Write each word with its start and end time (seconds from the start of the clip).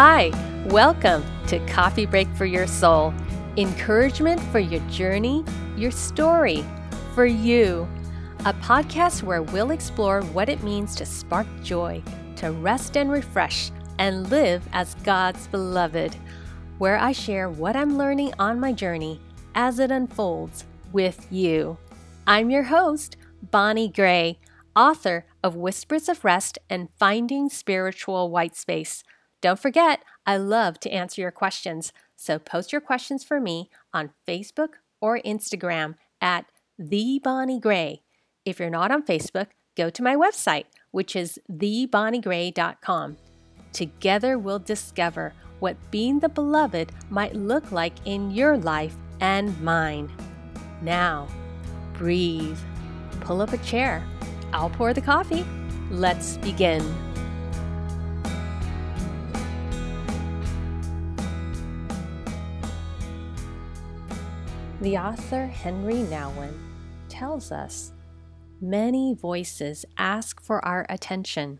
Hi, 0.00 0.30
welcome 0.66 1.24
to 1.48 1.58
Coffee 1.66 2.06
Break 2.06 2.28
for 2.36 2.44
Your 2.44 2.68
Soul. 2.68 3.12
Encouragement 3.56 4.40
for 4.52 4.60
your 4.60 4.80
journey, 4.90 5.44
your 5.76 5.90
story, 5.90 6.64
for 7.16 7.26
you. 7.26 7.84
A 8.44 8.52
podcast 8.52 9.24
where 9.24 9.42
we'll 9.42 9.72
explore 9.72 10.22
what 10.26 10.48
it 10.48 10.62
means 10.62 10.94
to 10.94 11.04
spark 11.04 11.48
joy, 11.64 12.00
to 12.36 12.52
rest 12.52 12.96
and 12.96 13.10
refresh, 13.10 13.72
and 13.98 14.30
live 14.30 14.62
as 14.72 14.94
God's 15.02 15.48
beloved. 15.48 16.14
Where 16.78 16.96
I 16.96 17.10
share 17.10 17.50
what 17.50 17.74
I'm 17.74 17.98
learning 17.98 18.34
on 18.38 18.60
my 18.60 18.70
journey 18.70 19.20
as 19.56 19.80
it 19.80 19.90
unfolds 19.90 20.64
with 20.92 21.26
you. 21.28 21.76
I'm 22.24 22.50
your 22.50 22.62
host, 22.62 23.16
Bonnie 23.42 23.88
Gray, 23.88 24.38
author 24.76 25.26
of 25.42 25.56
Whispers 25.56 26.08
of 26.08 26.24
Rest 26.24 26.56
and 26.70 26.88
Finding 27.00 27.48
Spiritual 27.48 28.30
White 28.30 28.54
Space 28.54 29.02
don't 29.40 29.58
forget, 29.58 30.02
I 30.26 30.36
love 30.36 30.80
to 30.80 30.90
answer 30.90 31.20
your 31.20 31.30
questions, 31.30 31.92
so 32.16 32.38
post 32.38 32.72
your 32.72 32.80
questions 32.80 33.22
for 33.22 33.40
me 33.40 33.70
on 33.92 34.10
Facebook 34.26 34.74
or 35.00 35.20
Instagram 35.20 35.94
at 36.20 36.46
the 36.78 37.20
Bonnie 37.22 37.60
Gray. 37.60 38.02
If 38.44 38.58
you're 38.58 38.70
not 38.70 38.90
on 38.90 39.02
Facebook, 39.04 39.48
go 39.76 39.90
to 39.90 40.02
my 40.02 40.16
website, 40.16 40.64
which 40.90 41.14
is 41.14 41.38
thebonniegray.com. 41.50 43.16
Together, 43.72 44.38
we'll 44.38 44.58
discover 44.58 45.32
what 45.60 45.76
being 45.90 46.18
the 46.18 46.28
beloved 46.28 46.92
might 47.10 47.34
look 47.34 47.70
like 47.72 47.94
in 48.04 48.30
your 48.30 48.56
life 48.56 48.94
and 49.20 49.60
mine. 49.60 50.10
Now, 50.82 51.28
breathe, 51.94 52.58
pull 53.20 53.42
up 53.42 53.52
a 53.52 53.58
chair. 53.58 54.04
I'll 54.52 54.70
pour 54.70 54.94
the 54.94 55.00
coffee. 55.00 55.44
Let's 55.90 56.36
begin. 56.38 56.82
The 64.80 64.96
author 64.96 65.46
Henri 65.46 66.04
Nouwen 66.04 66.56
tells 67.08 67.50
us 67.50 67.92
many 68.60 69.12
voices 69.12 69.84
ask 69.96 70.40
for 70.40 70.64
our 70.64 70.86
attention. 70.88 71.58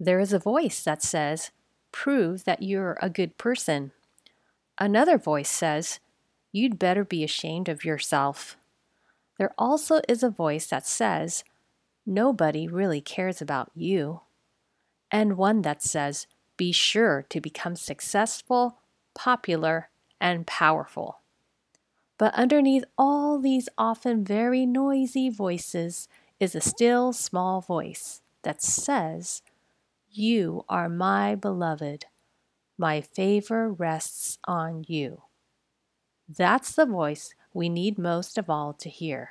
There 0.00 0.18
is 0.18 0.32
a 0.32 0.40
voice 0.40 0.82
that 0.82 1.04
says, 1.04 1.52
Prove 1.92 2.42
that 2.42 2.60
you're 2.60 2.98
a 3.00 3.08
good 3.08 3.38
person. 3.38 3.92
Another 4.76 5.18
voice 5.18 5.50
says, 5.50 6.00
You'd 6.50 6.80
better 6.80 7.04
be 7.04 7.22
ashamed 7.22 7.68
of 7.68 7.84
yourself. 7.84 8.56
There 9.38 9.54
also 9.56 10.00
is 10.08 10.24
a 10.24 10.28
voice 10.28 10.66
that 10.66 10.84
says, 10.84 11.44
Nobody 12.04 12.66
really 12.66 13.00
cares 13.00 13.40
about 13.40 13.70
you. 13.72 14.22
And 15.12 15.36
one 15.36 15.62
that 15.62 15.80
says, 15.80 16.26
Be 16.56 16.72
sure 16.72 17.24
to 17.28 17.40
become 17.40 17.76
successful, 17.76 18.78
popular, 19.14 19.90
and 20.20 20.44
powerful. 20.44 21.21
But 22.22 22.34
underneath 22.34 22.84
all 22.96 23.40
these 23.40 23.68
often 23.76 24.24
very 24.24 24.64
noisy 24.64 25.28
voices 25.28 26.06
is 26.38 26.54
a 26.54 26.60
still 26.60 27.12
small 27.12 27.60
voice 27.60 28.22
that 28.42 28.62
says, 28.62 29.42
You 30.08 30.64
are 30.68 30.88
my 30.88 31.34
beloved. 31.34 32.04
My 32.78 33.00
favor 33.00 33.72
rests 33.72 34.38
on 34.46 34.84
you. 34.86 35.22
That's 36.28 36.76
the 36.76 36.86
voice 36.86 37.34
we 37.52 37.68
need 37.68 37.98
most 37.98 38.38
of 38.38 38.48
all 38.48 38.72
to 38.74 38.88
hear. 38.88 39.30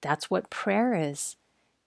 That's 0.00 0.28
what 0.28 0.50
prayer 0.50 0.94
is 0.94 1.36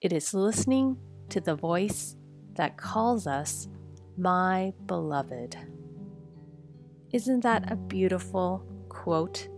it 0.00 0.10
is 0.10 0.32
listening 0.32 0.96
to 1.28 1.38
the 1.38 1.54
voice 1.54 2.16
that 2.54 2.78
calls 2.78 3.26
us 3.26 3.68
my 4.16 4.72
beloved. 4.86 5.58
Isn't 7.12 7.40
that 7.40 7.70
a 7.70 7.76
beautiful 7.76 8.64
quote 8.88 9.48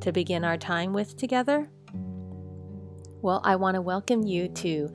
to 0.00 0.12
begin 0.12 0.44
our 0.44 0.56
time 0.56 0.92
with 0.92 1.16
together? 1.16 1.68
Well, 3.22 3.40
I 3.44 3.56
want 3.56 3.74
to 3.74 3.82
welcome 3.82 4.22
you 4.22 4.48
to 4.48 4.92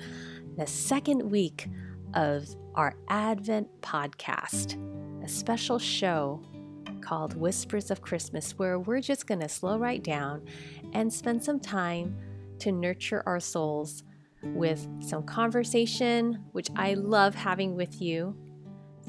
the 0.57 0.67
second 0.67 1.29
week 1.29 1.67
of 2.13 2.47
our 2.75 2.95
Advent 3.09 3.67
podcast, 3.81 4.77
a 5.23 5.27
special 5.27 5.79
show 5.79 6.41
called 7.01 7.35
Whispers 7.35 7.91
of 7.91 8.01
Christmas, 8.01 8.57
where 8.57 8.79
we're 8.79 9.01
just 9.01 9.27
going 9.27 9.41
to 9.41 9.49
slow 9.49 9.77
right 9.77 10.01
down 10.01 10.45
and 10.93 11.11
spend 11.11 11.43
some 11.43 11.59
time 11.59 12.15
to 12.59 12.71
nurture 12.71 13.23
our 13.25 13.39
souls 13.39 14.03
with 14.43 14.87
some 15.01 15.23
conversation, 15.23 16.43
which 16.51 16.69
I 16.75 16.93
love 16.93 17.35
having 17.35 17.75
with 17.75 18.01
you. 18.01 18.35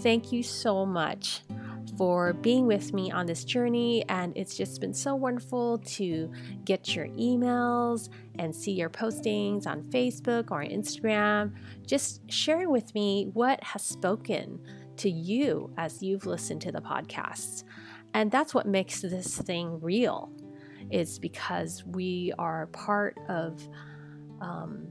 Thank 0.01 0.33
you 0.33 0.43
so 0.43 0.85
much 0.85 1.43
for 1.97 2.33
being 2.33 2.67
with 2.67 2.93
me 2.93 3.11
on 3.11 3.27
this 3.27 3.45
journey. 3.45 4.05
And 4.09 4.33
it's 4.37 4.57
just 4.57 4.81
been 4.81 4.95
so 4.95 5.15
wonderful 5.15 5.79
to 5.79 6.33
get 6.65 6.95
your 6.95 7.07
emails 7.09 8.09
and 8.39 8.55
see 8.55 8.73
your 8.73 8.91
postings 8.91 9.67
on 9.67 9.83
Facebook 9.83 10.51
or 10.51 10.65
Instagram, 10.65 11.53
just 11.87 12.23
sharing 12.31 12.71
with 12.71 12.95
me 12.95 13.31
what 13.33 13.63
has 13.63 13.83
spoken 13.83 14.61
to 14.97 15.11
you 15.11 15.71
as 15.77 16.03
you've 16.03 16.27
listened 16.27 16.61
to 16.63 16.73
the 16.73 16.81
podcasts. 16.81 17.65
And 18.15 18.31
that's 18.31 18.55
what 18.55 18.67
makes 18.67 19.01
this 19.01 19.39
thing 19.39 19.81
real, 19.81 20.31
is 20.91 21.19
because 21.19 21.85
we 21.85 22.33
are 22.39 22.67
part 22.69 23.19
of. 23.29 23.67
Um, 24.41 24.89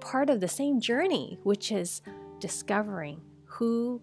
part 0.00 0.30
of 0.30 0.40
the 0.40 0.48
same 0.48 0.80
journey, 0.80 1.38
which 1.42 1.72
is 1.72 2.00
discovering 2.38 3.20
who 3.44 4.00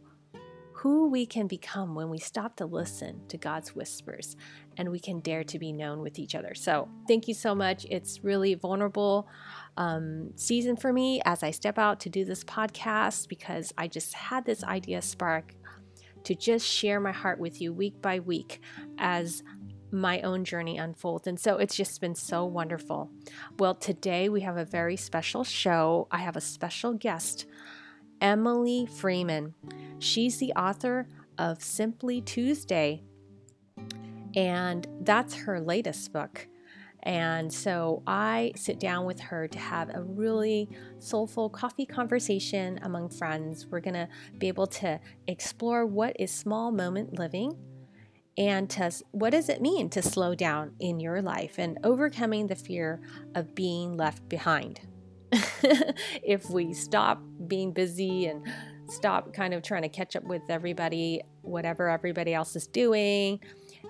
who 0.75 1.09
we 1.09 1.25
can 1.25 1.47
become 1.47 1.95
when 1.95 2.09
we 2.09 2.17
stop 2.17 2.55
to 2.57 2.65
listen 2.65 3.21
to 3.27 3.37
God's 3.37 3.75
whispers 3.75 4.35
and 4.77 4.89
we 4.89 4.99
can 4.99 5.19
dare 5.19 5.43
to 5.43 5.59
be 5.59 5.71
known 5.71 6.01
with 6.01 6.19
each 6.19 6.35
other. 6.35 6.53
So, 6.55 6.89
thank 7.07 7.27
you 7.27 7.33
so 7.33 7.53
much. 7.53 7.85
It's 7.89 8.23
really 8.23 8.55
vulnerable 8.55 9.27
um, 9.77 10.31
season 10.35 10.75
for 10.75 10.91
me 10.91 11.21
as 11.25 11.43
I 11.43 11.51
step 11.51 11.77
out 11.77 11.99
to 12.01 12.09
do 12.09 12.25
this 12.25 12.43
podcast 12.43 13.27
because 13.27 13.71
I 13.77 13.87
just 13.87 14.13
had 14.13 14.45
this 14.45 14.63
idea 14.63 15.01
spark 15.01 15.53
to 16.23 16.35
just 16.35 16.65
share 16.65 16.99
my 16.99 17.11
heart 17.11 17.39
with 17.39 17.61
you 17.61 17.73
week 17.73 18.01
by 18.01 18.19
week 18.19 18.61
as 18.97 19.43
my 19.91 20.21
own 20.21 20.43
journey 20.43 20.77
unfolds. 20.77 21.27
And 21.27 21.39
so 21.39 21.57
it's 21.57 21.75
just 21.75 22.01
been 22.01 22.15
so 22.15 22.45
wonderful. 22.45 23.11
Well, 23.59 23.75
today 23.75 24.27
we 24.27 24.41
have 24.41 24.57
a 24.57 24.65
very 24.65 24.97
special 24.97 25.43
show. 25.43 26.07
I 26.09 26.17
have 26.17 26.35
a 26.35 26.41
special 26.41 26.93
guest 26.93 27.45
Emily 28.23 28.85
Freeman. 28.85 29.53
She's 29.99 30.37
the 30.37 30.53
author 30.53 31.09
of 31.37 31.61
Simply 31.61 32.21
Tuesday, 32.21 33.03
and 34.33 34.87
that's 35.01 35.35
her 35.35 35.59
latest 35.59 36.13
book. 36.13 36.47
And 37.03 37.51
so 37.51 38.01
I 38.07 38.53
sit 38.55 38.79
down 38.79 39.05
with 39.05 39.19
her 39.19 39.49
to 39.49 39.59
have 39.59 39.93
a 39.93 40.01
really 40.01 40.69
soulful 40.99 41.49
coffee 41.49 41.85
conversation 41.85 42.79
among 42.83 43.09
friends. 43.09 43.67
We're 43.67 43.81
going 43.81 43.95
to 43.95 44.07
be 44.37 44.47
able 44.47 44.67
to 44.67 45.01
explore 45.27 45.85
what 45.85 46.15
is 46.17 46.31
small 46.31 46.71
moment 46.71 47.19
living 47.19 47.57
and 48.37 48.69
to 48.69 48.89
what 49.11 49.31
does 49.31 49.49
it 49.49 49.61
mean 49.61 49.89
to 49.89 50.01
slow 50.01 50.33
down 50.33 50.75
in 50.79 51.01
your 51.01 51.21
life 51.21 51.59
and 51.59 51.77
overcoming 51.83 52.47
the 52.47 52.55
fear 52.55 53.01
of 53.35 53.53
being 53.53 53.97
left 53.97 54.29
behind. 54.29 54.79
if 56.23 56.49
we 56.49 56.73
stop 56.73 57.21
being 57.47 57.71
busy 57.71 58.27
and 58.27 58.45
stop 58.87 59.33
kind 59.33 59.53
of 59.53 59.63
trying 59.63 59.81
to 59.81 59.89
catch 59.89 60.15
up 60.15 60.23
with 60.23 60.41
everybody, 60.49 61.21
whatever 61.41 61.89
everybody 61.89 62.33
else 62.33 62.55
is 62.55 62.67
doing. 62.67 63.39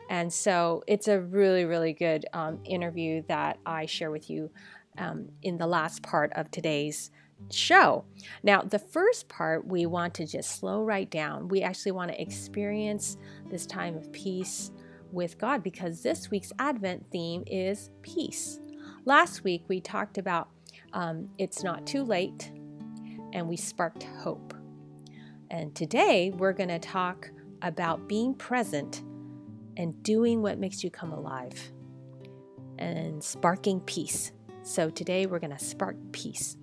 And 0.10 0.32
so 0.32 0.84
it's 0.88 1.08
a 1.08 1.20
really, 1.20 1.66
really 1.66 1.94
good 1.94 2.26
um, 2.34 2.60
interview 2.66 3.24
that 3.28 3.58
I 3.66 3.86
share 3.86 4.12
with 4.12 4.30
you 4.30 4.52
um, 4.98 5.30
in 5.42 5.58
the 5.58 5.68
last 5.68 6.04
part 6.04 6.32
of 6.34 6.52
today's 6.52 7.12
show. 7.52 8.06
Now, 8.44 8.62
the 8.62 8.80
first 8.80 9.28
part, 9.28 9.68
we 9.68 9.86
want 9.86 10.14
to 10.16 10.26
just 10.26 10.60
slow 10.60 10.84
right 10.84 11.10
down. 11.10 11.48
We 11.48 11.62
actually 11.62 11.92
want 11.94 12.12
to 12.12 12.22
experience 12.22 13.18
this 13.50 13.66
time 13.66 13.96
of 13.96 14.12
peace 14.12 14.72
with 15.12 15.38
God 15.38 15.64
because 15.64 16.02
this 16.02 16.32
week's 16.32 16.52
Advent 16.60 17.06
theme 17.12 17.44
is 17.48 17.90
peace. 18.02 18.60
Last 19.06 19.44
week, 19.44 19.64
we 19.68 19.82
talked 19.82 20.18
about 20.18 20.50
um, 20.94 21.30
It's 21.38 21.64
Not 21.64 21.86
Too 21.86 22.04
Late, 22.04 22.52
and 23.34 23.48
we 23.48 23.58
sparked 23.58 24.04
hope. 24.04 24.54
And 25.52 25.76
today 25.76 26.32
we're 26.32 26.54
going 26.54 26.70
to 26.70 26.80
talk 26.80 27.30
about 27.62 28.08
being 28.08 28.34
present 28.34 29.04
and 29.78 30.02
doing 30.04 30.42
what 30.42 30.58
makes 30.58 30.84
you 30.84 30.90
come 30.90 31.12
alive 31.12 31.72
and 32.78 33.24
sparking 33.24 33.80
peace. 33.82 34.32
So 34.64 34.90
today 34.90 35.26
we're 35.26 35.40
going 35.40 35.56
to 35.56 35.64
spark 35.64 35.96
peace. 36.12 36.58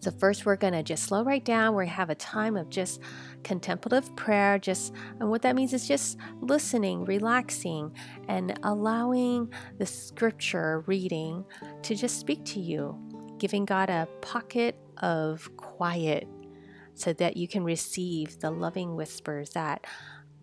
So, 0.00 0.12
first, 0.12 0.46
we're 0.46 0.56
going 0.56 0.74
to 0.74 0.82
just 0.84 1.04
slow 1.04 1.24
right 1.24 1.44
down. 1.44 1.74
We 1.74 1.88
have 1.88 2.08
a 2.08 2.14
time 2.14 2.56
of 2.56 2.70
just 2.70 3.00
contemplative 3.44 4.14
prayer. 4.16 4.58
Just, 4.58 4.94
and 5.20 5.30
what 5.30 5.42
that 5.42 5.56
means 5.56 5.72
is 5.72 5.86
just 5.88 6.18
listening, 6.40 7.04
relaxing, 7.04 7.92
and 8.28 8.58
allowing 8.62 9.52
the 9.78 9.86
scripture 9.86 10.84
reading 10.86 11.44
to 11.82 11.94
just 11.94 12.18
speak 12.18 12.44
to 12.46 12.60
you, 12.60 12.98
giving 13.38 13.64
God 13.64 13.90
a 13.90 14.08
pocket 14.20 14.76
of 14.98 15.54
quiet 15.56 16.26
so 16.94 17.12
that 17.14 17.36
you 17.36 17.46
can 17.46 17.62
receive 17.62 18.40
the 18.40 18.50
loving 18.50 18.96
whispers 18.96 19.50
that 19.50 19.86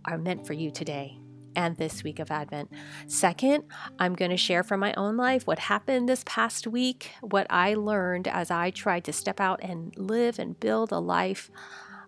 are 0.06 0.18
meant 0.18 0.48
for 0.48 0.54
you 0.54 0.72
today 0.72 1.20
and 1.56 1.78
this 1.78 2.04
week 2.04 2.20
of 2.20 2.32
Advent. 2.32 2.72
Second, 3.08 3.64
I'm 3.98 4.14
going 4.14 4.32
to 4.32 4.38
share 4.38 4.64
from 4.64 4.80
my 4.80 4.94
own 4.96 5.18
life 5.18 5.48
what 5.48 5.60
happened 5.60 6.08
this 6.08 6.24
past 6.26 6.68
week, 6.68 7.12
what 7.22 7.48
I 7.50 7.74
learned 7.74 8.28
as 8.28 8.52
I 8.52 8.72
tried 8.72 9.06
to 9.06 9.14
step 9.14 9.40
out 9.40 9.62
and 9.64 9.96
live 9.98 10.38
and 10.40 10.60
build 10.60 10.92
a 10.92 11.00
life 11.00 11.50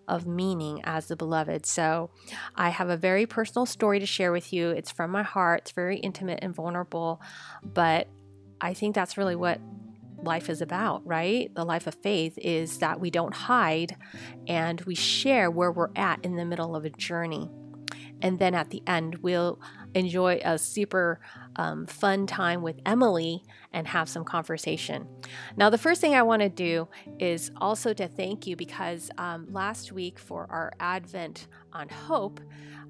of 0.08 0.26
meaning 0.26 0.82
as 0.84 1.08
the 1.08 1.16
beloved. 1.16 1.66
So, 1.66 2.10
I 2.56 2.70
have 2.70 2.90
a 2.90 2.98
very 2.98 3.26
personal 3.26 3.66
story 3.66 4.00
to 4.00 4.06
share 4.06 4.32
with 4.32 4.54
you. 4.54 4.70
It's 4.70 4.92
from 4.92 5.12
my 5.12 5.24
heart, 5.24 5.62
it's 5.62 5.72
very 5.72 5.98
intimate 5.98 6.40
and 6.42 6.56
vulnerable, 6.56 7.22
but 7.64 8.08
I 8.60 8.74
think 8.74 8.96
that's 8.96 9.18
really 9.18 9.36
what 9.36 9.60
life 10.22 10.50
is 10.50 10.62
about, 10.62 11.06
right? 11.06 11.54
The 11.54 11.64
life 11.64 11.88
of 11.88 11.96
faith 11.96 12.38
is 12.38 12.80
that 12.80 13.00
we 13.00 13.12
don't 13.12 13.34
hide 13.34 13.96
and 14.48 14.82
we 14.82 14.96
share 14.96 15.52
where 15.52 15.72
we're 15.72 15.92
at 15.96 16.24
in 16.24 16.36
the 16.36 16.46
middle 16.46 16.76
of 16.76 16.86
a 16.86 16.90
journey. 16.90 17.50
And 18.22 18.40
then 18.40 18.56
at 18.56 18.72
the 18.72 18.82
end, 18.88 19.18
we'll 19.22 19.60
enjoy 19.94 20.42
a 20.44 20.58
super 20.58 21.20
um, 21.58 21.86
fun 21.86 22.28
time 22.28 22.62
with 22.62 22.80
Emily 22.86 23.44
and 23.74 23.88
have 23.88 24.08
some 24.08 24.24
conversation. 24.24 25.08
Now, 25.56 25.70
the 25.70 25.78
first 25.78 26.00
thing 26.02 26.16
I 26.16 26.22
want 26.22 26.42
to 26.42 26.50
do 26.50 26.88
is 27.20 27.52
also 27.58 27.94
to 27.94 28.08
thank 28.08 28.48
you 28.48 28.56
because 28.56 29.10
um, 29.18 29.48
last 29.52 29.92
week 29.92 30.20
for 30.20 30.48
our 30.50 30.72
Advent 30.80 31.48
on 31.74 31.90
Hope, 31.90 32.40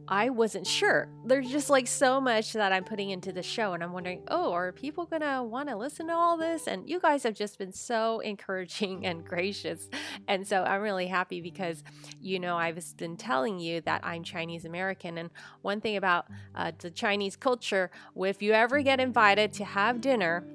I 0.08 0.30
wasn't 0.30 0.66
sure. 0.66 1.10
There's 1.26 1.50
just 1.50 1.70
like 1.70 1.88
so 1.88 2.22
much 2.22 2.54
that 2.54 2.72
I'm 2.72 2.86
putting 2.86 3.10
into 3.10 3.34
the 3.34 3.44
show, 3.44 3.74
and 3.74 3.84
I'm 3.84 3.92
wondering, 3.92 4.24
oh, 4.30 4.54
are 4.54 4.72
people 4.72 5.06
gonna 5.06 5.44
want 5.44 5.68
to 5.70 5.76
listen 5.76 6.08
to 6.08 6.14
all 6.14 6.38
this? 6.38 6.68
And 6.68 6.90
you 6.90 7.00
guys 7.00 7.24
have 7.24 7.36
just 7.36 7.58
been 7.58 7.74
so 7.74 8.20
encouraging 8.22 9.06
and 9.06 9.26
gracious. 9.26 9.90
And 10.28 10.48
so 10.48 10.64
I'm 10.64 10.82
really 10.82 11.08
happy 11.08 11.42
because, 11.42 11.84
you 12.22 12.40
know, 12.40 12.56
I've 12.56 12.80
been 12.98 13.18
telling 13.18 13.60
you 13.60 13.82
that 13.82 14.02
I'm 14.06 14.24
Chinese 14.24 14.66
American. 14.66 15.18
And 15.18 15.30
one 15.62 15.82
thing 15.82 15.98
about 15.98 16.28
uh, 16.56 16.72
the 16.78 16.92
Chinese 16.92 17.36
culture, 17.36 17.92
if 18.16 18.42
you 18.42 18.54
ever 18.54 18.82
get 18.82 19.00
invited 19.00 19.54
to 19.54 19.66
have 19.66 20.00
dinner 20.00 20.46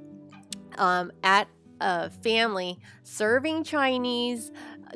um, 0.78 1.12
at 1.22 1.49
a 1.81 2.10
family 2.10 2.78
serving 3.02 3.64
Chinese 3.64 4.50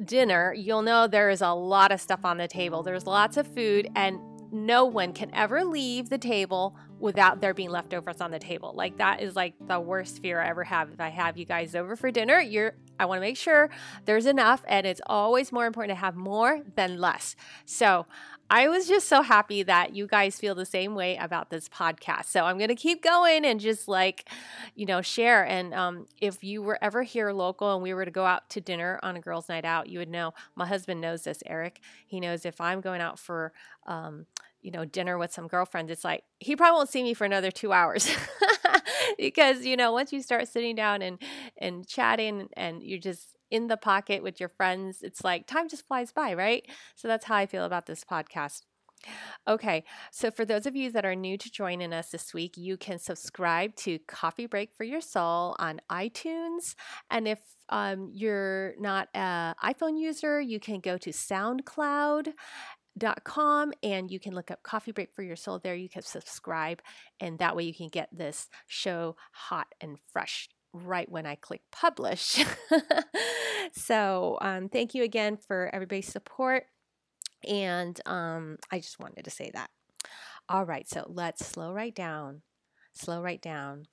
dinner, 0.04 0.54
you'll 0.54 0.82
know 0.82 1.06
there 1.06 1.30
is 1.30 1.42
a 1.42 1.52
lot 1.52 1.92
of 1.92 2.00
stuff 2.00 2.24
on 2.24 2.36
the 2.38 2.48
table. 2.48 2.82
There's 2.82 3.06
lots 3.06 3.36
of 3.36 3.46
food, 3.54 3.88
and 3.96 4.20
no 4.56 4.84
one 4.84 5.12
can 5.12 5.34
ever 5.34 5.64
leave 5.64 6.08
the 6.08 6.18
table 6.18 6.76
without 6.98 7.40
there 7.40 7.54
being 7.54 7.70
leftovers 7.70 8.20
on 8.20 8.30
the 8.30 8.38
table. 8.38 8.72
Like 8.74 8.98
that 8.98 9.20
is 9.20 9.36
like 9.36 9.54
the 9.66 9.78
worst 9.78 10.22
fear 10.22 10.40
I 10.40 10.48
ever 10.48 10.64
have. 10.64 10.90
If 10.90 11.00
I 11.00 11.10
have 11.10 11.36
you 11.36 11.44
guys 11.44 11.74
over 11.74 11.94
for 11.96 12.10
dinner, 12.10 12.40
you're 12.40 12.74
I 12.98 13.04
want 13.04 13.18
to 13.18 13.20
make 13.20 13.36
sure 13.36 13.68
there's 14.06 14.24
enough 14.24 14.64
and 14.66 14.86
it's 14.86 15.02
always 15.06 15.52
more 15.52 15.66
important 15.66 15.96
to 15.96 16.00
have 16.00 16.16
more 16.16 16.62
than 16.76 16.98
less. 16.98 17.36
So, 17.66 18.06
I 18.48 18.68
was 18.68 18.86
just 18.86 19.08
so 19.08 19.22
happy 19.22 19.64
that 19.64 19.96
you 19.96 20.06
guys 20.06 20.38
feel 20.38 20.54
the 20.54 20.66
same 20.66 20.94
way 20.94 21.16
about 21.16 21.50
this 21.50 21.68
podcast. 21.68 22.26
So 22.26 22.44
I'm 22.44 22.58
going 22.58 22.68
to 22.68 22.76
keep 22.76 23.02
going 23.02 23.44
and 23.44 23.58
just 23.58 23.88
like, 23.88 24.28
you 24.76 24.86
know, 24.86 25.02
share. 25.02 25.44
And 25.44 25.74
um, 25.74 26.06
if 26.20 26.44
you 26.44 26.62
were 26.62 26.78
ever 26.80 27.02
here 27.02 27.32
local 27.32 27.74
and 27.74 27.82
we 27.82 27.92
were 27.92 28.04
to 28.04 28.10
go 28.10 28.24
out 28.24 28.48
to 28.50 28.60
dinner 28.60 29.00
on 29.02 29.16
a 29.16 29.20
girls' 29.20 29.48
night 29.48 29.64
out, 29.64 29.88
you 29.88 29.98
would 29.98 30.08
know 30.08 30.32
my 30.54 30.66
husband 30.66 31.00
knows 31.00 31.24
this, 31.24 31.42
Eric. 31.44 31.80
He 32.06 32.20
knows 32.20 32.46
if 32.46 32.60
I'm 32.60 32.80
going 32.80 33.00
out 33.00 33.18
for, 33.18 33.52
um, 33.86 34.26
you 34.66 34.72
know, 34.72 34.84
dinner 34.84 35.16
with 35.16 35.32
some 35.32 35.46
girlfriends, 35.46 35.92
it's 35.92 36.02
like 36.04 36.24
he 36.40 36.56
probably 36.56 36.76
won't 36.76 36.88
see 36.88 37.04
me 37.04 37.14
for 37.14 37.24
another 37.24 37.52
two 37.52 37.72
hours. 37.72 38.10
because 39.16 39.64
you 39.64 39.76
know 39.76 39.92
once 39.92 40.12
you 40.12 40.20
start 40.20 40.48
sitting 40.48 40.74
down 40.74 41.02
and 41.02 41.22
and 41.56 41.86
chatting 41.86 42.48
and 42.56 42.82
you're 42.82 42.98
just 42.98 43.36
in 43.48 43.68
the 43.68 43.76
pocket 43.76 44.24
with 44.24 44.40
your 44.40 44.48
friends. 44.48 45.02
It's 45.02 45.22
like 45.22 45.46
time 45.46 45.68
just 45.68 45.86
flies 45.86 46.10
by, 46.10 46.34
right? 46.34 46.66
So 46.96 47.06
that's 47.06 47.26
how 47.26 47.36
I 47.36 47.46
feel 47.46 47.64
about 47.64 47.86
this 47.86 48.02
podcast. 48.02 48.62
Okay, 49.46 49.84
so 50.10 50.32
for 50.32 50.44
those 50.44 50.66
of 50.66 50.74
you 50.74 50.90
that 50.90 51.04
are 51.04 51.14
new 51.14 51.38
to 51.38 51.50
joining 51.50 51.92
us 51.92 52.10
this 52.10 52.34
week, 52.34 52.56
you 52.56 52.76
can 52.76 52.98
subscribe 52.98 53.76
to 53.76 54.00
Coffee 54.08 54.46
Break 54.46 54.74
for 54.74 54.82
Your 54.82 55.00
Soul 55.00 55.54
on 55.60 55.80
iTunes. 55.92 56.74
And 57.08 57.28
if 57.28 57.38
um, 57.68 58.10
you're 58.12 58.74
not 58.78 59.08
an 59.14 59.54
iPhone 59.62 59.98
user, 59.98 60.40
you 60.40 60.60
can 60.60 60.80
go 60.80 60.96
to 60.98 61.12
SoundCloud.com 62.98 63.72
and 63.82 64.10
you 64.10 64.20
can 64.20 64.34
look 64.34 64.50
up 64.50 64.62
Coffee 64.62 64.92
Break 64.92 65.14
for 65.14 65.22
Your 65.22 65.36
Soul 65.36 65.58
there. 65.58 65.74
You 65.74 65.88
can 65.88 66.02
subscribe, 66.02 66.82
and 67.20 67.38
that 67.38 67.56
way 67.56 67.64
you 67.64 67.74
can 67.74 67.88
get 67.88 68.08
this 68.12 68.48
show 68.66 69.16
hot 69.32 69.68
and 69.80 69.98
fresh 70.12 70.48
right 70.72 71.10
when 71.10 71.26
I 71.26 71.36
click 71.36 71.62
publish. 71.72 72.44
so, 73.72 74.38
um, 74.40 74.68
thank 74.68 74.94
you 74.94 75.02
again 75.02 75.36
for 75.36 75.70
everybody's 75.72 76.08
support. 76.08 76.64
And 77.48 77.98
um, 78.06 78.58
I 78.70 78.78
just 78.78 78.98
wanted 78.98 79.24
to 79.24 79.30
say 79.30 79.50
that. 79.54 79.70
All 80.48 80.64
right, 80.64 80.88
so 80.88 81.04
let's 81.08 81.44
slow 81.44 81.72
right 81.72 81.94
down. 81.94 82.42
Slow 82.94 83.20
right 83.20 83.40
down. 83.40 83.84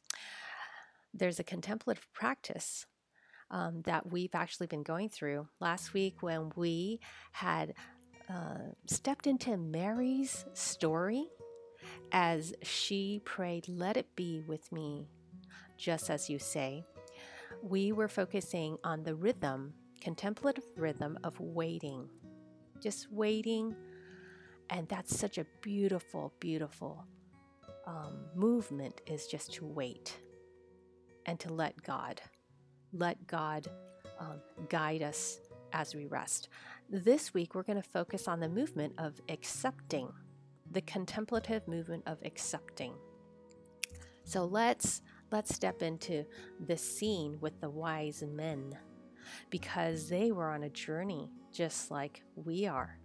There's 1.13 1.39
a 1.39 1.43
contemplative 1.43 2.07
practice 2.13 2.85
um, 3.51 3.81
that 3.85 4.11
we've 4.11 4.33
actually 4.33 4.67
been 4.67 4.83
going 4.83 5.09
through. 5.09 5.47
Last 5.59 5.93
week, 5.93 6.21
when 6.21 6.51
we 6.55 6.99
had 7.33 7.73
uh, 8.29 8.57
stepped 8.85 9.27
into 9.27 9.57
Mary's 9.57 10.45
story 10.53 11.27
as 12.11 12.53
she 12.61 13.21
prayed, 13.25 13.67
Let 13.67 13.97
it 13.97 14.15
be 14.15 14.41
with 14.47 14.71
me 14.71 15.07
just 15.77 16.09
as 16.09 16.29
you 16.29 16.39
say, 16.39 16.85
we 17.61 17.91
were 17.91 18.07
focusing 18.07 18.77
on 18.83 19.03
the 19.03 19.15
rhythm, 19.15 19.73
contemplative 20.01 20.63
rhythm 20.77 21.17
of 21.23 21.39
waiting, 21.39 22.09
just 22.81 23.11
waiting. 23.11 23.75
And 24.69 24.87
that's 24.87 25.17
such 25.17 25.37
a 25.37 25.45
beautiful, 25.61 26.33
beautiful 26.39 27.05
um, 27.85 28.25
movement 28.33 29.01
is 29.07 29.27
just 29.27 29.53
to 29.55 29.65
wait 29.65 30.17
and 31.25 31.39
to 31.41 31.53
let 31.53 31.81
God, 31.83 32.21
let 32.93 33.27
God 33.27 33.67
um, 34.19 34.41
guide 34.69 35.01
us 35.01 35.39
as 35.73 35.93
we 35.93 36.05
rest. 36.05 36.49
This 36.89 37.33
week, 37.33 37.55
we're 37.55 37.63
going 37.63 37.81
to 37.81 37.89
focus 37.89 38.27
on 38.27 38.39
the 38.39 38.49
movement 38.49 38.93
of 38.97 39.19
accepting, 39.29 40.09
the 40.71 40.81
contemplative 40.81 41.67
movement 41.67 42.03
of 42.05 42.17
accepting. 42.23 42.93
So 44.23 44.45
let's 44.45 45.01
let's 45.31 45.53
step 45.53 45.81
into 45.81 46.25
the 46.67 46.77
scene 46.77 47.37
with 47.41 47.59
the 47.61 47.69
wise 47.69 48.23
men 48.27 48.77
because 49.49 50.07
they 50.07 50.31
were 50.31 50.49
on 50.49 50.63
a 50.63 50.69
journey 50.69 51.31
just 51.51 51.89
like 51.89 52.21
we 52.35 52.67
are. 52.67 52.99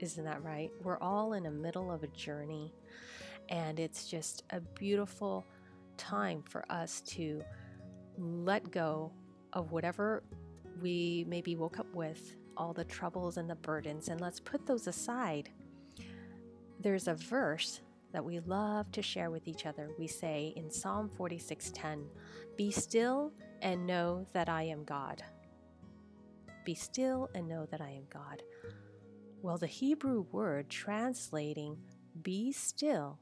Isn't 0.00 0.24
that 0.24 0.42
right? 0.42 0.70
We're 0.82 0.98
all 0.98 1.32
in 1.32 1.44
the 1.44 1.50
middle 1.50 1.90
of 1.90 2.02
a 2.02 2.08
journey, 2.08 2.74
and 3.48 3.80
it's 3.80 4.08
just 4.08 4.44
a 4.50 4.60
beautiful 4.60 5.46
time 5.96 6.42
for 6.42 6.64
us 6.70 7.00
to 7.02 7.42
let 8.16 8.70
go 8.70 9.12
of 9.52 9.72
whatever 9.72 10.22
we 10.80 11.24
maybe 11.28 11.56
woke 11.56 11.78
up 11.78 11.92
with, 11.94 12.36
all 12.58 12.74
the 12.74 12.84
troubles 12.84 13.38
and 13.38 13.48
the 13.48 13.54
burdens, 13.54 14.08
and 14.08 14.20
let's 14.20 14.40
put 14.40 14.66
those 14.66 14.86
aside. 14.86 15.50
There's 16.80 17.08
a 17.08 17.14
verse 17.14 17.80
that 18.12 18.24
we 18.24 18.40
love 18.40 18.90
to 18.92 19.02
share 19.02 19.30
with 19.30 19.48
each 19.48 19.64
other. 19.64 19.90
We 19.98 20.06
say 20.06 20.52
in 20.56 20.70
Psalm 20.70 21.08
46:10, 21.08 22.10
"Be 22.56 22.70
still 22.70 23.32
and 23.62 23.86
know 23.86 24.26
that 24.32 24.48
I 24.48 24.64
am 24.64 24.84
God." 24.84 25.22
Be 26.64 26.74
still 26.74 27.30
and 27.34 27.48
know 27.48 27.64
that 27.66 27.80
I 27.80 27.90
am 27.90 28.06
God. 28.10 28.42
Well, 29.40 29.56
the 29.56 29.66
Hebrew 29.66 30.22
word 30.32 30.68
translating 30.68 31.82
be 32.22 32.52
still 32.52 33.20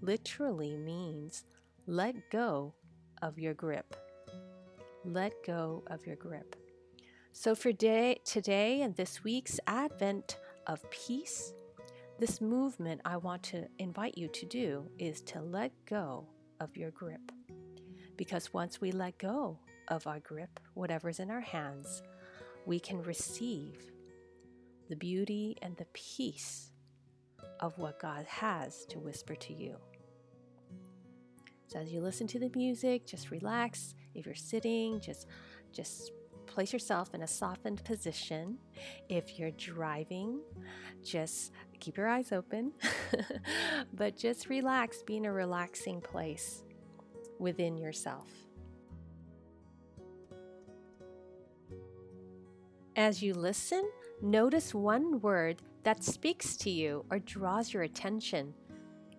literally 0.00 0.76
means 0.76 1.44
let 1.86 2.30
go 2.30 2.74
of 3.22 3.38
your 3.38 3.54
grip. 3.54 3.94
Let 5.04 5.32
go 5.44 5.84
of 5.86 6.06
your 6.06 6.16
grip. 6.16 6.56
So 7.40 7.54
for 7.54 7.70
day, 7.70 8.18
today 8.24 8.82
and 8.82 8.96
this 8.96 9.22
week's 9.22 9.60
Advent 9.68 10.38
of 10.66 10.82
peace, 10.90 11.54
this 12.18 12.40
movement 12.40 13.00
I 13.04 13.16
want 13.16 13.44
to 13.44 13.68
invite 13.78 14.18
you 14.18 14.26
to 14.26 14.44
do 14.44 14.90
is 14.98 15.20
to 15.20 15.40
let 15.40 15.70
go 15.86 16.26
of 16.58 16.76
your 16.76 16.90
grip. 16.90 17.30
Because 18.16 18.52
once 18.52 18.80
we 18.80 18.90
let 18.90 19.18
go 19.18 19.56
of 19.86 20.04
our 20.08 20.18
grip, 20.18 20.58
whatever's 20.74 21.20
in 21.20 21.30
our 21.30 21.40
hands, 21.40 22.02
we 22.66 22.80
can 22.80 23.00
receive 23.04 23.76
the 24.88 24.96
beauty 24.96 25.56
and 25.62 25.76
the 25.76 25.86
peace 25.92 26.72
of 27.60 27.78
what 27.78 28.00
God 28.00 28.26
has 28.26 28.84
to 28.86 28.98
whisper 28.98 29.36
to 29.36 29.54
you. 29.54 29.76
So 31.68 31.78
as 31.78 31.92
you 31.92 32.00
listen 32.00 32.26
to 32.26 32.40
the 32.40 32.50
music, 32.56 33.06
just 33.06 33.30
relax. 33.30 33.94
If 34.16 34.26
you're 34.26 34.34
sitting, 34.34 35.00
just 35.00 35.28
just 35.70 36.10
place 36.48 36.72
yourself 36.72 37.14
in 37.14 37.22
a 37.22 37.26
softened 37.26 37.84
position. 37.84 38.58
If 39.08 39.38
you're 39.38 39.52
driving, 39.52 40.40
just 41.04 41.52
keep 41.78 41.96
your 41.96 42.08
eyes 42.08 42.32
open, 42.32 42.72
but 43.94 44.16
just 44.16 44.48
relax, 44.48 45.02
be 45.02 45.18
in 45.18 45.26
a 45.26 45.32
relaxing 45.32 46.00
place 46.00 46.64
within 47.38 47.76
yourself. 47.76 48.28
As 52.96 53.22
you 53.22 53.32
listen, 53.34 53.88
Notice 54.20 54.74
one 54.74 55.20
word 55.20 55.62
that 55.84 56.02
speaks 56.02 56.56
to 56.56 56.70
you 56.70 57.04
or 57.08 57.20
draws 57.20 57.72
your 57.72 57.84
attention. 57.84 58.52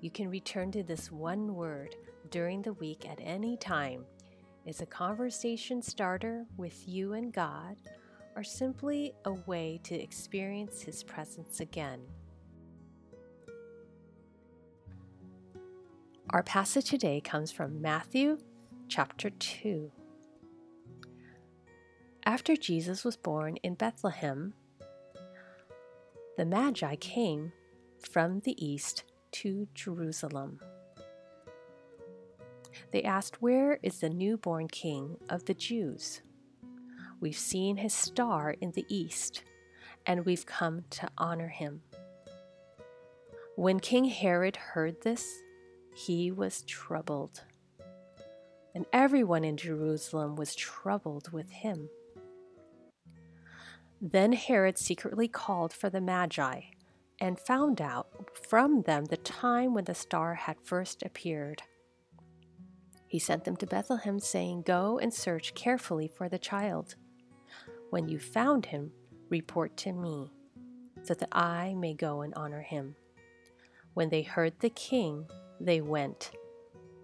You 0.01 0.11
can 0.11 0.29
return 0.29 0.73
to 0.73 0.83
this 0.83 1.09
one 1.09 1.55
word 1.55 1.95
during 2.31 2.61
the 2.61 2.73
week 2.73 3.07
at 3.09 3.17
any 3.21 3.55
time. 3.55 4.03
It's 4.65 4.81
a 4.81 4.85
conversation 4.85 5.81
starter 5.81 6.45
with 6.57 6.87
you 6.87 7.13
and 7.13 7.33
God, 7.33 7.77
or 8.35 8.43
simply 8.43 9.13
a 9.25 9.31
way 9.31 9.79
to 9.83 9.95
experience 9.95 10.81
His 10.81 11.03
presence 11.03 11.59
again. 11.59 12.01
Our 16.31 16.43
passage 16.43 16.89
today 16.89 17.21
comes 17.21 17.51
from 17.51 17.81
Matthew 17.81 18.37
chapter 18.87 19.31
2. 19.31 19.91
After 22.25 22.55
Jesus 22.55 23.03
was 23.03 23.17
born 23.17 23.55
in 23.63 23.73
Bethlehem, 23.73 24.53
the 26.37 26.45
Magi 26.45 26.95
came 26.97 27.51
from 28.11 28.41
the 28.41 28.63
east 28.63 29.03
to 29.31 29.67
Jerusalem. 29.73 30.59
They 32.91 33.03
asked, 33.03 33.41
Where 33.41 33.79
is 33.83 33.99
the 33.99 34.09
newborn 34.09 34.67
king 34.67 35.17
of 35.29 35.45
the 35.45 35.53
Jews? 35.53 36.21
We've 37.19 37.37
seen 37.37 37.77
his 37.77 37.93
star 37.93 38.55
in 38.61 38.71
the 38.71 38.85
east, 38.87 39.43
and 40.05 40.25
we've 40.25 40.45
come 40.45 40.85
to 40.91 41.09
honor 41.17 41.49
him. 41.49 41.81
When 43.55 43.79
King 43.79 44.05
Herod 44.05 44.55
heard 44.55 45.01
this, 45.01 45.41
he 45.93 46.31
was 46.31 46.61
troubled, 46.61 47.43
and 48.73 48.85
everyone 48.93 49.43
in 49.43 49.57
Jerusalem 49.57 50.35
was 50.35 50.55
troubled 50.55 51.33
with 51.33 51.49
him. 51.49 51.89
Then 54.01 54.31
Herod 54.31 54.77
secretly 54.77 55.27
called 55.27 55.73
for 55.73 55.89
the 55.89 55.99
Magi 55.99 56.61
and 57.19 57.37
found 57.37 57.81
out 57.81 58.07
from 58.47 58.83
them 58.83 59.05
the 59.05 59.17
time 59.17 59.73
when 59.73 59.83
the 59.83 59.95
star 59.95 60.35
had 60.35 60.61
first 60.61 61.03
appeared. 61.03 61.63
He 63.09 63.17
sent 63.17 63.43
them 63.43 63.57
to 63.57 63.65
Bethlehem, 63.65 64.19
saying, 64.19 64.61
Go 64.61 64.99
and 64.99 65.11
search 65.11 65.55
carefully 65.55 66.07
for 66.07 66.29
the 66.29 66.37
child. 66.37 66.93
When 67.89 68.07
you 68.07 68.19
found 68.19 68.67
him, 68.67 68.91
report 69.29 69.75
to 69.77 69.91
me, 69.91 70.31
so 71.01 71.15
that 71.15 71.29
I 71.31 71.73
may 71.73 71.95
go 71.95 72.21
and 72.21 72.35
honor 72.35 72.61
him. 72.61 72.95
When 73.95 74.09
they 74.09 74.21
heard 74.21 74.59
the 74.59 74.69
king, 74.69 75.25
they 75.59 75.81
went. 75.81 76.29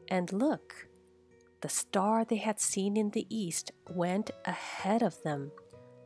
And 0.08 0.32
look, 0.32 0.88
the 1.62 1.70
star 1.70 2.24
they 2.24 2.36
had 2.36 2.60
seen 2.60 2.96
in 2.96 3.10
the 3.10 3.26
east 3.36 3.72
went 3.90 4.30
ahead 4.46 5.02
of 5.02 5.20
them 5.24 5.52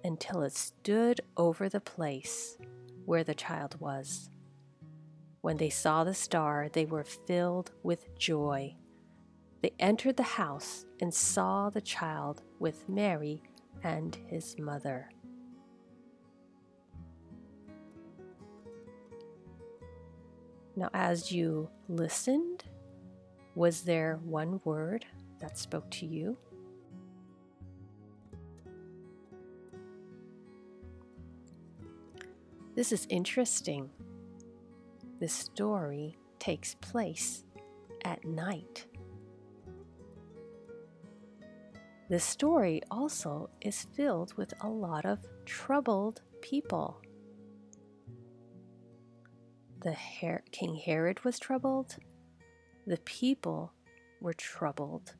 until 0.05 0.43
it 0.43 0.55
stood 0.55 1.19
over 1.35 1.67
the 1.67 1.81
place 1.81 2.57
where 3.03 3.25
the 3.25 3.35
child 3.35 3.75
was. 3.81 4.29
When 5.41 5.57
they 5.57 5.69
saw 5.69 6.05
the 6.05 6.13
star, 6.13 6.69
they 6.71 6.85
were 6.85 7.03
filled 7.03 7.71
with 7.83 8.17
joy. 8.17 8.77
They 9.61 9.71
entered 9.79 10.17
the 10.17 10.23
house 10.23 10.85
and 11.01 11.13
saw 11.13 11.69
the 11.69 11.81
child 11.81 12.41
with 12.59 12.87
Mary 12.87 13.43
and 13.83 14.17
his 14.27 14.57
mother. 14.57 15.09
Now, 20.75 20.89
as 20.93 21.31
you 21.31 21.69
listened, 21.89 22.63
was 23.53 23.81
there 23.81 24.19
one 24.23 24.61
word 24.63 25.05
that 25.39 25.57
spoke 25.57 25.89
to 25.91 26.05
you? 26.05 26.37
This 32.75 32.93
is 32.93 33.05
interesting. 33.09 33.89
This 35.19 35.33
story 35.33 36.17
takes 36.39 36.75
place 36.75 37.43
at 38.05 38.23
night. 38.23 38.85
This 42.09 42.23
story 42.23 42.81
also 42.89 43.51
is 43.61 43.85
filled 43.95 44.33
with 44.33 44.51
a 44.61 44.67
lot 44.67 45.05
of 45.05 45.19
troubled 45.45 46.21
people. 46.41 46.99
The 49.83 49.93
Her- 49.93 50.43
King 50.51 50.75
Herod 50.75 51.23
was 51.23 51.37
troubled, 51.37 51.97
the 52.87 52.97
people 53.05 53.71
were 54.21 54.33
troubled. 54.33 55.13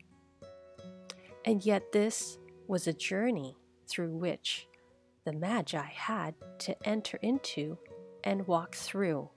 And 1.46 1.64
yet, 1.64 1.92
this 1.92 2.40
was 2.68 2.88
a 2.88 2.94
journey 2.94 3.56
through 3.88 4.18
which 4.18 4.68
the 5.26 5.34
Magi 5.34 5.78
had 5.78 6.34
to 6.60 6.76
enter 6.88 7.20
into 7.22 7.78
and 8.24 8.48
walk 8.48 8.74
through. 8.74 9.30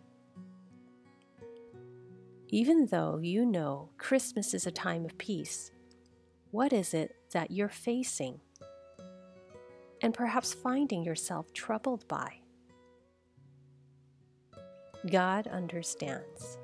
Even 2.48 2.86
though 2.86 3.18
you 3.18 3.44
know 3.44 3.90
Christmas 3.98 4.54
is 4.54 4.66
a 4.66 4.70
time 4.70 5.04
of 5.04 5.18
peace, 5.18 5.70
what 6.50 6.72
is 6.72 6.94
it 6.94 7.14
that 7.32 7.50
you're 7.50 7.68
facing 7.68 8.40
and 10.00 10.14
perhaps 10.14 10.54
finding 10.54 11.04
yourself 11.04 11.52
troubled 11.52 12.06
by? 12.08 12.38
God 15.10 15.46
understands. 15.48 16.58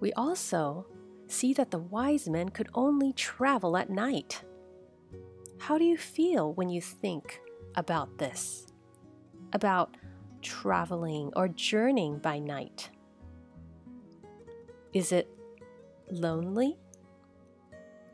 We 0.00 0.14
also 0.14 0.86
see 1.32 1.52
that 1.54 1.70
the 1.70 1.78
wise 1.78 2.28
men 2.28 2.48
could 2.48 2.68
only 2.74 3.12
travel 3.12 3.76
at 3.76 3.90
night. 3.90 4.42
How 5.58 5.78
do 5.78 5.84
you 5.84 5.96
feel 5.96 6.52
when 6.54 6.68
you 6.68 6.80
think 6.80 7.40
about 7.74 8.18
this? 8.18 8.66
About 9.52 9.96
traveling 10.42 11.32
or 11.36 11.48
journeying 11.48 12.18
by 12.18 12.38
night? 12.38 12.90
Is 14.92 15.12
it 15.12 15.28
lonely? 16.10 16.78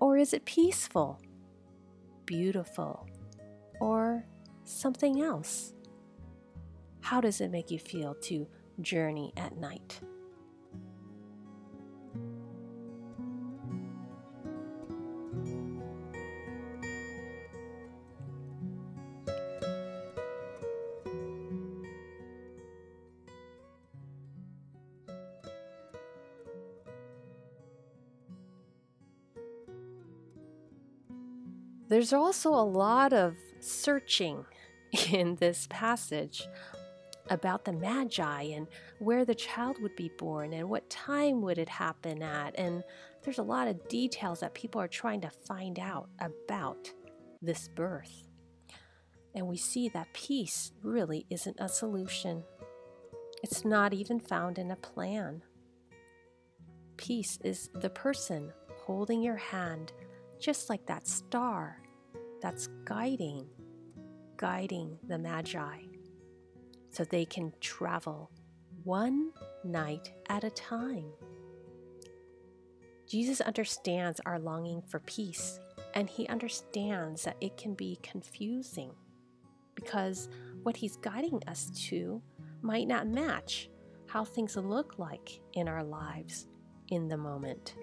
Or 0.01 0.17
is 0.17 0.35
it 0.35 0.45
peaceful, 0.45 1.21
beautiful, 2.27 3.09
or 3.81 4.27
something 4.65 5.23
else? 5.23 5.73
How 7.01 7.21
does 7.21 7.41
it 7.41 7.51
make 7.51 7.71
you 7.71 7.79
feel 7.79 8.15
to 8.23 8.47
journey 8.81 9.33
at 9.37 9.57
night? 9.57 10.01
There's 31.97 32.13
also 32.13 32.51
a 32.51 32.61
lot 32.61 33.15
of 33.15 33.37
searching 33.61 34.45
in 35.11 35.37
this 35.37 35.67
passage 35.71 36.47
about 37.31 37.65
the 37.65 37.73
Magi 37.73 38.43
and 38.43 38.67
where 38.99 39.25
the 39.25 39.35
child 39.35 39.81
would 39.81 39.97
be 39.97 40.11
born 40.19 40.53
and 40.53 40.69
what 40.69 40.91
time 40.91 41.41
would 41.41 41.57
it 41.57 41.71
happen 41.71 42.23
at. 42.23 42.55
And 42.59 42.85
there's 43.23 43.39
a 43.39 43.43
lot 43.43 43.67
of 43.67 43.89
details 43.89 44.41
that 44.41 44.53
people 44.53 44.79
are 44.79 44.89
trying 44.89 45.23
to 45.23 45.31
find 45.31 45.79
out 45.79 46.11
about 46.21 46.93
this 47.41 47.67
birth. 47.69 48.29
And 49.35 49.47
we 49.47 49.57
see 49.57 49.89
that 49.89 50.13
peace 50.13 50.73
really 50.83 51.25
isn't 51.31 51.57
a 51.59 51.67
solution, 51.67 52.45
it's 53.43 53.65
not 53.65 53.95
even 53.95 54.21
found 54.21 54.59
in 54.59 54.71
a 54.71 54.77
plan. 54.77 55.43
Peace 56.99 57.39
is 57.43 57.71
the 57.73 57.89
person 57.89 58.53
holding 58.85 59.23
your 59.23 59.37
hand 59.37 59.95
just 60.39 60.69
like 60.69 60.85
that 60.85 61.09
star 61.09 61.81
that's 62.47 62.69
guiding, 62.85 63.45
guiding 64.37 64.97
the 65.09 65.19
Magi 65.19 65.79
so 66.91 67.03
they 67.03 67.25
can 67.25 67.53
travel 67.61 68.31
one 68.85 69.33
night 69.65 70.13
at 70.29 70.45
a 70.45 70.51
time. 70.51 71.11
Jesus 73.09 73.41
understands 73.41 74.21
our 74.25 74.39
longing 74.39 74.81
for 74.81 75.01
peace, 75.01 75.59
and 75.95 76.09
he 76.09 76.29
understands 76.29 77.25
that 77.25 77.37
it 77.41 77.57
can 77.57 77.75
be 77.75 77.99
confusing 78.01 78.93
because 79.75 80.29
what 80.63 80.77
he's 80.77 80.99
guiding 80.99 81.43
us 81.49 81.69
to 81.89 82.23
might 82.63 82.87
not 82.87 83.09
match 83.09 83.69
how 84.07 84.25
things 84.25 84.55
look 84.55 85.01
like 85.01 85.41
in 85.55 85.67
our 85.67 85.83
lives 85.83 86.47
in 86.91 87.09
the 87.09 87.17
moment. 87.17 87.75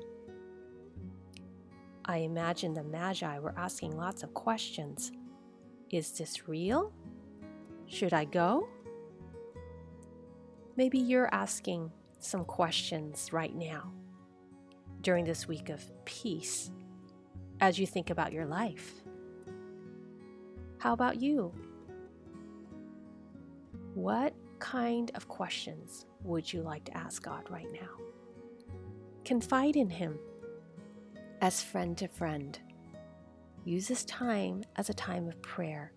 I 2.05 2.17
imagine 2.17 2.73
the 2.73 2.83
Magi 2.83 3.39
were 3.39 3.53
asking 3.57 3.95
lots 3.95 4.23
of 4.23 4.33
questions. 4.33 5.11
Is 5.89 6.11
this 6.11 6.47
real? 6.49 6.91
Should 7.87 8.13
I 8.13 8.25
go? 8.25 8.67
Maybe 10.75 10.97
you're 10.97 11.33
asking 11.33 11.91
some 12.19 12.43
questions 12.43 13.31
right 13.31 13.55
now 13.55 13.93
during 15.01 15.23
this 15.23 15.47
week 15.47 15.69
of 15.69 15.83
peace 16.05 16.71
as 17.61 17.79
you 17.79 17.85
think 17.85 18.09
about 18.09 18.33
your 18.33 18.45
life. 18.45 19.01
How 20.79 20.91
about 20.93 21.21
you? 21.21 21.53
What 23.93 24.33
kind 24.59 25.11
of 25.15 25.27
questions 25.27 26.05
would 26.23 26.51
you 26.51 26.63
like 26.63 26.83
to 26.85 26.97
ask 26.97 27.23
God 27.23 27.43
right 27.49 27.71
now? 27.71 27.89
Confide 29.23 29.75
in 29.75 29.89
Him 29.89 30.17
as 31.43 31.61
friend 31.61 31.97
to 31.97 32.07
friend. 32.07 32.57
Use 33.65 33.89
this 33.89 34.05
time 34.05 34.63
as 34.77 34.89
a 34.89 34.93
time 34.93 35.27
of 35.27 35.41
prayer 35.41 35.91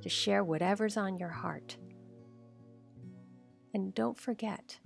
to 0.00 0.08
share 0.08 0.42
whatever's 0.42 0.96
on 0.96 1.18
your 1.18 1.28
heart. 1.28 1.76
And 3.74 3.94
don't 3.94 4.18
forget 4.18 4.78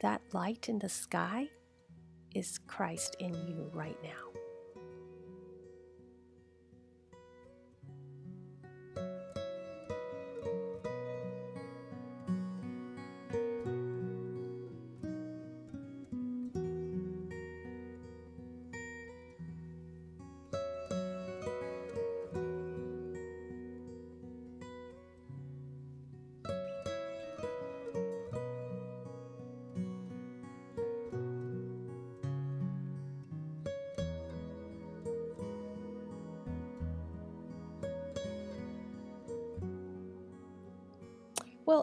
that 0.00 0.22
light 0.32 0.70
in 0.70 0.78
the 0.78 0.88
sky 0.88 1.48
is 2.34 2.58
Christ 2.66 3.14
in 3.18 3.34
you 3.34 3.70
right 3.74 3.98
now. 4.02 4.23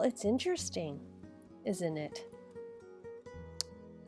Well, 0.02 0.10
it's 0.10 0.24
interesting, 0.24 0.98
isn't 1.64 1.96
it? 1.96 2.26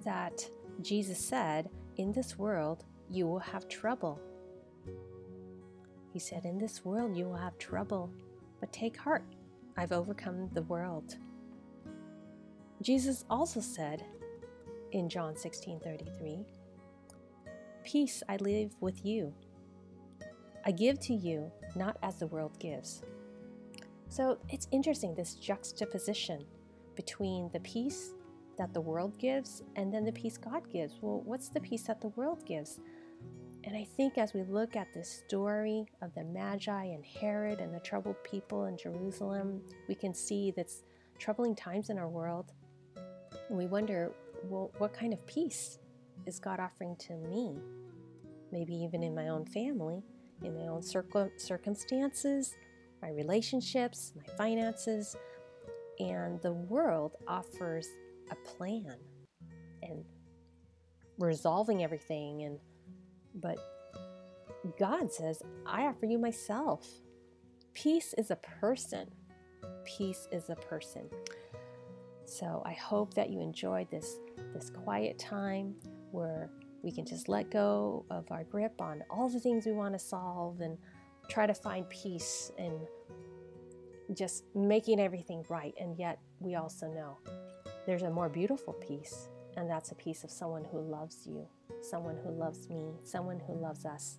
That 0.05 0.45
Jesus 0.83 1.25
said, 1.25 1.71
In 1.99 2.11
this 2.11 2.37
world 2.37 2.83
you 3.09 3.29
will 3.29 3.39
have 3.39 3.69
trouble. 3.69 4.21
He 6.13 6.19
said, 6.19 6.47
In 6.47 6.59
this 6.59 6.85
world 6.85 7.17
you 7.17 7.27
will 7.27 7.37
have 7.37 7.57
trouble, 7.59 8.11
but 8.59 8.73
take 8.73 8.97
heart, 8.97 9.23
I've 9.77 9.93
overcome 9.93 10.51
the 10.53 10.63
world. 10.63 11.15
Jesus 12.83 13.25
also 13.31 13.61
said 13.61 14.05
in 14.91 15.09
John 15.09 15.37
16 15.37 15.79
33, 15.79 16.45
Peace 17.85 18.21
I 18.29 18.35
leave 18.39 18.73
with 18.81 19.07
you. 19.07 19.33
I 20.67 20.73
give 20.73 20.99
to 21.03 21.15
you 21.15 21.53
not 21.77 21.99
as 22.03 22.17
the 22.17 22.27
world 22.27 22.59
gives. 22.59 23.05
So 24.15 24.39
it's 24.49 24.69
interesting 24.71 25.13
this 25.13 25.35
juxtaposition 25.35 26.45
between 26.95 27.51
the 27.53 27.59
peace 27.59 28.13
that 28.57 28.73
the 28.73 28.81
world 28.81 29.19
gives 29.19 29.65
and 29.75 29.93
then 29.93 30.05
the 30.05 30.13
peace 30.13 30.39
God 30.39 30.71
gives. 30.71 30.95
Well, 31.01 31.23
what's 31.25 31.49
the 31.49 31.59
peace 31.59 31.83
that 31.89 32.01
the 32.01 32.11
world 32.11 32.47
gives? 32.47 32.79
And 33.65 33.77
I 33.77 33.83
think 33.83 34.17
as 34.17 34.33
we 34.33 34.45
look 34.45 34.77
at 34.77 34.95
this 34.95 35.25
story 35.27 35.89
of 36.01 36.15
the 36.15 36.23
Magi 36.23 36.85
and 36.85 37.05
Herod 37.05 37.59
and 37.59 37.75
the 37.75 37.81
troubled 37.81 38.23
people 38.23 38.67
in 38.67 38.79
Jerusalem, 38.79 39.61
we 39.89 39.97
can 39.97 40.15
see 40.15 40.53
that's 40.57 40.85
troubling 41.19 41.57
times 41.57 41.91
in 41.91 41.99
our 41.99 42.09
world. 42.09 42.53
And 43.49 43.59
we 43.59 43.67
wonder, 43.67 44.13
well, 44.45 44.71
what 44.79 44.95
kind 44.95 45.13
of 45.13 45.27
peace 45.27 45.81
is 46.25 46.39
God 46.39 46.61
offering 46.61 46.95
to 47.01 47.15
me? 47.15 47.59
Maybe 48.53 48.77
even 48.77 49.03
in 49.03 49.13
my 49.13 49.27
own 49.27 49.45
family, 49.45 50.05
in 50.45 50.55
my 50.55 50.69
own 50.69 50.83
circumstances, 50.85 52.55
my 53.05 53.11
relationships, 53.11 54.15
my 54.17 54.35
finances, 54.37 55.15
and 55.99 56.41
the 56.41 56.53
world 56.53 57.17
offers 57.29 57.87
a 58.31 58.35
plan 58.57 58.97
and 59.83 60.05
resolving 61.19 61.85
everything 61.85 62.43
and 62.45 62.59
but 63.35 63.59
God 64.79 65.13
says, 65.13 65.43
I 65.67 65.83
offer 65.83 66.07
you 66.07 66.19
myself. 66.19 66.87
Peace 67.75 68.15
is 68.17 68.31
a 68.31 68.37
person. 68.37 69.11
Peace 69.85 70.27
is 70.33 70.49
a 70.49 70.55
person. 70.55 71.11
So 72.25 72.63
I 72.65 72.73
hope 72.73 73.13
that 73.15 73.29
you 73.29 73.41
enjoyed 73.41 73.91
this 73.91 74.17
this 74.55 74.71
quiet 74.71 75.19
time 75.19 75.75
where 76.11 76.49
we 76.83 76.91
can 76.91 77.05
just 77.05 77.29
let 77.29 77.51
go 77.51 78.07
of 78.11 78.31
our 78.31 78.45
grip 78.45 78.81
on 78.81 79.03
all 79.11 79.29
the 79.29 79.41
things 79.41 79.67
we 79.67 79.73
want 79.73 79.95
to 79.95 79.99
solve 79.99 80.61
and 80.61 80.79
try 81.29 81.47
to 81.47 81.55
find 81.55 81.89
peace 81.89 82.53
in 82.59 82.87
just 84.15 84.45
making 84.55 85.01
everything 85.01 85.45
right. 85.49 85.75
And 85.81 85.99
yet, 85.99 86.19
we 86.41 86.55
also 86.55 86.87
know 86.89 87.19
there's 87.87 88.03
a 88.03 88.11
more 88.11 88.29
beautiful 88.29 88.75
peace, 88.75 89.29
and 89.57 89.69
that's 89.69 89.91
a 89.93 89.95
peace 89.95 90.25
of 90.25 90.31
someone 90.31 90.65
who 90.65 90.81
loves 90.81 91.27
you, 91.27 91.47
someone 91.81 92.17
who 92.23 92.31
loves 92.31 92.69
me, 92.69 92.93
someone 93.03 93.41
who 93.47 93.55
loves 93.55 93.85
us, 93.85 94.19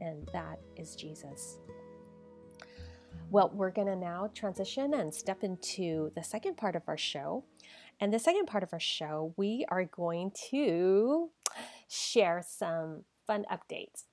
and 0.00 0.28
that 0.32 0.58
is 0.76 0.96
Jesus. 0.96 1.58
Well, 3.30 3.50
we're 3.54 3.70
going 3.70 3.86
to 3.86 3.96
now 3.96 4.28
transition 4.34 4.94
and 4.94 5.14
step 5.14 5.44
into 5.44 6.10
the 6.16 6.22
second 6.24 6.56
part 6.56 6.74
of 6.74 6.82
our 6.88 6.98
show. 6.98 7.44
And 8.00 8.12
the 8.12 8.18
second 8.18 8.46
part 8.46 8.62
of 8.62 8.70
our 8.72 8.80
show, 8.80 9.34
we 9.36 9.64
are 9.68 9.84
going 9.84 10.32
to 10.50 11.30
share 11.88 12.42
some 12.44 13.04
fun 13.30 13.46
updates. 13.52 14.06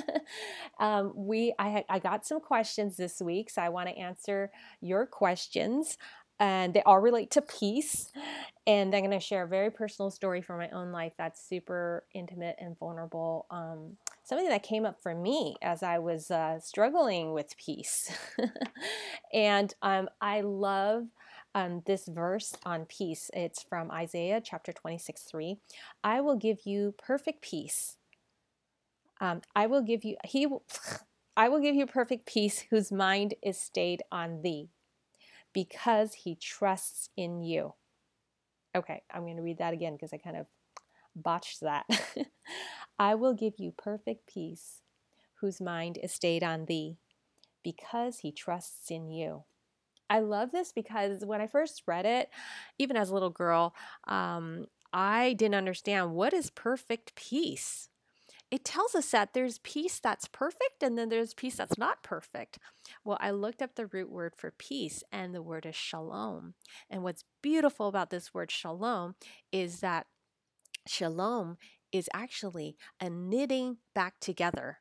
um, 0.80 1.12
we 1.14 1.52
I, 1.58 1.84
I 1.86 1.98
got 1.98 2.26
some 2.26 2.40
questions 2.40 2.96
this 2.96 3.20
week, 3.20 3.50
so 3.50 3.60
I 3.60 3.68
want 3.68 3.90
to 3.90 3.98
answer 3.98 4.50
your 4.80 5.04
questions. 5.04 5.98
And 6.40 6.72
they 6.72 6.82
all 6.82 7.00
relate 7.00 7.32
to 7.32 7.42
peace. 7.42 8.10
And 8.66 8.94
I'm 8.94 9.02
going 9.02 9.10
to 9.10 9.20
share 9.20 9.42
a 9.42 9.48
very 9.48 9.70
personal 9.70 10.10
story 10.10 10.40
from 10.40 10.58
my 10.58 10.70
own 10.70 10.92
life 10.92 11.12
that's 11.18 11.46
super 11.46 12.04
intimate 12.14 12.56
and 12.60 12.78
vulnerable. 12.78 13.46
Um, 13.50 13.96
something 14.22 14.48
that 14.48 14.62
came 14.62 14.86
up 14.86 15.02
for 15.02 15.14
me 15.14 15.56
as 15.60 15.82
I 15.82 15.98
was 15.98 16.30
uh, 16.30 16.60
struggling 16.60 17.34
with 17.34 17.56
peace. 17.58 18.16
and 19.34 19.74
um, 19.82 20.08
I 20.20 20.42
love 20.42 21.08
um, 21.56 21.82
this 21.86 22.06
verse 22.06 22.54
on 22.64 22.86
peace. 22.86 23.30
It's 23.34 23.62
from 23.62 23.90
Isaiah 23.90 24.40
chapter 24.42 24.72
26 24.72 25.22
3. 25.22 25.58
I 26.04 26.20
will 26.20 26.36
give 26.36 26.60
you 26.64 26.94
perfect 26.96 27.42
peace 27.42 27.97
um, 29.20 29.42
I 29.54 29.66
will 29.66 29.82
give 29.82 30.04
you 30.04 30.16
he 30.24 30.46
I 31.36 31.48
will 31.48 31.60
give 31.60 31.74
you 31.74 31.86
perfect 31.86 32.26
peace 32.26 32.64
whose 32.70 32.90
mind 32.90 33.34
is 33.42 33.60
stayed 33.60 34.02
on 34.10 34.42
thee 34.42 34.70
because 35.52 36.14
he 36.14 36.34
trusts 36.34 37.10
in 37.16 37.42
you. 37.42 37.74
Okay, 38.76 39.02
I'm 39.12 39.22
going 39.22 39.36
to 39.36 39.42
read 39.42 39.58
that 39.58 39.72
again 39.72 39.94
because 39.94 40.12
I 40.12 40.18
kind 40.18 40.36
of 40.36 40.46
botched 41.14 41.60
that. 41.60 41.86
I 42.98 43.14
will 43.14 43.34
give 43.34 43.54
you 43.58 43.72
perfect 43.76 44.26
peace 44.26 44.82
whose 45.40 45.60
mind 45.60 45.98
is 46.02 46.12
stayed 46.12 46.42
on 46.42 46.66
thee 46.66 46.98
because 47.62 48.18
he 48.18 48.32
trusts 48.32 48.90
in 48.90 49.08
you. 49.10 49.44
I 50.10 50.20
love 50.20 50.52
this 50.52 50.72
because 50.72 51.24
when 51.24 51.40
I 51.40 51.46
first 51.46 51.82
read 51.86 52.06
it, 52.06 52.30
even 52.78 52.96
as 52.96 53.10
a 53.10 53.14
little 53.14 53.30
girl, 53.30 53.74
um, 54.06 54.66
I 54.92 55.34
didn't 55.34 55.54
understand 55.54 56.14
what 56.14 56.32
is 56.32 56.50
perfect 56.50 57.14
peace 57.14 57.90
it 58.50 58.64
tells 58.64 58.94
us 58.94 59.10
that 59.10 59.34
there's 59.34 59.58
peace 59.58 60.00
that's 60.00 60.26
perfect 60.28 60.82
and 60.82 60.96
then 60.96 61.10
there's 61.10 61.34
peace 61.34 61.56
that's 61.56 61.76
not 61.76 62.02
perfect. 62.02 62.58
Well, 63.04 63.18
I 63.20 63.30
looked 63.30 63.60
up 63.60 63.74
the 63.74 63.86
root 63.86 64.10
word 64.10 64.34
for 64.36 64.50
peace 64.50 65.02
and 65.12 65.34
the 65.34 65.42
word 65.42 65.66
is 65.66 65.76
shalom. 65.76 66.54
And 66.88 67.02
what's 67.02 67.24
beautiful 67.42 67.88
about 67.88 68.10
this 68.10 68.32
word 68.32 68.50
shalom 68.50 69.16
is 69.52 69.80
that 69.80 70.06
shalom 70.86 71.58
is 71.92 72.08
actually 72.14 72.76
a 73.00 73.10
knitting 73.10 73.78
back 73.94 74.14
together. 74.20 74.78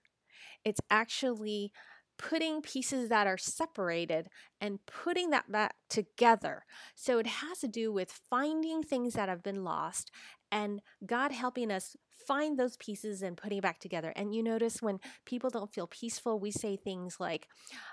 It's 0.64 0.82
actually 0.90 1.72
putting 2.18 2.62
pieces 2.62 3.10
that 3.10 3.28
are 3.28 3.38
separated 3.38 4.28
and 4.60 4.80
putting 4.86 5.30
that 5.30 5.52
back 5.52 5.76
together. 5.90 6.66
So 6.96 7.20
it 7.20 7.28
has 7.28 7.60
to 7.60 7.68
do 7.68 7.92
with 7.92 8.20
finding 8.30 8.82
things 8.82 9.14
that 9.14 9.30
have 9.30 9.44
been 9.44 9.64
lost 9.64 10.12
and 10.52 10.82
God 11.06 11.32
helping 11.32 11.72
us 11.72 11.96
find 12.26 12.58
those 12.58 12.78
pieces 12.78 13.22
and 13.22 13.38
putting 13.38 13.60
it 13.60 13.62
back 13.62 13.80
together. 13.80 14.14
And 14.16 14.34
you 14.34 14.44
notice 14.44 14.82
when 14.82 15.00
people 15.26 15.50
don't 15.50 15.74
feel 15.74 15.88
peaceful, 15.88 16.40
we 16.40 16.52
say 16.52 16.76
things 16.76 17.18
like, 17.20 17.48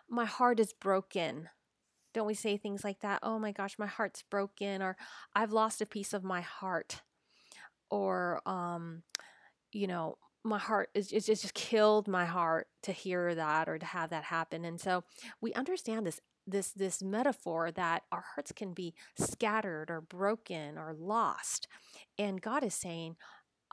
My 0.09 0.25
heart 0.25 0.61
is 0.61 0.73
broken. 0.73 1.49
Don't 2.13 2.27
we 2.27 2.35
say 2.35 2.57
things 2.57 2.85
like 2.85 3.01
that? 3.01 3.21
Oh 3.23 3.39
my 3.39 3.53
gosh, 3.53 3.77
my 3.79 3.87
heart's 3.87 4.23
broken, 4.23 4.83
or 4.83 4.97
I've 5.35 5.53
lost 5.53 5.81
a 5.81 5.87
piece 5.87 6.13
of 6.13 6.23
my 6.23 6.43
heart, 6.43 7.03
or, 7.91 8.41
um, 8.47 9.03
you 9.73 9.89
know, 9.89 10.17
my 10.45 10.59
heart 10.59 10.91
is 10.95 11.11
it's 11.11 11.27
just 11.27 11.55
killed 11.55 12.07
my 12.07 12.27
heart 12.27 12.69
to 12.83 12.93
hear 12.93 13.35
that 13.35 13.69
or 13.69 13.79
to 13.79 13.87
have 13.87 14.11
that 14.11 14.25
happen. 14.25 14.65
And 14.65 14.81
so 14.81 15.05
we 15.41 15.53
understand 15.55 16.07
this 16.07 16.21
this 16.47 16.73
this 16.73 17.03
metaphor 17.03 17.71
that 17.73 18.03
our 18.13 18.25
hearts 18.35 18.53
can 18.53 18.73
be 18.73 18.95
scattered 19.19 19.91
or 19.91 20.01
broken 20.01 20.77
or 20.77 20.95
lost 20.95 21.67
and 22.19 22.43
god 22.43 22.63
is 22.63 22.75
saying 22.75 23.17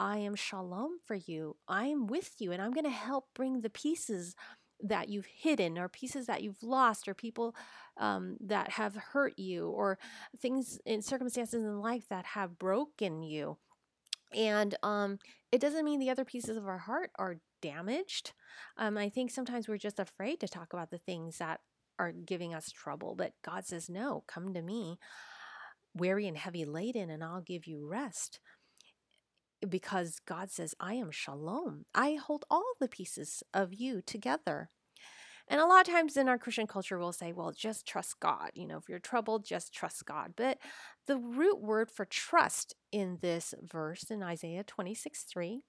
i 0.01 0.17
am 0.17 0.35
shalom 0.35 0.97
for 1.05 1.15
you 1.15 1.55
i 1.67 1.85
am 1.85 2.07
with 2.07 2.33
you 2.39 2.51
and 2.51 2.61
i'm 2.61 2.71
going 2.73 2.83
to 2.83 2.89
help 2.89 3.27
bring 3.35 3.61
the 3.61 3.69
pieces 3.69 4.35
that 4.83 5.09
you've 5.09 5.27
hidden 5.27 5.77
or 5.77 5.87
pieces 5.87 6.25
that 6.25 6.41
you've 6.41 6.63
lost 6.63 7.07
or 7.07 7.13
people 7.13 7.55
um, 7.97 8.35
that 8.39 8.71
have 8.71 8.95
hurt 8.95 9.37
you 9.37 9.69
or 9.69 9.99
things 10.41 10.79
in 10.87 11.03
circumstances 11.03 11.63
in 11.63 11.79
life 11.79 12.07
that 12.09 12.25
have 12.25 12.57
broken 12.57 13.21
you 13.21 13.57
and 14.33 14.75
um, 14.81 15.19
it 15.51 15.61
doesn't 15.61 15.85
mean 15.85 15.99
the 15.99 16.09
other 16.09 16.25
pieces 16.25 16.57
of 16.57 16.67
our 16.67 16.77
heart 16.77 17.11
are 17.19 17.37
damaged. 17.61 18.33
Um, 18.77 18.97
I 18.97 19.09
think 19.09 19.31
sometimes 19.31 19.67
we're 19.67 19.77
just 19.77 19.99
afraid 19.99 20.39
to 20.39 20.47
talk 20.47 20.73
about 20.73 20.89
the 20.89 20.97
things 20.97 21.37
that 21.37 21.59
are 21.99 22.11
giving 22.11 22.53
us 22.53 22.71
trouble. 22.71 23.15
But 23.15 23.33
God 23.43 23.65
says, 23.65 23.89
No, 23.89 24.23
come 24.27 24.53
to 24.53 24.61
me, 24.61 24.97
weary 25.93 26.27
and 26.27 26.37
heavy 26.37 26.65
laden, 26.65 27.09
and 27.09 27.23
I'll 27.23 27.41
give 27.41 27.67
you 27.67 27.87
rest. 27.87 28.39
Because 29.67 30.19
God 30.25 30.49
says, 30.49 30.73
I 30.79 30.95
am 30.95 31.11
shalom. 31.11 31.85
I 31.93 32.15
hold 32.15 32.45
all 32.49 32.73
the 32.79 32.87
pieces 32.87 33.43
of 33.53 33.73
you 33.73 34.01
together. 34.01 34.69
And 35.47 35.59
a 35.59 35.65
lot 35.65 35.87
of 35.87 35.93
times 35.93 36.15
in 36.15 36.29
our 36.29 36.37
Christian 36.37 36.65
culture, 36.67 36.97
we'll 36.97 37.11
say, 37.11 37.33
well, 37.33 37.51
just 37.51 37.85
trust 37.85 38.19
God. 38.19 38.51
You 38.53 38.65
know, 38.65 38.77
if 38.77 38.87
you're 38.87 38.99
troubled, 38.99 39.43
just 39.45 39.73
trust 39.73 40.05
God. 40.05 40.33
But 40.37 40.59
the 41.07 41.17
root 41.17 41.61
word 41.61 41.91
for 41.91 42.05
trust 42.05 42.75
in 42.91 43.17
this 43.21 43.53
verse 43.61 44.03
in 44.09 44.23
Isaiah 44.23 44.63
26 44.63 45.23
3 45.23 45.61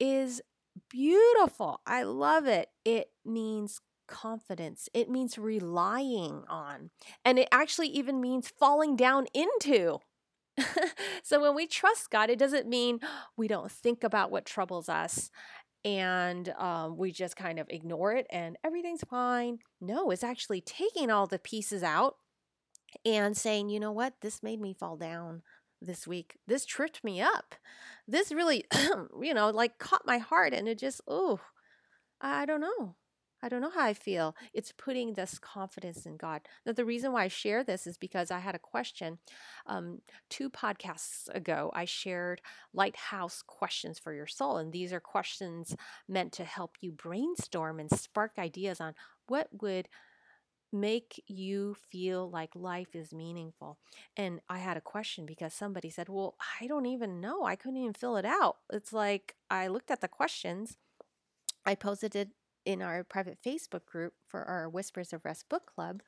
is 0.00 0.40
beautiful. 0.88 1.80
I 1.86 2.04
love 2.04 2.46
it. 2.46 2.68
It 2.84 3.10
means 3.24 3.80
confidence, 4.06 4.88
it 4.94 5.10
means 5.10 5.36
relying 5.36 6.44
on, 6.48 6.88
and 7.26 7.38
it 7.38 7.48
actually 7.52 7.88
even 7.88 8.20
means 8.22 8.48
falling 8.48 8.96
down 8.96 9.26
into. 9.34 9.98
so 11.22 11.40
when 11.40 11.54
we 11.54 11.66
trust 11.66 12.10
God, 12.10 12.30
it 12.30 12.38
doesn't 12.38 12.68
mean 12.68 13.00
we 13.36 13.48
don't 13.48 13.70
think 13.70 14.04
about 14.04 14.30
what 14.30 14.44
troubles 14.44 14.88
us 14.88 15.30
and 15.84 16.48
um, 16.58 16.96
we 16.96 17.12
just 17.12 17.36
kind 17.36 17.58
of 17.58 17.66
ignore 17.70 18.12
it 18.12 18.26
and 18.30 18.56
everything's 18.64 19.04
fine. 19.08 19.58
No, 19.80 20.10
it's 20.10 20.24
actually 20.24 20.60
taking 20.60 21.10
all 21.10 21.26
the 21.26 21.38
pieces 21.38 21.82
out 21.82 22.16
and 23.04 23.36
saying, 23.36 23.68
you 23.68 23.80
know 23.80 23.92
what, 23.92 24.14
this 24.20 24.42
made 24.42 24.60
me 24.60 24.74
fall 24.74 24.96
down 24.96 25.42
this 25.80 26.06
week. 26.06 26.38
This 26.46 26.64
tripped 26.64 27.04
me 27.04 27.20
up. 27.20 27.54
This 28.06 28.32
really, 28.32 28.64
you 29.22 29.34
know, 29.34 29.50
like 29.50 29.78
caught 29.78 30.06
my 30.06 30.18
heart 30.18 30.52
and 30.52 30.68
it 30.68 30.78
just, 30.78 31.00
oh, 31.06 31.40
I 32.20 32.46
don't 32.46 32.60
know. 32.60 32.96
I 33.42 33.48
don't 33.48 33.60
know 33.60 33.70
how 33.70 33.84
I 33.84 33.94
feel. 33.94 34.34
It's 34.52 34.72
putting 34.72 35.14
this 35.14 35.38
confidence 35.38 36.06
in 36.06 36.16
God. 36.16 36.42
Now, 36.66 36.72
the 36.72 36.84
reason 36.84 37.12
why 37.12 37.24
I 37.24 37.28
share 37.28 37.62
this 37.62 37.86
is 37.86 37.96
because 37.96 38.30
I 38.30 38.40
had 38.40 38.54
a 38.54 38.60
question. 38.60 39.18
Um, 39.66 40.00
two 40.28 40.50
podcasts 40.50 41.28
ago, 41.34 41.70
I 41.74 41.84
shared 41.84 42.40
Lighthouse 42.74 43.42
Questions 43.46 43.98
for 43.98 44.12
Your 44.12 44.26
Soul. 44.26 44.56
And 44.56 44.72
these 44.72 44.92
are 44.92 45.00
questions 45.00 45.76
meant 46.08 46.32
to 46.32 46.44
help 46.44 46.76
you 46.80 46.90
brainstorm 46.90 47.78
and 47.78 47.90
spark 47.90 48.32
ideas 48.38 48.80
on 48.80 48.94
what 49.28 49.48
would 49.60 49.88
make 50.72 51.22
you 51.26 51.76
feel 51.90 52.28
like 52.28 52.50
life 52.54 52.94
is 52.94 53.12
meaningful. 53.12 53.78
And 54.16 54.40
I 54.48 54.58
had 54.58 54.76
a 54.76 54.82
question 54.82 55.24
because 55.24 55.54
somebody 55.54 55.90
said, 55.90 56.08
Well, 56.08 56.34
I 56.60 56.66
don't 56.66 56.86
even 56.86 57.20
know. 57.20 57.44
I 57.44 57.56
couldn't 57.56 57.78
even 57.78 57.94
fill 57.94 58.16
it 58.16 58.24
out. 58.24 58.56
It's 58.70 58.92
like 58.92 59.36
I 59.50 59.68
looked 59.68 59.90
at 59.90 60.00
the 60.00 60.08
questions, 60.08 60.76
I 61.64 61.74
posted 61.74 62.16
it 62.16 62.30
in 62.68 62.82
our 62.82 63.02
private 63.02 63.38
Facebook 63.42 63.86
group 63.86 64.12
for 64.28 64.44
our 64.44 64.68
Whispers 64.68 65.14
of 65.14 65.24
Rest 65.24 65.48
book 65.48 65.64
club. 65.74 66.02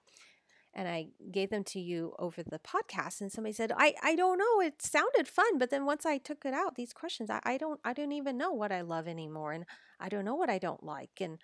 And 0.74 0.86
I 0.86 1.06
gave 1.32 1.48
them 1.48 1.64
to 1.64 1.80
you 1.80 2.14
over 2.18 2.42
the 2.42 2.60
podcast, 2.60 3.20
and 3.22 3.32
somebody 3.32 3.54
said, 3.54 3.72
"I, 3.76 3.94
I 4.04 4.14
don't 4.14 4.38
know. 4.38 4.60
It 4.60 4.82
sounded 4.82 5.26
fun, 5.26 5.58
but 5.58 5.70
then 5.70 5.84
once 5.86 6.04
I 6.06 6.18
took 6.18 6.44
it 6.44 6.54
out, 6.54 6.76
these 6.76 6.92
questions, 6.92 7.30
I, 7.30 7.40
I 7.44 7.56
don't 7.56 7.80
I 7.82 7.92
don't 7.94 8.12
even 8.12 8.36
know 8.36 8.52
what 8.52 8.70
I 8.70 8.82
love 8.82 9.08
anymore, 9.08 9.52
and 9.52 9.64
I 9.98 10.08
don't 10.10 10.24
know 10.24 10.36
what 10.36 10.50
I 10.50 10.58
don't 10.58 10.84
like, 10.84 11.20
and 11.20 11.38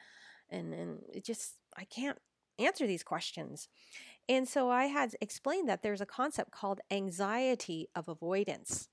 and 0.50 0.72
and 0.74 1.00
it 1.12 1.24
just 1.24 1.56
I 1.76 1.86
can't 1.86 2.18
answer 2.58 2.86
these 2.86 3.02
questions. 3.02 3.68
And 4.28 4.46
so 4.46 4.70
I 4.70 4.84
had 4.84 5.16
explained 5.20 5.68
that 5.68 5.82
there's 5.82 6.00
a 6.00 6.06
concept 6.06 6.50
called 6.52 6.80
anxiety 6.90 7.88
of 7.96 8.08
avoidance. 8.08 8.88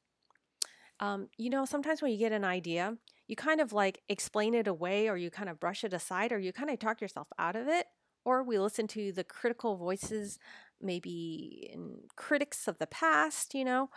Um, 1.00 1.28
you 1.38 1.50
know, 1.50 1.66
sometimes 1.66 2.02
when 2.02 2.12
you 2.12 2.18
get 2.18 2.32
an 2.32 2.46
idea, 2.46 2.98
you 3.28 3.36
kind 3.36 3.62
of 3.62 3.74
like 3.74 4.02
explain 4.10 4.54
it 4.54 4.68
away 4.68 5.10
or 5.10 5.18
you 5.18 5.30
kind 5.32 5.50
of 5.50 5.60
brush 5.60 5.84
it 5.84 5.94
aside 5.94 6.32
or 6.32 6.40
you 6.40 6.54
kind 6.54 6.70
of 6.70 6.80
talk 6.80 7.02
yourself 7.02 7.28
out 7.40 7.56
of 7.56 7.68
it. 7.68 7.88
Or 8.26 8.42
we 8.42 8.58
listen 8.58 8.88
to 8.88 9.12
the 9.12 9.26
critical 9.26 9.76
voices, 9.76 10.40
maybe 10.82 11.76
critics 12.16 12.70
of 12.70 12.78
the 12.78 12.88
past, 12.88 13.54
you 13.54 13.66
know. 13.66 13.90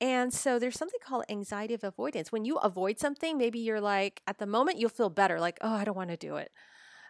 And 0.00 0.32
so 0.32 0.58
there's 0.58 0.78
something 0.78 1.00
called 1.04 1.24
anxiety 1.28 1.74
of 1.74 1.84
avoidance. 1.84 2.32
When 2.32 2.44
you 2.44 2.56
avoid 2.58 2.98
something, 2.98 3.38
maybe 3.38 3.58
you're 3.58 3.80
like, 3.80 4.22
at 4.26 4.38
the 4.38 4.46
moment, 4.46 4.78
you'll 4.78 4.90
feel 4.90 5.10
better, 5.10 5.40
like, 5.40 5.58
oh, 5.62 5.74
I 5.74 5.84
don't 5.84 5.96
want 5.96 6.10
to 6.10 6.16
do 6.16 6.36
it 6.36 6.52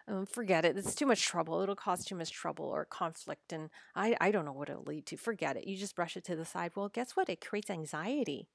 um, 0.07 0.25
forget 0.25 0.65
it. 0.65 0.77
It's 0.77 0.95
too 0.95 1.05
much 1.05 1.25
trouble. 1.25 1.61
It'll 1.61 1.75
cause 1.75 2.05
too 2.05 2.15
much 2.15 2.31
trouble 2.31 2.65
or 2.65 2.85
conflict. 2.85 3.51
And 3.51 3.69
I, 3.95 4.15
I 4.21 4.31
don't 4.31 4.45
know 4.45 4.53
what 4.53 4.69
it'll 4.69 4.83
lead 4.83 5.05
to. 5.07 5.17
Forget 5.17 5.57
it. 5.57 5.67
You 5.67 5.77
just 5.77 5.95
brush 5.95 6.15
it 6.15 6.23
to 6.25 6.35
the 6.35 6.45
side. 6.45 6.71
Well, 6.75 6.89
guess 6.89 7.11
what? 7.15 7.29
It 7.29 7.45
creates 7.45 7.69
anxiety. 7.69 8.47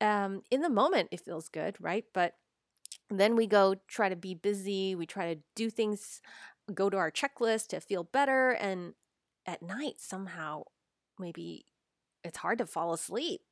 Um, 0.00 0.42
in 0.50 0.62
the 0.62 0.70
moment, 0.70 1.08
it 1.12 1.20
feels 1.20 1.48
good, 1.48 1.76
right? 1.80 2.04
But 2.14 2.34
then 3.08 3.36
we 3.36 3.46
go 3.46 3.76
try 3.88 4.08
to 4.08 4.16
be 4.16 4.34
busy. 4.34 4.94
We 4.94 5.06
try 5.06 5.34
to 5.34 5.40
do 5.54 5.70
things, 5.70 6.20
go 6.72 6.88
to 6.88 6.96
our 6.96 7.10
checklist 7.10 7.68
to 7.68 7.80
feel 7.80 8.04
better. 8.04 8.50
And 8.50 8.94
at 9.46 9.62
night, 9.62 9.94
somehow, 9.98 10.64
maybe 11.18 11.66
it's 12.24 12.38
hard 12.38 12.58
to 12.58 12.66
fall 12.66 12.92
asleep 12.92 13.42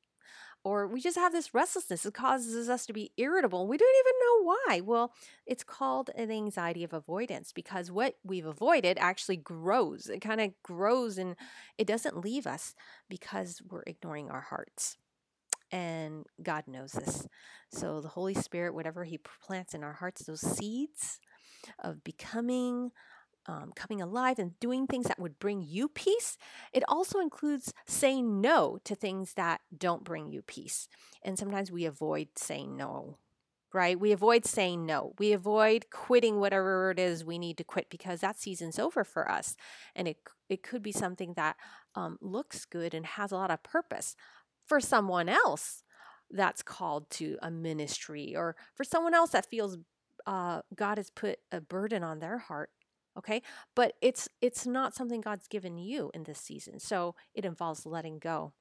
or 0.63 0.87
we 0.87 0.99
just 0.99 1.17
have 1.17 1.31
this 1.31 1.53
restlessness. 1.53 2.05
It 2.05 2.13
causes 2.13 2.69
us 2.69 2.85
to 2.85 2.93
be 2.93 3.11
irritable. 3.17 3.67
We 3.67 3.77
don't 3.77 4.05
even 4.05 4.13
know 4.21 4.43
why. 4.43 4.81
Well, 4.81 5.13
it's 5.45 5.63
called 5.63 6.09
an 6.15 6.31
anxiety 6.31 6.83
of 6.83 6.93
avoidance 6.93 7.53
because 7.53 7.91
what 7.91 8.15
we've 8.23 8.45
avoided 8.45 8.97
actually 8.99 9.37
grows. 9.37 10.09
It 10.09 10.19
kind 10.19 10.41
of 10.41 10.51
grows 10.63 11.17
and 11.17 11.35
it 11.77 11.87
doesn't 11.87 12.19
leave 12.23 12.45
us 12.45 12.75
because 13.09 13.61
we're 13.69 13.83
ignoring 13.87 14.29
our 14.29 14.41
hearts. 14.41 14.97
And 15.71 16.25
God 16.41 16.63
knows 16.67 16.93
this. 16.93 17.27
So 17.71 18.01
the 18.01 18.07
Holy 18.09 18.33
Spirit, 18.33 18.73
whatever 18.73 19.03
He 19.03 19.19
plants 19.19 19.73
in 19.73 19.83
our 19.83 19.93
hearts, 19.93 20.23
those 20.23 20.41
seeds 20.41 21.19
of 21.83 22.03
becoming 22.03 22.91
um, 23.49 23.71
coming 23.75 24.01
alive 24.01 24.37
and 24.37 24.59
doing 24.59 24.85
things 24.85 25.07
that 25.07 25.19
would 25.19 25.39
bring 25.39 25.63
you 25.67 25.89
peace. 25.89 26.37
It 26.71 26.83
also 26.87 27.19
includes 27.19 27.73
saying 27.87 28.41
no 28.41 28.77
to 28.83 28.93
things 28.95 29.33
that 29.33 29.61
don't 29.75 30.03
bring 30.03 30.27
you 30.27 30.43
peace. 30.43 30.87
And 31.23 31.37
sometimes 31.37 31.71
we 31.71 31.85
avoid 31.85 32.27
saying 32.35 32.77
no, 32.77 33.17
right? 33.73 33.99
We 33.99 34.11
avoid 34.11 34.45
saying 34.45 34.85
no. 34.85 35.13
We 35.17 35.33
avoid 35.33 35.89
quitting 35.89 36.39
whatever 36.39 36.91
it 36.91 36.99
is 36.99 37.25
we 37.25 37.39
need 37.39 37.57
to 37.57 37.63
quit 37.63 37.89
because 37.89 38.21
that 38.21 38.39
season's 38.39 38.77
over 38.77 39.03
for 39.03 39.29
us. 39.29 39.55
And 39.95 40.07
it, 40.07 40.17
it 40.47 40.61
could 40.61 40.83
be 40.83 40.91
something 40.91 41.33
that 41.35 41.55
um, 41.95 42.19
looks 42.21 42.65
good 42.65 42.93
and 42.93 43.05
has 43.05 43.31
a 43.31 43.35
lot 43.35 43.51
of 43.51 43.63
purpose 43.63 44.15
for 44.69 44.79
someone 44.79 45.27
else 45.27 45.83
that's 46.31 46.61
called 46.61 47.09
to 47.09 47.37
a 47.41 47.51
ministry 47.51 48.35
or 48.35 48.55
for 48.75 48.83
someone 48.83 49.13
else 49.13 49.31
that 49.31 49.49
feels 49.49 49.77
uh, 50.27 50.61
God 50.75 50.97
has 50.97 51.09
put 51.09 51.39
a 51.51 51.59
burden 51.59 52.03
on 52.03 52.19
their 52.19 52.37
heart 52.37 52.69
okay 53.17 53.41
but 53.75 53.93
it's 54.01 54.29
it's 54.39 54.67
not 54.67 54.93
something 54.93 55.19
god's 55.19 55.47
given 55.47 55.79
you 55.79 56.11
in 56.13 56.23
this 56.23 56.39
season 56.39 56.79
so 56.79 57.15
it 57.33 57.43
involves 57.43 57.83
letting 57.87 58.19
go 58.19 58.53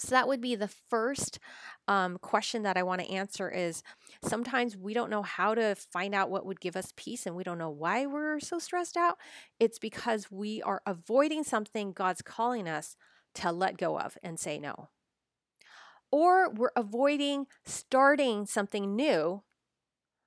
so 0.00 0.10
that 0.10 0.28
would 0.28 0.40
be 0.40 0.54
the 0.54 0.68
first 0.68 1.40
um, 1.88 2.18
question 2.18 2.62
that 2.62 2.76
I 2.76 2.84
want 2.84 3.00
to 3.00 3.10
answer 3.10 3.50
is 3.50 3.82
sometimes 4.24 4.76
we 4.76 4.94
don't 4.94 5.10
know 5.10 5.22
how 5.22 5.54
to 5.56 5.74
find 5.74 6.14
out 6.14 6.30
what 6.30 6.46
would 6.46 6.60
give 6.60 6.76
us 6.76 6.92
peace 6.94 7.26
and 7.26 7.34
we 7.34 7.42
don't 7.42 7.58
know 7.58 7.70
why 7.70 8.06
we're 8.06 8.38
so 8.38 8.60
stressed 8.60 8.96
out. 8.96 9.18
It's 9.58 9.80
because 9.80 10.30
we 10.30 10.62
are 10.62 10.82
avoiding 10.86 11.42
something 11.42 11.90
God's 11.90 12.22
calling 12.22 12.68
us 12.68 12.94
to 13.34 13.50
let 13.50 13.76
go 13.76 13.98
of 13.98 14.16
and 14.22 14.38
say 14.38 14.58
no. 14.58 14.88
Or 16.10 16.50
we're 16.50 16.70
avoiding 16.76 17.46
starting 17.64 18.46
something 18.46 18.96
new 18.96 19.42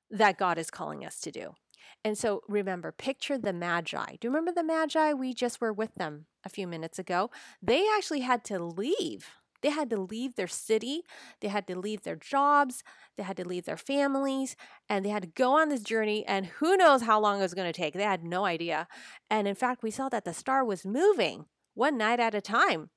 that 0.09 0.37
God 0.37 0.57
is 0.57 0.69
calling 0.69 1.05
us 1.05 1.19
to 1.21 1.31
do. 1.31 1.55
And 2.03 2.17
so 2.17 2.41
remember, 2.47 2.91
picture 2.91 3.37
the 3.37 3.53
Magi. 3.53 4.15
Do 4.19 4.27
you 4.27 4.29
remember 4.29 4.51
the 4.51 4.63
Magi? 4.63 5.13
We 5.13 5.33
just 5.33 5.61
were 5.61 5.73
with 5.73 5.95
them 5.95 6.25
a 6.43 6.49
few 6.49 6.67
minutes 6.67 6.99
ago. 6.99 7.29
They 7.61 7.87
actually 7.95 8.21
had 8.21 8.43
to 8.45 8.59
leave. 8.59 9.27
They 9.61 9.69
had 9.69 9.89
to 9.91 9.97
leave 9.97 10.35
their 10.35 10.47
city, 10.47 11.03
they 11.39 11.47
had 11.47 11.67
to 11.67 11.77
leave 11.77 12.01
their 12.01 12.15
jobs, 12.15 12.83
they 13.15 13.23
had 13.23 13.37
to 13.37 13.47
leave 13.47 13.65
their 13.65 13.77
families, 13.77 14.55
and 14.89 15.05
they 15.05 15.09
had 15.09 15.21
to 15.21 15.29
go 15.29 15.53
on 15.53 15.69
this 15.69 15.83
journey. 15.83 16.25
And 16.25 16.47
who 16.47 16.75
knows 16.75 17.03
how 17.03 17.19
long 17.19 17.37
it 17.39 17.43
was 17.43 17.53
going 17.53 17.71
to 17.71 17.79
take? 17.79 17.93
They 17.93 18.03
had 18.03 18.23
no 18.23 18.45
idea. 18.45 18.87
And 19.29 19.47
in 19.47 19.55
fact, 19.55 19.83
we 19.83 19.91
saw 19.91 20.09
that 20.09 20.25
the 20.25 20.33
star 20.33 20.65
was 20.65 20.85
moving 20.85 21.45
one 21.73 21.97
night 21.97 22.19
at 22.19 22.35
a 22.35 22.41
time. 22.41 22.89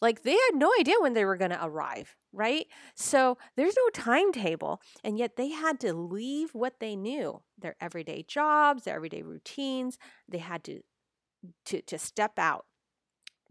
Like 0.00 0.22
they 0.22 0.32
had 0.32 0.54
no 0.54 0.72
idea 0.78 0.94
when 1.00 1.14
they 1.14 1.24
were 1.24 1.36
going 1.36 1.50
to 1.50 1.64
arrive, 1.64 2.16
right? 2.32 2.66
So 2.94 3.36
there's 3.56 3.74
no 3.76 3.88
timetable. 3.92 4.80
And 5.02 5.18
yet 5.18 5.36
they 5.36 5.50
had 5.50 5.80
to 5.80 5.92
leave 5.92 6.54
what 6.54 6.80
they 6.80 6.94
knew 6.94 7.42
their 7.58 7.76
everyday 7.80 8.22
jobs, 8.22 8.84
their 8.84 8.96
everyday 8.96 9.22
routines. 9.22 9.98
They 10.28 10.38
had 10.38 10.62
to 10.64 10.82
to, 11.66 11.80
to 11.82 11.98
step 11.98 12.38
out 12.38 12.66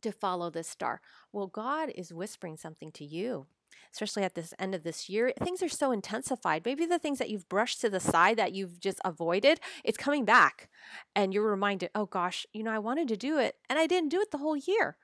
to 0.01 0.11
follow 0.11 0.49
this 0.49 0.67
star. 0.67 1.01
Well, 1.31 1.47
God 1.47 1.91
is 1.95 2.13
whispering 2.13 2.57
something 2.57 2.91
to 2.93 3.05
you, 3.05 3.47
especially 3.93 4.23
at 4.23 4.35
this 4.35 4.53
end 4.59 4.75
of 4.75 4.83
this 4.83 5.09
year. 5.09 5.33
Things 5.41 5.63
are 5.63 5.69
so 5.69 5.91
intensified. 5.91 6.63
Maybe 6.65 6.85
the 6.85 6.99
things 6.99 7.19
that 7.19 7.29
you've 7.29 7.49
brushed 7.49 7.81
to 7.81 7.89
the 7.89 7.99
side 7.99 8.37
that 8.37 8.53
you've 8.53 8.79
just 8.79 8.99
avoided, 9.03 9.59
it's 9.83 9.97
coming 9.97 10.25
back. 10.25 10.69
And 11.15 11.33
you're 11.33 11.49
reminded, 11.49 11.89
oh 11.95 12.05
gosh, 12.05 12.45
you 12.53 12.63
know, 12.63 12.71
I 12.71 12.79
wanted 12.79 13.07
to 13.09 13.17
do 13.17 13.39
it 13.39 13.55
and 13.69 13.79
I 13.79 13.87
didn't 13.87 14.09
do 14.09 14.21
it 14.21 14.31
the 14.31 14.37
whole 14.37 14.57
year. 14.57 14.97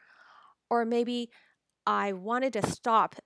Or 0.74 0.86
maybe 0.86 1.30
I 1.86 2.14
wanted 2.14 2.54
to 2.54 2.66
stop 2.66 3.18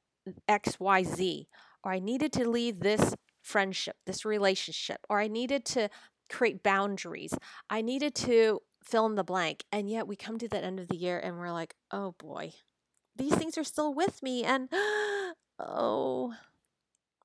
XYZ, 0.50 1.46
or 1.82 1.94
I 1.94 2.00
needed 2.00 2.34
to 2.34 2.50
leave 2.50 2.82
this 2.82 3.16
friendship, 3.42 3.96
this 4.06 4.26
relationship, 4.26 4.98
or 5.10 5.22
I 5.22 5.30
needed 5.30 5.64
to 5.68 5.88
create 6.30 6.62
boundaries. 6.62 7.34
I 7.70 7.82
needed 7.82 8.16
to 8.16 8.60
fill 8.84 9.06
in 9.06 9.16
the 9.16 9.24
blank. 9.24 9.64
And 9.72 9.90
yet 9.90 10.10
we 10.10 10.18
come 10.18 10.38
to 10.40 10.50
the 10.50 10.62
end 10.62 10.78
of 10.78 10.90
the 10.90 10.98
year 10.98 11.20
and 11.20 11.38
we're 11.38 11.54
like, 11.54 11.74
oh 11.90 12.16
boy, 12.20 12.52
these 13.16 13.36
things 13.36 13.58
are 13.58 13.64
still 13.64 13.94
with 13.94 14.22
me. 14.22 14.44
And 14.44 14.68
oh, 15.58 16.34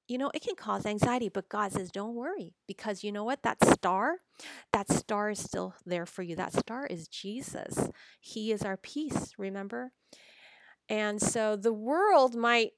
you 0.09 0.19
know, 0.19 0.31
it 0.35 0.43
can 0.43 0.57
cause 0.57 0.85
anxiety, 0.85 1.29
but 1.29 1.49
God 1.49 1.73
says, 1.73 1.91
don't 1.91 2.15
worry, 2.15 2.55
because 2.67 3.05
you 3.05 3.13
know 3.13 3.25
what? 3.25 3.43
That 3.43 3.65
star, 3.65 4.17
that 4.73 4.91
star 4.91 5.31
is 5.31 5.39
still 5.39 5.75
there 5.87 6.07
for 6.07 6.23
you. 6.23 6.37
That 6.37 6.53
star 6.53 6.87
is 6.87 7.09
Jesus. 7.09 7.89
He 8.21 8.53
is 8.53 8.63
our 8.63 8.77
peace, 8.77 9.33
remember? 9.39 9.93
And 10.89 11.21
so 11.21 11.57
the 11.57 11.73
world 11.73 12.35
might 12.35 12.73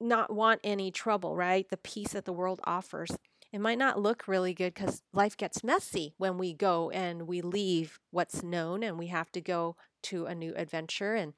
not 0.00 0.32
want 0.32 0.60
any 0.64 0.90
trouble, 0.90 1.36
right? 1.36 1.68
The 1.68 1.76
peace 1.76 2.12
that 2.12 2.24
the 2.24 2.32
world 2.32 2.60
offers 2.64 3.10
it 3.52 3.60
might 3.60 3.78
not 3.78 4.00
look 4.00 4.28
really 4.28 4.52
good 4.52 4.74
because 4.74 5.02
life 5.12 5.36
gets 5.36 5.64
messy 5.64 6.14
when 6.18 6.36
we 6.36 6.52
go 6.52 6.90
and 6.90 7.26
we 7.26 7.40
leave 7.40 7.98
what's 8.10 8.42
known 8.42 8.82
and 8.82 8.98
we 8.98 9.06
have 9.06 9.32
to 9.32 9.40
go 9.40 9.76
to 10.04 10.26
a 10.26 10.34
new 10.34 10.52
adventure 10.54 11.14
and 11.14 11.32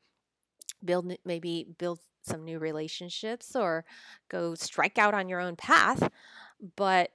build 0.85 1.13
maybe 1.25 1.67
build 1.79 2.01
some 2.23 2.45
new 2.45 2.59
relationships 2.59 3.55
or 3.55 3.85
go 4.29 4.55
strike 4.55 4.99
out 4.99 5.15
on 5.15 5.29
your 5.29 5.41
own 5.41 5.57
path 5.57 6.09
but 6.77 7.11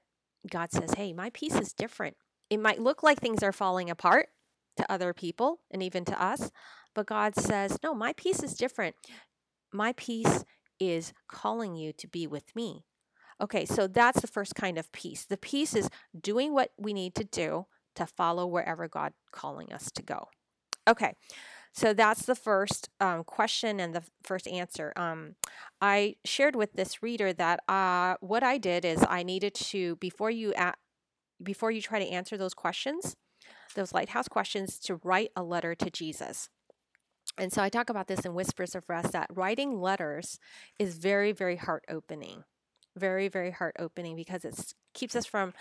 god 0.49 0.71
says 0.71 0.93
hey 0.95 1.13
my 1.13 1.29
peace 1.31 1.55
is 1.55 1.73
different 1.73 2.15
it 2.49 2.59
might 2.59 2.79
look 2.81 3.03
like 3.03 3.19
things 3.19 3.43
are 3.43 3.51
falling 3.51 3.89
apart 3.89 4.27
to 4.77 4.91
other 4.91 5.13
people 5.13 5.59
and 5.71 5.81
even 5.81 6.05
to 6.05 6.21
us 6.21 6.51
but 6.93 7.05
god 7.05 7.35
says 7.35 7.77
no 7.83 7.93
my 7.93 8.13
peace 8.13 8.43
is 8.43 8.53
different 8.53 8.95
my 9.73 9.93
peace 9.93 10.43
is 10.79 11.13
calling 11.27 11.75
you 11.75 11.93
to 11.93 12.07
be 12.07 12.27
with 12.27 12.55
me 12.55 12.83
Okay, 13.41 13.65
so 13.65 13.87
that's 13.87 14.21
the 14.21 14.27
first 14.27 14.55
kind 14.55 14.77
of 14.77 14.91
peace. 14.93 15.25
The 15.25 15.37
peace 15.37 15.75
is 15.75 15.89
doing 16.19 16.53
what 16.53 16.71
we 16.77 16.93
need 16.93 17.15
to 17.15 17.25
do 17.25 17.65
to 17.95 18.05
follow 18.05 18.47
wherever 18.47 18.87
God 18.87 19.13
calling 19.31 19.73
us 19.73 19.91
to 19.91 20.01
go. 20.01 20.27
Okay, 20.87 21.15
so 21.75 21.93
that's 21.93 22.25
the 22.25 22.35
first 22.35 22.89
um, 22.99 23.23
question 23.23 23.79
and 23.79 23.93
the 23.93 24.03
first 24.23 24.47
answer. 24.47 24.93
Um, 24.95 25.35
I 25.81 26.15
shared 26.23 26.55
with 26.55 26.73
this 26.73 27.03
reader 27.03 27.33
that 27.33 27.59
uh, 27.67 28.15
what 28.21 28.43
I 28.43 28.57
did 28.57 28.85
is 28.85 29.03
I 29.07 29.23
needed 29.23 29.53
to 29.55 29.95
before 29.97 30.31
you 30.31 30.53
at, 30.53 30.77
before 31.43 31.71
you 31.71 31.81
try 31.81 31.99
to 31.99 32.09
answer 32.09 32.38
those 32.38 32.53
questions, 32.53 33.15
those 33.75 33.93
lighthouse 33.93 34.27
questions, 34.27 34.79
to 34.79 34.99
write 35.03 35.31
a 35.35 35.43
letter 35.43 35.75
to 35.75 35.89
Jesus. 35.89 36.49
And 37.38 37.51
so 37.51 37.61
I 37.61 37.69
talk 37.69 37.89
about 37.89 38.07
this 38.07 38.21
in 38.21 38.33
Whispers 38.33 38.75
of 38.75 38.85
Rest 38.88 39.11
that 39.11 39.27
writing 39.29 39.81
letters 39.81 40.39
is 40.79 40.97
very, 40.97 41.33
very 41.33 41.57
heart 41.57 41.83
opening 41.89 42.45
very, 42.97 43.27
very 43.27 43.51
heart 43.51 43.75
opening 43.79 44.15
because 44.15 44.45
it 44.45 44.73
keeps 44.93 45.15
us 45.15 45.25
from 45.25 45.53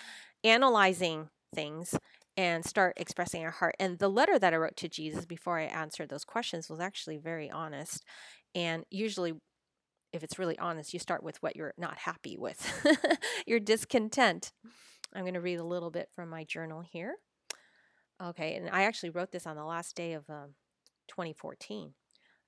analyzing 0.42 1.28
things 1.54 1.94
and 2.36 2.64
start 2.64 2.94
expressing 2.96 3.44
our 3.44 3.50
heart. 3.50 3.76
And 3.78 3.98
the 3.98 4.08
letter 4.08 4.38
that 4.38 4.52
I 4.52 4.56
wrote 4.56 4.76
to 4.78 4.88
Jesus 4.88 5.24
before 5.24 5.58
I 5.58 5.64
answered 5.64 6.08
those 6.08 6.24
questions 6.24 6.68
was 6.68 6.80
actually 6.80 7.16
very 7.16 7.50
honest. 7.50 8.04
And 8.54 8.84
usually, 8.90 9.34
if 10.12 10.22
it's 10.22 10.38
really 10.38 10.58
honest, 10.58 10.92
you 10.92 10.98
start 10.98 11.22
with 11.22 11.42
what 11.42 11.56
you're 11.56 11.74
not 11.78 11.98
happy 11.98 12.36
with, 12.36 12.86
your 13.46 13.60
discontent. 13.60 14.52
I'm 15.14 15.22
going 15.22 15.34
to 15.34 15.40
read 15.40 15.58
a 15.58 15.64
little 15.64 15.90
bit 15.90 16.08
from 16.14 16.28
my 16.28 16.44
journal 16.44 16.82
here. 16.82 17.16
Okay, 18.22 18.54
and 18.54 18.70
I 18.70 18.84
actually 18.84 19.10
wrote 19.10 19.32
this 19.32 19.46
on 19.46 19.56
the 19.56 19.64
last 19.64 19.96
day 19.96 20.12
of 20.12 20.28
um, 20.30 20.54
2014. 21.08 21.94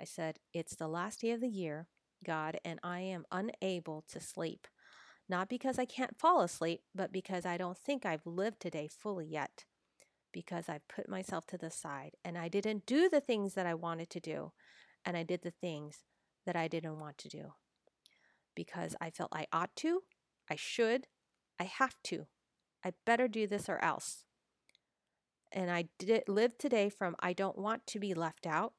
I 0.00 0.04
said, 0.04 0.38
It's 0.52 0.76
the 0.76 0.88
last 0.88 1.20
day 1.20 1.32
of 1.32 1.40
the 1.40 1.48
year, 1.48 1.88
God, 2.24 2.58
and 2.64 2.78
I 2.82 3.00
am 3.00 3.24
unable 3.30 4.04
to 4.08 4.20
sleep 4.20 4.68
not 5.28 5.48
because 5.48 5.78
I 5.78 5.84
can't 5.84 6.18
fall 6.18 6.40
asleep, 6.40 6.82
but 6.94 7.12
because 7.12 7.44
I 7.44 7.56
don't 7.56 7.76
think 7.76 8.06
I've 8.06 8.26
lived 8.26 8.60
today 8.60 8.88
fully 8.88 9.26
yet. 9.26 9.64
Because 10.36 10.68
I've 10.68 10.86
put 10.86 11.08
myself 11.08 11.46
to 11.46 11.56
the 11.56 11.70
side 11.70 12.12
and 12.22 12.36
I 12.36 12.48
didn't 12.48 12.84
do 12.84 13.08
the 13.08 13.22
things 13.22 13.54
that 13.54 13.64
I 13.64 13.72
wanted 13.72 14.10
to 14.10 14.20
do, 14.20 14.52
and 15.02 15.16
I 15.16 15.22
did 15.22 15.40
the 15.42 15.50
things 15.50 16.00
that 16.44 16.56
I 16.56 16.68
didn't 16.68 17.00
want 17.00 17.16
to 17.18 17.28
do. 17.28 17.54
Because 18.54 18.94
I 19.00 19.08
felt 19.08 19.30
I 19.32 19.46
ought 19.50 19.74
to, 19.76 20.02
I 20.50 20.56
should, 20.56 21.06
I 21.58 21.64
have 21.64 21.96
to. 22.04 22.26
I 22.84 22.92
better 23.06 23.28
do 23.28 23.46
this 23.46 23.66
or 23.66 23.82
else. 23.82 24.24
And 25.50 25.70
I 25.70 25.88
did 25.98 26.24
live 26.28 26.58
today 26.58 26.90
from 26.90 27.16
I 27.18 27.32
don't 27.32 27.56
want 27.56 27.86
to 27.86 27.98
be 27.98 28.12
left 28.12 28.46
out, 28.46 28.74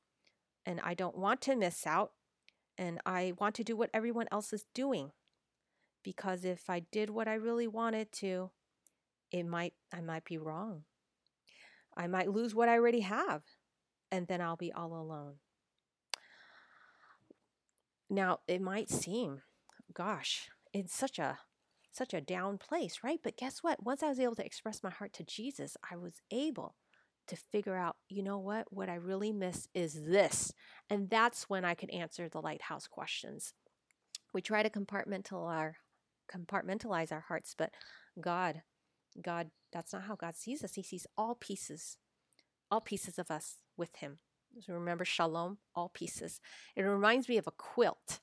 and 0.64 0.80
I 0.84 0.94
don't 0.94 1.18
want 1.18 1.42
to 1.42 1.56
miss 1.56 1.88
out, 1.88 2.12
and 2.78 3.00
I 3.04 3.34
want 3.40 3.56
to 3.56 3.64
do 3.64 3.76
what 3.76 3.90
everyone 3.96 4.28
else 4.32 4.54
is 4.54 4.66
doing 4.76 5.12
because 6.08 6.46
if 6.46 6.70
I 6.70 6.80
did 6.80 7.10
what 7.10 7.28
I 7.28 7.34
really 7.34 7.68
wanted 7.68 8.14
to, 8.14 8.52
it 9.30 9.44
might 9.44 9.74
I 9.94 10.00
might 10.00 10.24
be 10.24 10.38
wrong. 10.38 10.84
I 11.98 12.08
might 12.08 12.32
lose 12.32 12.56
what 12.56 12.70
I 12.70 12.76
already 12.76 13.02
have 13.02 13.44
and 14.12 14.28
then 14.28 14.40
I'll 14.40 14.56
be 14.56 14.72
all 14.72 14.94
alone. 14.94 15.36
Now, 18.10 18.40
it 18.48 18.62
might 18.62 18.90
seem 18.90 19.42
gosh, 19.94 20.50
it's 20.74 20.96
such 20.96 21.18
a 21.18 21.40
such 21.92 22.14
a 22.14 22.22
down 22.22 22.60
place, 22.60 23.00
right? 23.04 23.20
But 23.24 23.38
guess 23.38 23.64
what? 23.64 23.84
Once 23.84 24.04
I 24.04 24.10
was 24.10 24.20
able 24.20 24.36
to 24.36 24.46
express 24.46 24.84
my 24.84 24.92
heart 24.92 25.14
to 25.14 25.24
Jesus, 25.24 25.76
I 25.92 25.96
was 25.96 26.22
able 26.30 26.76
to 27.26 27.36
figure 27.36 27.76
out, 27.76 27.96
you 28.08 28.22
know 28.22 28.38
what? 28.38 28.72
What 28.72 28.88
I 28.88 28.96
really 28.96 29.32
miss 29.32 29.68
is 29.74 30.06
this. 30.06 30.54
And 30.92 31.10
that's 31.10 31.50
when 31.50 31.66
I 31.66 31.74
could 31.74 31.90
answer 31.90 32.30
the 32.30 32.40
lighthouse 32.40 32.88
questions. 32.88 33.54
We 34.32 34.42
try 34.42 34.62
to 34.62 34.70
compartmentalize 34.70 35.50
our 35.50 35.76
compartmentalize 36.32 37.12
our 37.12 37.26
hearts, 37.28 37.56
but 37.58 37.72
God, 38.20 38.62
God, 39.20 39.50
that's 39.78 39.94
not 39.94 40.04
how 40.04 40.16
God 40.16 40.36
sees 40.36 40.64
us. 40.64 40.74
He 40.74 40.82
sees 40.82 41.06
all 41.16 41.36
pieces, 41.36 41.98
all 42.72 42.82
pieces 42.82 43.20
of 43.20 43.30
us 43.30 43.58
with 43.78 43.98
Him. 43.98 44.18
So 44.60 44.74
remember 44.74 45.06
shalom, 45.06 45.60
all 45.76 45.90
pieces. 45.90 46.42
It 46.76 46.82
reminds 46.82 47.30
me 47.30 47.38
of 47.38 47.46
a 47.46 47.52
quilt. 47.52 48.20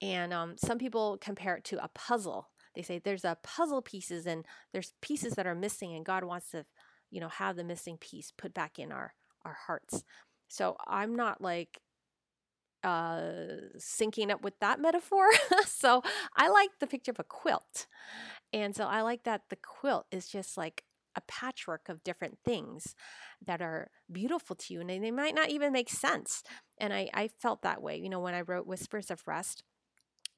And 0.00 0.32
um, 0.32 0.54
some 0.56 0.78
people 0.78 1.18
compare 1.20 1.56
it 1.56 1.64
to 1.64 1.82
a 1.82 1.88
puzzle. 1.88 2.50
They 2.76 2.82
say 2.82 3.00
there's 3.00 3.24
a 3.24 3.36
puzzle 3.42 3.82
pieces 3.82 4.26
and 4.26 4.44
there's 4.72 4.94
pieces 5.02 5.34
that 5.34 5.46
are 5.46 5.56
missing, 5.56 5.94
and 5.94 6.04
God 6.04 6.22
wants 6.22 6.50
to, 6.52 6.64
you 7.10 7.20
know, 7.20 7.28
have 7.28 7.56
the 7.56 7.64
missing 7.64 7.98
piece 7.98 8.32
put 8.36 8.54
back 8.54 8.78
in 8.78 8.92
our 8.92 9.14
our 9.44 9.56
hearts. 9.66 10.04
So 10.48 10.76
I'm 10.86 11.16
not 11.16 11.40
like 11.40 11.80
uh, 12.84 13.22
syncing 13.76 14.30
up 14.30 14.42
with 14.42 14.58
that 14.60 14.80
metaphor. 14.80 15.26
so 15.66 16.02
I 16.36 16.48
like 16.48 16.70
the 16.78 16.86
picture 16.86 17.10
of 17.10 17.18
a 17.18 17.24
quilt. 17.24 17.86
And 18.52 18.74
so 18.76 18.86
I 18.86 19.02
like 19.02 19.24
that 19.24 19.42
the 19.50 19.56
quilt 19.56 20.06
is 20.10 20.28
just 20.28 20.56
like 20.56 20.84
a 21.16 21.20
patchwork 21.22 21.88
of 21.88 22.04
different 22.04 22.38
things 22.44 22.94
that 23.44 23.60
are 23.60 23.90
beautiful 24.10 24.56
to 24.56 24.74
you 24.74 24.80
and 24.80 24.88
they 24.88 25.10
might 25.10 25.34
not 25.34 25.50
even 25.50 25.72
make 25.72 25.90
sense. 25.90 26.42
And 26.78 26.92
I, 26.92 27.10
I 27.12 27.28
felt 27.28 27.62
that 27.62 27.82
way, 27.82 27.96
you 27.96 28.08
know, 28.08 28.20
when 28.20 28.34
I 28.34 28.42
wrote 28.42 28.66
Whispers 28.66 29.10
of 29.10 29.26
Rest 29.26 29.62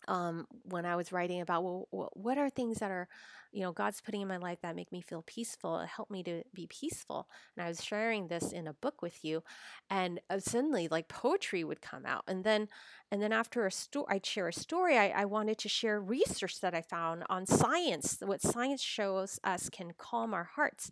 um, 0.08 0.46
when 0.64 0.86
I 0.86 0.96
was 0.96 1.12
writing 1.12 1.40
about 1.40 1.62
well, 1.64 2.10
what 2.12 2.38
are 2.38 2.50
things 2.50 2.78
that 2.78 2.90
are, 2.90 3.08
you 3.52 3.62
know, 3.62 3.72
God's 3.72 4.00
putting 4.00 4.20
in 4.20 4.28
my 4.28 4.36
life 4.36 4.58
that 4.62 4.76
make 4.76 4.90
me 4.92 5.00
feel 5.00 5.22
peaceful, 5.26 5.80
help 5.80 6.10
me 6.10 6.22
to 6.24 6.42
be 6.52 6.66
peaceful. 6.66 7.28
And 7.56 7.64
I 7.64 7.68
was 7.68 7.84
sharing 7.84 8.28
this 8.28 8.52
in 8.52 8.66
a 8.66 8.72
book 8.72 9.02
with 9.02 9.24
you, 9.24 9.42
and 9.90 10.20
uh, 10.30 10.40
suddenly 10.40 10.88
like 10.88 11.08
poetry 11.08 11.64
would 11.64 11.80
come 11.80 12.04
out, 12.06 12.24
and 12.26 12.44
then 12.44 12.68
and 13.10 13.22
then 13.22 13.32
after 13.32 13.66
a 13.66 13.70
story, 13.70 14.06
I'd 14.10 14.26
share 14.26 14.48
a 14.48 14.52
story. 14.52 14.98
I, 14.98 15.08
I 15.10 15.24
wanted 15.24 15.58
to 15.58 15.68
share 15.68 16.00
research 16.00 16.60
that 16.60 16.74
I 16.74 16.82
found 16.82 17.24
on 17.30 17.46
science, 17.46 18.18
what 18.24 18.42
science 18.42 18.82
shows 18.82 19.38
us 19.44 19.68
can 19.68 19.92
calm 19.96 20.34
our 20.34 20.50
hearts. 20.56 20.90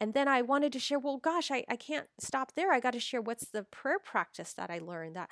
And 0.00 0.14
then 0.14 0.28
I 0.28 0.42
wanted 0.42 0.72
to 0.74 0.78
share, 0.78 0.98
well, 0.98 1.16
gosh, 1.18 1.50
I, 1.50 1.64
I 1.68 1.76
can't 1.76 2.06
stop 2.20 2.54
there. 2.54 2.72
I 2.72 2.80
got 2.80 2.92
to 2.92 3.00
share 3.00 3.20
what's 3.20 3.48
the 3.48 3.64
prayer 3.64 3.98
practice 3.98 4.52
that 4.52 4.70
I 4.70 4.78
learned 4.78 5.16
that 5.16 5.30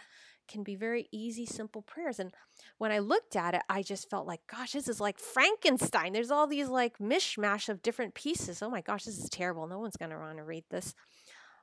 can 0.48 0.62
be 0.62 0.74
very 0.74 1.08
easy, 1.12 1.46
simple 1.46 1.82
prayers. 1.82 2.18
And 2.18 2.32
when 2.78 2.92
I 2.92 2.98
looked 2.98 3.36
at 3.36 3.54
it, 3.54 3.62
I 3.68 3.82
just 3.82 4.10
felt 4.10 4.26
like, 4.26 4.40
gosh, 4.50 4.72
this 4.72 4.88
is 4.88 5.00
like 5.00 5.18
Frankenstein. 5.18 6.12
There's 6.12 6.30
all 6.30 6.46
these 6.46 6.68
like 6.68 6.98
mishmash 6.98 7.68
of 7.68 7.82
different 7.82 8.14
pieces. 8.14 8.62
Oh 8.62 8.70
my 8.70 8.80
gosh, 8.80 9.04
this 9.04 9.18
is 9.18 9.28
terrible. 9.28 9.66
No 9.66 9.78
one's 9.78 9.96
going 9.96 10.10
to 10.10 10.18
want 10.18 10.38
to 10.38 10.44
read 10.44 10.64
this. 10.70 10.94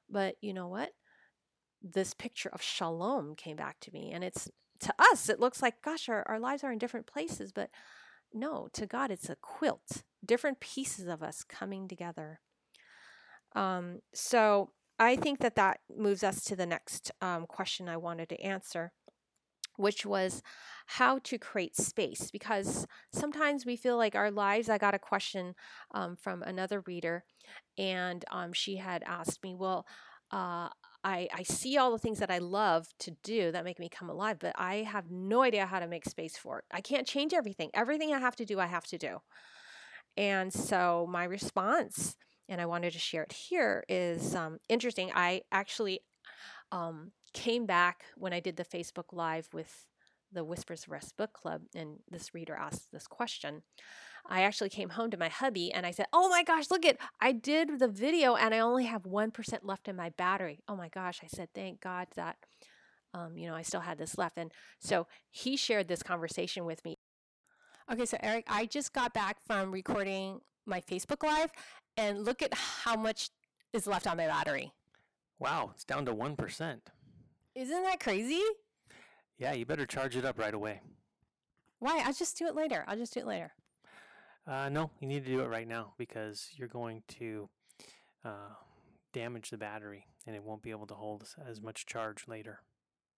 But 0.10 0.36
you 0.42 0.54
know 0.54 0.68
what? 0.68 0.92
This 1.82 2.14
picture 2.14 2.50
of 2.50 2.62
shalom 2.62 3.36
came 3.36 3.56
back 3.56 3.80
to 3.82 3.92
me. 3.94 4.12
And 4.12 4.24
it's 4.24 4.50
to 4.82 4.94
us, 5.00 5.30
it 5.30 5.40
looks 5.40 5.62
like, 5.62 5.82
gosh, 5.82 6.10
our, 6.10 6.24
our 6.28 6.40
lives 6.40 6.64
are 6.64 6.72
in 6.72 6.78
different 6.78 7.08
places. 7.08 7.52
But 7.52 7.70
no, 8.34 8.68
to 8.74 8.86
God, 8.86 9.12
it's 9.12 9.30
a 9.30 9.36
quilt, 9.36 10.04
different 10.26 10.60
pieces 10.60 11.08
of 11.08 11.24
us 11.24 11.44
coming 11.44 11.88
together. 11.88 12.40
Um, 13.56 14.00
so 14.14 14.72
I 15.00 15.16
think 15.16 15.40
that 15.40 15.56
that 15.56 15.80
moves 15.96 16.24
us 16.24 16.44
to 16.46 16.56
the 16.56 16.66
next 16.66 17.12
um, 17.22 17.46
question 17.48 17.90
I 17.90 17.98
wanted 17.98 18.30
to 18.30 18.42
answer, 18.42 18.92
which 19.78 20.06
was 20.06 20.42
how 20.86 21.20
to 21.20 21.38
create 21.38 21.76
space. 21.76 22.30
Because 22.32 22.86
sometimes 23.12 23.66
we 23.66 23.76
feel 23.76 23.98
like 23.98 24.16
our 24.16 24.32
lives, 24.32 24.70
I 24.70 24.78
got 24.78 24.94
a 24.94 25.00
question 25.00 25.56
um, 25.94 26.16
from 26.16 26.44
another 26.44 26.82
reader, 26.86 27.24
and 27.78 28.24
um, 28.32 28.54
she 28.54 28.78
had 28.78 29.04
asked 29.04 29.44
me, 29.44 29.56
Well, 29.56 29.86
uh, 30.32 30.70
I, 31.04 31.28
I 31.34 31.44
see 31.44 31.78
all 31.78 31.92
the 31.92 31.98
things 31.98 32.20
that 32.20 32.32
I 32.32 32.38
love 32.38 32.88
to 33.00 33.12
do 33.24 33.52
that 33.52 33.66
make 33.66 33.80
me 33.80 33.90
come 33.90 34.10
alive, 34.10 34.38
but 34.40 34.54
I 34.58 34.78
have 34.78 35.12
no 35.12 35.42
idea 35.42 35.66
how 35.66 35.80
to 35.80 35.88
make 35.88 36.06
space 36.06 36.38
for 36.38 36.60
it. 36.60 36.66
I 36.72 36.82
can't 36.82 37.06
change 37.08 37.34
everything. 37.34 37.70
Everything 37.74 38.14
I 38.14 38.20
have 38.20 38.36
to 38.38 38.46
do, 38.46 38.60
I 38.60 38.68
have 38.68 38.86
to 38.86 38.98
do. 38.98 39.18
And 40.16 40.54
so 40.54 41.08
my 41.10 41.24
response, 41.26 42.16
and 42.50 42.60
I 42.62 42.66
wanted 42.66 42.94
to 42.94 43.00
share 43.00 43.24
it 43.24 43.34
here, 43.34 43.84
is 43.88 44.36
um, 44.36 44.60
interesting. 44.70 45.12
I 45.14 45.42
actually 45.52 46.02
um, 46.72 47.12
came 47.34 47.66
back 47.66 48.06
when 48.16 48.34
I 48.34 48.40
did 48.40 48.58
the 48.58 48.66
Facebook 48.66 49.12
Live 49.12 49.50
with 49.54 49.86
the 50.32 50.44
Whispers 50.44 50.88
Rest 50.88 51.16
Book 51.18 51.34
Club, 51.34 51.62
and 51.76 52.00
this 52.10 52.34
reader 52.34 52.56
asked 52.56 52.92
this 52.92 53.08
question. 53.08 53.62
I 54.26 54.44
actually 54.44 54.70
came 54.70 54.90
home 54.90 55.12
to 55.12 55.18
my 55.18 55.30
hubby 55.30 55.72
and 55.72 55.86
I 55.86 55.92
said, 55.92 56.06
Oh 56.14 56.30
my 56.30 56.44
gosh, 56.44 56.72
look 56.72 56.86
at, 56.86 56.98
I 57.20 57.34
did 57.34 57.80
the 57.80 57.88
video 57.88 58.36
and 58.36 58.54
I 58.54 58.60
only 58.60 58.86
have 58.86 59.04
1% 59.04 59.60
left 59.64 59.88
in 59.88 59.96
my 59.96 60.10
battery. 60.12 60.60
Oh 60.68 60.76
my 60.76 60.88
gosh. 60.88 61.20
I 61.24 61.28
said, 61.28 61.50
Thank 61.54 61.82
God 61.82 62.08
that, 62.16 62.38
um, 63.14 63.38
you 63.38 63.48
know, 63.48 63.56
I 63.56 63.64
still 63.64 63.82
had 63.82 63.98
this 63.98 64.18
left. 64.18 64.38
And 64.38 64.52
so 64.80 65.08
he 65.30 65.58
shared 65.58 65.88
this 65.88 66.04
conversation 66.04 66.66
with 66.66 66.84
me. 66.86 66.96
Okay, 67.92 68.06
so 68.06 68.18
Eric, 68.24 68.46
I 68.48 68.66
just 68.66 68.94
got 68.94 69.14
back 69.14 69.38
from 69.46 69.72
recording 69.72 70.40
my 70.66 70.82
Facebook 70.82 71.24
Live 71.24 71.52
and 71.98 72.24
look 72.24 72.42
at 72.42 72.54
how 72.54 72.96
much 72.96 73.30
is 73.74 73.88
left 73.88 74.08
on 74.08 74.18
my 74.18 74.28
battery. 74.28 74.72
Wow, 75.40 75.72
it's 75.74 75.84
down 75.84 76.06
to 76.06 76.14
1%. 76.14 76.80
Isn't 77.56 77.84
that 77.84 78.00
crazy? 78.00 78.42
Yeah, 79.38 79.54
you 79.54 79.66
better 79.66 79.86
charge 79.86 80.16
it 80.16 80.26
up 80.26 80.40
right 80.40 80.54
away. 80.54 80.82
Why? 81.80 82.02
I'll 82.06 82.14
just 82.14 82.38
do 82.38 82.48
it 82.48 82.56
later. 82.56 82.86
I'll 82.88 82.98
just 82.98 83.14
do 83.14 83.20
it 83.20 83.28
later. 83.28 83.52
Uh, 84.48 84.70
no, 84.70 84.92
you 85.00 85.08
need 85.08 85.26
to 85.26 85.32
do 85.32 85.42
it 85.42 85.48
right 85.48 85.68
now 85.68 85.94
because 85.98 86.50
you're 86.56 86.68
going 86.68 87.04
to 87.20 87.50
uh, 88.24 88.54
damage 89.14 89.50
the 89.50 89.58
battery 89.58 90.06
and 90.26 90.36
it 90.36 90.44
won't 90.44 90.62
be 90.62 90.72
able 90.72 90.88
to 90.88 90.94
hold 90.94 91.28
as 91.48 91.62
much 91.62 91.86
charge 91.86 92.26
later. 92.28 92.62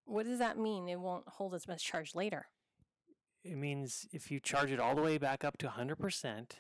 What 0.06 0.26
does 0.26 0.40
that 0.40 0.58
mean? 0.58 0.88
It 0.88 1.00
won't 1.00 1.28
hold 1.28 1.56
as 1.56 1.68
much 1.68 1.84
charge 1.84 2.16
later. 2.16 2.48
It 3.44 3.58
means 3.58 4.08
if 4.12 4.32
you 4.32 4.40
charge 4.40 4.72
it 4.72 4.80
all 4.80 4.96
the 4.96 5.02
way 5.02 5.18
back 5.18 5.44
up 5.44 5.58
to 5.60 5.68
100%, 5.68 6.52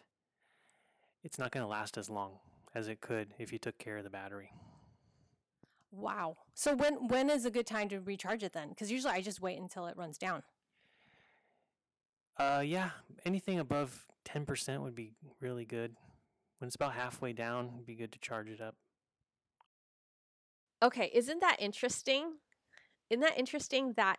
it's 1.25 1.39
not 1.39 1.51
going 1.51 1.63
to 1.63 1.67
last 1.67 1.97
as 1.97 2.09
long 2.09 2.33
as 2.75 2.88
it 2.88 3.01
could 3.01 3.33
if 3.39 3.51
you 3.51 3.57
took 3.57 3.77
care 3.79 3.97
of 3.97 4.03
the 4.03 4.09
battery. 4.09 4.51
Wow. 5.91 6.38
So 6.53 6.75
when 6.75 7.07
when 7.07 7.29
is 7.29 7.45
a 7.45 7.51
good 7.51 7.65
time 7.65 7.89
to 7.89 7.99
recharge 7.99 8.43
it 8.43 8.53
then? 8.53 8.69
Because 8.69 8.91
usually 8.91 9.13
I 9.13 9.21
just 9.21 9.41
wait 9.41 9.57
until 9.57 9.88
it 9.88 9.97
runs 9.97 10.17
down. 10.17 10.43
Uh, 12.38 12.61
yeah, 12.65 12.89
anything 13.25 13.59
above 13.59 14.05
10% 14.25 14.81
would 14.81 14.93
be 14.93 15.13
really 15.39 15.63
good. 15.63 15.95
When 16.59 16.67
it's 16.67 16.75
about 16.75 16.93
halfway 16.93 17.31
down, 17.31 17.71
it'd 17.73 17.85
be 17.85 17.95
good 17.95 18.11
to 18.11 18.19
charge 18.19 18.49
it 18.49 18.59
up. 18.59 18.75
Okay, 20.83 21.09
isn't 21.13 21.39
that 21.39 21.55
interesting? 21.59 22.33
Isn't 23.09 23.21
that 23.21 23.38
interesting 23.38 23.93
that 23.93 24.17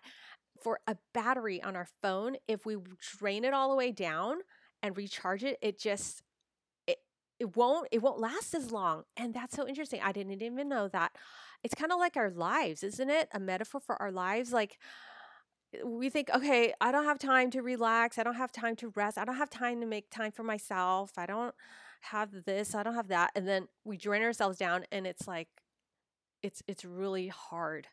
for 0.62 0.80
a 0.86 0.96
battery 1.12 1.62
on 1.62 1.76
our 1.76 1.88
phone, 2.00 2.36
if 2.48 2.64
we 2.64 2.78
drain 3.18 3.44
it 3.44 3.52
all 3.52 3.68
the 3.68 3.76
way 3.76 3.92
down 3.92 4.38
and 4.82 4.96
recharge 4.96 5.44
it, 5.44 5.58
it 5.60 5.78
just 5.78 6.22
it 7.38 7.56
won't 7.56 7.88
it 7.92 8.02
won't 8.02 8.20
last 8.20 8.54
as 8.54 8.70
long. 8.70 9.04
And 9.16 9.34
that's 9.34 9.54
so 9.56 9.66
interesting. 9.66 10.00
I 10.02 10.12
didn't 10.12 10.42
even 10.42 10.68
know 10.68 10.88
that. 10.88 11.12
It's 11.62 11.74
kind 11.74 11.92
of 11.92 11.98
like 11.98 12.16
our 12.16 12.30
lives, 12.30 12.82
isn't 12.82 13.10
it? 13.10 13.28
A 13.32 13.40
metaphor 13.40 13.80
for 13.80 14.00
our 14.00 14.12
lives 14.12 14.52
like 14.52 14.78
eh, 15.74 15.82
we 15.84 16.08
think, 16.10 16.30
okay, 16.34 16.72
I 16.80 16.92
don't 16.92 17.04
have 17.04 17.18
time 17.18 17.50
to 17.52 17.62
relax. 17.62 18.18
I 18.18 18.22
don't 18.22 18.34
have 18.36 18.52
time 18.52 18.76
to 18.76 18.92
rest. 18.96 19.18
I 19.18 19.24
don't 19.24 19.36
have 19.36 19.50
time 19.50 19.80
to 19.80 19.86
make 19.86 20.10
time 20.10 20.32
for 20.32 20.42
myself. 20.42 21.12
I 21.16 21.26
don't 21.26 21.54
have 22.02 22.44
this. 22.44 22.74
I 22.74 22.82
don't 22.82 22.94
have 22.94 23.08
that. 23.08 23.32
And 23.34 23.46
then 23.46 23.68
we 23.84 23.96
drain 23.96 24.22
ourselves 24.22 24.58
down 24.58 24.84
and 24.92 25.06
it's 25.06 25.26
like 25.28 25.48
it's 26.42 26.62
it's 26.66 26.84
really 26.84 27.28
hard 27.28 27.88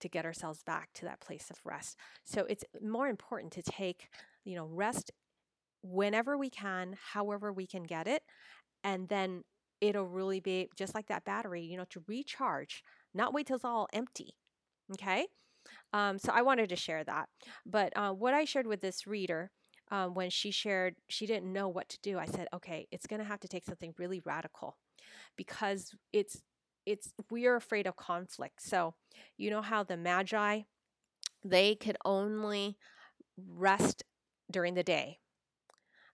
to 0.00 0.08
get 0.08 0.24
ourselves 0.24 0.62
back 0.64 0.92
to 0.94 1.04
that 1.04 1.20
place 1.20 1.48
of 1.50 1.58
rest. 1.64 1.96
So 2.24 2.44
it's 2.48 2.64
more 2.82 3.08
important 3.08 3.52
to 3.52 3.62
take, 3.62 4.08
you 4.44 4.56
know, 4.56 4.66
rest 4.66 5.12
whenever 5.82 6.36
we 6.36 6.50
can, 6.50 6.96
however 7.12 7.52
we 7.52 7.66
can 7.66 7.84
get 7.84 8.06
it, 8.06 8.22
and 8.84 9.08
then 9.08 9.44
it'll 9.80 10.06
really 10.06 10.40
be 10.40 10.68
just 10.76 10.94
like 10.94 11.08
that 11.08 11.24
battery, 11.24 11.62
you 11.62 11.76
know, 11.76 11.86
to 11.90 12.02
recharge, 12.06 12.82
not 13.14 13.34
wait 13.34 13.46
till 13.46 13.56
it's 13.56 13.64
all 13.64 13.88
empty. 13.92 14.36
Okay? 14.92 15.26
Um, 15.92 16.18
so 16.18 16.32
I 16.32 16.42
wanted 16.42 16.68
to 16.68 16.76
share 16.76 17.04
that. 17.04 17.28
But 17.66 17.92
uh, 17.96 18.12
what 18.12 18.34
I 18.34 18.44
shared 18.44 18.66
with 18.66 18.80
this 18.80 19.06
reader 19.06 19.50
uh, 19.90 20.06
when 20.06 20.30
she 20.30 20.50
shared, 20.50 20.96
she 21.08 21.26
didn't 21.26 21.52
know 21.52 21.68
what 21.68 21.88
to 21.90 21.98
do. 22.02 22.18
I 22.18 22.26
said, 22.26 22.48
okay, 22.54 22.86
it's 22.90 23.06
going 23.06 23.20
to 23.20 23.26
have 23.26 23.40
to 23.40 23.48
take 23.48 23.64
something 23.64 23.94
really 23.98 24.20
radical 24.24 24.78
because 25.36 25.94
it's 26.12 26.42
it's 26.84 27.12
we 27.30 27.46
are 27.46 27.54
afraid 27.54 27.86
of 27.86 27.96
conflict. 27.96 28.60
So 28.60 28.94
you 29.36 29.50
know 29.50 29.62
how 29.62 29.84
the 29.84 29.96
magi 29.96 30.62
they 31.44 31.74
could 31.74 31.96
only 32.04 32.76
rest 33.36 34.02
during 34.50 34.74
the 34.74 34.82
day 34.82 35.18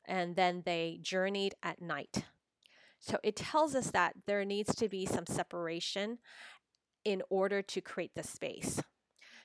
and 0.07 0.37
then 0.37 0.63
they 0.65 0.99
journeyed 1.03 1.55
at 1.63 1.81
night. 1.81 2.25
So 3.01 3.19
it 3.23 3.37
tells 3.37 3.75
us 3.75 3.91
that 3.93 4.15
there 4.27 4.45
needs 4.45 4.75
to 4.77 4.89
be 4.89 5.07
some 5.07 5.27
separation 5.27 6.19
in 7.05 7.23
order 7.31 7.63
to 7.63 7.81
create 7.81 8.13
the 8.15 8.23
space. 8.23 8.81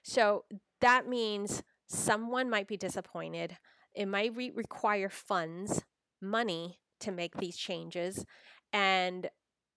So 0.03 0.45
that 0.81 1.07
means 1.07 1.63
someone 1.87 2.49
might 2.49 2.67
be 2.67 2.77
disappointed. 2.77 3.57
It 3.93 4.07
might 4.07 4.35
re- 4.35 4.51
require 4.53 5.09
funds, 5.09 5.83
money 6.21 6.79
to 6.99 7.11
make 7.11 7.37
these 7.37 7.55
changes, 7.55 8.25
and 8.71 9.29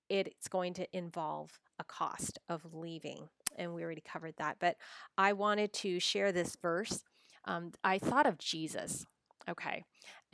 it's 0.08 0.48
going 0.48 0.74
to 0.74 0.96
involve 0.96 1.50
a 1.78 1.84
cost 1.84 2.38
of 2.48 2.64
leaving. 2.72 3.28
And 3.56 3.74
we 3.74 3.82
already 3.84 4.02
covered 4.02 4.34
that. 4.38 4.56
But 4.58 4.76
I 5.18 5.32
wanted 5.32 5.72
to 5.74 6.00
share 6.00 6.32
this 6.32 6.56
verse. 6.60 7.02
Um, 7.44 7.72
I 7.84 7.98
thought 7.98 8.26
of 8.26 8.38
Jesus. 8.38 9.06
Okay. 9.48 9.84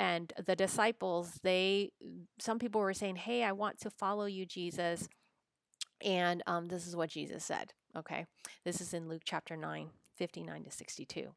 And 0.02 0.32
the 0.46 0.56
disciples, 0.56 1.38
they, 1.44 1.92
some 2.40 2.58
people 2.58 2.80
were 2.80 2.92
saying, 2.92 3.14
Hey, 3.14 3.44
I 3.44 3.52
want 3.52 3.78
to 3.82 3.90
follow 3.90 4.24
you, 4.24 4.44
Jesus. 4.44 5.08
And 6.04 6.42
um, 6.48 6.66
this 6.66 6.88
is 6.88 6.96
what 6.96 7.10
Jesus 7.10 7.44
said. 7.44 7.72
Okay. 7.96 8.26
This 8.64 8.80
is 8.80 8.92
in 8.92 9.08
Luke 9.08 9.22
chapter 9.24 9.56
9, 9.56 9.90
59 10.16 10.64
to 10.64 10.70
62. 10.72 11.28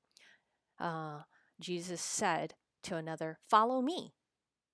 Uh, 0.80 1.20
Jesus 1.60 2.02
said 2.02 2.56
to 2.82 2.96
another, 2.96 3.38
Follow 3.48 3.84
me. 3.84 4.16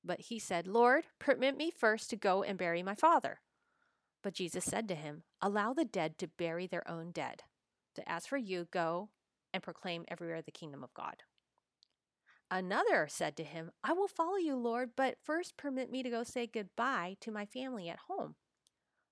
But 0.06 0.22
he 0.22 0.40
said, 0.40 0.68
Lord, 0.68 1.08
permit 1.20 1.58
me 1.58 1.70
first 1.70 2.10
to 2.12 2.16
go 2.16 2.44
and 2.44 2.58
bury 2.58 2.82
my 2.82 2.96
father. 2.96 3.42
But 4.24 4.36
Jesus 4.36 4.64
said 4.64 4.88
to 4.88 4.96
him, 4.96 5.24
Allow 5.42 5.74
the 5.74 5.84
dead 5.84 6.18
to 6.20 6.30
bury 6.30 6.66
their 6.66 6.90
own 6.90 7.12
dead. 7.12 7.42
But 7.94 8.06
as 8.08 8.26
for 8.26 8.38
you, 8.38 8.70
go 8.72 9.10
and 9.54 9.62
proclaim 9.62 10.06
everywhere 10.08 10.42
the 10.42 10.50
kingdom 10.50 10.82
of 10.82 10.94
God. 10.94 11.24
Another 12.54 13.08
said 13.10 13.38
to 13.38 13.44
him, 13.44 13.72
I 13.82 13.94
will 13.94 14.10
follow 14.10 14.36
you, 14.36 14.58
Lord, 14.58 14.92
but 14.98 15.18
first 15.24 15.56
permit 15.56 15.90
me 15.90 16.04
to 16.04 16.10
go 16.10 16.24
say 16.24 16.46
goodbye 16.46 17.16
to 17.22 17.32
my 17.32 17.46
family 17.46 17.88
at 17.88 18.00
home. 18.10 18.36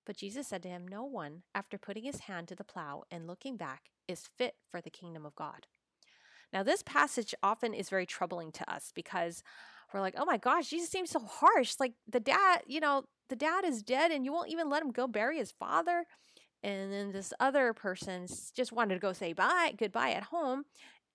But 0.05 0.17
Jesus 0.17 0.49
said 0.49 0.61
to 0.63 0.69
him, 0.69 0.85
No 0.85 1.05
one, 1.05 1.43
after 1.55 1.77
putting 1.77 2.03
his 2.03 2.21
hand 2.21 2.49
to 2.49 2.55
the 2.55 2.65
plow 2.65 3.03
and 3.09 3.27
looking 3.27 3.55
back, 3.55 3.83
is 4.09 4.27
fit 4.37 4.55
for 4.69 4.81
the 4.81 4.89
kingdom 4.89 5.25
of 5.25 5.35
God. 5.35 5.67
Now, 6.51 6.63
this 6.63 6.83
passage 6.83 7.33
often 7.41 7.73
is 7.73 7.89
very 7.89 8.05
troubling 8.05 8.51
to 8.53 8.71
us 8.71 8.91
because 8.93 9.43
we're 9.93 10.01
like, 10.01 10.15
oh 10.17 10.25
my 10.25 10.37
gosh, 10.37 10.69
Jesus 10.69 10.89
seems 10.89 11.11
so 11.11 11.19
harsh. 11.19 11.75
Like 11.79 11.93
the 12.07 12.19
dad, 12.19 12.61
you 12.67 12.79
know, 12.79 13.03
the 13.29 13.35
dad 13.35 13.65
is 13.65 13.83
dead 13.83 14.11
and 14.11 14.25
you 14.25 14.33
won't 14.33 14.49
even 14.49 14.69
let 14.69 14.81
him 14.81 14.91
go 14.91 15.07
bury 15.07 15.37
his 15.37 15.51
father. 15.51 16.05
And 16.61 16.91
then 16.91 17.11
this 17.11 17.33
other 17.39 17.73
person 17.73 18.27
just 18.55 18.71
wanted 18.71 18.95
to 18.95 18.99
go 18.99 19.13
say 19.13 19.33
bye, 19.33 19.73
goodbye 19.77 20.11
at 20.11 20.23
home. 20.23 20.65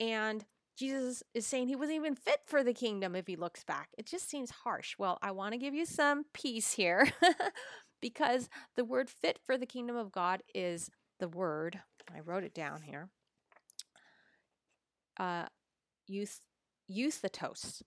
And 0.01 0.45
Jesus 0.77 1.23
is 1.35 1.47
saying 1.47 1.69
he 1.69 1.77
wasn't 1.77 1.97
even 1.97 2.15
fit 2.15 2.41
for 2.47 2.65
the 2.65 2.75
kingdom 2.75 3.15
if 3.15 3.27
he 3.27 3.37
looks 3.37 3.63
back. 3.63 3.91
It 3.97 4.07
just 4.07 4.29
seems 4.29 4.51
harsh. 4.51 4.97
Well, 4.99 5.19
I 5.23 5.31
want 5.31 5.53
to 5.53 5.59
give 5.59 5.75
you 5.75 5.87
some 5.87 6.25
peace 6.33 6.73
here 6.73 7.09
because 8.03 8.49
the 8.77 8.85
word 8.85 9.09
fit 9.09 9.39
for 9.45 9.57
the 9.57 9.67
kingdom 9.67 9.97
of 9.97 10.11
God 10.11 10.43
is 10.55 10.91
the 11.21 11.29
word, 11.29 11.81
I 12.15 12.21
wrote 12.21 12.45
it 12.45 12.55
down 12.55 12.83
here, 12.83 13.09
uh, 15.19 15.47
youth, 16.07 16.41
euthatos, 16.91 17.83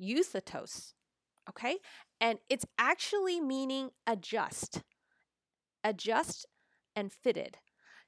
euthatos, 0.00 0.92
okay? 1.50 1.78
And 2.20 2.38
it's 2.48 2.64
actually 2.78 3.40
meaning 3.40 3.90
adjust, 4.06 4.82
adjust 5.82 6.46
and 6.94 7.12
fitted. 7.12 7.58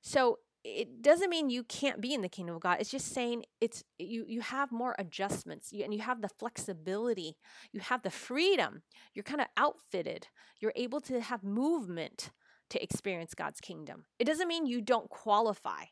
So 0.03 0.39
it 0.63 1.03
doesn't 1.03 1.31
mean 1.31 1.49
you 1.49 1.65
can't 1.65 2.01
be 2.01 2.13
in 2.13 2.21
the 2.23 2.29
kingdom 2.29 2.55
of 2.55 2.61
God. 2.61 2.79
It's 2.81 2.91
just 2.91 3.13
saying 3.13 3.45
it's 3.61 3.83
you 3.99 4.25
you 4.29 4.41
have 4.41 4.71
more 4.71 4.95
adjustments 4.99 5.73
and 5.73 5.95
you 5.95 6.01
have 6.01 6.21
the 6.21 6.29
flexibility. 6.29 7.37
You 7.73 7.81
have 7.81 8.03
the 8.03 8.11
freedom. 8.11 8.83
You're 9.15 9.23
kind 9.23 9.41
of 9.41 9.47
outfitted. 9.57 10.29
You're 10.61 10.73
able 10.77 11.01
to 11.03 11.21
have 11.21 11.43
movement 11.43 12.31
to 12.71 12.83
experience 12.83 13.35
God's 13.35 13.61
kingdom. 13.61 14.05
It 14.19 14.25
doesn't 14.25 14.49
mean 14.49 14.67
you 14.67 14.81
don't 14.81 15.09
qualify. 15.09 15.85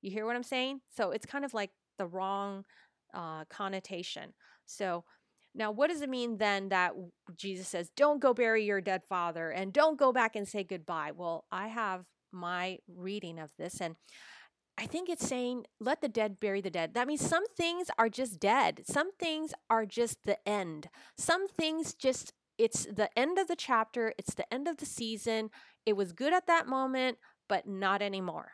You 0.00 0.10
hear 0.10 0.26
what 0.26 0.36
I'm 0.36 0.42
saying? 0.42 0.80
So 0.96 1.10
it's 1.10 1.26
kind 1.26 1.44
of 1.44 1.52
like 1.52 1.70
the 1.98 2.06
wrong 2.06 2.64
uh, 3.12 3.44
connotation. 3.46 4.32
So 4.66 5.04
now, 5.54 5.70
what 5.70 5.88
does 5.88 6.02
it 6.02 6.08
mean 6.08 6.38
then 6.38 6.70
that 6.70 6.92
Jesus 7.36 7.68
says, 7.68 7.90
don't 7.96 8.20
go 8.20 8.34
bury 8.34 8.64
your 8.64 8.80
dead 8.80 9.02
father 9.08 9.50
and 9.50 9.72
don't 9.72 9.98
go 9.98 10.12
back 10.12 10.34
and 10.34 10.48
say 10.48 10.64
goodbye? 10.64 11.12
Well, 11.14 11.44
I 11.52 11.68
have 11.68 12.04
my 12.34 12.78
reading 12.88 13.38
of 13.38 13.50
this, 13.56 13.80
and 13.80 13.96
I 14.76 14.86
think 14.86 15.08
it's 15.08 15.26
saying, 15.26 15.66
let 15.80 16.00
the 16.00 16.08
dead 16.08 16.40
bury 16.40 16.60
the 16.60 16.70
dead. 16.70 16.94
That 16.94 17.06
means 17.06 17.20
some 17.20 17.46
things 17.56 17.88
are 17.96 18.08
just 18.08 18.40
dead, 18.40 18.82
some 18.84 19.12
things 19.12 19.54
are 19.70 19.86
just 19.86 20.24
the 20.24 20.36
end, 20.48 20.88
some 21.16 21.46
things 21.48 21.94
just 21.94 22.32
it's 22.58 22.84
the 22.86 23.10
end 23.18 23.38
of 23.38 23.48
the 23.48 23.56
chapter, 23.56 24.12
it's 24.18 24.34
the 24.34 24.52
end 24.52 24.68
of 24.68 24.76
the 24.76 24.86
season. 24.86 25.50
It 25.84 25.96
was 25.96 26.12
good 26.12 26.32
at 26.32 26.46
that 26.46 26.68
moment, 26.68 27.18
but 27.48 27.66
not 27.66 28.00
anymore. 28.00 28.52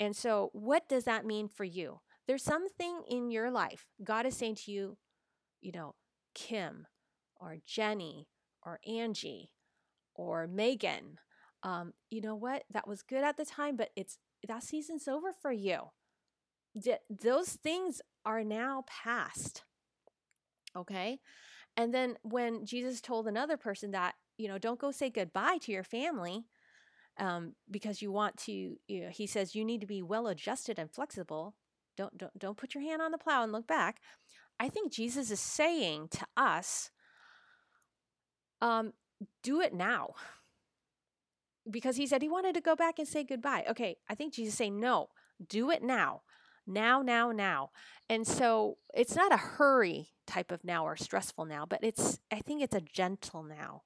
And 0.00 0.14
so, 0.14 0.50
what 0.52 0.88
does 0.88 1.04
that 1.04 1.26
mean 1.26 1.48
for 1.48 1.64
you? 1.64 2.00
There's 2.26 2.42
something 2.42 3.02
in 3.08 3.30
your 3.30 3.50
life. 3.50 3.86
God 4.02 4.26
is 4.26 4.36
saying 4.36 4.56
to 4.64 4.72
you, 4.72 4.96
you 5.60 5.72
know, 5.72 5.94
Kim 6.34 6.86
or 7.36 7.56
Jenny 7.64 8.28
or 8.62 8.80
Angie 8.86 9.52
or 10.14 10.46
Megan, 10.46 11.18
um, 11.62 11.92
you 12.10 12.20
know 12.20 12.34
what? 12.34 12.64
That 12.70 12.86
was 12.86 13.02
good 13.02 13.24
at 13.24 13.36
the 13.36 13.44
time, 13.44 13.76
but 13.76 13.90
it's 13.96 14.18
that 14.46 14.62
season's 14.62 15.08
over 15.08 15.32
for 15.32 15.52
you. 15.52 15.90
D- 16.80 16.94
those 17.10 17.50
things 17.50 18.00
are 18.24 18.44
now 18.44 18.84
past. 18.86 19.64
Okay? 20.76 21.18
And 21.76 21.92
then 21.92 22.16
when 22.22 22.64
Jesus 22.64 23.00
told 23.00 23.26
another 23.26 23.56
person 23.56 23.92
that, 23.92 24.14
you 24.36 24.48
know, 24.48 24.58
don't 24.58 24.78
go 24.78 24.90
say 24.90 25.10
goodbye 25.10 25.58
to 25.62 25.72
your 25.72 25.84
family 25.84 26.44
um, 27.18 27.54
because 27.70 28.00
you 28.00 28.12
want 28.12 28.36
to, 28.36 28.52
you 28.52 29.00
know, 29.00 29.08
he 29.10 29.26
says 29.26 29.54
you 29.54 29.64
need 29.64 29.80
to 29.80 29.86
be 29.86 30.02
well 30.02 30.28
adjusted 30.28 30.78
and 30.78 30.90
flexible. 30.90 31.54
Don't, 31.96 32.16
don't, 32.16 32.38
don't 32.38 32.56
put 32.56 32.74
your 32.74 32.84
hand 32.84 33.02
on 33.02 33.10
the 33.10 33.18
plow 33.18 33.42
and 33.42 33.50
look 33.50 33.66
back. 33.66 34.00
I 34.60 34.68
think 34.68 34.92
Jesus 34.92 35.30
is 35.30 35.40
saying 35.40 36.08
to 36.12 36.26
us, 36.36 36.90
um, 38.60 38.92
do 39.42 39.60
it 39.60 39.74
now. 39.74 40.14
Because 41.70 41.96
he 41.96 42.06
said 42.06 42.22
he 42.22 42.28
wanted 42.28 42.54
to 42.54 42.60
go 42.60 42.74
back 42.74 42.98
and 42.98 43.06
say 43.06 43.24
goodbye. 43.24 43.64
Okay, 43.68 43.96
I 44.08 44.14
think 44.14 44.34
Jesus 44.34 44.54
saying, 44.54 44.78
no, 44.80 45.08
do 45.46 45.70
it 45.70 45.82
now. 45.82 46.22
Now, 46.66 47.02
now, 47.02 47.32
now. 47.32 47.70
And 48.08 48.26
so 48.26 48.78
it's 48.94 49.16
not 49.16 49.32
a 49.32 49.38
hurry 49.38 50.08
type 50.26 50.52
of 50.52 50.64
now 50.64 50.84
or 50.84 50.96
stressful 50.96 51.46
now, 51.46 51.66
but 51.66 51.80
it's, 51.82 52.18
I 52.30 52.40
think 52.40 52.62
it's 52.62 52.74
a 52.74 52.80
gentle 52.80 53.42
now. 53.42 53.82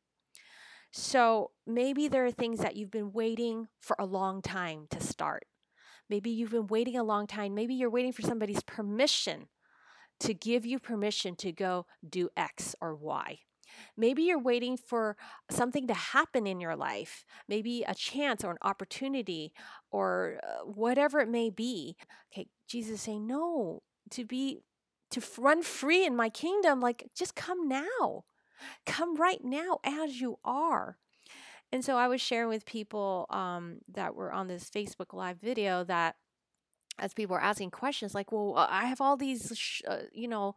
So 0.90 1.52
maybe 1.66 2.08
there 2.08 2.26
are 2.26 2.30
things 2.30 2.60
that 2.60 2.76
you've 2.76 2.90
been 2.90 3.12
waiting 3.12 3.68
for 3.80 3.96
a 3.98 4.04
long 4.04 4.42
time 4.42 4.86
to 4.90 5.00
start. 5.00 5.46
Maybe 6.10 6.30
you've 6.30 6.50
been 6.50 6.66
waiting 6.66 6.98
a 6.98 7.04
long 7.04 7.26
time. 7.26 7.54
Maybe 7.54 7.74
you're 7.74 7.88
waiting 7.88 8.12
for 8.12 8.22
somebody's 8.22 8.62
permission 8.62 9.48
to 10.20 10.34
give 10.34 10.66
you 10.66 10.78
permission 10.78 11.34
to 11.36 11.50
go 11.50 11.86
do 12.06 12.28
X 12.36 12.76
or 12.80 12.94
Y. 12.94 13.38
Maybe 13.96 14.22
you're 14.22 14.38
waiting 14.38 14.76
for 14.76 15.16
something 15.50 15.86
to 15.86 15.94
happen 15.94 16.46
in 16.46 16.60
your 16.60 16.76
life, 16.76 17.24
maybe 17.48 17.84
a 17.86 17.94
chance 17.94 18.44
or 18.44 18.50
an 18.50 18.58
opportunity 18.62 19.52
or 19.90 20.40
uh, 20.42 20.64
whatever 20.64 21.20
it 21.20 21.28
may 21.28 21.50
be. 21.50 21.96
Okay, 22.32 22.48
Jesus 22.68 22.94
is 22.94 23.00
saying, 23.02 23.26
No, 23.26 23.82
to 24.10 24.24
be, 24.24 24.60
to 25.10 25.22
run 25.38 25.62
free 25.62 26.06
in 26.06 26.16
my 26.16 26.28
kingdom, 26.28 26.80
like 26.80 27.10
just 27.14 27.34
come 27.34 27.68
now. 27.68 28.24
Come 28.86 29.16
right 29.16 29.42
now 29.42 29.78
as 29.84 30.20
you 30.20 30.38
are. 30.44 30.96
And 31.72 31.84
so 31.84 31.96
I 31.96 32.06
was 32.06 32.20
sharing 32.20 32.50
with 32.50 32.66
people 32.66 33.26
um, 33.30 33.78
that 33.92 34.14
were 34.14 34.30
on 34.30 34.46
this 34.46 34.68
Facebook 34.68 35.14
Live 35.14 35.38
video 35.40 35.84
that 35.84 36.16
as 36.98 37.14
people 37.14 37.34
were 37.34 37.42
asking 37.42 37.70
questions 37.70 38.14
like, 38.14 38.30
well, 38.30 38.54
I 38.56 38.84
have 38.84 39.00
all 39.00 39.16
these, 39.16 39.52
sh- 39.56 39.80
uh, 39.88 40.02
you 40.12 40.28
know, 40.28 40.54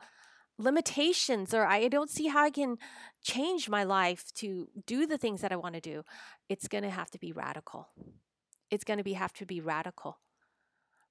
limitations, 0.57 1.53
or 1.53 1.65
I 1.65 1.87
don't 1.87 2.09
see 2.09 2.27
how 2.27 2.43
I 2.43 2.49
can 2.49 2.77
change 3.23 3.69
my 3.69 3.83
life 3.83 4.31
to 4.35 4.69
do 4.85 5.05
the 5.05 5.17
things 5.17 5.41
that 5.41 5.51
I 5.51 5.55
want 5.55 5.75
to 5.75 5.81
do. 5.81 6.03
It's 6.49 6.67
going 6.67 6.83
to 6.83 6.89
have 6.89 7.11
to 7.11 7.19
be 7.19 7.31
radical. 7.31 7.89
It's 8.71 8.83
going 8.83 8.97
to 8.97 9.03
be 9.03 9.13
have 9.13 9.33
to 9.33 9.45
be 9.45 9.61
radical. 9.61 10.19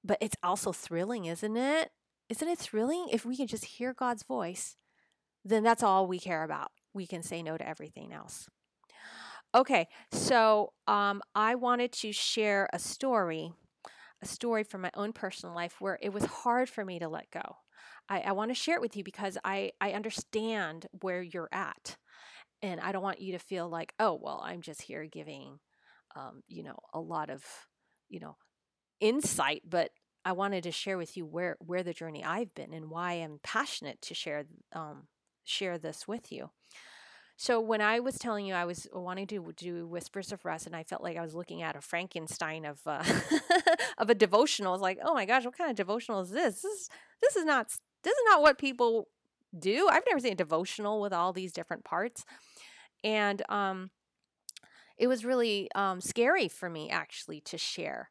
But 0.03 0.18
it's 0.20 0.36
also 0.42 0.72
thrilling, 0.72 1.24
isn't 1.26 1.57
it? 1.57 1.90
Isn't 2.28 2.49
it 2.49 2.59
thrilling 2.59 3.09
if 3.12 3.24
we 3.24 3.36
can 3.36 3.47
just 3.47 3.64
hear 3.64 3.95
God's 3.95 4.22
voice? 4.22 4.76
Then 5.45 5.62
that's 5.62 5.82
all 5.82 6.07
we 6.07 6.18
care 6.18 6.42
about. 6.42 6.70
We 6.92 7.07
can 7.07 7.22
say 7.22 7.42
no 7.42 7.57
to 7.57 7.68
everything 7.68 8.12
else. 8.12 8.49
Okay, 9.55 9.88
so 10.11 10.72
um, 10.88 11.22
I 11.34 11.55
wanted 11.55 11.92
to 11.92 12.12
share 12.12 12.68
a 12.72 12.78
story 12.78 13.53
a 14.24 14.26
story 14.26 14.64
from 14.64 14.80
my 14.80 14.90
own 14.95 15.12
personal 15.12 15.55
life 15.55 15.80
where 15.80 15.99
it 16.01 16.12
was 16.12 16.24
hard 16.24 16.68
for 16.68 16.84
me 16.84 16.99
to 16.99 17.09
let 17.09 17.30
go. 17.30 17.57
I, 18.09 18.20
I 18.20 18.32
want 18.32 18.50
to 18.50 18.55
share 18.55 18.76
it 18.76 18.80
with 18.80 18.96
you 18.96 19.05
because 19.05 19.38
I, 19.44 19.72
I 19.80 19.92
understand 19.92 20.86
where 21.00 21.22
you're 21.22 21.48
at. 21.52 21.96
And 22.62 22.80
I 22.80 22.92
don't 22.92 23.02
want 23.02 23.20
you 23.20 23.32
to 23.32 23.38
feel 23.38 23.68
like, 23.68 23.92
oh, 23.98 24.18
well, 24.20 24.42
I'm 24.44 24.62
just 24.62 24.82
here 24.82 25.05
giving, 25.05 25.59
um, 26.16 26.42
you 26.48 26.62
know, 26.62 26.78
a 26.92 27.00
lot 27.00 27.30
of, 27.30 27.44
you 28.09 28.20
know, 28.20 28.36
insight. 29.00 29.62
But 29.68 29.90
I 30.24 30.32
wanted 30.32 30.62
to 30.64 30.72
share 30.72 30.96
with 30.96 31.16
you 31.16 31.26
where, 31.26 31.57
where 31.61 31.82
the 31.82 31.92
journey 31.92 32.24
I've 32.24 32.55
been 32.55 32.72
and 32.72 32.90
why 32.90 33.14
I'm 33.14 33.40
passionate 33.42 34.00
to 34.02 34.14
share, 34.14 34.44
um, 34.72 35.09
share 35.44 35.76
this 35.78 36.09
with 36.09 36.32
you. 36.32 36.50
So 37.36 37.61
when 37.61 37.80
I 37.80 38.00
was 38.00 38.18
telling 38.18 38.46
you 38.46 38.55
I 38.55 38.64
was 38.64 38.86
wanting 38.92 39.26
to 39.28 39.52
do 39.57 39.86
Whispers 39.86 40.30
of 40.32 40.44
Rest, 40.44 40.66
and 40.66 40.76
I 40.76 40.84
felt 40.84 41.02
like 41.02 41.16
I 41.16 41.22
was 41.22 41.34
looking 41.34 41.62
at 41.62 41.76
a 41.76 41.80
Frankenstein 41.80 42.64
of 42.64 42.80
uh, 42.86 43.02
of 43.98 44.09
a 44.09 44.14
devotional, 44.14 44.70
I 44.70 44.74
was 44.74 44.80
like, 44.80 44.98
oh 45.05 45.14
my 45.14 45.24
gosh, 45.26 45.44
what 45.44 45.59
kind 45.59 45.70
of 45.70 45.76
devotional 45.76 46.20
is 46.20 46.30
this? 46.30 46.62
This 46.62 46.64
is 46.64 46.88
this 47.20 47.36
is 47.36 47.44
not 47.44 47.72
this 48.05 48.12
is 48.12 48.24
not 48.26 48.42
what 48.42 48.59
people 48.59 49.09
do. 49.59 49.88
I've 49.90 50.05
never 50.07 50.20
seen 50.20 50.32
a 50.32 50.36
devotional 50.36 51.00
with 51.00 51.12
all 51.12 51.32
these 51.32 51.52
different 51.52 51.84
parts, 51.84 52.24
and 53.02 53.42
um, 53.48 53.90
it 54.98 55.07
was 55.07 55.24
really 55.24 55.68
um, 55.74 56.00
scary 56.00 56.48
for 56.48 56.70
me 56.70 56.90
actually 56.90 57.40
to 57.42 57.59
share 57.59 58.09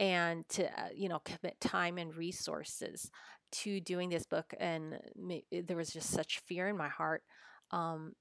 and 0.00 0.48
to 0.48 0.64
uh, 0.64 0.88
you 0.94 1.08
know 1.08 1.20
commit 1.24 1.60
time 1.60 1.98
and 1.98 2.16
resources 2.16 3.10
to 3.52 3.80
doing 3.80 4.08
this 4.08 4.26
book 4.26 4.52
and 4.58 4.98
me, 5.16 5.44
there 5.52 5.76
was 5.76 5.92
just 5.92 6.10
such 6.10 6.40
fear 6.40 6.68
in 6.68 6.76
my 6.76 6.88
heart 6.88 7.22
um, 7.70 8.14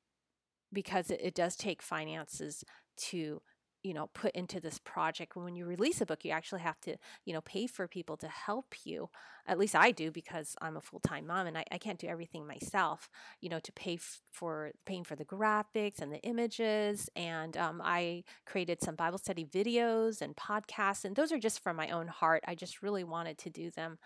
because 0.72 1.10
it, 1.10 1.20
it 1.24 1.34
does 1.34 1.56
take 1.56 1.82
finances 1.82 2.64
to 2.98 3.42
you 3.84 3.94
know 3.94 4.08
put 4.14 4.32
into 4.32 4.60
this 4.60 4.80
project 4.80 5.36
when 5.36 5.56
you 5.56 5.66
release 5.66 6.02
a 6.02 6.06
book 6.06 6.24
you 6.24 6.32
actually 6.32 6.62
have 6.62 6.80
to 6.80 6.96
you 7.26 7.34
know 7.34 7.42
pay 7.42 7.68
for 7.68 7.88
people 7.88 8.18
to 8.18 8.28
help 8.28 8.74
you 8.84 9.10
at 9.46 9.60
least 9.60 9.76
i 9.76 9.92
do 9.92 10.10
because 10.10 10.56
i'm 10.62 10.78
a 10.78 10.82
full-time 10.82 11.28
mom 11.28 11.46
and 11.46 11.58
i, 11.58 11.66
I 11.72 11.78
can't 11.78 12.00
do 12.00 12.08
everything 12.08 12.48
myself 12.48 13.10
you 13.42 13.50
know 13.50 13.60
to 13.60 13.72
pay 13.74 13.96
f- 13.96 14.22
for 14.32 14.72
paying 14.86 15.04
for 15.04 15.16
the 15.16 15.26
graphics 15.26 16.02
and 16.02 16.12
the 16.12 16.22
images 16.22 17.10
and 17.16 17.56
um, 17.58 17.82
i 17.84 18.24
created 18.46 18.82
some 18.82 18.96
bible 18.96 19.18
study 19.18 19.46
videos 19.46 20.22
and 20.22 20.36
podcasts 20.36 21.06
and 21.06 21.16
those 21.16 21.32
are 21.32 21.40
just 21.40 21.62
from 21.62 21.76
my 21.76 21.90
own 21.90 22.08
heart 22.08 22.44
i 22.48 22.56
just 22.56 22.82
really 22.82 23.04
wanted 23.04 23.38
to 23.38 23.50
do 23.50 23.70
them 23.72 23.98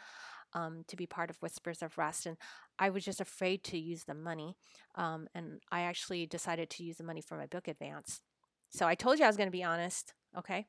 um, 0.54 0.84
to 0.88 0.96
be 0.96 1.06
part 1.06 1.30
of 1.30 1.42
Whispers 1.42 1.82
of 1.82 1.98
Rest. 1.98 2.26
And 2.26 2.38
I 2.80 2.90
was 2.90 3.04
just 3.04 3.22
afraid 3.22 3.64
to 3.66 3.78
use 3.78 4.06
the 4.06 4.14
money. 4.14 4.56
Um, 4.96 5.28
and 5.36 5.60
I 5.72 5.82
actually 5.82 6.26
decided 6.26 6.70
to 6.72 6.84
use 6.84 6.98
the 6.98 7.04
money 7.04 7.22
for 7.22 7.38
my 7.38 7.46
book 7.46 7.68
advance. 7.68 8.22
So 8.70 8.86
I 8.86 8.96
told 8.96 9.20
you 9.20 9.26
I 9.26 9.28
was 9.28 9.38
going 9.38 9.48
to 9.48 9.52
be 9.52 9.64
honest, 9.64 10.14
okay? 10.38 10.66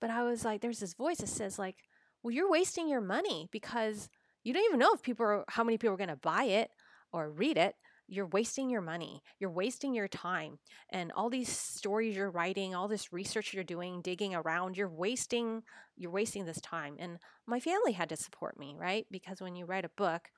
But 0.00 0.10
I 0.10 0.22
was 0.22 0.44
like, 0.44 0.60
there's 0.60 0.80
this 0.80 0.94
voice 0.94 1.18
that 1.18 1.28
says, 1.28 1.58
like, 1.58 1.76
well, 2.22 2.32
you're 2.32 2.50
wasting 2.50 2.88
your 2.88 3.00
money 3.00 3.48
because 3.52 4.08
you 4.44 4.52
don't 4.52 4.64
even 4.64 4.78
know 4.78 4.92
if 4.92 5.02
people 5.02 5.26
are, 5.26 5.44
how 5.48 5.64
many 5.64 5.78
people 5.78 5.94
are 5.94 5.98
going 5.98 6.08
to 6.08 6.16
buy 6.16 6.44
it 6.44 6.70
or 7.12 7.30
read 7.30 7.56
it. 7.56 7.74
You're 8.08 8.26
wasting 8.26 8.68
your 8.68 8.80
money. 8.80 9.22
You're 9.38 9.50
wasting 9.50 9.94
your 9.94 10.08
time. 10.08 10.58
And 10.90 11.12
all 11.12 11.30
these 11.30 11.48
stories 11.48 12.16
you're 12.16 12.30
writing 12.30 12.74
all 12.74 12.88
this 12.88 13.12
research 13.12 13.54
you're 13.54 13.64
doing 13.64 14.02
digging 14.02 14.34
around 14.34 14.76
you're 14.76 14.88
wasting 14.88 15.62
you're 15.96 16.10
wasting 16.10 16.44
this 16.44 16.60
time. 16.60 16.96
And 16.98 17.18
my 17.46 17.60
family 17.60 17.92
had 17.92 18.08
to 18.10 18.16
support 18.16 18.58
me 18.58 18.74
right? 18.78 19.06
Because 19.10 19.40
when 19.40 19.56
you 19.56 19.64
write 19.64 19.84
a 19.84 19.90
book 19.96 20.28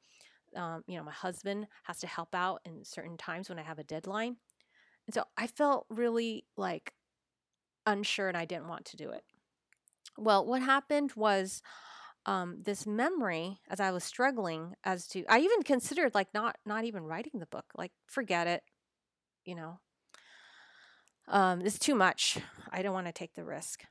um, 0.56 0.84
you 0.86 0.96
know 0.96 1.04
my 1.04 1.12
husband 1.12 1.66
has 1.84 1.98
to 1.98 2.06
help 2.06 2.34
out 2.34 2.60
in 2.64 2.84
certain 2.84 3.16
times 3.16 3.48
when 3.48 3.58
i 3.58 3.62
have 3.62 3.78
a 3.78 3.84
deadline 3.84 4.36
so 5.12 5.24
i 5.36 5.46
felt 5.46 5.86
really 5.90 6.44
like 6.56 6.92
unsure 7.86 8.28
and 8.28 8.36
i 8.36 8.44
didn't 8.44 8.68
want 8.68 8.84
to 8.84 8.96
do 8.96 9.10
it. 9.10 9.24
Well 10.16 10.44
what 10.46 10.62
happened 10.62 11.12
was 11.16 11.62
um, 12.26 12.62
this 12.62 12.86
memory 12.86 13.58
as 13.68 13.80
I 13.80 13.90
was 13.90 14.02
struggling 14.02 14.76
as 14.82 15.06
to 15.08 15.24
I 15.28 15.40
even 15.40 15.62
considered 15.62 16.14
like 16.14 16.32
not 16.32 16.56
not 16.64 16.84
even 16.84 17.04
writing 17.04 17.38
the 17.38 17.46
book 17.46 17.66
like 17.76 17.92
forget 18.06 18.46
it 18.46 18.62
you 19.44 19.54
know? 19.54 19.78
Um, 21.28 21.60
it's 21.62 21.78
too 21.78 21.94
much. 21.94 22.38
I 22.70 22.82
don't 22.82 22.94
want 22.94 23.06
to 23.06 23.12
take 23.12 23.34
the 23.34 23.44
risk. 23.44 23.84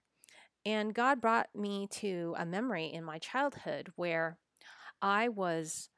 And 0.66 0.94
God 0.94 1.20
brought 1.20 1.50
me 1.56 1.88
to 1.92 2.36
a 2.38 2.46
memory 2.46 2.86
in 2.86 3.04
my 3.04 3.20
childhood 3.20 3.92
where 3.96 4.38
I 5.02 5.30
was 5.30 5.90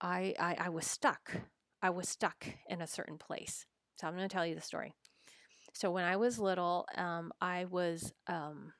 I 0.00 0.34
I, 0.38 0.56
I 0.66 0.68
was 0.68 0.86
stuck. 0.86 1.32
I 1.80 1.90
was 1.90 2.08
stuck 2.08 2.46
in 2.68 2.80
a 2.80 2.86
certain 2.86 3.18
place 3.18 3.66
so 4.02 4.08
I'm 4.08 4.16
going 4.16 4.28
to 4.28 4.34
tell 4.34 4.46
you 4.46 4.56
the 4.56 4.60
story 4.60 4.94
So 5.74 5.90
when 5.92 6.04
I 6.04 6.16
was 6.16 6.38
little, 6.40 6.86
um, 6.96 7.32
I 7.40 7.66
was, 7.66 8.12
um, 8.26 8.74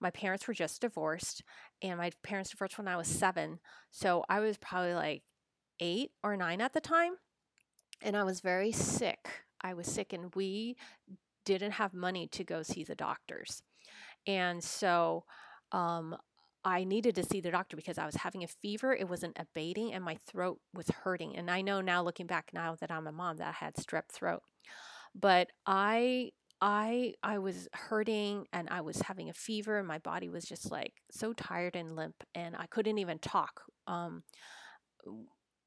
my 0.00 0.10
parents 0.10 0.48
were 0.48 0.54
just 0.54 0.80
divorced, 0.80 1.44
and 1.82 1.98
my 1.98 2.10
parents 2.22 2.50
divorced 2.50 2.78
when 2.78 2.88
I 2.88 2.96
was 2.96 3.08
seven. 3.08 3.60
So 3.92 4.24
I 4.28 4.40
was 4.40 4.58
probably 4.58 4.94
like 4.94 5.22
eight 5.80 6.12
or 6.24 6.36
nine 6.36 6.60
at 6.60 6.72
the 6.74 6.80
time, 6.80 7.14
and 8.02 8.16
I 8.16 8.24
was 8.24 8.40
very 8.40 8.72
sick. 8.72 9.28
I 9.62 9.74
was 9.74 9.86
sick, 9.86 10.12
and 10.12 10.34
we 10.34 10.76
didn't 11.44 11.72
have 11.72 11.94
money 11.94 12.28
to 12.28 12.44
go 12.44 12.62
see 12.62 12.84
the 12.84 12.94
doctors. 12.96 13.62
And 14.26 14.62
so 14.64 15.24
um, 15.72 16.16
I 16.64 16.84
needed 16.84 17.14
to 17.16 17.24
see 17.24 17.40
the 17.40 17.50
doctor 17.50 17.76
because 17.76 17.98
I 17.98 18.06
was 18.06 18.16
having 18.16 18.44
a 18.44 18.48
fever. 18.48 18.94
It 18.94 19.08
wasn't 19.08 19.36
abating 19.38 19.92
and 19.92 20.04
my 20.04 20.16
throat 20.16 20.60
was 20.72 20.88
hurting. 20.88 21.36
And 21.36 21.50
I 21.50 21.60
know 21.62 21.80
now, 21.80 22.02
looking 22.02 22.26
back 22.26 22.50
now 22.52 22.76
that 22.80 22.90
I'm 22.90 23.06
a 23.06 23.12
mom, 23.12 23.38
that 23.38 23.48
I 23.48 23.64
had 23.64 23.74
strep 23.74 24.08
throat. 24.10 24.42
But 25.14 25.48
I 25.66 26.30
I 26.60 27.14
I 27.22 27.38
was 27.38 27.68
hurting 27.72 28.46
and 28.52 28.68
I 28.70 28.80
was 28.82 29.02
having 29.02 29.28
a 29.28 29.34
fever 29.34 29.78
and 29.78 29.88
my 29.88 29.98
body 29.98 30.28
was 30.28 30.44
just 30.44 30.70
like 30.70 30.94
so 31.10 31.32
tired 31.32 31.74
and 31.76 31.96
limp 31.96 32.22
and 32.34 32.54
I 32.56 32.66
couldn't 32.66 32.98
even 32.98 33.18
talk. 33.18 33.62
Um, 33.88 34.22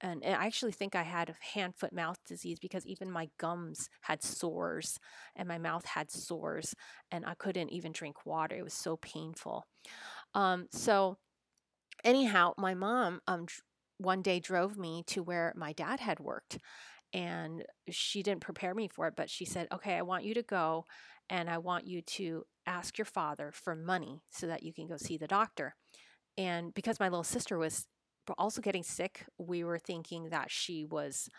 and, 0.02 0.24
and 0.24 0.36
I 0.36 0.46
actually 0.46 0.74
think 0.74 0.96
I 0.96 1.04
had 1.04 1.34
hand, 1.54 1.76
foot, 1.76 1.94
mouth 1.94 2.20
disease 2.28 2.60
because 2.60 2.86
even 2.86 3.10
my 3.10 3.30
gums 3.38 3.90
had 4.02 4.22
sores 4.22 5.00
and 5.36 5.48
my 5.48 5.58
mouth 5.58 5.86
had 5.86 6.12
sores, 6.12 6.76
and 7.12 7.26
I 7.26 7.34
couldn't 7.34 7.70
even 7.70 7.92
drink 7.92 8.26
water. 8.26 8.56
It 8.56 8.64
was 8.64 8.74
so 8.74 8.98
painful. 8.98 9.66
Um, 10.36 10.68
so, 10.72 11.20
anyhow, 12.06 12.54
my 12.58 12.74
mom 12.76 13.22
um, 13.28 13.48
one 13.98 14.22
day 14.22 14.40
drove 14.40 14.78
me 14.78 15.04
to 15.08 15.24
where 15.24 15.54
my 15.56 15.74
dad 15.74 16.00
had 16.02 16.20
worked, 16.20 16.60
and 17.14 17.66
she 17.90 18.24
didn't 18.24 18.42
prepare 18.42 18.76
me 18.76 18.90
for 18.90 19.08
it, 19.08 19.16
but 19.18 19.30
she 19.30 19.46
said, 19.46 19.68
"Okay, 19.74 19.96
I 19.96 20.04
want 20.04 20.26
you 20.26 20.34
to 20.36 20.44
go, 20.44 20.86
and 21.30 21.50
I 21.50 21.60
want 21.60 21.88
you 21.88 22.02
to 22.04 22.46
ask 22.68 22.98
your 22.98 23.06
father 23.06 23.52
for 23.54 23.76
money 23.76 24.24
so 24.32 24.48
that 24.48 24.64
you 24.64 24.74
can 24.74 24.88
go 24.88 24.98
see 24.98 25.18
the 25.18 25.28
doctor." 25.28 25.76
And 26.38 26.74
because 26.74 27.00
my 27.00 27.10
little 27.10 27.24
sister 27.24 27.58
was 27.58 27.88
also 28.38 28.62
getting 28.62 28.84
sick, 28.84 29.26
we 29.38 29.64
were 29.64 29.80
thinking 29.80 30.30
that 30.30 30.52
she 30.52 30.86
was, 30.86 31.30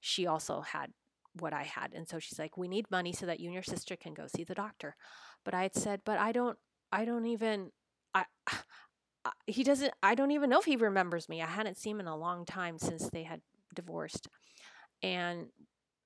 she 0.00 0.26
also 0.26 0.60
had 0.60 0.92
what 1.40 1.52
I 1.52 1.64
had. 1.64 1.92
And 1.94 2.08
so 2.08 2.18
she's 2.18 2.38
like, 2.38 2.56
we 2.56 2.68
need 2.68 2.90
money 2.90 3.12
so 3.12 3.26
that 3.26 3.40
you 3.40 3.46
and 3.46 3.54
your 3.54 3.62
sister 3.62 3.96
can 3.96 4.14
go 4.14 4.26
see 4.26 4.44
the 4.44 4.54
doctor. 4.54 4.96
But 5.44 5.54
I 5.54 5.62
had 5.62 5.74
said, 5.74 6.00
but 6.04 6.18
I 6.18 6.32
don't, 6.32 6.58
I 6.92 7.04
don't 7.04 7.26
even, 7.26 7.70
I, 8.16 8.24
I, 9.24 9.30
he 9.46 9.64
doesn't, 9.64 9.92
I 10.02 10.14
don't 10.14 10.30
even 10.30 10.50
know 10.50 10.58
if 10.58 10.64
he 10.64 10.76
remembers 10.76 11.28
me. 11.28 11.42
I 11.42 11.46
hadn't 11.46 11.76
seen 11.76 11.96
him 11.96 12.00
in 12.00 12.06
a 12.06 12.16
long 12.16 12.44
time 12.44 12.78
since 12.78 13.08
they 13.10 13.24
had 13.24 13.40
divorced. 13.74 14.28
And 15.02 15.46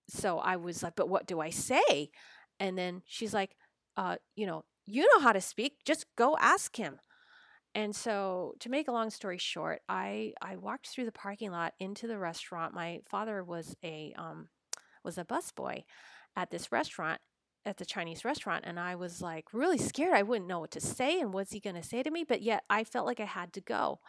so 0.08 0.38
I 0.38 0.56
was 0.56 0.82
like, 0.82 0.96
but 0.96 1.08
what 1.08 1.26
do 1.26 1.40
I 1.40 1.50
say? 1.50 2.10
And 2.58 2.76
then 2.76 3.02
she's 3.06 3.32
like, 3.32 3.56
uh, 3.96 4.16
you 4.36 4.46
know, 4.46 4.64
you 4.86 5.02
know 5.02 5.20
how 5.20 5.32
to 5.32 5.40
speak. 5.40 5.84
Just 5.84 6.06
go 6.16 6.36
ask 6.40 6.76
him. 6.76 6.98
And 7.74 7.94
so, 7.94 8.54
to 8.60 8.68
make 8.68 8.88
a 8.88 8.92
long 8.92 9.10
story 9.10 9.38
short, 9.38 9.80
I 9.88 10.32
I 10.42 10.56
walked 10.56 10.88
through 10.88 11.04
the 11.04 11.12
parking 11.12 11.52
lot 11.52 11.72
into 11.78 12.08
the 12.08 12.18
restaurant. 12.18 12.74
My 12.74 13.00
father 13.08 13.44
was 13.44 13.76
a 13.84 14.12
um, 14.18 14.48
was 15.04 15.18
a 15.18 15.24
busboy 15.24 15.84
at 16.34 16.50
this 16.50 16.72
restaurant, 16.72 17.20
at 17.64 17.76
the 17.76 17.84
Chinese 17.84 18.24
restaurant, 18.24 18.64
and 18.66 18.78
I 18.78 18.94
was 18.94 19.20
like 19.20 19.46
really 19.52 19.78
scared. 19.78 20.14
I 20.14 20.22
wouldn't 20.22 20.48
know 20.48 20.60
what 20.60 20.70
to 20.72 20.80
say, 20.80 21.20
and 21.20 21.32
what's 21.32 21.52
he 21.52 21.60
going 21.60 21.76
to 21.76 21.82
say 21.82 22.02
to 22.02 22.10
me? 22.10 22.24
But 22.24 22.42
yet, 22.42 22.64
I 22.70 22.84
felt 22.84 23.06
like 23.06 23.20
I 23.20 23.26
had 23.26 23.52
to 23.54 23.60
go. 23.60 24.00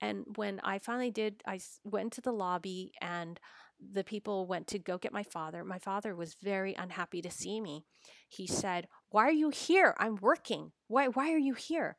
And 0.00 0.24
when 0.36 0.60
I 0.62 0.78
finally 0.78 1.10
did, 1.10 1.42
I 1.46 1.60
went 1.84 2.12
to 2.14 2.20
the 2.20 2.32
lobby, 2.32 2.92
and 3.00 3.40
the 3.80 4.04
people 4.04 4.46
went 4.46 4.66
to 4.68 4.78
go 4.78 4.98
get 4.98 5.12
my 5.12 5.22
father. 5.22 5.64
My 5.64 5.78
father 5.78 6.14
was 6.14 6.36
very 6.42 6.74
unhappy 6.74 7.20
to 7.22 7.30
see 7.30 7.60
me. 7.60 7.84
He 8.28 8.46
said, 8.46 8.88
"Why 9.10 9.24
are 9.24 9.32
you 9.32 9.50
here? 9.50 9.94
I'm 9.98 10.16
working. 10.16 10.72
Why 10.88 11.08
why 11.08 11.32
are 11.32 11.38
you 11.38 11.54
here?" 11.54 11.96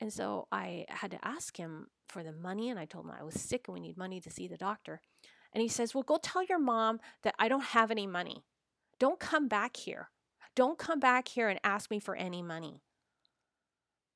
And 0.00 0.12
so 0.12 0.48
I 0.52 0.86
had 0.88 1.12
to 1.12 1.24
ask 1.26 1.56
him 1.56 1.86
for 2.08 2.22
the 2.22 2.32
money, 2.32 2.68
and 2.68 2.78
I 2.78 2.84
told 2.84 3.06
him 3.06 3.12
I 3.18 3.22
was 3.22 3.40
sick 3.40 3.68
and 3.68 3.74
we 3.74 3.80
need 3.80 3.96
money 3.96 4.20
to 4.20 4.30
see 4.30 4.48
the 4.48 4.56
doctor. 4.56 5.00
And 5.54 5.62
he 5.62 5.68
says, 5.68 5.94
Well, 5.94 6.02
go 6.02 6.18
tell 6.20 6.42
your 6.42 6.58
mom 6.58 7.00
that 7.22 7.34
I 7.38 7.48
don't 7.48 7.64
have 7.64 7.90
any 7.90 8.06
money. 8.06 8.44
Don't 8.98 9.20
come 9.20 9.48
back 9.48 9.76
here. 9.76 10.10
Don't 10.56 10.78
come 10.78 11.00
back 11.00 11.28
here 11.28 11.48
and 11.48 11.58
ask 11.64 11.90
me 11.90 11.98
for 11.98 12.14
any 12.14 12.42
money. 12.42 12.82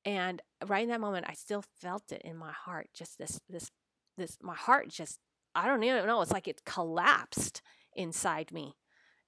And 0.05 0.41
right 0.65 0.83
in 0.83 0.89
that 0.89 1.01
moment, 1.01 1.25
I 1.27 1.33
still 1.33 1.63
felt 1.81 2.11
it 2.11 2.21
in 2.23 2.37
my 2.37 2.51
heart. 2.51 2.89
Just 2.93 3.17
this, 3.17 3.41
this, 3.49 3.69
this, 4.17 4.37
my 4.41 4.55
heart 4.55 4.89
just, 4.89 5.19
I 5.53 5.67
don't 5.67 5.83
even 5.83 6.05
know. 6.05 6.21
It's 6.21 6.31
like 6.31 6.47
it 6.47 6.63
collapsed 6.65 7.61
inside 7.93 8.51
me. 8.51 8.75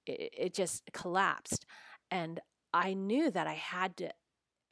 It, 0.06 0.32
it 0.36 0.54
just 0.54 0.82
collapsed. 0.92 1.66
And 2.10 2.40
I 2.72 2.94
knew 2.94 3.30
that 3.30 3.46
I 3.46 3.54
had 3.54 3.96
to 3.98 4.12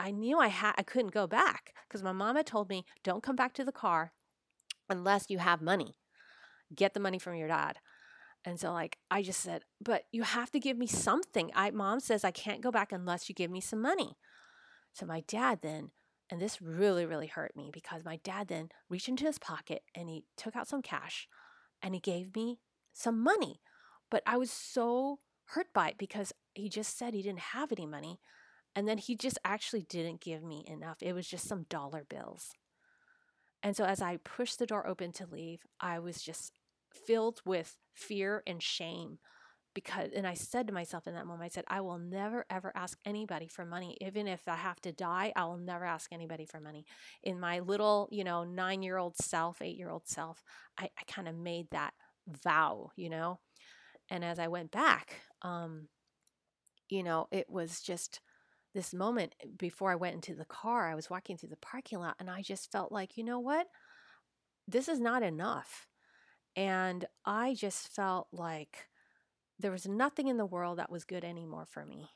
I 0.00 0.12
knew 0.12 0.38
I 0.38 0.48
had 0.48 0.72
I 0.78 0.82
couldn't 0.82 1.12
go 1.12 1.26
back 1.26 1.74
because 1.86 2.02
my 2.02 2.12
mama 2.12 2.42
told 2.42 2.70
me, 2.70 2.86
"Don't 3.04 3.22
come 3.22 3.36
back 3.36 3.52
to 3.54 3.64
the 3.64 3.72
car 3.72 4.12
unless 4.88 5.26
you 5.28 5.38
have 5.38 5.60
money. 5.60 5.98
Get 6.74 6.94
the 6.94 7.00
money 7.00 7.18
from 7.18 7.34
your 7.34 7.48
dad." 7.48 7.78
And 8.44 8.58
so 8.58 8.72
like 8.72 8.98
I 9.10 9.22
just 9.22 9.40
said, 9.40 9.64
"But 9.80 10.04
you 10.12 10.22
have 10.22 10.50
to 10.52 10.60
give 10.60 10.78
me 10.78 10.86
something." 10.86 11.50
I 11.54 11.70
mom 11.70 12.00
says 12.00 12.24
I 12.24 12.30
can't 12.30 12.62
go 12.62 12.70
back 12.70 12.92
unless 12.92 13.28
you 13.28 13.34
give 13.34 13.50
me 13.50 13.60
some 13.60 13.82
money. 13.82 14.16
So 14.92 15.06
my 15.06 15.20
dad 15.26 15.60
then 15.62 15.90
and 16.30 16.40
this 16.40 16.62
really 16.62 17.04
really 17.04 17.26
hurt 17.26 17.56
me 17.56 17.70
because 17.72 18.04
my 18.04 18.16
dad 18.16 18.48
then 18.48 18.70
reached 18.88 19.08
into 19.08 19.24
his 19.24 19.38
pocket 19.38 19.82
and 19.94 20.08
he 20.08 20.24
took 20.36 20.56
out 20.56 20.68
some 20.68 20.82
cash 20.82 21.28
and 21.82 21.94
he 21.94 22.00
gave 22.00 22.34
me 22.34 22.60
some 22.92 23.20
money. 23.20 23.60
But 24.10 24.22
I 24.26 24.36
was 24.36 24.50
so 24.50 25.20
hurt 25.46 25.72
by 25.72 25.90
it 25.90 25.98
because 25.98 26.32
he 26.54 26.68
just 26.68 26.96
said 26.96 27.14
he 27.14 27.22
didn't 27.22 27.40
have 27.40 27.72
any 27.72 27.86
money. 27.86 28.20
And 28.74 28.86
then 28.86 28.98
he 28.98 29.16
just 29.16 29.38
actually 29.44 29.82
didn't 29.82 30.20
give 30.20 30.42
me 30.42 30.64
enough. 30.66 30.98
It 31.00 31.12
was 31.12 31.26
just 31.26 31.48
some 31.48 31.66
dollar 31.68 32.04
bills. 32.08 32.52
And 33.62 33.76
so 33.76 33.84
as 33.84 34.00
I 34.00 34.16
pushed 34.18 34.58
the 34.58 34.66
door 34.66 34.86
open 34.86 35.12
to 35.12 35.26
leave, 35.26 35.60
I 35.80 35.98
was 35.98 36.22
just 36.22 36.52
filled 36.92 37.40
with 37.44 37.76
fear 37.94 38.42
and 38.46 38.62
shame 38.62 39.18
because 39.74 40.10
and 40.16 40.26
I 40.26 40.34
said 40.34 40.66
to 40.66 40.72
myself 40.72 41.06
in 41.06 41.14
that 41.14 41.26
moment 41.26 41.44
I 41.44 41.48
said 41.48 41.64
I 41.68 41.80
will 41.80 41.98
never 41.98 42.44
ever 42.50 42.72
ask 42.74 42.98
anybody 43.04 43.46
for 43.46 43.64
money 43.64 43.96
even 44.00 44.26
if 44.26 44.48
I 44.48 44.56
have 44.56 44.80
to 44.82 44.92
die 44.92 45.32
I 45.36 45.44
will 45.44 45.58
never 45.58 45.84
ask 45.84 46.12
anybody 46.12 46.44
for 46.44 46.60
money 46.60 46.84
in 47.22 47.38
my 47.38 47.60
little 47.60 48.08
you 48.10 48.24
know 48.24 48.44
9-year-old 48.44 49.16
self 49.16 49.60
8-year-old 49.60 50.08
self 50.08 50.42
I, 50.78 50.84
I 50.98 51.02
kind 51.06 51.28
of 51.28 51.36
made 51.36 51.70
that 51.70 51.94
vow 52.26 52.90
you 52.96 53.10
know 53.10 53.38
and 54.10 54.24
as 54.24 54.38
I 54.38 54.48
went 54.48 54.72
back 54.72 55.20
um 55.42 55.88
you 56.88 57.04
know 57.04 57.28
it 57.30 57.48
was 57.48 57.80
just 57.80 58.20
this 58.74 58.94
moment 58.94 59.34
eh, 59.42 59.46
before 59.56 59.90
I 59.90 59.96
went 59.96 60.14
into 60.14 60.34
the 60.34 60.44
car, 60.44 60.90
I 60.90 60.94
was 60.94 61.10
walking 61.10 61.36
through 61.36 61.48
the 61.50 61.56
parking 61.56 61.98
lot 61.98 62.16
and 62.18 62.30
I 62.30 62.42
just 62.42 62.70
felt 62.70 62.92
like, 62.92 63.16
you 63.16 63.24
know 63.24 63.40
what? 63.40 63.66
This 64.68 64.88
is 64.88 65.00
not 65.00 65.22
enough. 65.22 65.86
And 66.56 67.04
I 67.24 67.54
just 67.54 67.88
felt 67.88 68.28
like 68.32 68.88
there 69.58 69.70
was 69.70 69.86
nothing 69.86 70.28
in 70.28 70.36
the 70.36 70.46
world 70.46 70.78
that 70.78 70.90
was 70.90 71.04
good 71.04 71.24
anymore 71.24 71.66
for 71.66 71.84
me. 71.84 72.10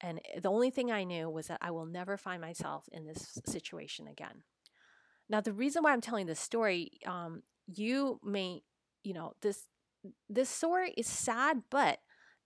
And 0.00 0.20
eh, 0.34 0.40
the 0.40 0.50
only 0.50 0.70
thing 0.70 0.90
I 0.90 1.04
knew 1.04 1.28
was 1.28 1.48
that 1.48 1.58
I 1.60 1.70
will 1.70 1.86
never 1.86 2.16
find 2.16 2.40
myself 2.40 2.88
in 2.92 3.06
this 3.06 3.40
situation 3.46 4.06
again. 4.08 4.42
Now, 5.28 5.40
the 5.40 5.52
reason 5.52 5.82
why 5.82 5.92
I'm 5.92 6.00
telling 6.00 6.26
this 6.26 6.40
story, 6.40 6.92
um, 7.06 7.42
you 7.66 8.20
may, 8.22 8.62
you 9.02 9.14
know, 9.14 9.32
this 9.40 9.68
this 10.28 10.50
story 10.50 10.92
is 10.98 11.06
sad, 11.06 11.62
but 11.70 12.00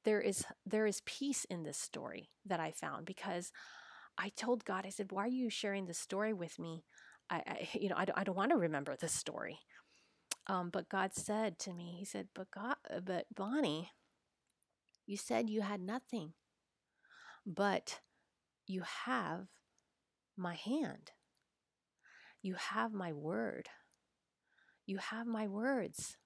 there 0.05 0.20
is 0.20 0.44
there 0.64 0.86
is 0.86 1.03
peace 1.05 1.44
in 1.46 1.64
this 1.64 1.76
story 1.76 2.30
that 2.46 2.61
I 2.61 2.70
found 2.70 3.05
because 3.05 3.51
I 4.16 4.30
told 4.30 4.64
God, 4.64 4.86
I 4.86 4.90
said, 4.90 5.11
"Why 5.12 5.24
are 5.24 5.28
you 5.28 5.51
sharing 5.51 5.86
this 5.86 5.99
story 5.99 6.32
with 6.32 6.59
me? 6.59 6.84
I, 7.30 7.36
I 7.46 7.68
you 7.78 7.88
know, 7.88 7.96
I 7.99 8.05
don't, 8.05 8.18
I 8.18 8.24
don't 8.24 8.36
want 8.36 8.53
to 8.53 8.57
remember 8.57 8.96
this 8.96 9.12
story." 9.12 9.59
Um, 10.49 10.70
but 10.70 10.88
God 10.88 11.14
said 11.14 11.59
to 11.61 11.72
me, 11.72 11.96
He 11.99 12.05
said, 12.05 12.28
"But 12.34 12.51
God, 12.51 12.76
uh, 12.90 13.01
but 13.01 13.26
Bonnie, 13.34 13.92
you 15.07 15.16
said 15.16 15.51
you 15.51 15.61
had 15.61 15.80
nothing, 15.80 16.32
but 17.46 18.01
you 18.66 18.82
have 19.05 19.49
my 20.36 20.55
hand. 20.55 21.12
You 22.42 22.55
have 22.55 22.92
my 22.92 23.12
word. 23.12 23.68
You 24.86 24.99
have 24.99 25.26
my 25.26 25.46
words." 25.46 26.16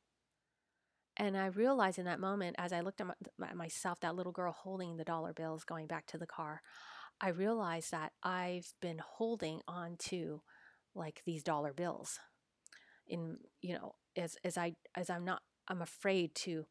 And 1.17 1.37
I 1.37 1.47
realized 1.47 1.99
in 1.99 2.07
that 2.07 2.21
moment, 2.21 2.57
as 2.59 2.73
I 2.73 2.81
looked 2.81 3.01
at, 3.01 3.07
my, 3.07 3.49
at 3.49 3.57
myself, 3.57 4.01
that 4.01 4.15
little 4.15 4.33
girl 4.33 4.53
holding 4.53 4.97
the 4.97 5.05
dollar 5.05 5.33
bills 5.33 5.65
going 5.65 5.87
back 5.87 6.07
to 6.07 6.19
the 6.19 6.27
car, 6.27 6.63
I 7.21 7.29
realized 7.29 7.91
that 7.91 8.13
I've 8.23 8.73
been 8.81 8.99
holding 8.99 9.61
on 9.69 9.97
to 10.09 10.43
like 10.95 11.23
these 11.27 11.43
dollar 11.43 11.73
bills. 11.73 12.19
In 13.07 13.39
you 13.61 13.75
know, 13.75 13.95
as 14.17 14.37
as 14.45 14.59
I 14.59 14.75
as 14.97 15.11
I'm 15.11 15.25
not, 15.25 15.43
I'm 15.69 15.83
afraid 15.83 16.35
to 16.37 16.67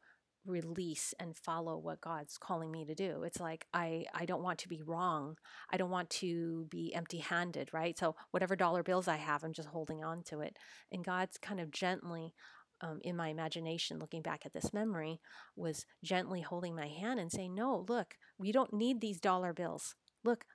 release 0.46 1.14
and 1.20 1.38
follow 1.38 1.78
what 1.78 2.02
God's 2.02 2.38
calling 2.38 2.72
me 2.72 2.84
to 2.86 2.96
do. 2.96 3.24
It's 3.24 3.40
like 3.40 3.66
I 3.74 4.06
I 4.14 4.26
don't 4.26 4.44
want 4.44 4.60
to 4.60 4.68
be 4.70 4.82
wrong. 4.82 5.38
I 5.72 5.78
don't 5.78 5.92
want 5.92 6.10
to 6.12 6.66
be 6.70 6.94
empty-handed, 6.94 7.70
right? 7.74 7.98
So 7.98 8.16
whatever 8.32 8.56
dollar 8.56 8.84
bills 8.84 9.08
I 9.08 9.18
have, 9.18 9.44
I'm 9.44 9.54
just 9.54 9.70
holding 9.70 10.04
on 10.04 10.24
to 10.24 10.42
it. 10.42 10.58
And 10.92 11.04
God's 11.04 11.38
kind 11.38 11.60
of 11.60 11.72
gently 11.72 12.34
um, 12.82 13.00
in 13.04 13.16
my 13.16 13.28
imagination, 13.28 14.00
looking 14.00 14.22
back 14.22 14.46
at 14.46 14.54
this 14.54 14.74
memory, 14.74 15.20
was 15.56 15.86
gently 16.04 16.42
holding 16.42 16.76
my 16.76 16.88
hand 16.88 17.20
and 17.20 17.32
saying, 17.32 17.54
No, 17.54 17.86
look, 17.88 18.16
we 18.38 18.52
don't 18.52 18.74
need 18.74 19.00
these 19.02 19.20
dollar 19.20 19.54
bills. 19.54 19.96
Look, 20.24 20.46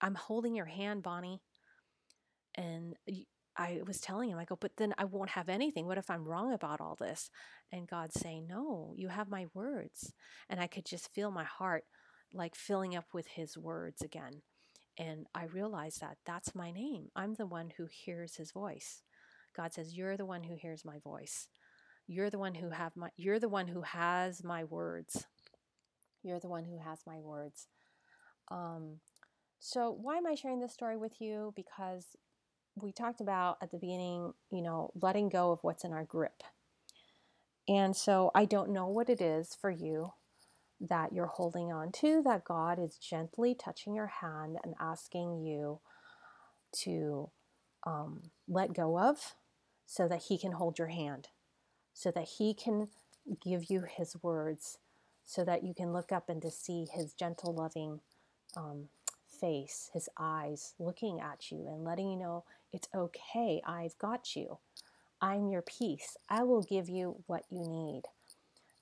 I'm 0.00 0.14
holding 0.14 0.54
your 0.54 0.66
hand, 0.66 1.02
Bonnie. 1.02 1.40
And 2.54 2.94
I 3.56 3.80
was 3.86 4.00
telling 4.00 4.30
him, 4.30 4.38
I 4.38 4.44
go, 4.44 4.56
but 4.60 4.76
then 4.76 4.94
I 4.98 5.04
won't 5.04 5.30
have 5.30 5.48
anything. 5.48 5.86
What 5.86 5.98
if 5.98 6.10
I'm 6.10 6.24
wrong 6.24 6.52
about 6.52 6.80
all 6.80 6.96
this? 6.96 7.30
And 7.70 7.88
God's 7.88 8.18
saying, 8.20 8.46
No, 8.48 8.94
you 8.96 9.08
have 9.08 9.28
my 9.28 9.46
words. 9.54 10.12
And 10.48 10.60
I 10.60 10.66
could 10.66 10.84
just 10.84 11.12
feel 11.14 11.30
my 11.30 11.44
heart 11.44 11.84
like 12.32 12.56
filling 12.56 12.96
up 12.96 13.06
with 13.12 13.28
his 13.28 13.56
words 13.56 14.02
again. 14.02 14.42
And 14.98 15.26
I 15.34 15.44
realized 15.44 16.00
that 16.00 16.18
that's 16.26 16.54
my 16.54 16.70
name. 16.70 17.08
I'm 17.14 17.34
the 17.34 17.46
one 17.46 17.72
who 17.76 17.86
hears 17.90 18.36
his 18.36 18.52
voice. 18.52 19.02
God 19.56 19.72
says, 19.72 19.96
You're 19.96 20.16
the 20.16 20.26
one 20.26 20.44
who 20.44 20.56
hears 20.56 20.84
my 20.84 20.98
voice. 20.98 21.48
You're 22.06 22.30
the 22.30 22.38
one 22.38 22.54
who 22.54 22.70
have 22.70 22.96
my 22.96 23.08
you're 23.16 23.38
the 23.38 23.48
one 23.48 23.68
who 23.68 23.82
has 23.82 24.44
my 24.44 24.64
words. 24.64 25.26
You're 26.22 26.40
the 26.40 26.48
one 26.48 26.64
who 26.64 26.78
has 26.78 27.00
my 27.06 27.20
words. 27.20 27.68
Um, 28.50 29.00
so 29.58 29.96
why 29.98 30.16
am 30.16 30.26
I 30.26 30.34
sharing 30.34 30.60
this 30.60 30.72
story 30.72 30.96
with 30.96 31.20
you? 31.20 31.52
Because 31.56 32.16
we 32.76 32.92
talked 32.92 33.20
about 33.20 33.58
at 33.62 33.70
the 33.70 33.78
beginning, 33.78 34.32
you 34.50 34.62
know, 34.62 34.90
letting 35.00 35.28
go 35.28 35.52
of 35.52 35.60
what's 35.62 35.84
in 35.84 35.92
our 35.92 36.04
grip. 36.04 36.42
And 37.68 37.96
so 37.96 38.30
I 38.34 38.44
don't 38.44 38.72
know 38.72 38.88
what 38.88 39.08
it 39.08 39.20
is 39.20 39.56
for 39.58 39.70
you 39.70 40.12
that 40.80 41.12
you're 41.12 41.26
holding 41.26 41.72
on 41.72 41.92
to, 41.92 42.22
that 42.24 42.44
God 42.44 42.78
is 42.78 42.96
gently 42.96 43.54
touching 43.54 43.94
your 43.94 44.12
hand 44.20 44.58
and 44.62 44.74
asking 44.80 45.38
you 45.38 45.80
to 46.82 47.30
um, 47.86 48.30
let 48.48 48.74
go 48.74 48.98
of 48.98 49.34
so 49.86 50.08
that 50.08 50.24
He 50.28 50.36
can 50.36 50.52
hold 50.52 50.78
your 50.78 50.88
hand, 50.88 51.28
so 51.92 52.10
that 52.10 52.28
He 52.38 52.54
can 52.54 52.88
give 53.42 53.70
you 53.70 53.84
His 53.88 54.16
words, 54.22 54.78
so 55.24 55.44
that 55.44 55.62
you 55.62 55.72
can 55.74 55.92
look 55.92 56.12
up 56.12 56.28
and 56.28 56.42
to 56.42 56.50
see 56.50 56.86
His 56.92 57.14
gentle, 57.14 57.54
loving 57.54 58.00
um, 58.56 58.88
face, 59.40 59.90
His 59.94 60.08
eyes 60.18 60.74
looking 60.78 61.20
at 61.20 61.50
you 61.50 61.68
and 61.68 61.84
letting 61.84 62.10
you 62.10 62.16
know 62.16 62.44
it's 62.74 62.88
okay. 62.92 63.62
I've 63.64 63.96
got 63.98 64.34
you. 64.34 64.58
I'm 65.22 65.48
your 65.48 65.62
peace. 65.62 66.16
I 66.28 66.42
will 66.42 66.62
give 66.62 66.88
you 66.88 67.22
what 67.28 67.44
you 67.48 67.60
need. 67.60 68.02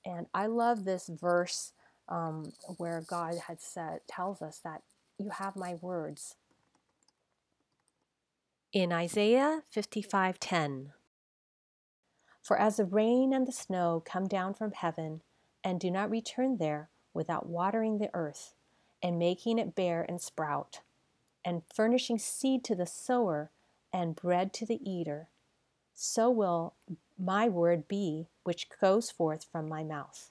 And 0.04 0.26
I 0.32 0.46
love 0.46 0.84
this 0.84 1.08
verse 1.08 1.74
um, 2.08 2.54
where 2.78 3.04
God 3.06 3.34
had 3.46 3.60
said, 3.60 4.00
tells 4.08 4.40
us 4.40 4.60
that 4.64 4.82
you 5.18 5.28
have 5.28 5.56
my 5.56 5.74
words. 5.74 6.36
In 8.72 8.92
Isaiah 8.92 9.62
55:10, 9.76 10.92
For 12.40 12.58
as 12.58 12.78
the 12.78 12.86
rain 12.86 13.34
and 13.34 13.46
the 13.46 13.52
snow 13.52 14.02
come 14.04 14.26
down 14.26 14.54
from 14.54 14.72
heaven 14.72 15.20
and 15.62 15.78
do 15.78 15.90
not 15.90 16.10
return 16.10 16.56
there 16.56 16.88
without 17.12 17.46
watering 17.46 17.98
the 17.98 18.10
earth 18.14 18.54
and 19.02 19.18
making 19.18 19.58
it 19.58 19.74
bear 19.74 20.02
and 20.08 20.18
sprout, 20.18 20.80
and 21.44 21.62
furnishing 21.74 22.18
seed 22.18 22.64
to 22.64 22.74
the 22.74 22.86
sower 22.86 23.50
and 23.92 24.16
bread 24.16 24.52
to 24.54 24.66
the 24.66 24.80
eater, 24.88 25.28
so 25.94 26.30
will 26.30 26.74
my 27.18 27.48
word 27.48 27.86
be 27.86 28.26
which 28.42 28.68
goes 28.80 29.10
forth 29.10 29.46
from 29.50 29.68
my 29.68 29.84
mouth. 29.84 30.30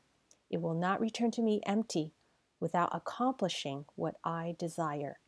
It 0.49 0.61
will 0.61 0.73
not 0.73 0.99
return 0.99 1.31
to 1.31 1.41
me 1.41 1.61
empty 1.65 2.11
without 2.59 2.89
accomplishing 2.93 3.85
what 3.95 4.15
I 4.23 4.55
desire 4.59 5.19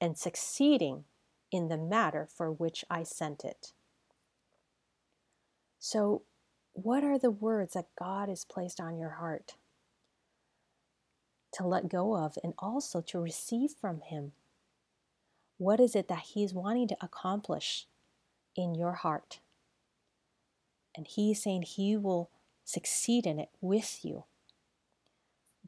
and 0.00 0.16
succeeding 0.16 1.04
in 1.50 1.68
the 1.68 1.76
matter 1.76 2.26
for 2.26 2.50
which 2.50 2.84
I 2.90 3.02
sent 3.02 3.44
it. 3.44 3.72
So, 5.78 6.22
what 6.72 7.02
are 7.02 7.18
the 7.18 7.30
words 7.30 7.72
that 7.72 7.88
God 7.98 8.28
has 8.28 8.44
placed 8.44 8.80
on 8.80 8.96
your 8.96 9.10
heart 9.10 9.54
to 11.54 11.66
let 11.66 11.88
go 11.88 12.16
of 12.16 12.38
and 12.44 12.54
also 12.58 13.00
to 13.00 13.18
receive 13.18 13.72
from 13.72 14.02
Him? 14.02 14.32
What 15.60 15.78
is 15.78 15.94
it 15.94 16.08
that 16.08 16.20
He's 16.32 16.54
wanting 16.54 16.88
to 16.88 16.96
accomplish 17.02 17.86
in 18.56 18.74
your 18.74 18.92
heart? 18.92 19.40
And 20.96 21.06
He's 21.06 21.42
saying 21.42 21.64
He 21.64 21.98
will 21.98 22.30
succeed 22.64 23.26
in 23.26 23.38
it 23.38 23.50
with 23.60 24.02
you. 24.02 24.24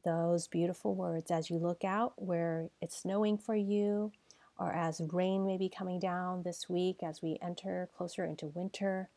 Those 0.03 0.47
beautiful 0.47 0.95
words 0.95 1.29
as 1.29 1.51
you 1.51 1.59
look 1.59 1.83
out 1.83 2.13
where 2.15 2.69
it's 2.81 2.97
snowing 3.03 3.37
for 3.37 3.53
you, 3.55 4.11
or 4.57 4.73
as 4.73 4.99
rain 5.11 5.45
may 5.45 5.57
be 5.57 5.69
coming 5.69 5.99
down 5.99 6.41
this 6.41 6.67
week 6.67 7.03
as 7.03 7.21
we 7.21 7.37
enter 7.39 7.87
closer 7.95 8.25
into 8.25 8.47
winter. 8.47 9.09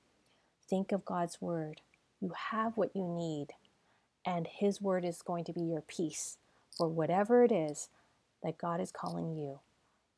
Think 0.68 0.92
of 0.92 1.06
God's 1.06 1.40
word. 1.40 1.80
You 2.20 2.34
have 2.50 2.76
what 2.76 2.94
you 2.94 3.08
need, 3.08 3.54
and 4.26 4.46
His 4.46 4.82
word 4.82 5.06
is 5.06 5.22
going 5.22 5.44
to 5.44 5.54
be 5.54 5.62
your 5.62 5.80
peace 5.80 6.36
for 6.76 6.86
whatever 6.86 7.44
it 7.44 7.50
is 7.50 7.88
that 8.42 8.58
God 8.58 8.78
is 8.78 8.92
calling 8.92 9.34
you 9.34 9.60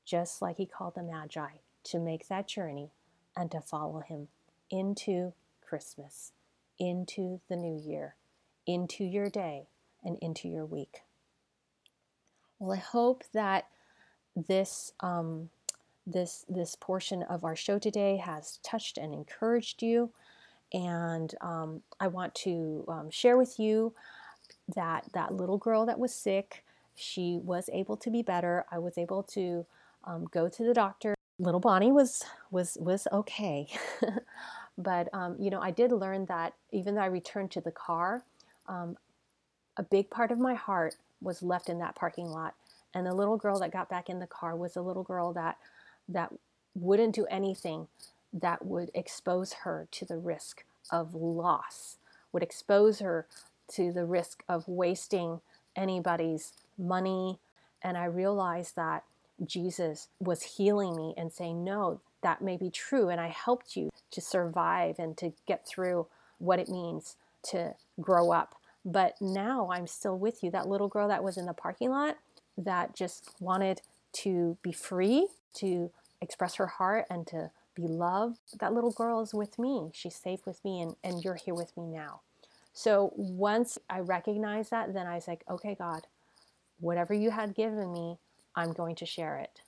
just 0.08 0.40
like 0.40 0.56
he 0.56 0.66
called 0.66 0.94
the 0.94 1.02
Magi, 1.02 1.50
to 1.84 1.98
make 1.98 2.28
that 2.28 2.48
journey 2.48 2.90
and 3.36 3.50
to 3.50 3.60
follow 3.60 4.00
him 4.00 4.28
into 4.70 5.32
Christmas, 5.60 6.32
into 6.78 7.40
the 7.48 7.56
new 7.56 7.78
year, 7.78 8.16
into 8.66 9.04
your 9.04 9.28
day, 9.28 9.68
and 10.02 10.16
into 10.22 10.48
your 10.48 10.64
week. 10.64 11.02
Well, 12.58 12.72
I 12.72 12.80
hope 12.80 13.24
that 13.34 13.66
this 14.34 14.92
um, 15.00 15.50
this 16.06 16.44
this 16.48 16.74
portion 16.74 17.22
of 17.22 17.44
our 17.44 17.56
show 17.56 17.78
today 17.78 18.16
has 18.16 18.58
touched 18.62 18.96
and 18.96 19.12
encouraged 19.12 19.82
you, 19.82 20.10
and 20.72 21.34
um, 21.40 21.82
I 22.00 22.08
want 22.08 22.34
to 22.36 22.84
um, 22.88 23.10
share 23.10 23.36
with 23.36 23.58
you 23.58 23.94
that 24.74 25.04
that 25.12 25.34
little 25.34 25.58
girl 25.58 25.84
that 25.86 25.98
was 25.98 26.14
sick, 26.14 26.64
she 26.94 27.40
was 27.42 27.68
able 27.72 27.96
to 27.98 28.10
be 28.10 28.22
better. 28.22 28.64
I 28.72 28.78
was 28.78 28.96
able 28.96 29.22
to 29.34 29.66
um, 30.04 30.26
go 30.30 30.48
to 30.48 30.64
the 30.64 30.74
doctor. 30.74 31.14
Little 31.38 31.60
Bonnie 31.60 31.92
was 31.92 32.24
was 32.50 32.76
was 32.80 33.06
okay, 33.12 33.68
but 34.78 35.08
um, 35.12 35.36
you 35.38 35.50
know 35.50 35.60
I 35.60 35.70
did 35.70 35.92
learn 35.92 36.26
that 36.26 36.54
even 36.72 36.94
though 36.94 37.02
I 37.02 37.06
returned 37.06 37.52
to 37.52 37.60
the 37.60 37.70
car, 37.70 38.22
um, 38.66 38.96
a 39.76 39.82
big 39.82 40.10
part 40.10 40.32
of 40.32 40.38
my 40.38 40.54
heart 40.54 40.96
was 41.20 41.42
left 41.42 41.68
in 41.68 41.78
that 41.78 41.94
parking 41.94 42.26
lot. 42.26 42.54
And 42.94 43.06
the 43.06 43.14
little 43.14 43.36
girl 43.36 43.58
that 43.60 43.72
got 43.72 43.88
back 43.88 44.08
in 44.08 44.18
the 44.18 44.26
car 44.26 44.56
was 44.56 44.76
a 44.76 44.82
little 44.82 45.02
girl 45.02 45.32
that 45.34 45.58
that 46.08 46.32
wouldn't 46.74 47.14
do 47.14 47.26
anything 47.26 47.86
that 48.32 48.64
would 48.64 48.90
expose 48.94 49.52
her 49.64 49.86
to 49.90 50.04
the 50.04 50.18
risk 50.18 50.64
of 50.90 51.14
loss, 51.14 51.96
would 52.32 52.42
expose 52.42 52.98
her 53.00 53.26
to 53.72 53.92
the 53.92 54.04
risk 54.04 54.42
of 54.48 54.68
wasting 54.68 55.40
anybody's 55.76 56.52
money. 56.76 57.38
And 57.82 57.96
I 57.96 58.04
realized 58.04 58.76
that 58.76 59.04
Jesus 59.44 60.08
was 60.20 60.42
healing 60.42 60.96
me 60.96 61.14
and 61.16 61.32
saying, 61.32 61.64
No, 61.64 62.00
that 62.22 62.42
may 62.42 62.56
be 62.56 62.70
true. 62.70 63.08
And 63.08 63.20
I 63.20 63.28
helped 63.28 63.76
you 63.76 63.90
to 64.10 64.20
survive 64.20 64.96
and 64.98 65.16
to 65.18 65.32
get 65.46 65.66
through 65.66 66.06
what 66.38 66.58
it 66.58 66.68
means 66.68 67.16
to 67.44 67.74
grow 68.00 68.32
up. 68.32 68.54
But 68.84 69.14
now 69.20 69.70
I'm 69.72 69.86
still 69.86 70.18
with 70.18 70.42
you. 70.42 70.50
That 70.50 70.68
little 70.68 70.88
girl 70.88 71.08
that 71.08 71.24
was 71.24 71.36
in 71.36 71.46
the 71.46 71.52
parking 71.52 71.90
lot 71.90 72.16
that 72.56 72.94
just 72.94 73.30
wanted 73.40 73.80
to 74.12 74.56
be 74.62 74.72
free, 74.72 75.28
to 75.54 75.90
express 76.20 76.56
her 76.56 76.66
heart, 76.66 77.06
and 77.10 77.26
to 77.28 77.50
be 77.74 77.86
loved, 77.86 78.38
that 78.58 78.72
little 78.72 78.90
girl 78.90 79.20
is 79.20 79.32
with 79.32 79.58
me. 79.58 79.90
She's 79.92 80.16
safe 80.16 80.46
with 80.46 80.64
me, 80.64 80.80
and, 80.80 80.96
and 81.04 81.22
you're 81.22 81.36
here 81.36 81.54
with 81.54 81.76
me 81.76 81.86
now. 81.86 82.20
So 82.72 83.12
once 83.16 83.78
I 83.88 84.00
recognized 84.00 84.70
that, 84.70 84.92
then 84.94 85.06
I 85.06 85.14
was 85.14 85.28
like, 85.28 85.44
okay, 85.48 85.74
God, 85.74 86.06
whatever 86.80 87.14
you 87.14 87.30
had 87.30 87.54
given 87.54 87.92
me, 87.92 88.18
I'm 88.58 88.72
going 88.72 88.96
to 88.96 89.06
share 89.06 89.38
it. 89.38 89.60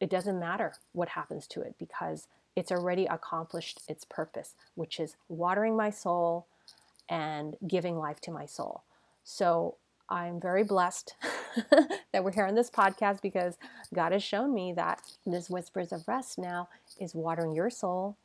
It 0.00 0.10
doesn't 0.10 0.40
matter 0.40 0.74
what 0.92 1.10
happens 1.10 1.46
to 1.48 1.60
it 1.60 1.76
because 1.78 2.26
it's 2.56 2.72
already 2.72 3.06
accomplished 3.06 3.82
its 3.88 4.04
purpose, 4.04 4.54
which 4.74 4.98
is 4.98 5.14
watering 5.28 5.76
my 5.76 5.90
soul 5.90 6.46
and 7.08 7.54
giving 7.68 7.96
life 7.96 8.20
to 8.22 8.32
my 8.32 8.44
soul. 8.44 8.82
So 9.22 9.76
I'm 10.10 10.40
very 10.40 10.64
blessed 10.64 11.14
that 12.12 12.24
we're 12.24 12.32
here 12.32 12.46
on 12.46 12.56
this 12.56 12.70
podcast 12.70 13.22
because 13.22 13.56
God 13.94 14.10
has 14.10 14.24
shown 14.24 14.52
me 14.52 14.72
that 14.72 15.00
this 15.24 15.48
Whispers 15.48 15.92
of 15.92 16.08
Rest 16.08 16.36
now 16.36 16.68
is 17.00 17.14
watering 17.14 17.54
your 17.54 17.70
soul 17.70 18.16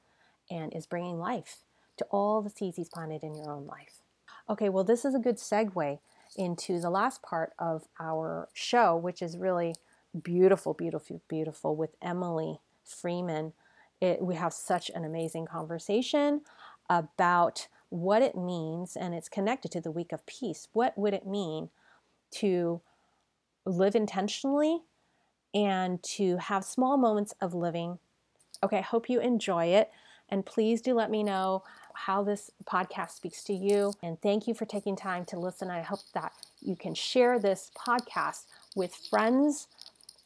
and 0.49 0.74
is 0.74 0.88
bringing 0.88 1.20
life 1.20 1.57
to 1.97 2.05
all 2.05 2.41
the 2.41 2.49
seeds 2.49 2.78
He's 2.78 2.89
planted 2.89 3.22
in 3.22 3.36
your 3.36 3.51
own 3.51 3.68
life. 3.68 4.01
Okay, 4.49 4.70
well, 4.70 4.84
this 4.84 5.05
is 5.05 5.14
a 5.14 5.20
good 5.20 5.38
segue 5.38 5.99
into 6.36 6.80
the 6.80 6.89
last 6.89 7.22
part 7.22 7.53
of 7.60 7.84
our 7.99 8.49
show, 8.53 8.95
which 8.95 9.22
is 9.22 9.38
really 9.38 9.76
beautiful, 10.22 10.74
beautiful, 10.74 11.22
beautiful 11.28 11.76
with 11.76 11.91
Emily 12.01 12.60
Freeman. 12.84 13.53
It, 14.01 14.22
we 14.22 14.36
have 14.36 14.53
such 14.53 14.89
an 14.89 15.03
amazing 15.03 15.45
conversation 15.45 16.41
about 16.89 17.68
what 17.89 18.22
it 18.22 18.36
means, 18.36 18.95
and 18.95 19.14
it's 19.14 19.30
connected 19.30 19.72
to 19.72 19.82
the 19.82 19.91
week 19.91 20.12
of 20.12 20.26
peace. 20.26 20.68
What 20.74 20.97
would 20.97 21.14
it 21.14 21.26
mean 21.26 21.70
to 22.32 22.82
live 23.66 23.95
intentionally 23.95 24.82
and 25.53 26.01
to 26.03 26.38
have 26.38 26.64
small 26.64 26.97
moments 26.97 27.34
of 27.41 27.53
living? 27.53 27.99
Okay, 28.64 28.78
I 28.78 28.82
hope 28.82 29.10
you 29.10 29.20
enjoy 29.20 29.66
it. 29.66 29.91
And 30.30 30.45
please 30.45 30.82
do 30.82 30.93
let 30.93 31.10
me 31.10 31.24
know 31.24 31.64
how 31.93 32.24
this 32.24 32.51
podcast 32.66 33.12
speaks 33.12 33.43
to 33.45 33.53
you. 33.53 33.93
And 34.03 34.22
thank 34.22 34.47
you 34.47 34.53
for 34.53 34.66
taking 34.66 34.95
time 34.95 35.26
to 35.26 35.39
listen. 35.39 35.72
I 35.72 35.82
hope 35.82 36.01
that 36.14 36.32
you 36.62 36.76
can 36.76 36.93
share 36.93 37.39
this 37.39 37.72
podcast 37.76 38.45
with 38.76 38.95
friends 38.95 39.68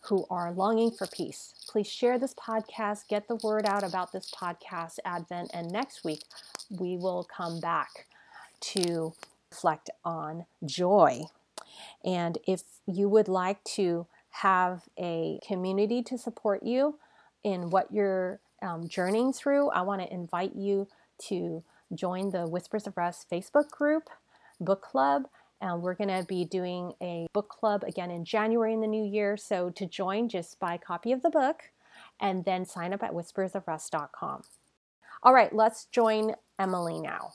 who 0.06 0.26
are 0.30 0.52
longing 0.52 0.92
for 0.92 1.08
peace. 1.08 1.54
Please 1.68 1.88
share 1.88 2.20
this 2.20 2.34
podcast, 2.34 3.08
get 3.08 3.28
the 3.28 3.36
word 3.36 3.66
out 3.66 3.84
about 3.84 4.12
this 4.12 4.32
podcast, 4.32 5.00
Advent, 5.06 5.52
and 5.54 5.72
next 5.72 6.04
week 6.04 6.24
we 6.70 6.98
will 6.98 7.24
come 7.24 7.60
back 7.60 8.08
to 8.60 9.14
reflect 9.50 9.90
on 10.04 10.46
joy. 10.66 11.22
And 12.04 12.38
if 12.48 12.64
you 12.86 13.08
would 13.10 13.28
like 13.28 13.64
to 13.76 14.08
have 14.32 14.84
a 14.98 15.40
community 15.48 16.02
to 16.04 16.18
support 16.18 16.64
you 16.64 16.98
in 17.44 17.70
what 17.70 17.92
you're 17.92 18.40
um, 18.62 18.88
journeying 18.88 19.34
through, 19.34 19.70
I 19.70 19.82
want 19.82 20.02
to 20.02 20.14
invite 20.14 20.56
you 20.56 20.88
to 21.28 21.64
join 21.94 22.32
the 22.32 22.48
Whispers 22.48 22.88
of 22.88 22.98
Rest 22.98 23.30
Facebook 23.30 23.70
group, 23.70 24.10
book 24.60 24.82
club. 24.82 25.28
And 25.64 25.82
we're 25.82 25.96
going 25.96 26.10
to 26.10 26.26
be 26.28 26.44
doing 26.44 26.92
a 27.02 27.26
book 27.32 27.48
club 27.48 27.86
again 27.88 28.12
in 28.12 28.26
January 28.26 28.74
in 28.74 28.82
the 28.82 28.88
new 28.88 29.06
year. 29.06 29.38
So 29.38 29.70
to 29.70 29.86
join, 29.86 30.28
just 30.28 30.60
buy 30.60 30.74
a 30.74 30.78
copy 30.78 31.14
of 31.14 31.22
the 31.22 31.30
book 31.30 31.72
and 32.20 32.44
then 32.44 32.66
sign 32.66 32.92
up 32.92 33.02
at 33.02 33.14
whispersofrest.com. 33.14 34.42
All 35.24 35.34
right, 35.34 35.56
let's 35.56 35.86
join 35.86 36.36
Emily 36.60 37.00
now. 37.00 37.32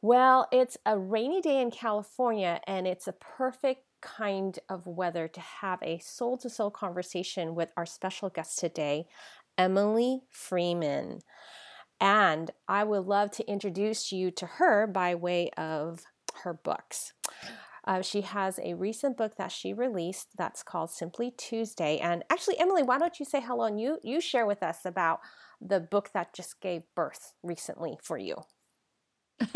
Well, 0.00 0.48
it's 0.50 0.78
a 0.86 0.98
rainy 0.98 1.42
day 1.42 1.60
in 1.60 1.70
California, 1.70 2.62
and 2.66 2.86
it's 2.86 3.06
a 3.06 3.12
perfect 3.12 3.84
kind 4.00 4.58
of 4.70 4.86
weather 4.86 5.28
to 5.28 5.40
have 5.40 5.80
a 5.82 5.98
soul 5.98 6.38
to 6.38 6.48
soul 6.48 6.70
conversation 6.70 7.54
with 7.54 7.72
our 7.76 7.84
special 7.84 8.30
guest 8.30 8.58
today, 8.58 9.04
Emily 9.58 10.22
Freeman. 10.30 11.20
And 12.00 12.50
I 12.66 12.84
would 12.84 13.04
love 13.04 13.30
to 13.32 13.46
introduce 13.46 14.10
you 14.10 14.30
to 14.30 14.46
her 14.46 14.86
by 14.86 15.14
way 15.14 15.50
of 15.58 16.04
her 16.44 16.54
books. 16.54 17.12
Uh, 17.86 18.02
she 18.02 18.20
has 18.20 18.60
a 18.62 18.74
recent 18.74 19.16
book 19.16 19.36
that 19.36 19.50
she 19.50 19.72
released 19.72 20.36
that's 20.36 20.62
called 20.62 20.90
Simply 20.90 21.32
Tuesday. 21.36 21.98
And 21.98 22.24
actually, 22.30 22.58
Emily, 22.58 22.82
why 22.82 22.98
don't 22.98 23.18
you 23.18 23.24
say 23.24 23.40
hello 23.40 23.64
and 23.64 23.80
you 23.80 23.98
you 24.02 24.20
share 24.20 24.46
with 24.46 24.62
us 24.62 24.84
about 24.84 25.20
the 25.60 25.80
book 25.80 26.10
that 26.12 26.34
just 26.34 26.60
gave 26.60 26.82
birth 26.94 27.34
recently 27.42 27.98
for 28.02 28.18
you? 28.18 28.36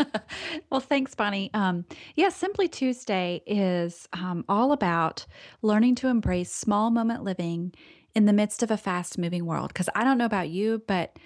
well, 0.71 0.79
thanks, 0.81 1.13
Bonnie. 1.13 1.51
Um, 1.53 1.85
yeah, 2.15 2.29
Simply 2.29 2.67
Tuesday 2.67 3.41
is 3.45 4.07
um, 4.13 4.43
all 4.49 4.71
about 4.71 5.25
learning 5.61 5.95
to 5.95 6.07
embrace 6.07 6.51
small 6.51 6.89
moment 6.89 7.23
living 7.23 7.73
in 8.15 8.25
the 8.25 8.33
midst 8.33 8.63
of 8.63 8.71
a 8.71 8.77
fast 8.77 9.17
moving 9.17 9.45
world. 9.45 9.69
Because 9.69 9.89
I 9.93 10.03
don't 10.03 10.17
know 10.17 10.25
about 10.25 10.49
you, 10.49 10.81
but 10.87 11.19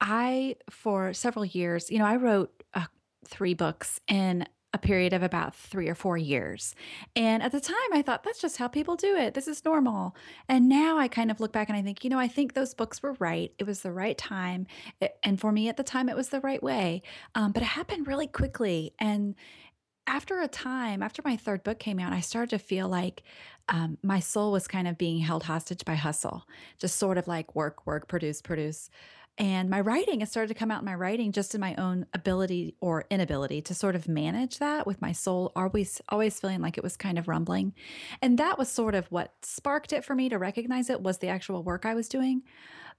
I, 0.00 0.56
for 0.68 1.14
several 1.14 1.44
years, 1.44 1.90
you 1.90 1.98
know, 1.98 2.04
I 2.04 2.16
wrote 2.16 2.62
uh, 2.74 2.84
three 3.26 3.54
books 3.54 4.00
in 4.08 4.46
a 4.76 4.78
period 4.78 5.14
of 5.14 5.22
about 5.22 5.54
three 5.54 5.88
or 5.88 5.94
four 5.94 6.18
years. 6.18 6.74
And 7.16 7.42
at 7.42 7.50
the 7.50 7.60
time, 7.60 7.76
I 7.92 8.02
thought 8.02 8.22
that's 8.22 8.40
just 8.40 8.58
how 8.58 8.68
people 8.68 8.94
do 8.94 9.16
it. 9.16 9.32
This 9.32 9.48
is 9.48 9.64
normal. 9.64 10.14
And 10.48 10.68
now 10.68 10.98
I 10.98 11.08
kind 11.08 11.30
of 11.30 11.40
look 11.40 11.50
back 11.50 11.68
and 11.68 11.76
I 11.76 11.82
think, 11.82 12.04
you 12.04 12.10
know, 12.10 12.18
I 12.18 12.28
think 12.28 12.52
those 12.52 12.74
books 12.74 13.02
were 13.02 13.14
right. 13.14 13.52
It 13.58 13.66
was 13.66 13.80
the 13.80 13.90
right 13.90 14.16
time. 14.16 14.66
and 15.22 15.40
for 15.40 15.50
me 15.50 15.68
at 15.68 15.78
the 15.78 15.82
time, 15.82 16.08
it 16.08 16.16
was 16.16 16.28
the 16.28 16.40
right 16.40 16.62
way. 16.62 17.02
Um, 17.34 17.52
but 17.52 17.62
it 17.62 17.66
happened 17.66 18.06
really 18.06 18.26
quickly. 18.26 18.92
And 18.98 19.34
after 20.06 20.40
a 20.40 20.48
time, 20.48 21.02
after 21.02 21.22
my 21.24 21.36
third 21.36 21.64
book 21.64 21.78
came 21.78 21.98
out, 21.98 22.12
I 22.12 22.20
started 22.20 22.50
to 22.50 22.58
feel 22.58 22.86
like 22.86 23.22
um, 23.70 23.96
my 24.02 24.20
soul 24.20 24.52
was 24.52 24.68
kind 24.68 24.86
of 24.86 24.98
being 24.98 25.18
held 25.20 25.44
hostage 25.44 25.84
by 25.86 25.94
hustle, 25.94 26.44
just 26.78 26.96
sort 26.96 27.18
of 27.18 27.26
like 27.26 27.56
work, 27.56 27.86
work, 27.86 28.06
produce, 28.08 28.42
produce 28.42 28.90
and 29.38 29.68
my 29.68 29.80
writing 29.80 30.22
it 30.22 30.28
started 30.28 30.48
to 30.48 30.58
come 30.58 30.70
out 30.70 30.80
in 30.80 30.84
my 30.86 30.94
writing 30.94 31.30
just 31.30 31.54
in 31.54 31.60
my 31.60 31.74
own 31.76 32.06
ability 32.14 32.74
or 32.80 33.04
inability 33.10 33.60
to 33.62 33.74
sort 33.74 33.94
of 33.94 34.08
manage 34.08 34.58
that 34.58 34.86
with 34.86 35.00
my 35.02 35.12
soul 35.12 35.52
always 35.54 36.00
always 36.08 36.40
feeling 36.40 36.60
like 36.60 36.78
it 36.78 36.84
was 36.84 36.96
kind 36.96 37.18
of 37.18 37.28
rumbling. 37.28 37.74
And 38.22 38.38
that 38.38 38.58
was 38.58 38.68
sort 38.68 38.94
of 38.94 39.06
what 39.12 39.34
sparked 39.42 39.92
it 39.92 40.04
for 40.04 40.14
me 40.14 40.28
to 40.28 40.38
recognize 40.38 40.88
it 40.88 41.02
was 41.02 41.18
the 41.18 41.28
actual 41.28 41.62
work 41.62 41.84
i 41.84 41.94
was 41.94 42.08
doing. 42.08 42.42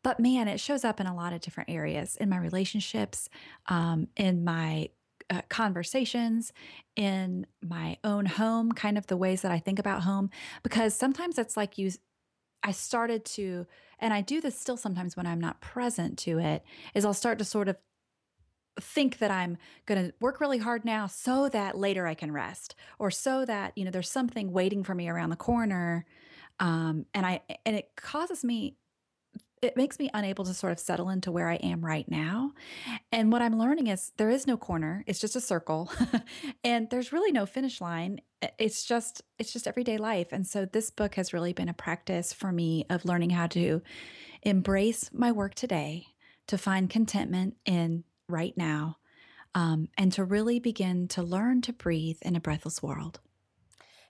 But 0.03 0.19
man 0.19 0.47
it 0.47 0.59
shows 0.59 0.85
up 0.85 0.99
in 0.99 1.07
a 1.07 1.15
lot 1.15 1.33
of 1.33 1.41
different 1.41 1.69
areas 1.69 2.15
in 2.17 2.29
my 2.29 2.38
relationships 2.38 3.29
um, 3.67 4.07
in 4.15 4.43
my 4.43 4.89
uh, 5.29 5.41
conversations 5.49 6.53
in 6.95 7.45
my 7.61 7.97
own 8.03 8.25
home, 8.25 8.71
kind 8.71 8.97
of 8.97 9.07
the 9.07 9.17
ways 9.17 9.41
that 9.41 9.51
I 9.51 9.59
think 9.59 9.77
about 9.77 10.03
home, 10.03 10.29
because 10.63 10.95
sometimes 10.95 11.38
it's 11.38 11.57
like 11.57 11.77
you 11.77 11.91
I 12.64 12.72
started 12.72 13.26
to, 13.26 13.66
and 13.99 14.14
I 14.14 14.22
do 14.22 14.41
this 14.41 14.60
still 14.60 14.78
sometimes 14.78 15.16
when 15.16 15.26
I'm 15.26 15.39
not 15.39 15.62
present 15.62 16.18
to 16.20 16.39
it, 16.39 16.64
is 16.93 17.05
I'll 17.05 17.14
start 17.14 17.39
to 17.39 17.45
sort 17.45 17.70
of 17.70 17.78
think 18.80 19.18
that 19.18 19.32
I'm 19.32 19.58
going 19.86 20.08
to 20.08 20.14
work 20.20 20.39
really 20.39 20.60
hard 20.60 20.86
now 20.86 21.08
so 21.08 21.49
that 21.49 21.78
later 21.78 22.05
I 22.05 22.14
can 22.14 22.32
rest 22.32 22.76
or 22.99 23.10
so 23.10 23.45
that, 23.45 23.74
you 23.76 23.84
know, 23.86 23.91
there's 23.91 24.10
something 24.10 24.51
waiting 24.51 24.84
for 24.84 24.93
me 24.93 25.10
around 25.10 25.30
the 25.30 25.36
corner. 25.36 26.05
Um, 26.60 27.05
and 27.14 27.26
I, 27.26 27.41
and 27.66 27.76
it 27.76 27.91
causes 27.95 28.43
me 28.43 28.78
it 29.62 29.76
makes 29.76 29.97
me 29.97 30.10
unable 30.14 30.45
to 30.45 30.53
sort 30.53 30.72
of 30.72 30.80
settle 30.80 31.10
into 31.10 31.32
where 31.32 31.49
I 31.49 31.55
am 31.55 31.84
right 31.84 32.10
now. 32.10 32.53
And 33.12 33.32
what 33.32 33.41
I'm 33.41 33.58
learning 33.58 33.88
is 33.88 34.12
there 34.18 34.30
is 34.30 34.45
no 34.45 34.58
corner, 34.58 35.03
it's 35.08 35.20
just 35.20 35.36
a 35.36 35.41
circle. 35.41 35.91
and 36.64 36.89
there's 36.89 37.12
really 37.12 37.32
no 37.32 37.45
finish 37.45 37.82
line. 37.82 38.22
It's 38.60 38.84
just 38.84 39.22
it's 39.39 39.51
just 39.51 39.68
everyday 39.68 39.97
life. 39.97 40.28
And 40.32 40.45
so 40.45 40.66
this 40.66 40.91
book 40.91 41.16
has 41.16 41.34
really 41.34 41.53
been 41.53 41.70
a 41.70 41.74
practice 41.74 42.34
for 42.34 42.51
me 42.51 42.86
of 42.89 43.05
learning 43.05 43.32
how 43.32 43.47
to 43.47 43.82
embrace 44.43 45.10
my 45.12 45.32
work 45.32 45.55
today, 45.55 46.08
to 46.47 46.58
find 46.58 46.89
contentment 46.89 47.58
in 47.66 48.03
right 48.30 48.55
now, 48.55 48.97
um, 49.55 49.89
and 49.97 50.12
to 50.14 50.24
really 50.24 50.60
begin 50.60 51.08
to 51.10 51.24
learn 51.24 51.62
to 51.62 51.74
breathe 51.74 52.18
in 52.22 52.36
a 52.36 52.39
breathless 52.39 52.84
world. 52.84 53.20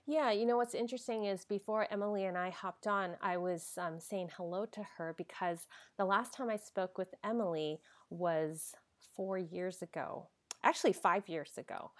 Yeah, 0.08 0.30
you 0.30 0.46
know 0.46 0.56
what's 0.56 0.74
interesting 0.74 1.26
is 1.26 1.44
before 1.44 1.86
Emily 1.90 2.24
and 2.24 2.38
I 2.38 2.48
hopped 2.48 2.86
on, 2.86 3.16
I 3.20 3.36
was 3.36 3.72
um, 3.76 4.00
saying 4.00 4.30
hello 4.38 4.64
to 4.64 4.82
her 4.96 5.14
because 5.18 5.66
the 5.98 6.06
last 6.06 6.32
time 6.32 6.48
I 6.48 6.56
spoke 6.56 6.96
with 6.96 7.08
Emily 7.22 7.78
was 8.08 8.72
four 9.14 9.36
years 9.36 9.82
ago, 9.82 10.28
actually, 10.64 10.94
five 10.94 11.28
years 11.28 11.50
ago. 11.58 11.90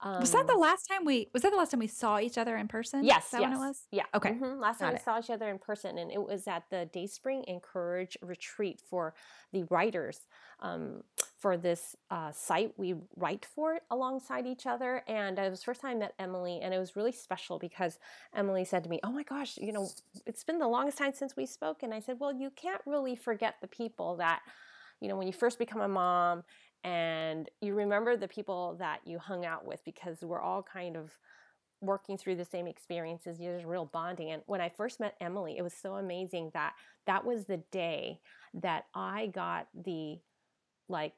Um, 0.00 0.20
was 0.20 0.32
that 0.32 0.48
the 0.48 0.54
um, 0.54 0.60
last 0.60 0.86
time 0.86 1.04
we 1.04 1.28
was 1.32 1.42
that 1.42 1.52
the 1.52 1.56
last 1.56 1.70
time 1.70 1.78
we 1.78 1.86
saw 1.86 2.18
each 2.18 2.38
other 2.38 2.56
in 2.56 2.66
person? 2.66 3.04
Yes, 3.04 3.30
that 3.30 3.40
yes. 3.40 3.54
it 3.54 3.58
was? 3.58 3.82
Yeah. 3.92 4.04
Okay. 4.12 4.32
Mm-hmm. 4.32 4.60
Last 4.60 4.80
Got 4.80 4.86
time 4.86 4.94
it. 4.96 5.00
we 5.00 5.04
saw 5.04 5.18
each 5.20 5.30
other 5.30 5.48
in 5.48 5.58
person, 5.58 5.96
and 5.98 6.10
it 6.10 6.20
was 6.20 6.48
at 6.48 6.64
the 6.70 6.90
Dayspring 6.92 7.44
Encourage 7.46 8.18
retreat 8.20 8.80
for 8.90 9.14
the 9.52 9.62
writers 9.70 10.18
um, 10.58 11.02
for 11.44 11.58
this 11.58 11.94
uh, 12.10 12.32
site 12.32 12.72
we 12.78 12.94
write 13.16 13.46
for 13.54 13.74
it 13.74 13.82
alongside 13.90 14.46
each 14.46 14.64
other. 14.64 15.04
And 15.06 15.38
it 15.38 15.50
was 15.50 15.60
the 15.60 15.64
first 15.66 15.82
time 15.82 15.90
I 15.90 15.98
met 15.98 16.14
Emily, 16.18 16.60
and 16.62 16.72
it 16.72 16.78
was 16.78 16.96
really 16.96 17.12
special 17.12 17.58
because 17.58 17.98
Emily 18.34 18.64
said 18.64 18.82
to 18.84 18.88
me, 18.88 18.98
"Oh 19.04 19.12
my 19.12 19.24
gosh, 19.24 19.58
you 19.58 19.70
know, 19.70 19.86
it's 20.24 20.42
been 20.42 20.58
the 20.58 20.66
longest 20.66 20.96
time 20.96 21.12
since 21.12 21.36
we 21.36 21.44
spoke." 21.44 21.82
And 21.82 21.92
I 21.92 22.00
said, 22.00 22.16
"Well, 22.18 22.32
you 22.32 22.48
can't 22.56 22.80
really 22.86 23.14
forget 23.14 23.56
the 23.60 23.68
people 23.68 24.16
that." 24.16 24.40
You 25.02 25.08
know, 25.08 25.16
when 25.16 25.26
you 25.26 25.34
first 25.34 25.58
become 25.58 25.82
a 25.82 25.88
mom 25.88 26.44
and 26.82 27.50
you 27.60 27.74
remember 27.74 28.16
the 28.16 28.28
people 28.28 28.76
that 28.78 29.00
you 29.04 29.18
hung 29.18 29.44
out 29.44 29.66
with 29.66 29.84
because 29.84 30.22
we're 30.22 30.40
all 30.40 30.62
kind 30.62 30.96
of 30.96 31.10
working 31.82 32.16
through 32.16 32.36
the 32.36 32.44
same 32.46 32.66
experiences 32.66 33.36
there's 33.36 33.66
real 33.66 33.84
bonding 33.84 34.30
and 34.30 34.42
when 34.46 34.60
i 34.60 34.70
first 34.70 35.00
met 35.00 35.14
emily 35.20 35.58
it 35.58 35.62
was 35.62 35.74
so 35.74 35.96
amazing 35.96 36.50
that 36.54 36.72
that 37.04 37.26
was 37.26 37.44
the 37.44 37.58
day 37.70 38.18
that 38.54 38.86
i 38.94 39.26
got 39.26 39.66
the 39.74 40.18
like 40.88 41.12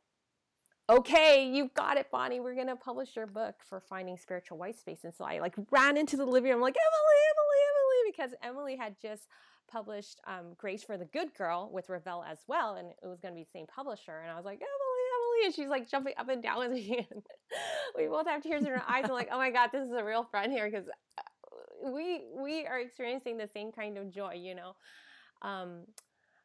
okay 0.89 1.49
you've 1.49 1.75
got 1.75 1.97
it 1.97 2.11
bonnie 2.11 2.41
we're 2.41 2.55
going 2.55 2.67
to 2.67 2.77
publish 2.77 3.17
your 3.17 3.27
book 3.27 3.57
for 3.69 3.81
finding 3.81 4.17
spiritual 4.17 4.57
white 4.57 4.79
space 4.79 5.05
and 5.05 5.15
so 5.15 5.25
i 5.25 5.39
like 5.41 5.55
ran 5.71 5.97
into 5.97 6.17
the 6.17 6.25
living 6.25 6.53
room 6.53 6.61
like 6.61 6.77
emily 6.77 7.21
emily 7.33 7.61
emily 7.71 8.13
because 8.13 8.31
emily 8.43 8.77
had 8.77 8.95
just 9.01 9.29
published 9.69 10.21
um, 10.29 10.55
grace 10.57 10.85
for 10.85 10.97
the 10.97 11.07
good 11.07 11.35
girl 11.35 11.69
with 11.73 11.89
Revell 11.89 12.25
as 12.29 12.39
well 12.47 12.77
and 12.77 12.89
it 13.03 13.07
was 13.07 13.21
going 13.21 13.35
to 13.35 13.39
be 13.39 13.43
the 13.43 13.51
same 13.51 13.67
publisher 13.67 14.21
and 14.21 14.31
i 14.31 14.37
was 14.37 14.45
like 14.45 14.59
emily 14.59 14.97
Emily. 15.17 15.47
and 15.47 15.55
she's 15.55 15.69
like 15.69 15.91
jumping 15.91 16.15
up 16.17 16.29
and 16.29 16.43
down 16.43 16.59
with 16.59 16.73
me. 16.73 17.07
And 17.11 17.23
we 17.97 18.07
both 18.07 18.27
have 18.27 18.43
tears 18.43 18.63
in 18.63 18.69
our 18.69 18.83
eyes. 18.89 19.05
I'm 19.05 19.13
like, 19.13 19.29
oh 19.31 19.39
my 19.39 19.51
God, 19.51 19.71
this 19.73 19.87
is 19.87 19.93
a 19.93 20.05
real 20.05 20.25
friend 20.25 20.53
here 20.53 20.69
because 20.71 20.89
uh, 20.89 21.91
we 21.91 22.25
we 22.35 22.67
are 22.67 22.79
experiencing 22.79 23.39
the 23.39 23.49
same 23.49 23.73
kind 23.73 23.99
of 23.99 24.11
joy, 24.11 24.35
you 24.35 24.55
know. 24.55 24.77
Um, 25.43 25.83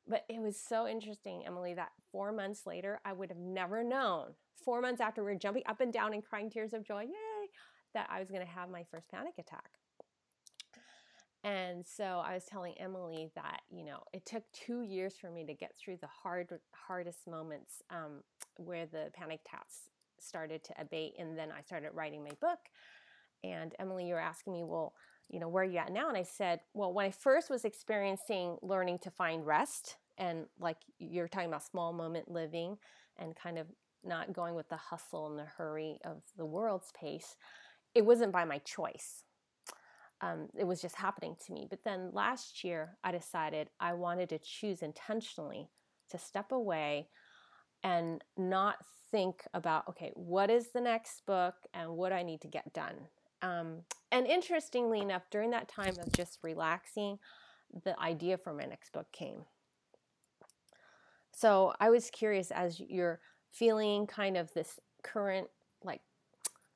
but 0.08 0.26
it 0.30 0.42
was 0.42 0.58
so 0.58 0.88
interesting, 0.88 1.44
Emily, 1.46 1.74
that 1.74 1.92
four 2.12 2.32
months 2.32 2.66
later, 2.66 3.00
I 3.06 3.14
would 3.14 3.30
have 3.30 3.40
never 3.40 3.84
known. 3.84 4.34
Four 4.64 4.82
months 4.82 5.02
after 5.02 5.24
we 5.24 5.32
were 5.32 5.40
jumping 5.40 5.64
up 5.68 5.82
and 5.82 5.92
down 5.92 6.14
and 6.14 6.24
crying 6.24 6.50
tears 6.50 6.74
of 6.74 6.86
joy, 6.86 7.02
yay, 7.02 7.50
that 7.94 8.08
I 8.10 8.20
was 8.20 8.30
going 8.30 8.46
to 8.46 8.52
have 8.52 8.70
my 8.70 8.84
first 8.92 9.10
panic 9.10 9.34
attack. 9.40 9.70
And 11.44 11.84
so 11.86 12.22
I 12.24 12.36
was 12.36 12.46
telling 12.46 12.76
Emily 12.78 13.32
that, 13.36 13.62
you 13.72 13.84
know, 13.84 14.04
it 14.14 14.26
took 14.26 14.44
two 14.54 14.84
years 14.84 15.16
for 15.20 15.32
me 15.32 15.44
to 15.46 15.54
get 15.56 15.76
through 15.76 15.98
the 15.98 16.08
hard, 16.08 16.50
hardest 16.72 17.28
moments 17.28 17.82
um, 17.90 18.22
where 18.58 18.86
the 18.86 19.10
panic 19.14 19.40
attacks 19.46 19.90
started 20.20 20.64
to 20.66 20.74
abate. 20.80 21.16
And 21.18 21.36
then 21.36 21.50
I 21.52 21.62
started 21.62 21.92
writing 21.94 22.24
my 22.24 22.32
book. 22.40 22.60
And 23.44 23.74
Emily, 23.80 24.08
you 24.08 24.14
were 24.14 24.20
asking 24.20 24.54
me, 24.54 24.64
well, 24.64 24.94
you 25.30 25.40
know, 25.40 25.50
where 25.50 25.64
are 25.64 25.68
you 25.68 25.80
at 25.80 25.92
now? 25.92 26.10
And 26.10 26.18
I 26.18 26.24
said, 26.24 26.60
well, 26.76 26.94
when 26.94 27.08
I 27.08 27.12
first 27.12 27.50
was 27.50 27.66
experiencing 27.66 28.58
learning 28.62 29.00
to 29.00 29.10
find 29.10 29.46
rest, 29.46 29.98
and 30.18 30.46
like 30.60 30.78
you're 31.00 31.28
talking 31.28 31.50
about 31.50 31.64
small 31.64 31.94
moment 31.94 32.30
living 32.30 32.78
and 33.18 33.36
kind 33.36 33.58
of 33.58 33.68
not 34.04 34.34
going 34.34 34.56
with 34.56 34.70
the 34.70 34.78
hustle 34.78 35.28
and 35.28 35.38
the 35.38 35.46
hurry 35.46 36.00
of 36.04 36.22
the 36.38 36.46
world's 36.46 36.92
pace, 37.00 37.36
it 37.94 38.06
wasn't 38.06 38.32
by 38.32 38.46
my 38.46 38.58
choice. 38.60 39.24
Um, 40.22 40.50
it 40.58 40.66
was 40.66 40.82
just 40.82 40.96
happening 40.96 41.36
to 41.46 41.54
me. 41.54 41.68
But 41.70 41.84
then 41.84 42.12
last 42.14 42.64
year, 42.64 42.98
I 43.04 43.12
decided 43.12 43.70
I 43.80 43.94
wanted 43.94 44.30
to 44.30 44.40
choose 44.40 44.82
intentionally 44.82 45.70
to 46.10 46.18
step 46.18 46.52
away 46.52 47.08
and 47.84 48.24
not 48.38 48.76
think 49.10 49.44
about, 49.54 49.88
okay, 49.90 50.12
what 50.14 50.50
is 50.50 50.70
the 50.74 50.82
next 50.82 51.26
book 51.26 51.56
and 51.74 51.92
what 51.92 52.14
I 52.14 52.24
need 52.24 52.42
to 52.42 52.48
get 52.48 52.72
done. 52.74 52.96
Um, 53.42 53.80
and 54.12 54.28
interestingly 54.28 55.00
enough, 55.00 55.24
during 55.32 55.50
that 55.52 55.68
time 55.68 55.96
of 56.00 56.12
just 56.14 56.38
relaxing, 56.44 57.18
the 57.84 58.00
idea 58.00 58.38
for 58.38 58.54
my 58.54 58.66
next 58.66 58.94
book 58.94 59.08
came. 59.12 59.46
So 61.32 61.74
I 61.80 61.90
was 61.90 62.10
curious 62.10 62.52
as 62.52 62.80
you're 62.80 63.20
feeling 63.52 64.08
kind 64.08 64.38
of 64.38 64.54
this 64.54 64.80
current 65.04 65.48
like 65.84 66.02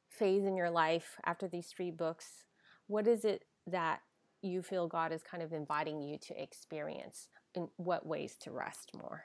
phase 0.10 0.46
in 0.46 0.56
your 0.56 0.70
life 0.70 1.18
after 1.26 1.48
these 1.48 1.68
three 1.68 1.92
books, 1.92 2.44
what 2.88 3.08
is 3.08 3.26
it 3.26 3.44
that 3.68 4.02
you 4.42 4.62
feel 4.62 4.88
God 4.88 5.12
is 5.12 5.24
kind 5.24 5.42
of 5.44 5.54
inviting 5.54 6.02
you 6.02 6.18
to 6.20 6.42
experience? 6.42 7.28
In 7.56 7.70
what 7.78 8.06
ways 8.06 8.36
to 8.42 8.52
rest 8.52 8.92
more? 8.94 9.24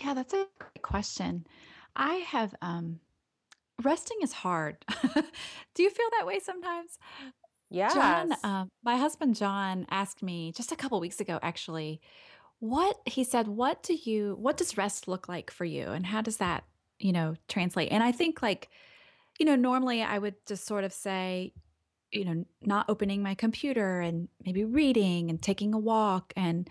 Yeah, 0.00 0.14
that's 0.14 0.32
a 0.32 0.46
great 0.60 0.82
question. 0.82 1.44
I 1.96 2.14
have 2.14 2.54
um 2.62 3.00
resting 3.82 4.18
is 4.22 4.32
hard. 4.32 4.76
Do 5.74 5.82
you 5.82 5.90
feel 5.90 6.06
that 6.18 6.26
way 6.26 6.38
sometimes? 6.38 6.98
Yeah. 7.70 7.92
John, 7.92 8.32
um, 8.44 8.68
my 8.84 8.96
husband 8.96 9.34
John 9.34 9.86
asked 9.90 10.22
me 10.22 10.52
just 10.52 10.72
a 10.72 10.76
couple 10.76 11.00
weeks 11.00 11.20
ago, 11.20 11.38
actually, 11.42 12.00
what 12.60 13.00
he 13.04 13.24
said, 13.24 13.48
what 13.48 13.82
do 13.82 13.94
you, 13.94 14.36
what 14.40 14.56
does 14.56 14.78
rest 14.78 15.08
look 15.08 15.28
like 15.28 15.50
for 15.50 15.64
you? 15.64 15.88
And 15.88 16.06
how 16.06 16.22
does 16.22 16.38
that, 16.38 16.64
you 16.98 17.12
know, 17.12 17.34
translate? 17.48 17.92
And 17.92 18.02
I 18.02 18.12
think 18.12 18.42
like, 18.42 18.70
you 19.38 19.46
know, 19.46 19.56
normally 19.56 20.02
I 20.02 20.18
would 20.18 20.34
just 20.46 20.66
sort 20.66 20.84
of 20.84 20.92
say, 20.92 21.52
you 22.12 22.24
know, 22.24 22.44
not 22.62 22.88
opening 22.88 23.22
my 23.22 23.34
computer 23.34 24.00
and 24.00 24.28
maybe 24.44 24.64
reading 24.64 25.28
and 25.28 25.42
taking 25.42 25.74
a 25.74 25.78
walk 25.78 26.32
and 26.36 26.68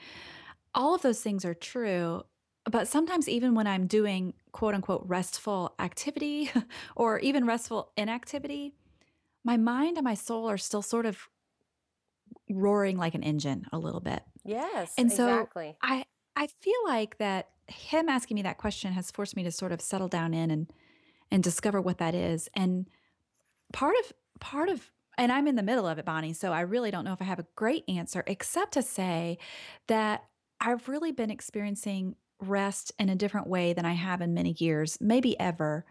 all 0.73 0.93
of 0.93 1.01
those 1.01 1.21
things 1.21 1.45
are 1.45 1.53
true. 1.53 2.23
But 2.69 2.87
sometimes, 2.87 3.29
even 3.29 3.53
when 3.55 3.67
I'm 3.67 3.87
doing 3.87 4.33
quote 4.51 4.73
unquote 4.73 5.03
restful 5.05 5.75
activity 5.79 6.51
or 6.95 7.19
even 7.19 7.45
restful 7.45 7.91
inactivity, 7.95 8.73
my 9.43 9.57
mind 9.57 9.97
and 9.97 10.03
my 10.03 10.15
soul 10.15 10.49
are 10.49 10.57
still 10.57 10.81
sort 10.81 11.05
of 11.05 11.29
roaring 12.49 12.97
like 12.97 13.15
an 13.15 13.23
engine 13.23 13.65
a 13.71 13.77
little 13.77 14.01
bit. 14.01 14.23
Yes, 14.45 14.93
And 14.97 15.11
so 15.11 15.27
exactly. 15.27 15.75
I 15.81 16.05
I 16.35 16.47
feel 16.47 16.79
like 16.85 17.17
that 17.17 17.49
him 17.67 18.07
asking 18.07 18.35
me 18.35 18.43
that 18.43 18.57
question 18.57 18.93
has 18.93 19.09
forced 19.11 19.35
me 19.35 19.43
to 19.43 19.51
sort 19.51 19.71
of 19.71 19.81
settle 19.81 20.07
down 20.07 20.33
in 20.33 20.51
and 20.51 20.71
and 21.31 21.43
discover 21.43 21.81
what 21.81 21.97
that 21.97 22.13
is. 22.13 22.47
And 22.53 22.87
part 23.73 23.95
of 23.99 24.13
part 24.39 24.69
of 24.69 24.91
and 25.17 25.31
I'm 25.31 25.47
in 25.47 25.55
the 25.55 25.63
middle 25.63 25.87
of 25.87 25.97
it, 25.97 26.05
Bonnie, 26.05 26.33
so 26.33 26.51
I 26.51 26.61
really 26.61 26.91
don't 26.91 27.05
know 27.05 27.13
if 27.13 27.21
I 27.21 27.25
have 27.25 27.39
a 27.39 27.47
great 27.55 27.83
answer 27.87 28.23
except 28.27 28.73
to 28.73 28.81
say 28.81 29.37
that 29.87 30.25
I've 30.59 30.87
really 30.87 31.11
been 31.11 31.31
experiencing 31.31 32.15
rest 32.41 32.91
in 32.99 33.09
a 33.09 33.15
different 33.15 33.47
way 33.47 33.73
than 33.73 33.85
I 33.85 33.93
have 33.93 34.21
in 34.21 34.33
many 34.33 34.55
years, 34.59 34.97
maybe 34.99 35.39
ever, 35.39 35.85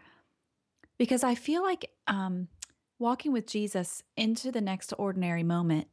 because 0.99 1.23
I 1.23 1.33
feel 1.33 1.63
like 1.63 1.89
um, 2.07 2.49
walking 2.99 3.31
with 3.31 3.47
Jesus 3.47 4.03
into 4.15 4.51
the 4.51 4.61
next 4.61 4.93
ordinary 4.97 5.43
moment 5.43 5.87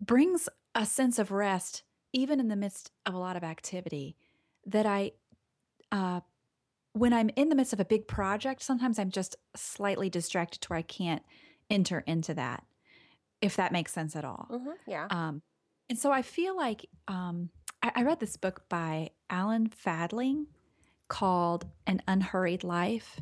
brings 0.00 0.48
a 0.78 0.86
sense 0.86 1.18
of 1.18 1.30
rest, 1.30 1.82
even 2.12 2.40
in 2.40 2.48
the 2.48 2.56
midst 2.56 2.92
of 3.04 3.12
a 3.12 3.18
lot 3.18 3.36
of 3.36 3.42
activity. 3.42 4.16
That 4.64 4.86
I, 4.86 5.12
uh, 5.90 6.20
when 6.92 7.12
I'm 7.12 7.30
in 7.36 7.48
the 7.48 7.54
midst 7.54 7.72
of 7.72 7.80
a 7.80 7.84
big 7.84 8.06
project, 8.06 8.62
sometimes 8.62 8.98
I'm 8.98 9.10
just 9.10 9.36
slightly 9.56 10.08
distracted 10.08 10.60
to 10.62 10.68
where 10.68 10.78
I 10.78 10.82
can't 10.82 11.22
enter 11.68 12.04
into 12.06 12.32
that, 12.34 12.64
if 13.42 13.56
that 13.56 13.72
makes 13.72 13.92
sense 13.92 14.14
at 14.14 14.24
all. 14.24 14.46
hmm 14.50 14.70
yeah. 14.86 15.08
Um, 15.10 15.42
and 15.90 15.98
so 15.98 16.12
I 16.12 16.22
feel 16.22 16.56
like 16.56 16.86
um, 17.08 17.50
I, 17.82 17.92
I 17.96 18.02
read 18.04 18.20
this 18.20 18.36
book 18.36 18.68
by 18.68 19.10
Alan 19.28 19.68
Fadling 19.68 20.46
called 21.08 21.66
An 21.86 22.02
Unhurried 22.06 22.62
Life. 22.62 23.20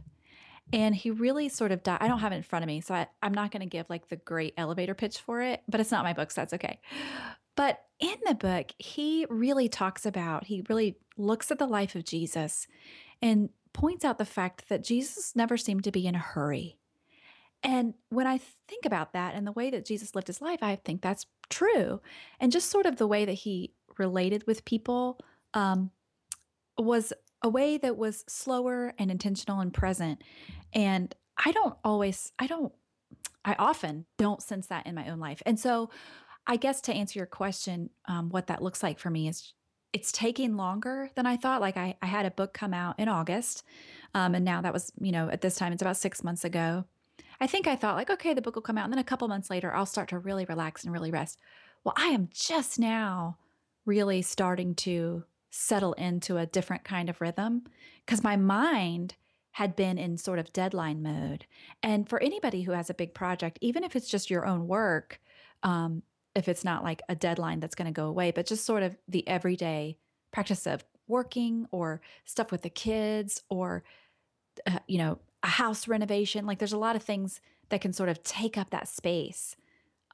And 0.73 0.97
he 0.97 1.13
really 1.13 1.49
sort 1.49 1.71
of 1.71 1.85
died. 1.85 1.99
I 2.01 2.09
don't 2.09 2.19
have 2.19 2.33
it 2.33 2.37
in 2.37 2.43
front 2.43 2.65
of 2.65 2.67
me, 2.67 2.81
so 2.81 2.93
I, 2.93 3.07
I'm 3.23 3.33
not 3.33 3.53
going 3.53 3.61
to 3.61 3.67
give 3.67 3.89
like 3.89 4.09
the 4.09 4.17
great 4.17 4.53
elevator 4.57 4.95
pitch 4.95 5.19
for 5.19 5.41
it, 5.41 5.63
but 5.69 5.81
it's 5.81 5.93
not 5.93 6.03
my 6.03 6.13
book, 6.13 6.33
so 6.33 6.41
that's 6.41 6.55
okay. 6.55 6.81
But 7.57 7.83
in 7.99 8.17
the 8.27 8.35
book, 8.35 8.73
he 8.79 9.27
really 9.29 9.69
talks 9.69 10.07
about, 10.07 10.45
he 10.45 10.65
really 10.69 10.97
looks 11.17 11.51
at 11.51 11.59
the 11.59 11.67
life 11.67 11.95
of 11.95 12.05
Jesus 12.05 12.67
and 13.21 13.49
points 13.73 14.05
out 14.05 14.19
the 14.19 14.25
fact 14.25 14.69
that 14.69 14.85
Jesus 14.85 15.35
never 15.35 15.57
seemed 15.57 15.85
to 15.85 15.93
be 15.93 16.07
in 16.07 16.15
a 16.15 16.19
hurry. 16.19 16.77
And 17.63 17.95
when 18.11 18.27
I 18.27 18.39
think 18.69 18.85
about 18.85 19.13
that 19.15 19.35
and 19.35 19.47
the 19.47 19.53
way 19.53 19.71
that 19.71 19.87
Jesus 19.87 20.15
lived 20.15 20.27
his 20.29 20.43
life, 20.43 20.63
I 20.63 20.77
think 20.77 21.01
that's 21.01 21.27
true. 21.49 22.01
And 22.39 22.53
just 22.53 22.71
sort 22.71 22.87
of 22.87 22.97
the 22.97 23.07
way 23.07 23.25
that 23.25 23.33
he 23.33 23.73
related 23.99 24.47
with 24.47 24.65
people 24.65 25.19
um, 25.55 25.91
was 26.79 27.13
a 27.43 27.49
way 27.49 27.79
that 27.79 27.97
was 27.97 28.25
slower 28.29 28.93
and 28.99 29.11
intentional 29.11 29.61
and 29.61 29.73
present. 29.73 30.23
And 30.73 31.15
I 31.45 31.53
don't 31.53 31.77
always, 31.83 32.33
I 32.39 32.47
don't, 32.47 32.73
I 33.45 33.55
often 33.59 34.05
don't 34.19 34.43
sense 34.43 34.67
that 34.67 34.87
in 34.87 34.95
my 34.95 35.09
own 35.09 35.21
life. 35.21 35.43
And 35.47 35.59
so 35.59 35.91
I 36.47 36.57
guess 36.57 36.81
to 36.83 36.93
answer 36.93 37.19
your 37.19 37.27
question, 37.27 37.91
um, 38.07 38.31
what 38.31 38.47
that 38.47 38.63
looks 38.63 38.83
like 38.83 38.99
for 38.99 39.11
me 39.11 39.29
is 39.29 39.53
it's 39.93 40.13
taking 40.13 40.57
longer 40.57 41.11
than 41.15 41.27
I 41.27 41.37
thought. 41.37 41.61
Like 41.61 41.77
I, 41.77 41.97
I 42.03 42.07
had 42.07 42.27
a 42.27 42.31
book 42.31 42.53
come 42.53 42.75
out 42.75 42.99
in 42.99 43.09
August, 43.09 43.65
um, 44.15 44.35
and 44.35 44.45
now 44.45 44.61
that 44.61 44.73
was, 44.73 44.93
you 45.01 45.13
know, 45.13 45.29
at 45.29 45.41
this 45.41 45.57
time, 45.57 45.73
it's 45.73 45.83
about 45.83 45.97
six 45.97 46.23
months 46.23 46.45
ago. 46.45 46.85
I 47.41 47.47
think 47.47 47.67
I 47.67 47.77
thought, 47.77 47.97
like, 47.97 48.11
okay, 48.11 48.35
the 48.35 48.43
book 48.43 48.55
will 48.55 48.63
come 48.63 48.79
out. 48.79 48.85
And 48.85 48.93
then 48.93 48.99
a 48.99 49.05
couple 49.05 49.29
months 49.29 49.51
later, 49.51 49.75
I'll 49.75 49.87
start 49.87 50.09
to 50.09 50.19
really 50.19 50.45
relax 50.47 50.85
and 50.85 50.93
really 50.93 51.11
rest. 51.11 51.39
Well, 51.85 51.95
I 51.97 52.09
am 52.09 52.29
just 52.33 52.79
now 52.79 53.37
really 53.85 54.23
starting 54.23 54.75
to 54.75 55.25
settle 55.51 55.93
into 55.95 56.37
a 56.37 56.47
different 56.47 56.85
kind 56.85 57.09
of 57.09 57.21
rhythm 57.21 57.65
because 58.05 58.23
my 58.25 58.37
mind 58.37 59.15
had 59.53 59.77
been 59.77 59.97
in 59.97 60.19
sort 60.19 60.39
of 60.39 60.53
deadline 60.53 61.03
mode. 61.03 61.47
And 61.83 62.09
for 62.09 62.23
anybody 62.23 62.63
who 62.63 62.73
has 62.73 62.91
a 62.91 62.95
big 62.95 63.15
project, 63.15 63.59
even 63.63 63.85
if 63.85 63.97
it's 63.97 64.09
just 64.09 64.31
your 64.31 64.47
own 64.47 64.67
work, 64.67 65.21
um, 65.63 66.03
if 66.37 66.49
it's 66.49 66.65
not 66.65 66.85
like 66.85 67.03
a 67.09 67.17
deadline 67.17 67.59
that's 67.59 67.75
going 67.75 67.87
to 67.87 67.93
go 67.93 68.07
away, 68.07 68.31
but 68.31 68.47
just 68.47 68.65
sort 68.65 68.83
of 68.83 68.97
the 69.09 69.27
everyday 69.27 69.97
practice 70.31 70.67
of 70.67 70.85
working 71.09 71.67
or 71.73 72.01
stuff 72.25 72.53
with 72.53 72.63
the 72.63 72.71
kids 72.71 73.43
or 73.49 73.83
uh, 74.67 74.79
you 74.87 74.99
know, 74.99 75.19
a 75.43 75.49
house 75.49 75.89
renovation. 75.89 76.47
Like 76.47 76.59
there's 76.59 76.73
a 76.73 76.79
lot 76.79 76.97
of 76.97 77.03
things 77.03 77.41
that 77.69 77.81
can 77.81 77.93
sort 77.93 78.09
of 78.09 78.23
take 78.23 78.57
up 78.57 78.71
that 78.71 78.89
space. 78.89 79.57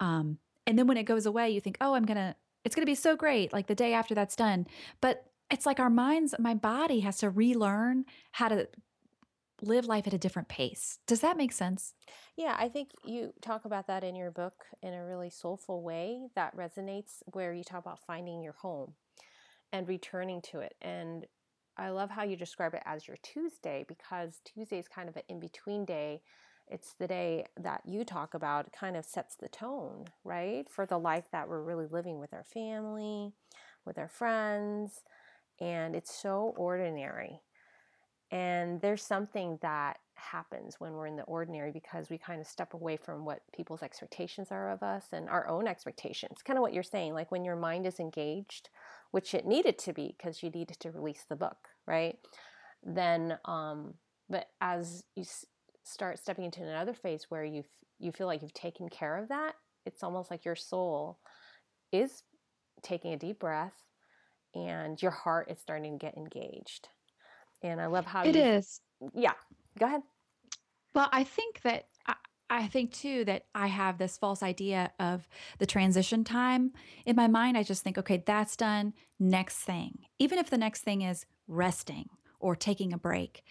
Um, 0.01 0.39
and 0.66 0.79
then 0.79 0.87
when 0.87 0.97
it 0.97 1.05
goes 1.05 1.27
away, 1.27 1.51
you 1.51 1.61
think, 1.61 1.77
oh, 1.81 1.95
I'm 1.95 2.05
going 2.05 2.16
to, 2.16 2.35
it's 2.64 2.75
going 2.75 2.83
to 2.83 2.91
be 2.91 2.95
so 2.95 3.16
great. 3.16 3.53
Like 3.53 3.66
the 3.66 3.75
day 3.75 3.93
after 3.93 4.14
that's 4.14 4.37
done. 4.37 4.66
But 5.01 5.27
it's 5.51 5.66
like 5.66 5.81
our 5.81 5.91
minds, 5.91 6.35
my 6.39 6.55
body 6.55 7.01
has 7.01 7.18
to 7.18 7.31
relearn 7.31 8.05
how 8.33 8.49
to 8.49 8.68
live 9.62 9.86
life 9.86 10.06
at 10.06 10.12
a 10.12 10.18
different 10.18 10.48
pace. 10.48 10.98
Does 11.06 11.20
that 11.20 11.36
make 11.36 11.52
sense? 11.52 11.94
Yeah, 12.36 12.56
I 12.58 12.68
think 12.68 12.90
you 13.04 13.32
talk 13.40 13.64
about 13.64 13.86
that 13.86 14.04
in 14.04 14.16
your 14.16 14.30
book 14.30 14.64
in 14.82 14.92
a 14.92 15.04
really 15.04 15.30
soulful 15.30 15.82
way 15.82 16.26
that 16.34 16.56
resonates, 16.56 17.22
where 17.26 17.52
you 17.52 17.64
talk 17.64 17.80
about 17.80 18.00
finding 18.06 18.42
your 18.42 18.54
home 18.54 18.94
and 19.72 19.88
returning 19.88 20.42
to 20.42 20.60
it. 20.60 20.74
And 20.82 21.26
I 21.76 21.90
love 21.90 22.10
how 22.10 22.24
you 22.24 22.36
describe 22.36 22.74
it 22.74 22.82
as 22.84 23.08
your 23.08 23.16
Tuesday 23.22 23.84
because 23.88 24.40
Tuesday 24.44 24.78
is 24.78 24.88
kind 24.88 25.08
of 25.08 25.16
an 25.16 25.22
in 25.28 25.40
between 25.40 25.84
day. 25.84 26.22
It's 26.68 26.94
the 26.98 27.08
day 27.08 27.46
that 27.60 27.82
you 27.86 28.04
talk 28.04 28.34
about, 28.34 28.72
kind 28.72 28.96
of 28.96 29.04
sets 29.04 29.36
the 29.36 29.48
tone, 29.48 30.04
right? 30.24 30.68
For 30.68 30.86
the 30.86 30.98
life 30.98 31.28
that 31.32 31.48
we're 31.48 31.62
really 31.62 31.86
living 31.90 32.18
with 32.18 32.32
our 32.32 32.44
family, 32.44 33.32
with 33.84 33.98
our 33.98 34.08
friends. 34.08 35.02
And 35.60 35.94
it's 35.94 36.14
so 36.14 36.54
ordinary. 36.56 37.40
And 38.33 38.80
there's 38.80 39.05
something 39.05 39.59
that 39.62 39.99
happens 40.14 40.76
when 40.78 40.95
we're 40.95 41.07
in 41.07 41.16
the 41.16 41.22
ordinary 41.24 41.70
because 41.70 42.09
we 42.09 42.16
kind 42.16 42.41
of 42.41 42.47
step 42.47 42.72
away 42.74 42.97
from 42.97 43.26
what 43.26 43.43
people's 43.55 43.83
expectations 43.83 44.49
are 44.51 44.70
of 44.70 44.83
us 44.83 45.07
and 45.12 45.28
our 45.28 45.47
own 45.49 45.68
expectations. 45.68 46.39
Kind 46.43 46.59
of 46.59 46.62
what 46.62 46.72
you're 46.72 46.83
saying, 46.83 47.12
like 47.12 47.30
when 47.30 47.45
your 47.45 47.57
mind 47.57 47.87
is 47.87 48.01
engaged, 48.01 48.70
which 49.11 49.35
it 49.35 49.47
needed 49.47 49.78
to 49.80 49.93
be 49.93 50.14
because 50.16 50.43
you 50.43 50.51
needed 50.51 50.80
to 50.80 50.91
release 50.91 51.26
the 51.28 51.37
book, 51.37 51.68
right? 51.87 52.18
Then, 52.83 53.39
um, 53.45 53.95
but 54.30 54.49
as 54.62 55.05
you 55.14 55.24
s- 55.24 55.47
start 55.85 56.18
stepping 56.18 56.47
into 56.47 56.62
another 56.62 56.95
phase 56.95 57.26
where 57.28 57.45
you 57.45 57.64
you 57.99 58.11
feel 58.11 58.26
like 58.26 58.43
you've 58.43 58.55
taken 58.55 58.89
care 58.89 59.16
of 59.16 59.28
that, 59.28 59.55
it's 59.87 60.03
almost 60.03 60.30
like 60.30 60.45
your 60.45 60.57
soul 60.57 61.18
is 61.93 62.24
taking 62.83 63.12
a 63.12 63.18
deep 63.18 63.39
breath 63.39 63.85
and 64.55 65.01
your 65.01 65.12
heart 65.12 65.51
is 65.51 65.59
starting 65.61 65.99
to 65.99 66.05
get 66.05 66.16
engaged. 66.16 66.89
And 67.62 67.80
I 67.80 67.86
love 67.86 68.06
how 68.06 68.22
It 68.24 68.34
you, 68.34 68.42
is. 68.42 68.80
yeah, 69.14 69.32
go 69.78 69.86
ahead. 69.86 70.02
Well, 70.94 71.08
I 71.12 71.24
think 71.24 71.62
that 71.62 71.86
I, 72.06 72.14
I 72.50 72.66
think 72.66 72.92
too 72.92 73.24
that 73.24 73.46
I 73.54 73.68
have 73.68 73.98
this 73.98 74.18
false 74.18 74.42
idea 74.42 74.92
of 75.00 75.26
the 75.58 75.66
transition 75.66 76.24
time. 76.24 76.72
In 77.06 77.16
my 77.16 77.28
mind, 77.28 77.56
I 77.56 77.62
just 77.62 77.82
think, 77.82 77.96
okay, 77.98 78.22
that's 78.26 78.56
done. 78.56 78.92
Next 79.18 79.56
thing. 79.58 80.00
Even 80.18 80.38
if 80.38 80.50
the 80.50 80.58
next 80.58 80.82
thing 80.82 81.02
is 81.02 81.24
resting 81.48 82.08
or 82.40 82.54
taking 82.56 82.92
a 82.92 82.98
break. 82.98 83.42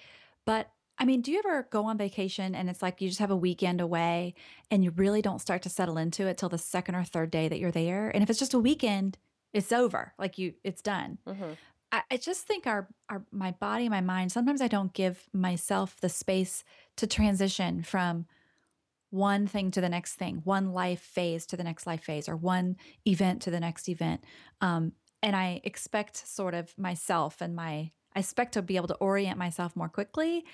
But 0.45 0.69
I 0.97 1.05
mean, 1.05 1.21
do 1.21 1.31
you 1.31 1.39
ever 1.39 1.67
go 1.71 1.85
on 1.85 1.97
vacation 1.97 2.53
and 2.53 2.69
it's 2.69 2.83
like 2.83 3.01
you 3.01 3.07
just 3.07 3.19
have 3.21 3.31
a 3.31 3.35
weekend 3.35 3.81
away 3.81 4.35
and 4.69 4.83
you 4.83 4.91
really 4.91 5.23
don't 5.23 5.41
start 5.41 5.63
to 5.63 5.69
settle 5.69 5.97
into 5.97 6.27
it 6.27 6.37
till 6.37 6.49
the 6.49 6.59
second 6.59 6.93
or 6.93 7.03
third 7.03 7.31
day 7.31 7.47
that 7.47 7.59
you're 7.59 7.71
there? 7.71 8.09
And 8.09 8.21
if 8.21 8.29
it's 8.29 8.37
just 8.37 8.53
a 8.53 8.59
weekend, 8.59 9.17
it's 9.51 9.71
over. 9.71 10.13
Like 10.19 10.37
you, 10.37 10.53
it's 10.63 10.81
done. 10.81 11.17
Mm-hmm. 11.27 11.53
I, 11.91 12.03
I 12.11 12.17
just 12.17 12.45
think 12.47 12.67
our, 12.67 12.87
our, 13.09 13.23
my 13.31 13.51
body, 13.51 13.89
my 13.89 14.01
mind, 14.01 14.31
sometimes 14.31 14.61
I 14.61 14.67
don't 14.67 14.93
give 14.93 15.29
myself 15.33 15.99
the 16.01 16.09
space 16.09 16.63
to 16.97 17.07
transition 17.07 17.83
from 17.83 18.25
one 19.09 19.45
thing 19.45 19.71
to 19.71 19.81
the 19.81 19.89
next 19.89 20.15
thing, 20.15 20.41
one 20.45 20.71
life 20.71 21.01
phase 21.01 21.45
to 21.47 21.57
the 21.57 21.63
next 21.63 21.85
life 21.85 22.03
phase, 22.03 22.29
or 22.29 22.35
one 22.35 22.77
event 23.05 23.41
to 23.43 23.51
the 23.51 23.59
next 23.59 23.89
event. 23.89 24.23
Um, 24.61 24.93
and 25.21 25.35
I 25.35 25.61
expect 25.63 26.27
sort 26.27 26.53
of 26.53 26.77
myself 26.77 27.41
and 27.41 27.55
my, 27.55 27.91
I 28.15 28.19
expect 28.19 28.53
to 28.53 28.61
be 28.61 28.77
able 28.77 28.87
to 28.87 28.95
orient 28.95 29.37
myself 29.37 29.75
more 29.75 29.89
quickly. 29.89 30.45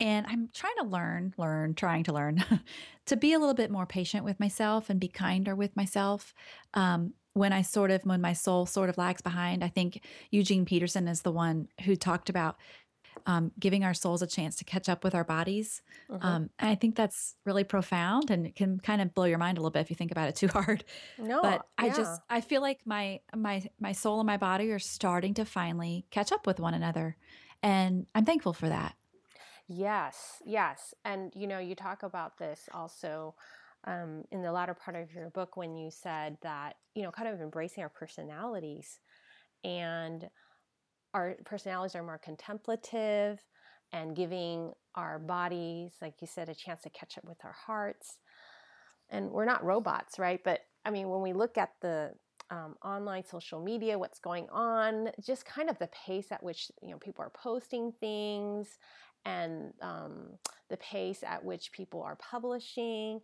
And 0.00 0.26
I'm 0.26 0.48
trying 0.52 0.76
to 0.78 0.84
learn, 0.84 1.34
learn, 1.36 1.74
trying 1.74 2.04
to 2.04 2.12
learn 2.12 2.44
to 3.06 3.16
be 3.16 3.32
a 3.32 3.38
little 3.38 3.54
bit 3.54 3.70
more 3.70 3.86
patient 3.86 4.24
with 4.24 4.40
myself 4.40 4.90
and 4.90 5.00
be 5.00 5.08
kinder 5.08 5.54
with 5.54 5.76
myself. 5.76 6.34
Um, 6.72 7.14
when 7.34 7.52
I 7.52 7.62
sort 7.62 7.90
of, 7.90 8.02
when 8.04 8.20
my 8.20 8.32
soul 8.32 8.64
sort 8.64 8.88
of 8.88 8.96
lags 8.96 9.20
behind, 9.20 9.62
I 9.62 9.68
think 9.68 10.00
Eugene 10.30 10.64
Peterson 10.64 11.06
is 11.06 11.22
the 11.22 11.32
one 11.32 11.68
who 11.84 11.96
talked 11.96 12.28
about 12.28 12.56
um, 13.26 13.52
giving 13.58 13.84
our 13.84 13.94
souls 13.94 14.22
a 14.22 14.26
chance 14.26 14.56
to 14.56 14.64
catch 14.64 14.88
up 14.88 15.04
with 15.04 15.14
our 15.14 15.24
bodies. 15.24 15.82
Mm-hmm. 16.10 16.26
Um, 16.26 16.50
and 16.58 16.70
I 16.70 16.74
think 16.74 16.94
that's 16.94 17.36
really 17.44 17.64
profound 17.64 18.30
and 18.30 18.46
it 18.46 18.54
can 18.54 18.80
kind 18.80 19.00
of 19.00 19.14
blow 19.14 19.24
your 19.24 19.38
mind 19.38 19.58
a 19.58 19.60
little 19.60 19.70
bit 19.70 19.80
if 19.80 19.90
you 19.90 19.96
think 19.96 20.10
about 20.10 20.28
it 20.28 20.36
too 20.36 20.48
hard. 20.52 20.84
No, 21.18 21.42
but 21.42 21.66
I 21.78 21.86
yeah. 21.86 21.96
just 21.96 22.20
I 22.28 22.40
feel 22.40 22.60
like 22.60 22.80
my 22.84 23.20
my 23.34 23.62
my 23.80 23.92
soul 23.92 24.20
and 24.20 24.26
my 24.26 24.36
body 24.36 24.70
are 24.70 24.78
starting 24.78 25.34
to 25.34 25.44
finally 25.44 26.06
catch 26.10 26.32
up 26.32 26.46
with 26.46 26.60
one 26.60 26.74
another, 26.74 27.16
and 27.62 28.06
I'm 28.14 28.24
thankful 28.24 28.52
for 28.52 28.68
that. 28.68 28.94
Yes, 29.66 30.42
yes, 30.44 30.92
and 31.04 31.32
you 31.34 31.46
know 31.46 31.58
you 31.58 31.74
talk 31.74 32.02
about 32.02 32.38
this 32.38 32.68
also. 32.72 33.34
Um, 33.86 34.24
in 34.30 34.42
the 34.42 34.50
latter 34.50 34.74
part 34.74 34.96
of 34.96 35.12
your 35.12 35.28
book, 35.30 35.56
when 35.56 35.76
you 35.76 35.90
said 35.90 36.38
that, 36.42 36.76
you 36.94 37.02
know, 37.02 37.10
kind 37.10 37.28
of 37.28 37.40
embracing 37.40 37.82
our 37.82 37.90
personalities 37.90 38.98
and 39.62 40.28
our 41.12 41.36
personalities 41.44 41.94
are 41.94 42.02
more 42.02 42.18
contemplative 42.18 43.44
and 43.92 44.16
giving 44.16 44.72
our 44.94 45.18
bodies, 45.18 45.92
like 46.02 46.14
you 46.20 46.26
said, 46.26 46.48
a 46.48 46.54
chance 46.54 46.82
to 46.82 46.90
catch 46.90 47.16
up 47.16 47.24
with 47.24 47.38
our 47.44 47.54
hearts. 47.66 48.18
And 49.10 49.30
we're 49.30 49.44
not 49.44 49.64
robots, 49.64 50.18
right? 50.18 50.40
But 50.44 50.60
I 50.84 50.90
mean, 50.90 51.08
when 51.08 51.22
we 51.22 51.32
look 51.32 51.56
at 51.56 51.70
the 51.80 52.12
um, 52.50 52.74
online 52.84 53.24
social 53.24 53.62
media, 53.62 53.98
what's 53.98 54.18
going 54.18 54.48
on, 54.50 55.10
just 55.24 55.44
kind 55.44 55.70
of 55.70 55.78
the 55.78 55.88
pace 56.06 56.30
at 56.30 56.42
which 56.42 56.70
you 56.82 56.90
know 56.90 56.98
people 56.98 57.24
are 57.24 57.30
posting 57.30 57.92
things, 58.00 58.78
and 59.24 59.72
um, 59.80 60.30
the 60.68 60.76
pace 60.78 61.22
at 61.26 61.44
which 61.44 61.72
people 61.72 62.02
are 62.02 62.16
publishing, 62.16 63.20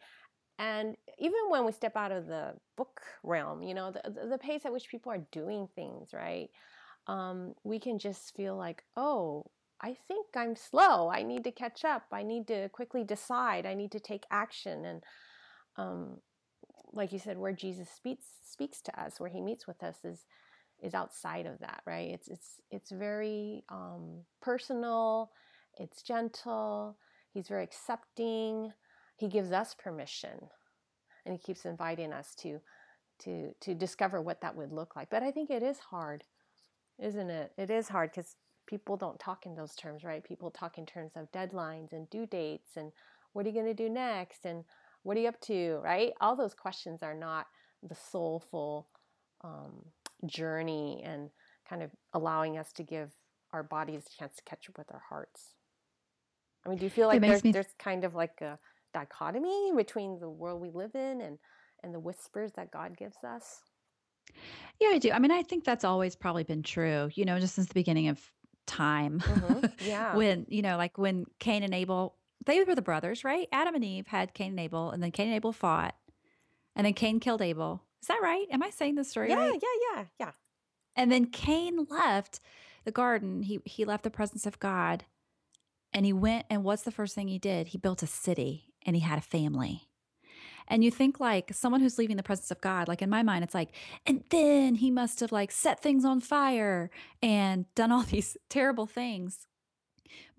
and 0.60 0.96
even 1.18 1.40
when 1.50 1.66
we 1.66 1.72
step 1.72 1.96
out 1.96 2.12
of 2.12 2.28
the 2.28 2.54
book 2.78 3.02
realm, 3.24 3.64
you 3.64 3.74
know, 3.74 3.92
the, 3.92 4.28
the 4.28 4.38
pace 4.38 4.66
at 4.66 4.72
which 4.74 4.90
people 4.90 5.12
are 5.12 5.26
doing 5.32 5.68
things, 5.76 6.10
right? 6.14 6.50
um, 7.08 7.54
we 7.64 7.80
can 7.80 7.98
just 8.00 8.36
feel 8.36 8.56
like, 8.56 8.84
oh, 8.96 9.46
I 9.82 9.96
think 10.08 10.28
I'm 10.36 10.56
slow. 10.56 11.10
I 11.10 11.24
need 11.24 11.44
to 11.44 11.52
catch 11.52 11.84
up. 11.84 12.04
I 12.12 12.24
need 12.24 12.48
to 12.48 12.70
quickly 12.70 13.04
decide. 13.04 13.66
I 13.66 13.74
need 13.74 13.92
to 13.92 14.00
take 14.00 14.24
action. 14.32 14.86
And 14.86 15.04
um, 15.76 16.18
like 16.92 17.12
you 17.12 17.20
said, 17.20 17.38
where 17.38 17.54
Jesus 17.54 17.90
speaks 17.90 18.26
speaks 18.44 18.82
to 18.82 19.02
us, 19.02 19.20
where 19.20 19.30
He 19.30 19.42
meets 19.42 19.68
with 19.68 19.82
us, 19.84 19.98
is 20.04 20.26
is 20.82 20.94
outside 20.94 21.46
of 21.46 21.60
that, 21.60 21.82
right? 21.86 22.10
It's 22.10 22.28
it's 22.28 22.60
it's 22.70 22.92
very 22.92 23.64
um, 23.70 24.22
personal. 24.42 25.32
It's 25.78 26.02
gentle. 26.02 26.98
He's 27.34 27.48
very 27.48 27.64
accepting. 27.64 28.72
He 29.20 29.28
gives 29.28 29.52
us 29.52 29.74
permission, 29.74 30.48
and 31.24 31.34
He 31.34 31.38
keeps 31.38 31.64
inviting 31.64 32.12
us 32.12 32.34
to 32.36 32.60
to 33.20 33.54
to 33.60 33.74
discover 33.74 34.20
what 34.20 34.40
that 34.40 34.56
would 34.56 34.72
look 34.72 34.96
like. 34.96 35.10
But 35.10 35.22
I 35.22 35.30
think 35.30 35.50
it 35.50 35.62
is 35.62 35.78
hard 35.78 36.24
isn't 37.00 37.30
it? 37.30 37.52
It 37.56 37.70
is 37.70 37.88
hard 37.88 38.10
because 38.10 38.36
people 38.66 38.96
don't 38.96 39.18
talk 39.18 39.46
in 39.46 39.54
those 39.54 39.74
terms, 39.74 40.04
right? 40.04 40.22
People 40.22 40.50
talk 40.50 40.78
in 40.78 40.86
terms 40.86 41.12
of 41.16 41.30
deadlines 41.32 41.92
and 41.92 42.08
due 42.10 42.26
dates 42.26 42.76
and 42.76 42.92
what 43.32 43.46
are 43.46 43.48
you 43.48 43.54
going 43.54 43.66
to 43.66 43.74
do 43.74 43.88
next 43.88 44.44
and 44.44 44.64
what 45.02 45.16
are 45.16 45.20
you 45.20 45.28
up 45.28 45.40
to, 45.42 45.80
right? 45.82 46.12
All 46.20 46.36
those 46.36 46.54
questions 46.54 47.02
are 47.02 47.14
not 47.14 47.46
the 47.82 47.94
soulful 47.94 48.88
um, 49.42 49.84
journey 50.26 51.02
and 51.04 51.30
kind 51.68 51.82
of 51.82 51.90
allowing 52.12 52.58
us 52.58 52.72
to 52.74 52.82
give 52.82 53.10
our 53.52 53.62
bodies 53.62 54.04
a 54.06 54.18
chance 54.18 54.36
to 54.36 54.42
catch 54.44 54.68
up 54.68 54.76
with 54.76 54.92
our 54.92 55.02
hearts. 55.08 55.54
I 56.64 56.68
mean, 56.68 56.78
do 56.78 56.84
you 56.84 56.90
feel 56.90 57.08
like 57.08 57.22
there's, 57.22 57.42
there's 57.42 57.74
kind 57.78 58.04
of 58.04 58.14
like 58.14 58.42
a 58.42 58.58
dichotomy 58.92 59.72
between 59.76 60.18
the 60.20 60.28
world 60.28 60.60
we 60.60 60.70
live 60.70 60.94
in 60.94 61.20
and, 61.20 61.38
and 61.82 61.94
the 61.94 62.00
whispers 62.00 62.52
that 62.52 62.70
God 62.70 62.96
gives 62.96 63.16
us? 63.24 63.60
Yeah, 64.80 64.88
I 64.92 64.98
do. 64.98 65.10
I 65.10 65.18
mean, 65.18 65.30
I 65.30 65.42
think 65.42 65.64
that's 65.64 65.84
always 65.84 66.16
probably 66.16 66.44
been 66.44 66.62
true, 66.62 67.10
you 67.14 67.24
know, 67.24 67.38
just 67.38 67.54
since 67.54 67.68
the 67.68 67.74
beginning 67.74 68.08
of 68.08 68.20
time. 68.66 69.20
Mm-hmm. 69.20 69.66
Yeah. 69.86 70.14
when, 70.14 70.46
you 70.48 70.62
know, 70.62 70.76
like 70.76 70.98
when 70.98 71.26
Cain 71.38 71.62
and 71.62 71.74
Abel, 71.74 72.16
they 72.46 72.62
were 72.62 72.74
the 72.74 72.82
brothers, 72.82 73.24
right? 73.24 73.48
Adam 73.52 73.74
and 73.74 73.84
Eve 73.84 74.06
had 74.06 74.34
Cain 74.34 74.50
and 74.50 74.60
Abel, 74.60 74.90
and 74.90 75.02
then 75.02 75.10
Cain 75.10 75.28
and 75.28 75.36
Abel 75.36 75.52
fought, 75.52 75.94
and 76.76 76.86
then 76.86 76.94
Cain 76.94 77.20
killed 77.20 77.42
Abel. 77.42 77.82
Is 78.00 78.08
that 78.08 78.20
right? 78.22 78.46
Am 78.50 78.62
I 78.62 78.70
saying 78.70 78.94
the 78.94 79.04
story 79.04 79.30
yeah, 79.30 79.36
right? 79.36 79.60
Yeah, 79.62 79.94
yeah, 79.94 80.04
yeah. 80.18 80.30
And 80.96 81.12
then 81.12 81.26
Cain 81.26 81.86
left 81.90 82.40
the 82.84 82.92
garden. 82.92 83.42
He 83.42 83.60
he 83.64 83.84
left 83.84 84.04
the 84.04 84.10
presence 84.10 84.46
of 84.46 84.58
God, 84.58 85.04
and 85.92 86.06
he 86.06 86.12
went. 86.12 86.46
And 86.48 86.64
what's 86.64 86.82
the 86.82 86.90
first 86.90 87.14
thing 87.14 87.28
he 87.28 87.38
did? 87.38 87.68
He 87.68 87.78
built 87.78 88.02
a 88.02 88.06
city, 88.06 88.69
and 88.90 88.96
he 88.96 89.02
had 89.02 89.18
a 89.18 89.22
family. 89.22 89.88
And 90.66 90.82
you 90.82 90.90
think 90.90 91.20
like 91.20 91.54
someone 91.54 91.80
who's 91.80 91.96
leaving 91.96 92.16
the 92.16 92.24
presence 92.24 92.50
of 92.50 92.60
God, 92.60 92.88
like 92.88 93.02
in 93.02 93.08
my 93.08 93.22
mind, 93.22 93.44
it's 93.44 93.54
like, 93.54 93.70
and 94.04 94.24
then 94.30 94.74
he 94.74 94.90
must 94.90 95.20
have 95.20 95.30
like 95.30 95.52
set 95.52 95.80
things 95.80 96.04
on 96.04 96.20
fire 96.20 96.90
and 97.22 97.72
done 97.76 97.92
all 97.92 98.02
these 98.10 98.36
terrible 98.48 98.86
things. 98.86 99.46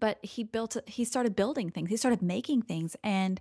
But 0.01 0.17
he 0.21 0.43
built, 0.43 0.75
he 0.85 1.05
started 1.05 1.33
building 1.33 1.69
things, 1.69 1.89
he 1.89 1.95
started 1.95 2.21
making 2.21 2.63
things. 2.63 2.97
And 3.05 3.39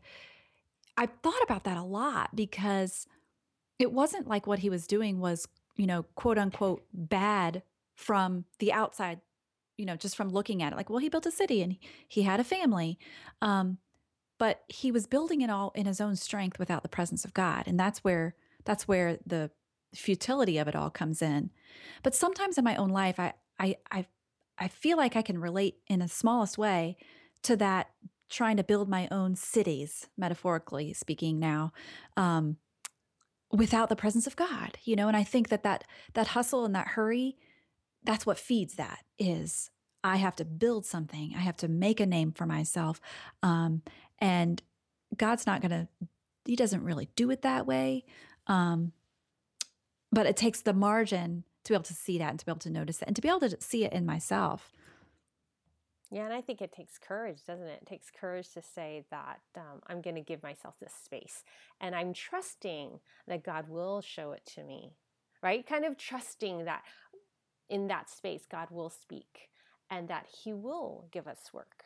I 0.96 1.06
thought 1.06 1.42
about 1.42 1.64
that 1.64 1.76
a 1.76 1.82
lot 1.82 2.36
because 2.36 3.08
it 3.80 3.90
wasn't 3.90 4.28
like 4.28 4.46
what 4.46 4.60
he 4.60 4.70
was 4.70 4.86
doing 4.86 5.18
was, 5.18 5.48
you 5.76 5.88
know, 5.88 6.04
quote 6.14 6.38
unquote 6.38 6.84
bad 6.94 7.64
from 7.96 8.44
the 8.60 8.72
outside, 8.72 9.20
you 9.76 9.86
know, 9.86 9.96
just 9.96 10.14
from 10.14 10.28
looking 10.28 10.62
at 10.62 10.72
it. 10.72 10.76
Like, 10.76 10.88
well, 10.88 10.98
he 11.00 11.08
built 11.08 11.26
a 11.26 11.32
city 11.32 11.62
and 11.62 11.76
he 12.06 12.22
had 12.22 12.38
a 12.38 12.44
family. 12.44 12.96
Um, 13.42 13.78
but 14.40 14.62
he 14.68 14.90
was 14.90 15.06
building 15.06 15.42
it 15.42 15.50
all 15.50 15.70
in 15.74 15.84
his 15.84 16.00
own 16.00 16.16
strength 16.16 16.58
without 16.58 16.82
the 16.82 16.88
presence 16.88 17.26
of 17.26 17.34
God. 17.34 17.64
And 17.66 17.78
that's 17.78 18.02
where 18.02 18.34
that's 18.64 18.88
where 18.88 19.18
the 19.26 19.50
futility 19.94 20.56
of 20.56 20.66
it 20.66 20.74
all 20.74 20.88
comes 20.88 21.20
in. 21.20 21.50
But 22.02 22.14
sometimes 22.14 22.56
in 22.56 22.64
my 22.64 22.74
own 22.74 22.88
life, 22.88 23.20
I 23.20 23.34
I 23.58 23.76
I, 23.92 24.06
I 24.58 24.68
feel 24.68 24.96
like 24.96 25.14
I 25.14 25.20
can 25.20 25.38
relate 25.38 25.76
in 25.88 25.98
the 25.98 26.08
smallest 26.08 26.56
way 26.56 26.96
to 27.42 27.54
that 27.56 27.90
trying 28.30 28.56
to 28.56 28.64
build 28.64 28.88
my 28.88 29.08
own 29.10 29.36
cities, 29.36 30.08
metaphorically 30.16 30.94
speaking 30.94 31.38
now, 31.38 31.72
um, 32.16 32.56
without 33.52 33.90
the 33.90 33.96
presence 33.96 34.26
of 34.26 34.36
God, 34.36 34.78
you 34.84 34.96
know. 34.96 35.08
And 35.08 35.18
I 35.18 35.22
think 35.22 35.50
that 35.50 35.64
that 35.64 35.84
that 36.14 36.28
hustle 36.28 36.64
and 36.64 36.74
that 36.74 36.88
hurry, 36.88 37.36
that's 38.04 38.24
what 38.24 38.38
feeds 38.38 38.76
that 38.76 39.04
is 39.18 39.70
I 40.02 40.16
have 40.16 40.36
to 40.36 40.44
build 40.44 40.86
something. 40.86 41.34
I 41.36 41.40
have 41.40 41.56
to 41.58 41.68
make 41.68 42.00
a 42.00 42.06
name 42.06 42.32
for 42.32 42.46
myself. 42.46 43.00
Um, 43.42 43.82
and 44.20 44.62
God's 45.16 45.46
not 45.46 45.60
going 45.60 45.70
to, 45.70 45.88
He 46.44 46.56
doesn't 46.56 46.84
really 46.84 47.08
do 47.16 47.30
it 47.30 47.42
that 47.42 47.66
way. 47.66 48.04
Um, 48.46 48.92
but 50.12 50.26
it 50.26 50.36
takes 50.36 50.60
the 50.60 50.72
margin 50.72 51.44
to 51.64 51.72
be 51.72 51.74
able 51.74 51.84
to 51.84 51.94
see 51.94 52.18
that 52.18 52.30
and 52.30 52.38
to 52.38 52.44
be 52.46 52.50
able 52.50 52.58
to 52.60 52.70
notice 52.70 53.00
it 53.02 53.06
and 53.06 53.16
to 53.16 53.22
be 53.22 53.28
able 53.28 53.40
to 53.40 53.56
see 53.60 53.84
it 53.84 53.92
in 53.92 54.04
myself. 54.04 54.72
Yeah, 56.10 56.24
and 56.24 56.34
I 56.34 56.40
think 56.40 56.60
it 56.60 56.72
takes 56.72 56.98
courage, 56.98 57.44
doesn't 57.46 57.66
it? 57.66 57.82
It 57.82 57.86
takes 57.86 58.10
courage 58.10 58.52
to 58.54 58.62
say 58.62 59.04
that 59.12 59.40
um, 59.56 59.80
I'm 59.86 60.00
going 60.02 60.16
to 60.16 60.22
give 60.22 60.42
myself 60.42 60.74
this 60.80 60.92
space 60.92 61.44
and 61.80 61.94
I'm 61.94 62.12
trusting 62.12 62.98
that 63.28 63.44
God 63.44 63.68
will 63.68 64.00
show 64.00 64.32
it 64.32 64.42
to 64.56 64.64
me, 64.64 64.94
right? 65.40 65.64
Kind 65.64 65.84
of 65.84 65.96
trusting 65.96 66.64
that 66.64 66.82
in 67.68 67.86
that 67.86 68.10
space, 68.10 68.42
God 68.50 68.68
will 68.72 68.90
speak 68.90 69.50
and 69.88 70.08
that 70.08 70.26
He 70.42 70.52
will 70.52 71.06
give 71.12 71.28
us 71.28 71.50
work. 71.52 71.84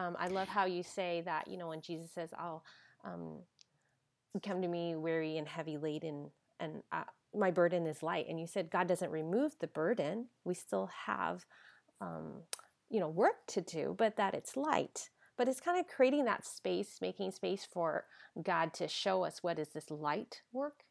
Um, 0.00 0.16
I 0.18 0.28
love 0.28 0.48
how 0.48 0.64
you 0.64 0.82
say 0.82 1.22
that, 1.26 1.46
you 1.48 1.58
know, 1.58 1.68
when 1.68 1.82
Jesus 1.82 2.10
says, 2.14 2.30
I'll 2.38 2.64
um, 3.04 3.40
come 4.42 4.62
to 4.62 4.68
me 4.68 4.96
weary 4.96 5.36
and 5.36 5.46
heavy 5.46 5.76
laden, 5.76 6.30
and 6.58 6.82
uh, 6.90 7.04
my 7.36 7.50
burden 7.50 7.86
is 7.86 8.02
light. 8.02 8.26
And 8.28 8.40
you 8.40 8.46
said 8.46 8.70
God 8.70 8.88
doesn't 8.88 9.10
remove 9.10 9.56
the 9.60 9.66
burden. 9.66 10.26
We 10.44 10.54
still 10.54 10.88
have, 11.06 11.44
um, 12.00 12.44
you 12.88 12.98
know, 12.98 13.08
work 13.08 13.46
to 13.48 13.60
do, 13.60 13.94
but 13.98 14.16
that 14.16 14.34
it's 14.34 14.56
light. 14.56 15.10
But 15.36 15.48
it's 15.48 15.60
kind 15.60 15.78
of 15.78 15.86
creating 15.86 16.24
that 16.26 16.46
space, 16.46 16.98
making 17.02 17.32
space 17.32 17.66
for 17.70 18.04
God 18.42 18.72
to 18.74 18.88
show 18.88 19.24
us 19.24 19.42
what 19.42 19.58
is 19.58 19.68
this 19.68 19.90
light 19.90 20.40
work 20.52 20.84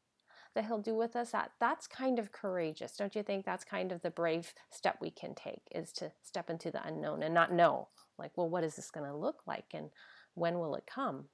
that 0.56 0.66
he'll 0.66 0.80
do 0.80 0.96
with 0.96 1.16
us 1.16 1.32
that 1.32 1.52
that's 1.60 1.86
kind 1.86 2.18
of 2.18 2.32
courageous 2.32 2.98
don't 2.98 3.16
you 3.16 3.22
think 3.22 3.46
that's 3.46 3.64
kind 3.64 3.92
of 3.92 4.02
the 4.02 4.10
brave 4.10 4.52
step 4.72 4.98
we 5.00 5.12
can 5.12 5.36
take 5.36 5.62
is 5.74 5.92
to 5.92 6.12
step 6.24 6.50
into 6.50 6.72
the 6.72 6.86
unknown 6.86 7.22
and 7.22 7.36
not 7.36 7.54
know 7.54 7.88
like 8.20 8.32
well 8.36 8.50
what 8.50 8.64
is 8.64 8.76
this 8.76 8.92
going 8.92 9.10
to 9.10 9.16
look 9.16 9.42
like 9.48 9.66
and 9.74 9.90
when 10.36 10.60
will 10.60 10.76
it 10.76 10.84
come 10.86 11.26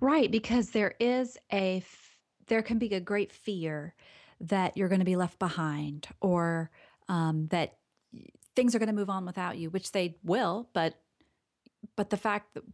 right 0.00 0.30
because 0.30 0.70
there 0.70 0.94
is 1.00 1.36
a 1.52 1.78
f- 1.78 2.16
there 2.46 2.62
can 2.62 2.78
be 2.78 2.94
a 2.94 3.00
great 3.00 3.32
fear 3.32 3.94
that 4.40 4.76
you're 4.76 4.88
going 4.88 5.00
to 5.00 5.04
be 5.04 5.16
left 5.16 5.38
behind 5.38 6.08
or 6.20 6.70
um, 7.08 7.46
that 7.50 7.76
things 8.56 8.74
are 8.74 8.78
going 8.78 8.88
to 8.88 8.94
move 8.94 9.10
on 9.10 9.26
without 9.26 9.58
you 9.58 9.68
which 9.70 9.92
they 9.92 10.16
will 10.24 10.68
but 10.72 10.94
but 11.96 12.10
the 12.10 12.16
fact 12.16 12.54
that 12.54 12.64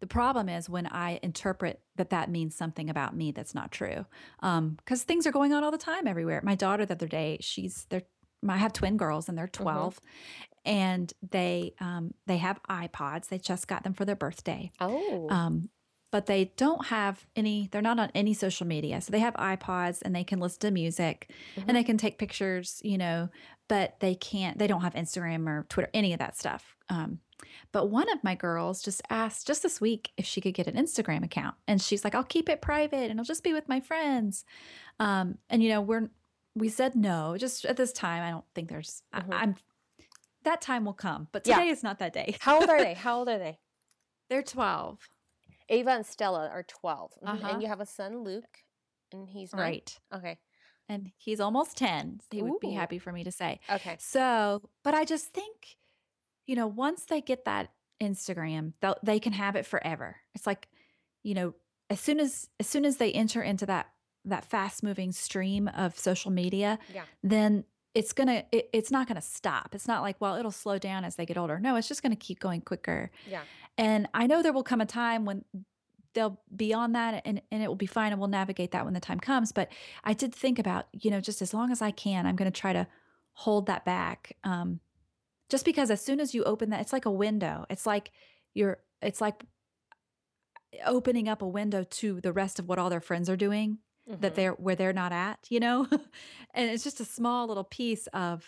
the 0.00 0.06
problem 0.06 0.48
is 0.48 0.68
when 0.68 0.86
I 0.86 1.18
interpret 1.22 1.80
that 1.96 2.10
that 2.10 2.28
means 2.30 2.54
something 2.54 2.90
about 2.90 3.16
me 3.16 3.32
that's 3.32 3.54
not 3.54 3.70
true. 3.70 4.04
Because 4.40 5.00
um, 5.00 5.06
things 5.06 5.26
are 5.26 5.32
going 5.32 5.52
on 5.52 5.64
all 5.64 5.70
the 5.70 5.78
time 5.78 6.06
everywhere. 6.06 6.40
My 6.42 6.54
daughter 6.54 6.84
the 6.84 6.94
other 6.94 7.06
day, 7.06 7.38
she's 7.40 7.86
they're 7.88 8.02
I 8.48 8.58
have 8.58 8.72
twin 8.72 8.96
girls 8.96 9.28
and 9.28 9.38
they're 9.38 9.46
mm-hmm. 9.46 9.62
12 9.62 9.94
mm-hmm. 9.94 10.53
And 10.64 11.12
they 11.30 11.74
um, 11.80 12.14
they 12.26 12.38
have 12.38 12.60
iPods. 12.68 13.28
They 13.28 13.38
just 13.38 13.68
got 13.68 13.84
them 13.84 13.94
for 13.94 14.04
their 14.04 14.16
birthday. 14.16 14.72
Oh. 14.80 15.28
Um, 15.30 15.68
but 16.10 16.26
they 16.26 16.52
don't 16.56 16.86
have 16.86 17.26
any 17.34 17.68
they're 17.72 17.82
not 17.82 17.98
on 17.98 18.08
any 18.14 18.34
social 18.34 18.68
media 18.68 19.00
so 19.00 19.10
they 19.10 19.18
have 19.18 19.34
ipods 19.34 20.00
and 20.00 20.14
they 20.14 20.22
can 20.22 20.38
listen 20.38 20.60
to 20.60 20.70
music 20.70 21.28
mm-hmm. 21.56 21.68
and 21.68 21.76
they 21.76 21.82
can 21.82 21.98
take 21.98 22.18
pictures 22.18 22.80
you 22.84 22.96
know 22.96 23.28
but 23.66 23.98
they 23.98 24.14
can't 24.14 24.56
they 24.56 24.68
don't 24.68 24.82
have 24.82 24.94
instagram 24.94 25.48
or 25.48 25.66
twitter 25.68 25.90
any 25.92 26.12
of 26.12 26.20
that 26.20 26.38
stuff 26.38 26.76
um, 26.88 27.18
but 27.72 27.90
one 27.90 28.10
of 28.10 28.22
my 28.22 28.34
girls 28.34 28.82
just 28.82 29.02
asked 29.10 29.46
just 29.46 29.62
this 29.62 29.80
week 29.80 30.12
if 30.16 30.24
she 30.24 30.40
could 30.40 30.54
get 30.54 30.66
an 30.66 30.76
Instagram 30.76 31.24
account. 31.24 31.56
And 31.66 31.80
she's 31.80 32.04
like, 32.04 32.14
I'll 32.14 32.24
keep 32.24 32.48
it 32.48 32.62
private 32.62 33.10
and 33.10 33.18
I'll 33.18 33.24
just 33.24 33.44
be 33.44 33.52
with 33.52 33.68
my 33.68 33.80
friends. 33.80 34.44
Um, 35.00 35.38
and, 35.50 35.62
you 35.62 35.70
know, 35.70 35.80
we're, 35.80 36.10
we 36.54 36.68
said 36.68 36.94
no, 36.94 37.36
just 37.36 37.64
at 37.64 37.76
this 37.76 37.92
time. 37.92 38.22
I 38.22 38.30
don't 38.30 38.44
think 38.54 38.68
there's, 38.68 39.02
mm-hmm. 39.14 39.32
I, 39.32 39.42
am 39.42 39.56
that 40.44 40.60
time 40.60 40.84
will 40.84 40.92
come, 40.92 41.28
but 41.32 41.44
today 41.44 41.66
yeah. 41.66 41.72
is 41.72 41.82
not 41.82 41.98
that 41.98 42.12
day. 42.12 42.36
How 42.40 42.60
old 42.60 42.70
are 42.70 42.82
they? 42.82 42.94
How 43.04 43.18
old 43.18 43.28
are 43.28 43.38
they? 43.38 43.58
They're 44.30 44.42
12. 44.42 44.98
Ava 45.68 45.90
and 45.90 46.06
Stella 46.06 46.48
are 46.48 46.62
12. 46.62 47.12
Uh-huh. 47.24 47.48
And 47.48 47.62
you 47.62 47.68
have 47.68 47.80
a 47.80 47.86
son, 47.86 48.22
Luke, 48.22 48.64
and 49.12 49.28
he's 49.28 49.52
nine? 49.52 49.60
right. 49.60 49.98
Okay. 50.14 50.38
And 50.88 51.10
he's 51.16 51.40
almost 51.40 51.76
10. 51.78 52.20
He 52.30 52.40
Ooh. 52.40 52.44
would 52.44 52.60
be 52.60 52.72
happy 52.72 52.98
for 52.98 53.12
me 53.12 53.24
to 53.24 53.32
say. 53.32 53.60
Okay. 53.70 53.96
So, 53.98 54.68
but 54.82 54.94
I 54.94 55.04
just 55.04 55.32
think, 55.32 55.76
you 56.46 56.56
know, 56.56 56.66
once 56.66 57.04
they 57.04 57.22
get 57.22 57.46
that 57.46 57.70
Instagram, 58.02 58.74
they 58.80 58.92
they 59.02 59.20
can 59.20 59.32
have 59.32 59.56
it 59.56 59.64
forever. 59.64 60.16
It's 60.34 60.46
like, 60.46 60.68
you 61.22 61.34
know, 61.34 61.54
as 61.88 62.00
soon 62.00 62.20
as 62.20 62.48
as 62.60 62.66
soon 62.66 62.84
as 62.84 62.98
they 62.98 63.12
enter 63.12 63.42
into 63.42 63.64
that 63.66 63.86
that 64.26 64.44
fast 64.44 64.82
moving 64.82 65.12
stream 65.12 65.68
of 65.68 65.98
social 65.98 66.30
media, 66.30 66.78
yeah. 66.92 67.04
then 67.22 67.64
it's 67.94 68.12
gonna 68.12 68.44
it, 68.50 68.68
it's 68.72 68.90
not 68.90 69.06
gonna 69.06 69.22
stop. 69.22 69.74
It's 69.74 69.86
not 69.86 70.02
like 70.02 70.20
well 70.20 70.36
it'll 70.36 70.50
slow 70.50 70.78
down 70.78 71.04
as 71.04 71.16
they 71.16 71.24
get 71.24 71.38
older. 71.38 71.58
No, 71.58 71.76
it's 71.76 71.88
just 71.88 72.02
gonna 72.02 72.16
keep 72.16 72.40
going 72.40 72.60
quicker. 72.60 73.10
Yeah. 73.28 73.42
And 73.78 74.08
I 74.14 74.26
know 74.26 74.42
there 74.42 74.52
will 74.52 74.64
come 74.64 74.80
a 74.80 74.86
time 74.86 75.24
when 75.24 75.44
they'll 76.14 76.40
be 76.54 76.72
on 76.72 76.92
that 76.92 77.22
and, 77.24 77.42
and 77.50 77.62
it 77.62 77.66
will 77.66 77.74
be 77.74 77.86
fine 77.86 78.12
and 78.12 78.20
we'll 78.20 78.28
navigate 78.28 78.70
that 78.70 78.84
when 78.84 78.94
the 78.94 79.00
time 79.00 79.18
comes. 79.18 79.50
But 79.50 79.68
I 80.04 80.12
did 80.12 80.32
think 80.32 80.60
about, 80.60 80.86
you 80.92 81.10
know, 81.10 81.20
just 81.20 81.42
as 81.42 81.52
long 81.52 81.72
as 81.72 81.82
I 81.82 81.90
can, 81.90 82.26
I'm 82.26 82.36
gonna 82.36 82.50
try 82.50 82.72
to 82.72 82.86
hold 83.32 83.66
that 83.66 83.84
back. 83.84 84.36
Um, 84.44 84.80
just 85.48 85.64
because 85.64 85.90
as 85.90 86.00
soon 86.00 86.20
as 86.20 86.34
you 86.34 86.44
open 86.44 86.70
that, 86.70 86.80
it's 86.80 86.92
like 86.92 87.04
a 87.04 87.10
window. 87.10 87.66
It's 87.68 87.86
like 87.86 88.10
you're, 88.54 88.78
it's 89.02 89.20
like 89.20 89.44
opening 90.84 91.28
up 91.28 91.42
a 91.42 91.46
window 91.46 91.84
to 91.84 92.20
the 92.20 92.32
rest 92.32 92.58
of 92.58 92.68
what 92.68 92.78
all 92.78 92.90
their 92.90 93.00
friends 93.00 93.28
are 93.28 93.36
doing 93.36 93.78
mm-hmm. 94.08 94.20
that 94.20 94.34
they're 94.34 94.52
where 94.52 94.76
they're 94.76 94.92
not 94.92 95.12
at, 95.12 95.38
you 95.48 95.60
know? 95.60 95.86
and 96.54 96.70
it's 96.70 96.84
just 96.84 97.00
a 97.00 97.04
small 97.04 97.46
little 97.46 97.64
piece 97.64 98.06
of, 98.08 98.44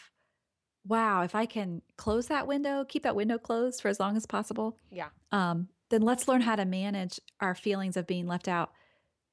wow, 0.87 1.23
if 1.23 1.35
I 1.35 1.47
can 1.47 1.83
close 1.97 2.29
that 2.29 2.47
window, 2.47 2.85
keep 2.85 3.03
that 3.03 3.17
window 3.17 3.39
closed 3.39 3.81
for 3.81 3.89
as 3.89 4.01
long 4.01 4.17
as 4.17 4.27
possible. 4.27 4.79
Yeah. 4.91 5.09
Um, 5.33 5.69
then 5.91 6.03
let's 6.03 6.29
learn 6.29 6.41
how 6.41 6.57
to 6.57 6.65
manage 6.65 7.21
our 7.41 7.55
feelings 7.55 7.97
of 7.97 8.07
being 8.07 8.27
left 8.27 8.49
out 8.49 8.73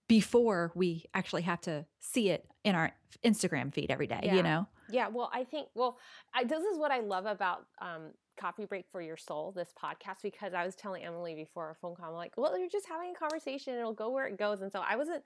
before 0.08 0.72
we 0.76 1.06
actually 1.14 1.42
have 1.44 1.62
to 1.62 1.86
see 2.00 2.30
it 2.30 2.46
in 2.64 2.76
our 2.76 2.92
Instagram 3.26 3.74
feed 3.74 3.90
every 3.90 4.08
day, 4.08 4.20
yeah. 4.24 4.36
you 4.36 4.44
know? 4.44 4.68
Yeah. 4.90 5.08
Well, 5.08 5.32
I 5.34 5.44
think, 5.44 5.70
well, 5.74 5.98
I, 6.34 6.44
this 6.44 6.64
is 6.64 6.78
what 6.78 6.92
I 6.92 7.00
love 7.00 7.26
about 7.26 7.66
um, 7.82 8.12
Coffee 8.38 8.66
Break 8.66 8.86
for 8.92 9.02
Your 9.02 9.18
Soul, 9.18 9.54
this 9.56 9.74
podcast, 9.82 10.22
because 10.22 10.54
I 10.54 10.66
was 10.66 10.76
telling 10.76 11.04
Emily 11.04 11.36
before 11.36 11.66
our 11.66 11.74
phone 11.76 11.96
call, 11.96 12.10
I'm 12.10 12.16
like, 12.16 12.34
well, 12.38 12.58
you're 12.58 12.70
just 12.70 12.88
having 12.88 13.12
a 13.12 13.18
conversation, 13.18 13.76
it'll 13.76 13.94
go 13.94 14.10
where 14.10 14.28
it 14.28 14.38
goes. 14.38 14.62
And 14.62 14.72
so 14.72 14.84
I 14.88 14.96
wasn't 14.96 15.24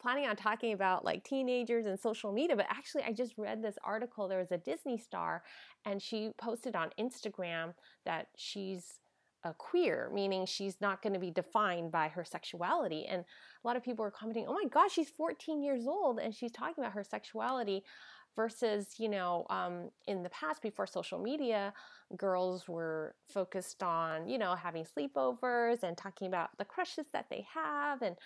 planning 0.00 0.26
on 0.26 0.36
talking 0.36 0.72
about 0.72 1.04
like 1.04 1.24
teenagers 1.24 1.86
and 1.86 1.98
social 1.98 2.32
media, 2.32 2.56
but 2.56 2.66
actually, 2.68 3.02
I 3.04 3.12
just 3.12 3.34
read 3.36 3.62
this 3.62 3.76
article. 3.84 4.28
There 4.28 4.38
was 4.38 4.52
a 4.52 4.58
Disney 4.58 4.98
star, 4.98 5.42
and 5.84 6.00
she 6.00 6.30
posted 6.38 6.76
on 6.76 6.90
Instagram 6.98 7.74
that 8.04 8.28
she's 8.36 8.98
a 9.44 9.54
queer, 9.54 10.10
meaning 10.12 10.44
she's 10.44 10.80
not 10.80 11.02
going 11.02 11.12
to 11.12 11.18
be 11.18 11.30
defined 11.30 11.92
by 11.92 12.08
her 12.08 12.24
sexuality. 12.24 13.06
And 13.06 13.20
a 13.22 13.66
lot 13.66 13.76
of 13.76 13.84
people 13.84 14.04
are 14.04 14.10
commenting, 14.10 14.46
oh 14.48 14.54
my 14.54 14.68
gosh, 14.68 14.92
she's 14.92 15.10
14 15.10 15.62
years 15.62 15.86
old 15.86 16.18
and 16.18 16.34
she's 16.34 16.52
talking 16.52 16.82
about 16.82 16.92
her 16.92 17.04
sexuality 17.04 17.84
versus, 18.34 18.94
you 18.98 19.08
know, 19.08 19.46
um, 19.48 19.90
in 20.06 20.22
the 20.22 20.28
past 20.30 20.62
before 20.62 20.86
social 20.86 21.18
media, 21.18 21.72
girls 22.16 22.68
were 22.68 23.14
focused 23.28 23.82
on, 23.82 24.28
you 24.28 24.38
know, 24.38 24.54
having 24.54 24.84
sleepovers 24.84 25.82
and 25.82 25.96
talking 25.96 26.28
about 26.28 26.50
the 26.58 26.64
crushes 26.64 27.06
that 27.12 27.26
they 27.30 27.46
have. 27.52 28.02
And 28.02 28.16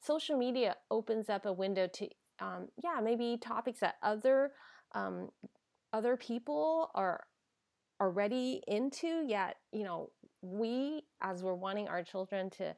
social 0.00 0.36
media 0.36 0.76
opens 0.90 1.28
up 1.28 1.46
a 1.46 1.52
window 1.52 1.86
to, 1.86 2.08
um, 2.40 2.68
yeah, 2.82 3.00
maybe 3.02 3.38
topics 3.40 3.80
that 3.80 3.96
other 4.02 4.52
um, 4.92 5.28
other 5.92 6.16
people 6.16 6.90
are 6.94 7.24
already 8.00 8.62
into 8.66 9.24
yet 9.26 9.56
you 9.72 9.84
know 9.84 10.10
we 10.40 11.02
as 11.20 11.42
we're 11.42 11.54
wanting 11.54 11.86
our 11.86 12.02
children 12.02 12.48
to 12.48 12.74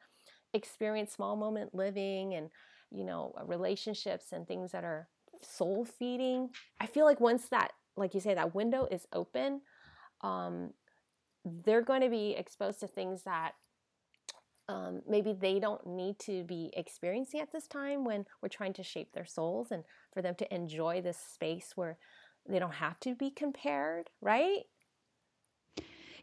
experience 0.53 1.13
small 1.13 1.37
moment 1.37 1.75
living 1.75 2.35
and 2.35 2.51
you 2.91 3.05
know 3.05 3.33
relationships 3.47 4.33
and 4.33 4.47
things 4.47 4.73
that 4.73 4.85
are 4.85 5.09
soul 5.41 5.85
feeding 5.85 6.51
i 6.81 6.87
feel 6.87 7.05
like 7.05 7.21
once 7.21 7.49
that 7.49 7.73
like 7.97 8.15
you 8.15 8.21
say 8.21 8.35
that 8.35 8.55
window 8.55 8.87
is 8.91 9.07
open 9.13 9.61
um, 10.23 10.71
they're 11.65 11.83
going 11.83 12.01
to 12.01 12.11
be 12.11 12.33
exposed 12.33 12.81
to 12.81 12.87
things 12.87 13.23
that 13.23 13.53
um, 14.69 15.03
maybe 15.09 15.33
they 15.33 15.59
don't 15.59 15.87
need 15.87 16.19
to 16.21 16.45
be 16.45 16.71
experiencing 16.77 17.41
at 17.41 17.53
this 17.53 17.67
time 17.67 18.05
when 18.05 18.25
we're 18.41 18.49
trying 18.49 18.73
to 18.75 18.83
shape 18.83 19.13
their 19.13 19.27
souls 19.27 19.71
and 19.71 19.85
for 20.13 20.23
them 20.23 20.35
to 20.37 20.55
enjoy 20.55 21.01
this 21.01 21.19
space 21.19 21.73
where 21.75 21.99
they 22.49 22.59
don't 22.59 22.75
have 22.75 22.99
to 23.01 23.15
be 23.15 23.31
compared 23.31 24.11
right 24.21 24.65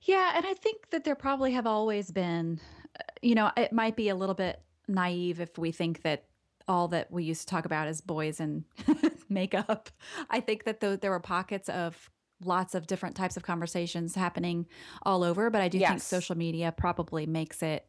yeah, 0.04 0.34
and 0.36 0.46
I 0.46 0.54
think 0.54 0.90
that 0.92 1.04
there 1.04 1.16
probably 1.16 1.54
have 1.54 1.68
always 1.68 2.12
been, 2.12 2.60
uh, 2.98 3.04
you 3.22 3.36
know, 3.36 3.52
it 3.58 3.74
might 3.74 3.96
be 3.96 4.10
a 4.10 4.16
little 4.16 4.36
bit 4.36 4.62
naive 4.88 5.40
if 5.40 5.58
we 5.58 5.72
think 5.72 6.04
that 6.04 6.26
all 6.68 6.88
that 6.90 7.12
we 7.12 7.24
used 7.24 7.42
to 7.42 7.48
talk 7.48 7.66
about 7.66 7.88
is 7.88 8.00
boys 8.00 8.40
and 8.40 8.64
makeup. 9.30 9.90
I 10.30 10.40
think 10.40 10.64
that 10.66 10.80
the, 10.80 10.98
there 11.02 11.12
were 11.12 11.20
pockets 11.20 11.68
of 11.70 12.10
lots 12.46 12.76
of 12.76 12.88
different 12.88 13.16
types 13.16 13.36
of 13.36 13.44
conversations 13.44 14.16
happening 14.16 14.68
all 15.04 15.24
over, 15.24 15.50
but 15.50 15.62
I 15.62 15.68
do 15.68 15.78
yes. 15.78 15.90
think 15.90 16.02
social 16.02 16.38
media 16.38 16.72
probably 16.72 17.26
makes 17.26 17.62
it 17.62 17.89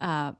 uh, 0.00 0.32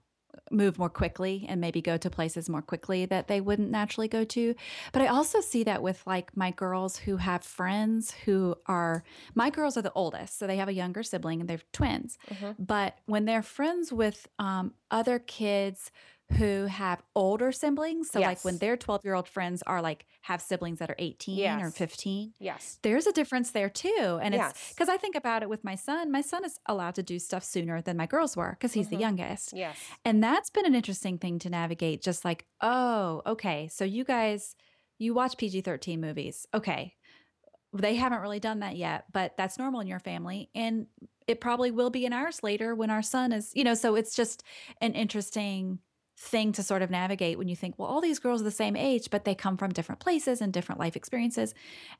move 0.51 0.79
more 0.79 0.89
quickly 0.89 1.45
and 1.49 1.61
maybe 1.61 1.81
go 1.81 1.97
to 1.97 2.11
places 2.11 2.49
more 2.49 2.63
quickly 2.63 3.07
that 3.07 3.29
they 3.29 3.41
wouldn't 3.41 3.71
naturally 3.71 4.09
go 4.09 4.25
to. 4.25 4.55
But 4.93 5.03
I 5.03 5.07
also 5.07 5.41
see 5.41 5.65
that 5.65 5.83
with 5.83 6.03
like 6.07 6.37
my 6.37 6.51
girls 6.51 6.99
who 6.99 7.17
have 7.17 7.43
friends 7.43 8.13
who 8.25 8.57
are 8.67 9.05
my 9.35 9.51
girls 9.51 9.77
are 9.77 9.83
the 9.83 9.93
oldest, 9.93 10.39
so 10.39 10.47
they 10.47 10.57
have 10.57 10.69
a 10.69 10.75
younger 10.75 11.03
sibling 11.03 11.41
and 11.41 11.49
they're 11.49 11.61
twins. 11.73 12.19
Mm-hmm. 12.31 12.63
But 12.63 12.99
when 13.07 13.25
they're 13.25 13.43
friends 13.43 13.93
with 13.93 14.29
um, 14.39 14.75
other 14.91 15.19
kids 15.19 15.91
who 16.33 16.67
have 16.67 17.03
older 17.15 17.53
siblings. 17.53 18.11
So 18.11 18.19
yes. 18.19 18.27
like 18.27 18.45
when 18.45 18.59
their 18.59 18.77
12 18.77 19.05
year 19.05 19.15
old 19.15 19.29
friends 19.29 19.63
are 19.67 19.81
like 19.81 20.07
have 20.23 20.43
siblings 20.43 20.81
that 20.81 20.91
are 20.91 20.97
18 20.99 21.39
yes. 21.39 21.63
or 21.63 21.71
15. 21.71 22.35
Yes. 22.41 22.79
There's 22.83 23.07
a 23.07 23.13
difference 23.13 23.53
there 23.53 23.71
too. 23.71 24.19
And 24.21 24.35
yes. 24.35 24.51
it's 24.51 24.73
because 24.73 24.89
I 24.89 24.97
think 24.97 25.15
about 25.15 25.43
it 25.43 25.49
with 25.49 25.63
my 25.63 25.77
son. 25.77 26.11
My 26.11 26.21
son 26.21 26.45
is 26.45 26.59
allowed 26.67 26.97
to 26.97 27.03
do 27.03 27.19
stuff 27.19 27.45
sooner 27.45 27.81
than 27.81 27.97
my 27.97 28.07
girls 28.07 28.37
were 28.37 28.51
because 28.51 28.73
he's 28.73 28.87
mm-hmm. 28.87 28.97
the 28.97 29.01
youngest. 29.01 29.53
Yes. 29.55 29.79
And 30.05 30.23
that's 30.23 30.51
been 30.51 30.67
an 30.67 30.75
interesting 30.75 31.19
thing 31.19 31.39
to 31.41 31.51
navigate. 31.51 32.03
Just 32.03 32.25
like, 32.25 32.45
oh, 32.61 33.23
okay. 33.25 33.69
So 33.73 33.85
you 33.85 34.05
guys, 34.05 34.57
you 34.99 35.15
watch 35.15 35.37
PG 35.37 35.61
13 35.61 36.01
movies. 36.01 36.47
Okay. 36.53 36.95
They 37.73 37.95
haven't 37.95 38.23
really 38.23 38.41
done 38.41 38.61
that 38.61 38.77
yet, 38.77 39.05
but 39.13 39.37
that's 39.37 39.59
normal 39.59 39.81
in 39.81 39.87
your 39.87 40.01
family. 40.01 40.51
And 40.55 40.87
it 41.27 41.41
probably 41.41 41.71
will 41.71 41.91
be 41.91 42.07
in 42.07 42.13
ours 42.13 42.43
later 42.43 42.75
when 42.75 42.91
our 42.91 43.03
son 43.03 43.33
is, 43.33 43.53
you 43.55 43.65
know, 43.65 43.75
so 43.75 43.97
it's 43.97 44.15
just 44.15 44.43
an 44.81 44.93
interesting 44.95 45.81
thing 46.17 46.53
to 46.53 46.63
sort 46.63 46.83
of 46.83 46.91
navigate 46.91 47.39
when 47.39 47.49
you 47.49 47.57
think, 47.57 47.75
well, 47.79 47.89
all 47.89 48.01
these 48.01 48.19
girls 48.19 48.41
are 48.41 48.45
the 48.45 48.51
same 48.51 48.77
age, 48.77 49.11
but 49.11 49.25
they 49.25 49.35
come 49.35 49.57
from 49.57 49.73
different 49.73 50.01
places 50.01 50.41
and 50.41 50.53
different 50.53 50.81
life 50.81 50.97
experiences. 50.97 51.55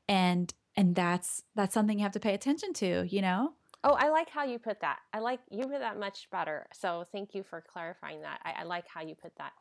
And 0.07 0.53
and 0.75 0.95
that's 0.95 1.43
that's 1.55 1.73
something 1.73 1.97
you 1.97 2.03
have 2.03 2.11
to 2.13 2.19
pay 2.19 2.33
attention 2.33 2.73
to, 2.73 3.07
you 3.07 3.21
know? 3.21 3.53
Oh, 3.83 3.93
I 3.93 4.09
like 4.09 4.29
how 4.29 4.43
you 4.43 4.57
put 4.59 4.81
that. 4.81 4.99
I 5.13 5.19
like 5.19 5.39
you 5.51 5.63
put 5.63 5.79
that 5.79 5.99
much 5.99 6.27
better. 6.31 6.67
So 6.73 7.05
thank 7.11 7.35
you 7.35 7.43
for 7.43 7.61
clarifying 7.61 8.21
that. 8.21 8.39
I, 8.43 8.61
I 8.61 8.63
like 8.63 8.85
how 8.87 9.01
you 9.01 9.15
put 9.15 9.33
that. 9.37 9.51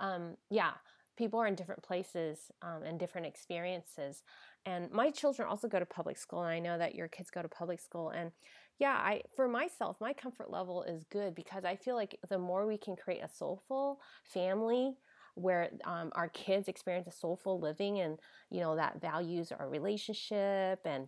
Um, 0.00 0.36
yeah, 0.48 0.72
people 1.16 1.40
are 1.40 1.48
in 1.48 1.56
different 1.56 1.82
places 1.82 2.38
um, 2.62 2.84
and 2.84 3.00
different 3.00 3.26
experiences. 3.26 4.22
And 4.64 4.90
my 4.92 5.10
children 5.10 5.48
also 5.48 5.66
go 5.66 5.80
to 5.80 5.86
public 5.86 6.18
school, 6.18 6.42
and 6.42 6.52
I 6.52 6.60
know 6.60 6.78
that 6.78 6.94
your 6.94 7.08
kids 7.08 7.30
go 7.30 7.42
to 7.42 7.48
public 7.48 7.80
school. 7.80 8.10
And 8.10 8.30
yeah, 8.78 8.94
I 8.94 9.22
for 9.34 9.48
myself, 9.48 9.96
my 10.00 10.12
comfort 10.12 10.50
level 10.50 10.82
is 10.84 11.04
good 11.04 11.34
because 11.34 11.64
I 11.64 11.76
feel 11.76 11.94
like 11.96 12.18
the 12.28 12.38
more 12.38 12.66
we 12.66 12.78
can 12.78 12.96
create 12.96 13.22
a 13.22 13.28
soulful 13.28 14.00
family 14.24 14.96
where 15.34 15.70
um, 15.84 16.10
our 16.14 16.28
kids 16.28 16.68
experience 16.68 17.06
a 17.06 17.12
soulful 17.12 17.60
living 17.60 18.00
and 18.00 18.18
you 18.50 18.60
know 18.60 18.76
that 18.76 19.00
values 19.00 19.52
our 19.52 19.68
relationship 19.68 20.80
and 20.84 21.06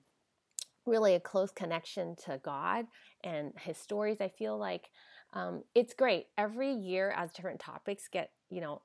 really 0.87 1.15
a 1.15 1.21
close 1.21 1.51
connection 1.51 2.15
to 2.17 2.41
god 2.45 2.87
and 3.25 3.53
his 3.61 3.77
stories 3.77 4.21
i 4.21 4.29
feel 4.29 4.57
like 4.57 4.89
um, 5.33 5.63
it's 5.75 5.95
great. 5.95 6.27
Every 6.37 6.73
year 6.73 7.13
as 7.17 7.33
different 7.33 7.61
topics 7.61 8.09
get 8.09 8.31
you 8.51 8.61
know 8.61 8.83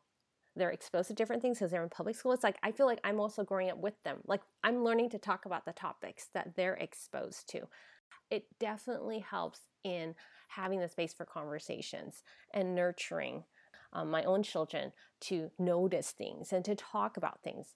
they're 0.55 0.71
exposed 0.71 1.09
to 1.09 1.13
different 1.13 1.41
things 1.41 1.57
because 1.57 1.71
they're 1.71 1.83
in 1.83 1.89
public 1.89 2.15
school 2.15 2.31
it's 2.31 2.43
like 2.43 2.57
i 2.63 2.71
feel 2.71 2.85
like 2.85 3.01
i'm 3.03 3.19
also 3.19 3.43
growing 3.43 3.69
up 3.69 3.77
with 3.77 4.01
them. 4.03 4.19
Like 4.27 4.41
i'm 4.63 4.83
learning 4.83 5.09
to 5.11 5.17
talk 5.17 5.45
about 5.45 5.65
the 5.65 5.73
topics 5.73 6.27
that 6.33 6.55
they're 6.55 6.75
exposed 6.75 7.49
to 7.49 7.61
it 8.29 8.45
definitely 8.59 9.19
helps 9.19 9.61
in 9.83 10.15
having 10.47 10.79
the 10.79 10.89
space 10.89 11.13
for 11.13 11.25
conversations 11.25 12.23
and 12.53 12.75
nurturing 12.75 13.43
um, 13.93 14.09
my 14.09 14.23
own 14.23 14.43
children 14.43 14.91
to 15.21 15.51
notice 15.57 16.11
things 16.11 16.51
and 16.51 16.65
to 16.65 16.75
talk 16.75 17.17
about 17.17 17.41
things. 17.43 17.75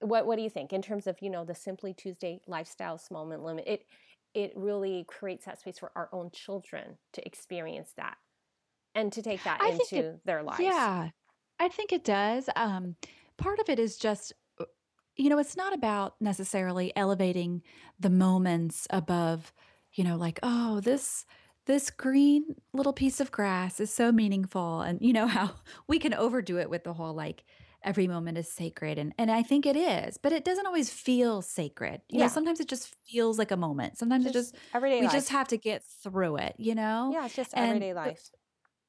What 0.00 0.26
what 0.26 0.36
do 0.36 0.42
you 0.42 0.50
think 0.50 0.72
in 0.72 0.82
terms 0.82 1.06
of 1.06 1.20
you 1.20 1.30
know 1.30 1.44
the 1.44 1.54
Simply 1.54 1.94
Tuesday 1.94 2.40
lifestyle 2.46 2.98
small 2.98 3.24
moment 3.24 3.44
limit? 3.44 3.64
It 3.66 3.86
it 4.34 4.52
really 4.56 5.04
creates 5.06 5.44
that 5.44 5.60
space 5.60 5.78
for 5.78 5.92
our 5.94 6.08
own 6.12 6.30
children 6.32 6.96
to 7.12 7.24
experience 7.26 7.92
that 7.96 8.16
and 8.94 9.12
to 9.12 9.22
take 9.22 9.44
that 9.44 9.60
I 9.60 9.70
into 9.70 9.98
it, 9.98 10.24
their 10.24 10.42
lives. 10.42 10.60
Yeah, 10.60 11.10
I 11.60 11.68
think 11.68 11.92
it 11.92 12.04
does. 12.04 12.48
Um, 12.56 12.96
part 13.36 13.58
of 13.58 13.68
it 13.68 13.78
is 13.78 13.96
just, 13.96 14.32
you 15.16 15.28
know, 15.28 15.38
it's 15.38 15.56
not 15.56 15.74
about 15.74 16.14
necessarily 16.20 16.92
elevating 16.96 17.62
the 18.00 18.10
moments 18.10 18.86
above, 18.90 19.52
you 19.92 20.04
know, 20.04 20.16
like, 20.16 20.38
oh, 20.42 20.80
this 20.80 21.26
this 21.66 21.90
green 21.90 22.56
little 22.72 22.92
piece 22.92 23.20
of 23.20 23.30
grass 23.30 23.78
is 23.78 23.92
so 23.92 24.10
meaningful 24.10 24.80
and 24.80 25.00
you 25.00 25.12
know 25.12 25.26
how 25.28 25.50
we 25.86 25.98
can 25.98 26.12
overdo 26.14 26.58
it 26.58 26.68
with 26.68 26.82
the 26.84 26.92
whole 26.92 27.14
like 27.14 27.44
every 27.84 28.08
moment 28.08 28.36
is 28.38 28.50
sacred 28.50 28.98
and 28.98 29.12
and 29.18 29.30
I 29.30 29.42
think 29.42 29.64
it 29.66 29.76
is 29.76 30.18
but 30.18 30.32
it 30.32 30.44
doesn't 30.44 30.66
always 30.66 30.90
feel 30.90 31.42
sacred. 31.42 32.00
You 32.08 32.18
know 32.18 32.24
Yeah, 32.24 32.28
sometimes 32.28 32.60
it 32.60 32.68
just 32.68 32.94
feels 33.06 33.38
like 33.38 33.50
a 33.50 33.56
moment. 33.56 33.98
Sometimes 33.98 34.26
it 34.26 34.32
just 34.32 34.54
just 34.54 34.64
everyday 34.74 35.00
we 35.00 35.08
just 35.08 35.28
have 35.30 35.48
to 35.48 35.56
get 35.56 35.84
through 35.84 36.36
it 36.36 36.56
you 36.58 36.74
know? 36.74 37.10
Yeah, 37.12 37.26
it's 37.26 37.34
just 37.36 37.54
and 37.54 37.70
everyday 37.70 37.90
the, 37.90 37.94
life. 37.94 38.30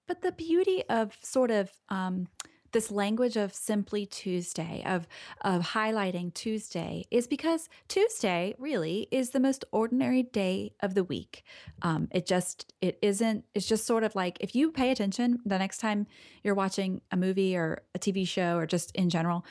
but 0.08 0.22
the 0.22 0.32
beauty 0.32 0.84
of 0.90 1.18
sort 1.22 1.52
of 1.52 1.72
um, 1.90 2.28
this 2.74 2.92
language 2.92 3.38
of 3.38 3.54
simply 3.54 4.06
Tuesday, 4.06 4.84
of 4.86 5.08
of 5.42 5.68
highlighting 5.70 6.34
Tuesday, 6.34 7.06
is 7.10 7.28
because 7.28 7.70
Tuesday 7.88 8.56
really 8.60 9.08
is 9.12 9.30
the 9.30 9.40
most 9.40 9.64
ordinary 9.72 10.24
day 10.24 10.74
of 10.82 10.94
the 10.94 11.04
week. 11.04 11.44
Um, 11.82 12.10
it 12.12 12.26
just 12.26 12.74
it 12.82 13.00
isn't. 13.02 13.46
It's 13.56 13.68
just 13.68 13.86
sort 13.86 14.04
of 14.04 14.16
like 14.16 14.38
if 14.42 14.56
you 14.56 14.72
pay 14.72 14.92
attention 14.92 15.40
the 15.46 15.58
next 15.58 15.78
time 15.78 16.08
you're 16.44 16.56
watching 16.56 17.02
a 17.12 17.18
movie 17.18 17.56
or 17.56 17.84
a 17.96 18.00
TV 18.00 18.28
show 18.28 18.58
or 18.58 18.66
just 18.66 18.94
in 18.96 19.10
general, 19.10 19.46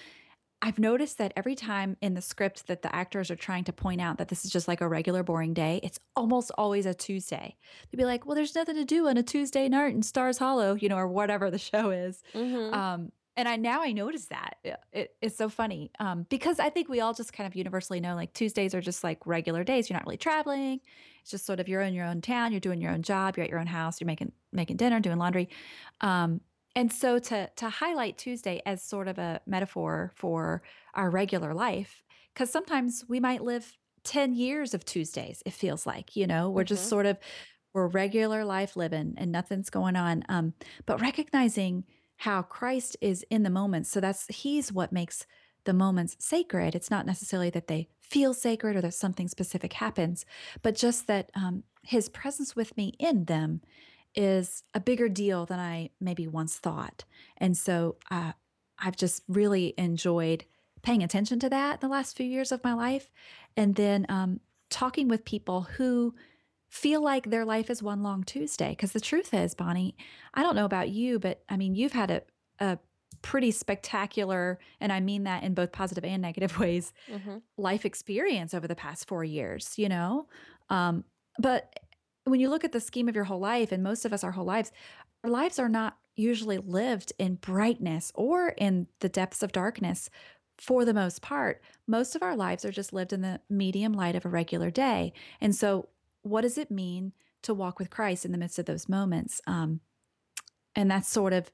I've 0.64 0.78
noticed 0.78 1.18
that 1.18 1.32
every 1.36 1.56
time 1.56 1.96
in 2.00 2.14
the 2.14 2.22
script 2.22 2.68
that 2.68 2.82
the 2.82 2.94
actors 2.94 3.30
are 3.32 3.36
trying 3.36 3.64
to 3.64 3.72
point 3.72 4.00
out 4.00 4.18
that 4.18 4.28
this 4.28 4.44
is 4.44 4.52
just 4.52 4.68
like 4.68 4.80
a 4.80 4.86
regular 4.88 5.24
boring 5.24 5.54
day, 5.54 5.80
it's 5.82 5.98
almost 6.14 6.52
always 6.56 6.86
a 6.86 6.94
Tuesday. 6.94 7.56
They'd 7.90 7.98
be 7.98 8.04
like, 8.04 8.24
"Well, 8.24 8.36
there's 8.36 8.54
nothing 8.54 8.76
to 8.76 8.84
do 8.84 9.08
on 9.08 9.16
a 9.16 9.22
Tuesday 9.24 9.68
night 9.68 9.92
in 9.94 10.02
Stars 10.02 10.38
Hollow," 10.38 10.74
you 10.74 10.88
know, 10.88 10.96
or 10.96 11.08
whatever 11.08 11.50
the 11.50 11.58
show 11.70 11.90
is. 11.90 12.22
Mm-hmm. 12.32 12.72
Um, 12.72 13.12
and 13.36 13.48
I 13.48 13.56
now 13.56 13.82
I 13.82 13.92
notice 13.92 14.26
that 14.26 14.56
it, 14.62 14.76
it- 14.92 15.14
it's 15.20 15.36
so 15.36 15.48
funny 15.48 15.90
um, 15.98 16.26
because 16.28 16.60
I 16.60 16.68
think 16.70 16.88
we 16.88 17.00
all 17.00 17.14
just 17.14 17.32
kind 17.32 17.46
of 17.46 17.56
universally 17.56 17.98
know 17.98 18.14
like 18.14 18.32
Tuesdays 18.34 18.74
are 18.74 18.80
just 18.82 19.02
like 19.02 19.26
regular 19.26 19.64
days. 19.64 19.90
You're 19.90 19.96
not 19.98 20.04
really 20.06 20.18
traveling. 20.18 20.80
It's 21.22 21.30
just 21.30 21.44
sort 21.46 21.58
of 21.58 21.66
you're 21.68 21.80
in 21.80 21.94
your 21.94 22.04
own 22.06 22.20
town. 22.20 22.52
You're 22.52 22.60
doing 22.60 22.80
your 22.80 22.92
own 22.92 23.02
job. 23.02 23.36
You're 23.36 23.44
at 23.44 23.50
your 23.50 23.58
own 23.58 23.66
house. 23.66 24.00
You're 24.00 24.06
making 24.06 24.32
making 24.52 24.76
dinner, 24.76 25.00
doing 25.00 25.18
laundry. 25.18 25.48
Um, 26.02 26.40
and 26.74 26.92
so 26.92 27.18
to 27.18 27.50
to 27.56 27.68
highlight 27.68 28.18
Tuesday 28.18 28.60
as 28.66 28.82
sort 28.82 29.08
of 29.08 29.18
a 29.18 29.40
metaphor 29.46 30.12
for 30.16 30.62
our 30.94 31.10
regular 31.10 31.54
life, 31.54 32.02
because 32.32 32.50
sometimes 32.50 33.04
we 33.08 33.20
might 33.20 33.42
live 33.42 33.76
10 34.04 34.34
years 34.34 34.74
of 34.74 34.84
Tuesdays, 34.84 35.42
it 35.46 35.52
feels 35.52 35.86
like, 35.86 36.16
you 36.16 36.26
know, 36.26 36.50
we're 36.50 36.64
just 36.64 36.86
Mm-hmm. 36.86 36.88
sort 36.88 37.06
of 37.06 37.18
we're 37.74 37.86
regular 37.88 38.44
life 38.44 38.76
living 38.76 39.14
and 39.16 39.32
nothing's 39.32 39.70
going 39.70 39.96
on. 39.96 40.24
Um, 40.28 40.54
but 40.86 41.00
recognizing 41.00 41.84
how 42.18 42.42
Christ 42.42 42.96
is 43.00 43.24
in 43.30 43.42
the 43.42 43.50
moments, 43.50 43.90
so 43.90 44.00
that's 44.00 44.26
he's 44.28 44.72
what 44.72 44.92
makes 44.92 45.26
the 45.64 45.72
moments 45.72 46.16
sacred. 46.20 46.74
It's 46.74 46.90
not 46.90 47.06
necessarily 47.06 47.50
that 47.50 47.68
they 47.68 47.88
feel 48.00 48.34
sacred 48.34 48.76
or 48.76 48.80
that 48.82 48.92
something 48.94 49.28
specific 49.28 49.72
happens, 49.74 50.24
but 50.62 50.74
just 50.74 51.06
that 51.06 51.30
um, 51.34 51.64
his 51.82 52.08
presence 52.08 52.54
with 52.54 52.76
me 52.76 52.92
in 52.98 53.24
them 53.24 53.62
is 54.14 54.62
a 54.74 54.80
bigger 54.80 55.08
deal 55.08 55.46
than 55.46 55.58
I 55.58 55.90
maybe 56.00 56.26
once 56.26 56.56
thought. 56.58 57.04
And 57.38 57.56
so 57.56 57.96
uh, 58.10 58.32
I've 58.78 58.96
just 58.96 59.22
really 59.28 59.74
enjoyed 59.78 60.44
paying 60.82 61.02
attention 61.02 61.38
to 61.40 61.48
that 61.50 61.80
the 61.80 61.88
last 61.88 62.16
few 62.16 62.26
years 62.26 62.52
of 62.52 62.64
my 62.64 62.74
life. 62.74 63.10
And 63.56 63.74
then 63.76 64.04
um, 64.08 64.40
talking 64.70 65.08
with 65.08 65.24
people 65.24 65.62
who 65.62 66.14
feel 66.68 67.02
like 67.02 67.30
their 67.30 67.44
life 67.44 67.70
is 67.70 67.82
one 67.82 68.02
long 68.02 68.24
Tuesday. 68.24 68.70
Because 68.70 68.92
the 68.92 69.00
truth 69.00 69.32
is, 69.34 69.54
Bonnie, 69.54 69.94
I 70.34 70.42
don't 70.42 70.56
know 70.56 70.64
about 70.64 70.88
you, 70.88 71.18
but 71.18 71.42
I 71.48 71.56
mean, 71.56 71.74
you've 71.74 71.92
had 71.92 72.10
a, 72.10 72.22
a 72.58 72.78
pretty 73.20 73.50
spectacular, 73.50 74.58
and 74.80 74.90
I 74.92 74.98
mean 75.00 75.24
that 75.24 75.42
in 75.42 75.54
both 75.54 75.70
positive 75.70 76.04
and 76.04 76.22
negative 76.22 76.58
ways, 76.58 76.92
Mm-hmm. 77.10 77.36
life 77.58 77.84
experience 77.84 78.54
over 78.54 78.66
the 78.66 78.74
past 78.74 79.06
four 79.06 79.22
years, 79.22 79.74
you 79.76 79.88
know? 79.88 80.26
Um, 80.70 81.04
but 81.38 81.78
when 82.24 82.40
you 82.40 82.48
look 82.48 82.64
at 82.64 82.72
the 82.72 82.80
scheme 82.80 83.08
of 83.08 83.14
your 83.14 83.24
whole 83.24 83.40
life, 83.40 83.72
and 83.72 83.82
most 83.82 84.04
of 84.04 84.12
us 84.12 84.22
our 84.22 84.32
whole 84.32 84.44
lives, 84.44 84.72
our 85.24 85.30
lives 85.30 85.58
are 85.58 85.68
not 85.68 85.98
usually 86.14 86.58
lived 86.58 87.12
in 87.18 87.36
brightness 87.36 88.12
or 88.14 88.50
in 88.50 88.86
the 89.00 89.08
depths 89.08 89.42
of 89.42 89.52
darkness 89.52 90.10
for 90.58 90.84
the 90.84 90.94
most 90.94 91.22
part. 91.22 91.62
Most 91.86 92.14
of 92.14 92.22
our 92.22 92.36
lives 92.36 92.64
are 92.64 92.70
just 92.70 92.92
lived 92.92 93.12
in 93.12 93.22
the 93.22 93.40
medium 93.48 93.92
light 93.92 94.14
of 94.14 94.24
a 94.24 94.28
regular 94.28 94.70
day. 94.70 95.12
And 95.40 95.54
so, 95.54 95.88
what 96.22 96.42
does 96.42 96.58
it 96.58 96.70
mean 96.70 97.12
to 97.42 97.54
walk 97.54 97.78
with 97.78 97.90
Christ 97.90 98.24
in 98.24 98.32
the 98.32 98.38
midst 98.38 98.58
of 98.58 98.66
those 98.66 98.88
moments? 98.88 99.40
Um, 99.46 99.80
and 100.76 100.90
that's 100.90 101.08
sort 101.08 101.32
of, 101.32 101.50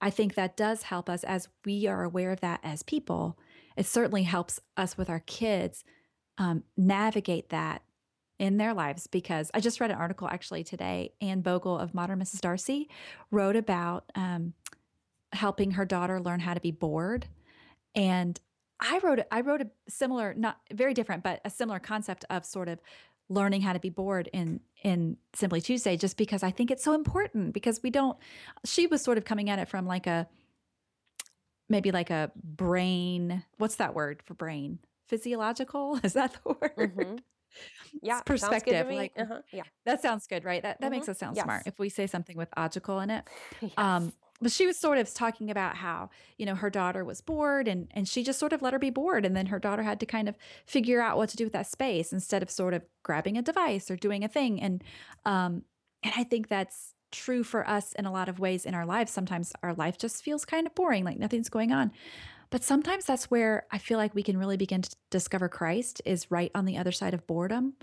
I 0.00 0.10
think 0.10 0.34
that 0.34 0.56
does 0.56 0.82
help 0.82 1.08
us 1.08 1.24
as 1.24 1.48
we 1.64 1.86
are 1.86 2.04
aware 2.04 2.30
of 2.30 2.40
that 2.40 2.60
as 2.62 2.82
people. 2.82 3.38
It 3.76 3.86
certainly 3.86 4.24
helps 4.24 4.60
us 4.76 4.98
with 4.98 5.08
our 5.08 5.20
kids 5.20 5.84
um, 6.36 6.64
navigate 6.76 7.48
that 7.48 7.82
in 8.40 8.56
their 8.56 8.72
lives 8.72 9.06
because 9.06 9.50
I 9.52 9.60
just 9.60 9.80
read 9.80 9.90
an 9.90 9.98
article 9.98 10.26
actually 10.26 10.64
today. 10.64 11.12
Anne 11.20 11.42
Bogle 11.42 11.78
of 11.78 11.92
Modern 11.92 12.18
Mrs. 12.18 12.40
Darcy 12.40 12.88
wrote 13.30 13.54
about 13.54 14.10
um, 14.14 14.54
helping 15.34 15.72
her 15.72 15.84
daughter 15.84 16.18
learn 16.18 16.40
how 16.40 16.54
to 16.54 16.60
be 16.60 16.70
bored. 16.70 17.26
And 17.94 18.40
I 18.80 18.98
wrote 19.02 19.20
I 19.30 19.42
wrote 19.42 19.60
a 19.60 19.70
similar, 19.88 20.32
not 20.32 20.56
very 20.72 20.94
different, 20.94 21.22
but 21.22 21.42
a 21.44 21.50
similar 21.50 21.78
concept 21.78 22.24
of 22.30 22.46
sort 22.46 22.68
of 22.68 22.80
learning 23.28 23.60
how 23.60 23.74
to 23.74 23.78
be 23.78 23.90
bored 23.90 24.30
in 24.32 24.60
in 24.82 25.18
Simply 25.34 25.60
Tuesday, 25.60 25.98
just 25.98 26.16
because 26.16 26.42
I 26.42 26.50
think 26.50 26.70
it's 26.70 26.82
so 26.82 26.94
important 26.94 27.52
because 27.52 27.82
we 27.82 27.90
don't. 27.90 28.16
She 28.64 28.86
was 28.86 29.02
sort 29.02 29.18
of 29.18 29.26
coming 29.26 29.50
at 29.50 29.58
it 29.58 29.68
from 29.68 29.86
like 29.86 30.06
a 30.06 30.26
maybe 31.68 31.90
like 31.92 32.08
a 32.08 32.32
brain. 32.42 33.44
What's 33.58 33.76
that 33.76 33.94
word 33.94 34.22
for 34.24 34.32
brain? 34.32 34.78
Physiological 35.08 36.00
is 36.02 36.14
that 36.14 36.32
the 36.32 36.48
word? 36.48 36.96
Mm-hmm. 36.96 37.16
Yeah, 38.02 38.22
sounds 38.34 38.62
good 38.62 38.76
to 38.78 38.84
perspective. 38.84 38.90
Like 38.96 39.12
Uh-huh. 39.16 39.42
Yeah. 39.52 39.64
that 39.84 40.00
sounds 40.02 40.26
good, 40.26 40.44
right? 40.44 40.62
That 40.62 40.80
that 40.80 40.86
Mm-hmm. 40.86 40.90
makes 40.90 41.08
us 41.08 41.18
sound 41.18 41.36
Yes. 41.36 41.44
smart 41.44 41.62
if 41.66 41.78
we 41.78 41.88
say 41.88 42.06
something 42.06 42.36
with 42.36 42.48
logical 42.56 43.00
in 43.00 43.10
it. 43.10 43.24
Yes. 43.60 43.76
Um, 43.76 44.12
but 44.42 44.50
she 44.52 44.66
was 44.66 44.78
sort 44.78 44.96
of 44.96 45.12
talking 45.12 45.50
about 45.50 45.76
how 45.76 46.08
you 46.38 46.46
know 46.46 46.54
her 46.54 46.70
daughter 46.70 47.04
was 47.04 47.20
bored 47.20 47.68
and 47.68 47.88
and 47.92 48.08
she 48.08 48.22
just 48.22 48.38
sort 48.38 48.52
of 48.52 48.62
let 48.62 48.72
her 48.72 48.78
be 48.78 48.90
bored 48.90 49.26
and 49.26 49.36
then 49.36 49.46
her 49.46 49.58
daughter 49.58 49.82
had 49.82 50.00
to 50.00 50.06
kind 50.06 50.28
of 50.28 50.36
figure 50.66 51.00
out 51.02 51.16
what 51.18 51.28
to 51.30 51.36
do 51.36 51.44
with 51.44 51.52
that 51.52 51.66
space 51.66 52.12
instead 52.12 52.42
of 52.42 52.50
sort 52.50 52.72
of 52.74 52.82
grabbing 53.02 53.36
a 53.36 53.42
device 53.42 53.90
or 53.90 53.96
doing 53.96 54.24
a 54.24 54.28
thing 54.28 54.60
and 54.60 54.82
um 55.26 55.62
and 56.02 56.14
i 56.16 56.24
think 56.24 56.48
that's 56.48 56.94
true 57.12 57.42
for 57.44 57.68
us 57.68 57.92
in 57.94 58.06
a 58.06 58.12
lot 58.12 58.28
of 58.30 58.38
ways 58.38 58.64
in 58.64 58.74
our 58.74 58.86
lives 58.86 59.12
sometimes 59.12 59.52
our 59.62 59.74
life 59.74 59.98
just 59.98 60.22
feels 60.22 60.44
kind 60.46 60.66
of 60.66 60.74
boring 60.74 61.04
like 61.04 61.18
nothing's 61.18 61.48
going 61.50 61.72
on 61.72 61.90
but 62.50 62.62
sometimes 62.62 63.04
that's 63.04 63.30
where 63.30 63.66
i 63.70 63.78
feel 63.78 63.98
like 63.98 64.14
we 64.14 64.22
can 64.22 64.36
really 64.36 64.56
begin 64.56 64.82
to 64.82 64.94
discover 65.10 65.48
christ 65.48 66.02
is 66.04 66.30
right 66.30 66.50
on 66.54 66.64
the 66.64 66.76
other 66.76 66.92
side 66.92 67.14
of 67.14 67.26
boredom 67.26 67.74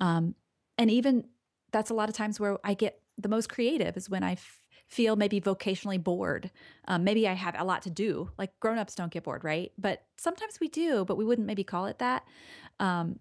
um 0.00 0.34
and 0.76 0.90
even 0.90 1.24
that's 1.70 1.90
a 1.90 1.94
lot 1.94 2.08
of 2.08 2.14
times 2.14 2.40
where 2.40 2.58
i 2.64 2.74
get 2.74 3.00
the 3.18 3.28
most 3.28 3.48
creative 3.48 3.96
is 3.96 4.10
when 4.10 4.22
I 4.22 4.32
f- 4.32 4.60
feel 4.88 5.16
maybe 5.16 5.40
vocationally 5.40 6.02
bored. 6.02 6.50
Um, 6.86 7.04
maybe 7.04 7.26
I 7.28 7.32
have 7.34 7.54
a 7.58 7.64
lot 7.64 7.82
to 7.82 7.90
do. 7.90 8.30
Like 8.38 8.58
grown-ups 8.60 8.94
don't 8.94 9.12
get 9.12 9.24
bored, 9.24 9.44
right? 9.44 9.72
But 9.78 10.02
sometimes 10.16 10.60
we 10.60 10.68
do, 10.68 11.04
but 11.04 11.16
we 11.16 11.24
wouldn't 11.24 11.46
maybe 11.46 11.64
call 11.64 11.86
it 11.86 11.98
that. 11.98 12.24
Um, 12.80 13.18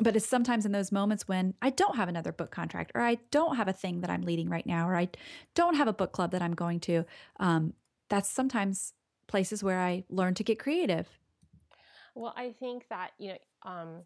but 0.00 0.14
it's 0.14 0.26
sometimes 0.26 0.64
in 0.64 0.72
those 0.72 0.92
moments 0.92 1.26
when 1.26 1.54
I 1.60 1.70
don't 1.70 1.96
have 1.96 2.08
another 2.08 2.30
book 2.30 2.50
contract, 2.50 2.92
or 2.94 3.00
I 3.00 3.18
don't 3.30 3.56
have 3.56 3.68
a 3.68 3.72
thing 3.72 4.00
that 4.02 4.10
I'm 4.10 4.22
leading 4.22 4.48
right 4.48 4.66
now, 4.66 4.88
or 4.88 4.96
I 4.96 5.08
don't 5.54 5.74
have 5.74 5.88
a 5.88 5.92
book 5.92 6.12
club 6.12 6.30
that 6.32 6.42
I'm 6.42 6.54
going 6.54 6.78
to. 6.80 7.04
Um, 7.40 7.72
that's 8.08 8.28
sometimes 8.28 8.92
places 9.28 9.62
where 9.62 9.78
I 9.78 10.02
learned 10.08 10.36
to 10.38 10.44
get 10.44 10.58
creative. 10.58 11.06
Well, 12.16 12.34
I 12.36 12.50
think 12.58 12.88
that, 12.88 13.12
you 13.18 13.28
know, 13.28 13.38
um, 13.64 14.02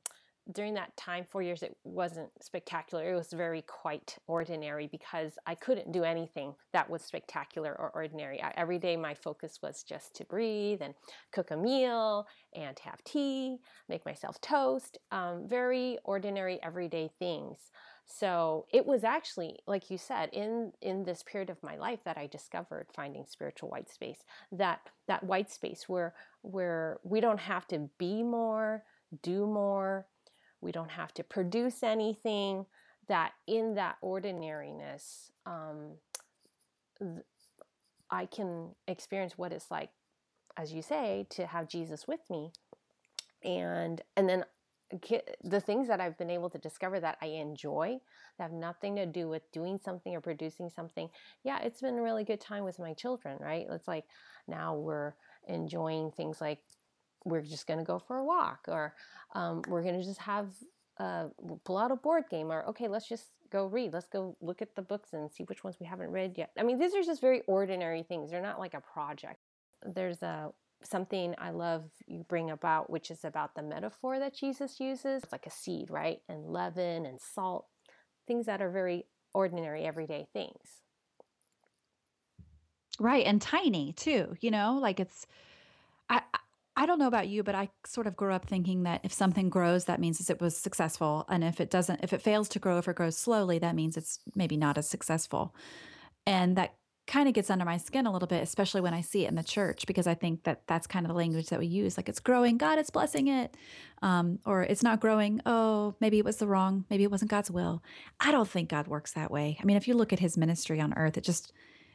during 0.52 0.74
that 0.74 0.94
time, 0.96 1.24
four 1.24 1.40
years, 1.40 1.62
it 1.62 1.76
wasn't 1.84 2.28
spectacular. 2.40 3.12
It 3.12 3.14
was 3.14 3.32
very 3.32 3.62
quite 3.62 4.18
ordinary 4.26 4.88
because 4.88 5.38
I 5.46 5.54
couldn't 5.54 5.92
do 5.92 6.02
anything 6.02 6.54
that 6.72 6.90
was 6.90 7.02
spectacular 7.02 7.70
or 7.78 7.90
ordinary. 7.94 8.42
I, 8.42 8.52
every 8.56 8.78
day, 8.78 8.96
my 8.96 9.14
focus 9.14 9.60
was 9.62 9.84
just 9.84 10.16
to 10.16 10.24
breathe 10.24 10.82
and 10.82 10.94
cook 11.32 11.52
a 11.52 11.56
meal 11.56 12.26
and 12.54 12.76
have 12.80 13.02
tea, 13.04 13.58
make 13.88 14.04
myself 14.04 14.40
toast. 14.40 14.98
Um, 15.12 15.46
very 15.46 15.98
ordinary, 16.04 16.60
everyday 16.62 17.08
things. 17.20 17.70
So 18.06 18.66
it 18.72 18.86
was 18.86 19.04
actually, 19.04 19.58
like 19.66 19.90
you 19.90 19.98
said, 19.98 20.30
in 20.32 20.72
in 20.82 21.04
this 21.04 21.22
period 21.22 21.50
of 21.50 21.62
my 21.62 21.76
life 21.76 22.00
that 22.04 22.18
I 22.18 22.26
discovered 22.26 22.86
finding 22.94 23.24
spiritual 23.26 23.70
white 23.70 23.90
space. 23.90 24.24
That 24.50 24.80
that 25.08 25.24
white 25.24 25.50
space 25.50 25.88
where 25.88 26.14
where 26.42 26.98
we 27.04 27.20
don't 27.20 27.40
have 27.40 27.66
to 27.68 27.88
be 27.98 28.22
more, 28.22 28.84
do 29.22 29.46
more 29.46 30.06
we 30.62 30.72
don't 30.72 30.92
have 30.92 31.12
to 31.14 31.24
produce 31.24 31.82
anything. 31.82 32.64
That 33.08 33.32
in 33.46 33.74
that 33.74 33.96
ordinariness, 34.00 35.32
um, 35.44 35.96
th- 36.98 37.26
I 38.10 38.26
can 38.26 38.70
experience 38.86 39.36
what 39.36 39.52
it's 39.52 39.70
like, 39.70 39.90
as 40.56 40.72
you 40.72 40.80
say, 40.80 41.26
to 41.30 41.46
have 41.46 41.68
Jesus 41.68 42.06
with 42.06 42.20
me, 42.30 42.52
and 43.44 44.00
and 44.16 44.28
then 44.28 44.44
the 45.42 45.60
things 45.60 45.88
that 45.88 46.00
I've 46.00 46.18
been 46.18 46.30
able 46.30 46.50
to 46.50 46.58
discover 46.58 47.00
that 47.00 47.18
I 47.22 47.26
enjoy 47.26 47.98
that 48.38 48.44
have 48.44 48.52
nothing 48.52 48.96
to 48.96 49.06
do 49.06 49.28
with 49.28 49.50
doing 49.52 49.78
something 49.78 50.14
or 50.14 50.20
producing 50.20 50.68
something. 50.70 51.08
Yeah, 51.44 51.60
it's 51.60 51.80
been 51.80 51.98
a 51.98 52.02
really 52.02 52.24
good 52.24 52.40
time 52.40 52.64
with 52.64 52.78
my 52.78 52.92
children, 52.94 53.38
right? 53.40 53.66
It's 53.70 53.88
like 53.88 54.04
now 54.48 54.74
we're 54.74 55.14
enjoying 55.48 56.10
things 56.10 56.40
like 56.40 56.58
we're 57.24 57.42
just 57.42 57.66
going 57.66 57.78
to 57.78 57.84
go 57.84 57.98
for 57.98 58.18
a 58.18 58.24
walk 58.24 58.66
or 58.68 58.94
um, 59.34 59.62
we're 59.68 59.82
going 59.82 59.98
to 59.98 60.04
just 60.04 60.20
have 60.20 60.48
uh, 60.98 61.26
pull 61.64 61.78
out 61.78 61.90
a 61.90 61.96
board 61.96 62.24
game 62.30 62.52
or 62.52 62.64
okay 62.66 62.88
let's 62.88 63.08
just 63.08 63.30
go 63.50 63.66
read 63.66 63.92
let's 63.92 64.06
go 64.06 64.36
look 64.40 64.62
at 64.62 64.74
the 64.76 64.82
books 64.82 65.12
and 65.12 65.30
see 65.30 65.44
which 65.44 65.64
ones 65.64 65.76
we 65.80 65.86
haven't 65.86 66.10
read 66.10 66.36
yet 66.36 66.50
i 66.58 66.62
mean 66.62 66.78
these 66.78 66.94
are 66.94 67.02
just 67.02 67.20
very 67.20 67.42
ordinary 67.46 68.02
things 68.02 68.30
they're 68.30 68.42
not 68.42 68.58
like 68.58 68.74
a 68.74 68.80
project 68.80 69.40
there's 69.94 70.22
a 70.22 70.50
something 70.86 71.34
i 71.38 71.50
love 71.50 71.84
you 72.06 72.24
bring 72.28 72.50
about 72.50 72.90
which 72.90 73.10
is 73.10 73.24
about 73.24 73.54
the 73.54 73.62
metaphor 73.62 74.18
that 74.18 74.34
jesus 74.34 74.80
uses 74.80 75.22
it's 75.22 75.32
like 75.32 75.46
a 75.46 75.50
seed 75.50 75.90
right 75.90 76.18
and 76.28 76.46
leaven 76.46 77.06
and 77.06 77.20
salt 77.20 77.66
things 78.26 78.46
that 78.46 78.62
are 78.62 78.70
very 78.70 79.04
ordinary 79.34 79.84
everyday 79.84 80.26
things 80.32 80.82
right 82.98 83.26
and 83.26 83.40
tiny 83.40 83.92
too 83.92 84.34
you 84.40 84.50
know 84.50 84.78
like 84.80 85.00
it's 85.00 85.26
I, 86.08 86.20
I 86.76 86.86
don't 86.86 86.98
know 86.98 87.06
about 87.06 87.28
you, 87.28 87.42
but 87.42 87.54
I 87.54 87.68
sort 87.84 88.06
of 88.06 88.16
grew 88.16 88.32
up 88.32 88.46
thinking 88.46 88.84
that 88.84 89.00
if 89.02 89.12
something 89.12 89.50
grows, 89.50 89.84
that 89.84 90.00
means 90.00 90.28
it 90.30 90.40
was 90.40 90.56
successful. 90.56 91.26
And 91.28 91.44
if 91.44 91.60
it 91.60 91.70
doesn't, 91.70 92.00
if 92.02 92.12
it 92.12 92.22
fails 92.22 92.48
to 92.50 92.58
grow, 92.58 92.78
if 92.78 92.88
it 92.88 92.96
grows 92.96 93.16
slowly, 93.16 93.58
that 93.58 93.74
means 93.74 93.96
it's 93.96 94.20
maybe 94.34 94.56
not 94.56 94.78
as 94.78 94.88
successful. 94.88 95.54
And 96.26 96.56
that 96.56 96.74
kind 97.06 97.28
of 97.28 97.34
gets 97.34 97.50
under 97.50 97.64
my 97.64 97.76
skin 97.76 98.06
a 98.06 98.12
little 98.12 98.28
bit, 98.28 98.42
especially 98.42 98.80
when 98.80 98.94
I 98.94 99.00
see 99.00 99.24
it 99.24 99.28
in 99.28 99.34
the 99.34 99.42
church, 99.42 99.86
because 99.86 100.06
I 100.06 100.14
think 100.14 100.44
that 100.44 100.62
that's 100.66 100.86
kind 100.86 101.04
of 101.04 101.08
the 101.08 101.16
language 101.16 101.48
that 101.48 101.58
we 101.58 101.66
use. 101.66 101.96
Like 101.96 102.08
it's 102.08 102.20
growing, 102.20 102.58
God 102.58 102.78
is 102.78 102.90
blessing 102.90 103.26
it. 103.26 103.56
Um, 104.02 104.38
or 104.46 104.62
it's 104.62 104.82
not 104.82 105.00
growing, 105.00 105.40
oh, 105.46 105.94
maybe 106.00 106.18
it 106.18 106.24
was 106.24 106.36
the 106.36 106.46
wrong, 106.46 106.84
maybe 106.90 107.04
it 107.04 107.10
wasn't 107.10 107.30
God's 107.30 107.50
will. 107.50 107.82
I 108.18 108.32
don't 108.32 108.48
think 108.48 108.68
God 108.68 108.88
works 108.88 109.12
that 109.12 109.30
way. 109.30 109.58
I 109.60 109.64
mean, 109.64 109.76
if 109.76 109.86
you 109.86 109.94
look 109.94 110.12
at 110.12 110.18
his 110.18 110.36
ministry 110.36 110.80
on 110.80 110.92
earth, 110.94 111.16
it 111.16 111.24
just, 111.24 111.52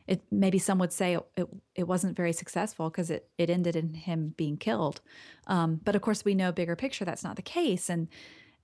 it 0.07 0.21
maybe 0.31 0.57
some 0.57 0.79
would 0.79 0.93
say 0.93 1.17
it, 1.35 1.47
it 1.75 1.87
wasn't 1.87 2.15
very 2.15 2.31
successful 2.31 2.89
because 2.89 3.09
it, 3.09 3.29
it 3.37 3.49
ended 3.49 3.75
in 3.75 3.93
him 3.93 4.33
being 4.37 4.55
killed. 4.55 5.01
Um, 5.47 5.81
but 5.83 5.95
of 5.95 6.01
course, 6.01 6.23
we 6.23 6.33
know 6.33 6.53
bigger 6.53 6.77
picture 6.77 7.03
that's 7.03 7.23
not 7.25 7.35
the 7.35 7.41
case. 7.41 7.89
And 7.89 8.07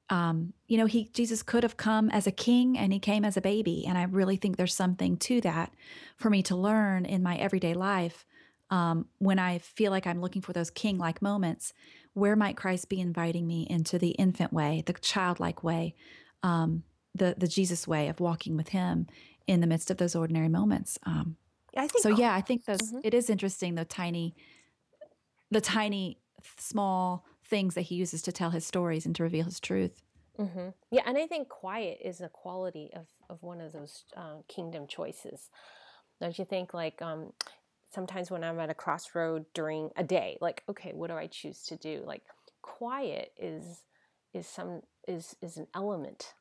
um, 0.10 0.54
you 0.68 0.78
know, 0.78 0.86
he 0.86 1.10
Jesus 1.14 1.44
could 1.44 1.64
have 1.64 1.78
come 1.78 2.10
as 2.10 2.28
a 2.28 2.32
king 2.32 2.78
and 2.78 2.92
he 2.92 3.00
came 3.00 3.24
as 3.26 3.38
a 3.38 3.42
baby. 3.42 3.86
And 3.88 3.98
I 3.98 4.04
really 4.04 4.36
think 4.36 4.58
there's 4.58 4.74
something 4.74 5.18
to 5.18 5.42
that 5.42 5.74
for 6.18 6.30
me 6.30 6.44
to 6.44 6.56
learn 6.56 7.06
in 7.06 7.24
my 7.24 7.38
everyday 7.38 7.74
life. 7.74 8.26
Um, 8.70 9.08
when 9.20 9.40
I 9.40 9.60
feel 9.60 9.92
like 9.92 10.08
I'm 10.08 10.22
looking 10.22 10.42
for 10.42 10.52
those 10.52 10.70
king 10.70 10.98
like 10.98 11.22
moments, 11.22 11.74
where 12.14 12.36
might 12.36 12.58
Christ 12.58 12.90
be 12.90 13.00
inviting 13.00 13.46
me 13.46 13.68
into 13.70 14.00
the 14.00 14.12
infant 14.12 14.52
way, 14.52 14.84
the 14.86 14.94
childlike 14.94 15.64
way, 15.64 15.96
um, 16.42 16.84
the 17.16 17.36
the 17.38 17.48
Jesus 17.48 17.88
way 17.88 18.08
of 18.08 18.20
walking 18.20 18.58
with 18.58 18.70
Him 18.70 19.08
in 19.48 19.62
the 19.62 19.68
midst 19.68 19.92
of 19.92 19.98
those 19.98 20.16
ordinary 20.16 20.50
moments. 20.50 20.98
Um, 21.04 21.38
I 21.76 21.88
think 21.88 22.04
so. 22.04 22.10
Yeah, 22.10 22.34
I 22.34 22.42
think 22.42 22.66
those. 22.66 22.82
Mm-hmm. 22.82 23.00
It 23.04 23.14
is 23.14 23.30
interesting 23.30 23.76
the 23.76 23.86
tiny, 23.86 24.36
the 25.50 25.62
tiny, 25.62 26.20
small 26.58 27.26
things 27.54 27.76
that 27.76 27.82
he 27.82 27.96
uses 27.96 28.24
to 28.24 28.32
tell 28.32 28.50
his 28.50 28.66
stories 28.66 29.06
and 29.06 29.16
to 29.16 29.22
reveal 29.22 29.46
his 29.46 29.60
truth. 29.60 30.02
Mm-hmm. 30.40 30.70
Yeah, 30.90 31.04
and 31.06 31.16
I 31.20 31.28
think 31.28 31.50
quiet 31.50 32.00
is 32.04 32.20
a 32.20 32.28
quality 32.28 32.90
of 32.96 33.06
of 33.30 33.44
one 33.44 33.62
of 33.62 33.74
those 33.74 34.06
uh, 34.18 34.38
kingdom 34.48 34.88
choices. 34.88 35.52
Don't 36.20 36.40
you 36.40 36.46
think? 36.46 36.74
Like 36.74 37.00
um, 37.04 37.32
sometimes 37.92 38.32
when 38.32 38.44
I'm 38.44 38.60
at 38.60 38.72
a 38.72 38.74
crossroad 38.74 39.46
during 39.54 39.92
a 39.96 40.04
day, 40.04 40.40
like 40.42 40.64
okay, 40.68 40.94
what 40.96 41.12
do 41.12 41.14
I 41.14 41.28
choose 41.28 41.62
to 41.68 41.76
do? 41.76 42.02
Like 42.08 42.24
quiet 42.64 43.34
is 43.38 43.84
is 44.34 44.48
some 44.48 44.82
is 45.08 45.36
is 45.44 45.58
an 45.58 45.68
element 45.76 46.34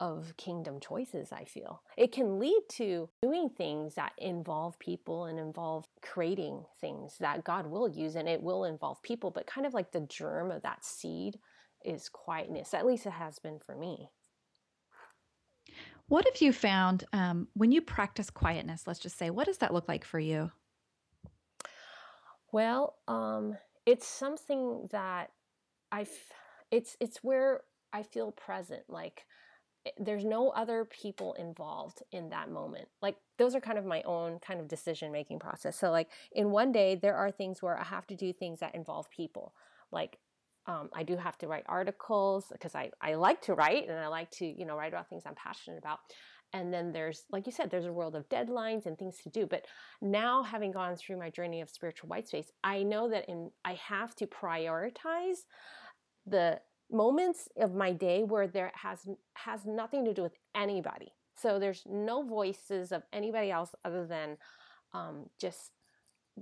of 0.00 0.36
kingdom 0.36 0.80
choices, 0.80 1.32
I 1.32 1.44
feel. 1.44 1.82
It 1.96 2.12
can 2.12 2.38
lead 2.38 2.62
to 2.70 3.08
doing 3.22 3.48
things 3.48 3.94
that 3.94 4.12
involve 4.18 4.78
people 4.78 5.26
and 5.26 5.38
involve 5.38 5.86
creating 6.02 6.64
things 6.80 7.16
that 7.20 7.44
God 7.44 7.66
will 7.66 7.88
use, 7.88 8.16
and 8.16 8.28
it 8.28 8.42
will 8.42 8.64
involve 8.64 9.02
people, 9.02 9.30
but 9.30 9.46
kind 9.46 9.66
of 9.66 9.74
like 9.74 9.92
the 9.92 10.00
germ 10.00 10.50
of 10.50 10.62
that 10.62 10.84
seed 10.84 11.38
is 11.84 12.08
quietness. 12.08 12.74
At 12.74 12.86
least 12.86 13.06
it 13.06 13.12
has 13.12 13.38
been 13.38 13.58
for 13.58 13.76
me. 13.76 14.08
What 16.08 16.26
have 16.26 16.42
you 16.42 16.52
found 16.52 17.04
um, 17.12 17.48
when 17.54 17.72
you 17.72 17.80
practice 17.80 18.28
quietness? 18.28 18.86
Let's 18.86 18.98
just 18.98 19.16
say, 19.16 19.30
what 19.30 19.46
does 19.46 19.58
that 19.58 19.72
look 19.72 19.88
like 19.88 20.04
for 20.04 20.18
you? 20.18 20.50
Well, 22.52 22.96
um, 23.08 23.56
it's 23.86 24.06
something 24.06 24.88
that 24.92 25.30
I've. 25.90 26.10
It's 26.70 26.96
it's 27.00 27.18
where 27.24 27.62
I 27.92 28.02
feel 28.02 28.32
present. 28.32 28.82
Like 28.88 29.24
there's 29.98 30.24
no 30.24 30.50
other 30.50 30.84
people 30.84 31.34
involved 31.34 32.02
in 32.12 32.30
that 32.30 32.50
moment. 32.50 32.88
Like 33.02 33.16
those 33.38 33.54
are 33.54 33.60
kind 33.60 33.78
of 33.78 33.84
my 33.84 34.02
own 34.02 34.38
kind 34.38 34.60
of 34.60 34.68
decision 34.68 35.12
making 35.12 35.38
process. 35.38 35.78
So 35.78 35.90
like 35.90 36.08
in 36.32 36.50
one 36.50 36.72
day 36.72 36.94
there 36.94 37.16
are 37.16 37.30
things 37.30 37.62
where 37.62 37.78
I 37.78 37.84
have 37.84 38.06
to 38.08 38.16
do 38.16 38.32
things 38.32 38.60
that 38.60 38.74
involve 38.74 39.10
people. 39.10 39.54
Like 39.92 40.18
um, 40.66 40.88
I 40.94 41.02
do 41.02 41.16
have 41.16 41.36
to 41.38 41.48
write 41.48 41.64
articles 41.66 42.46
because 42.50 42.74
I, 42.74 42.90
I 43.00 43.14
like 43.14 43.42
to 43.42 43.54
write 43.54 43.88
and 43.88 43.98
I 43.98 44.06
like 44.06 44.30
to, 44.32 44.46
you 44.46 44.64
know, 44.64 44.76
write 44.76 44.92
about 44.92 45.08
things 45.08 45.24
I'm 45.26 45.34
passionate 45.34 45.78
about. 45.78 45.98
And 46.54 46.72
then 46.72 46.92
there's, 46.92 47.24
like 47.30 47.46
you 47.46 47.52
said, 47.52 47.70
there's 47.70 47.84
a 47.84 47.92
world 47.92 48.14
of 48.14 48.28
deadlines 48.28 48.86
and 48.86 48.96
things 48.96 49.18
to 49.24 49.28
do. 49.28 49.44
But 49.44 49.66
now 50.00 50.42
having 50.42 50.70
gone 50.70 50.96
through 50.96 51.18
my 51.18 51.28
journey 51.28 51.60
of 51.60 51.68
spiritual 51.68 52.08
white 52.08 52.28
space, 52.28 52.50
I 52.62 52.84
know 52.84 53.10
that 53.10 53.28
in 53.28 53.50
I 53.64 53.74
have 53.74 54.14
to 54.16 54.26
prioritize 54.26 55.40
the 56.26 56.60
moments 56.94 57.48
of 57.56 57.74
my 57.74 57.92
day 57.92 58.22
where 58.22 58.46
there 58.46 58.72
has 58.74 59.08
has 59.34 59.66
nothing 59.66 60.04
to 60.04 60.14
do 60.14 60.22
with 60.22 60.36
anybody. 60.54 61.12
So 61.36 61.58
there's 61.58 61.82
no 61.86 62.22
voices 62.22 62.92
of 62.92 63.02
anybody 63.12 63.50
else 63.50 63.74
other 63.84 64.06
than 64.06 64.36
um, 64.92 65.26
just 65.40 65.72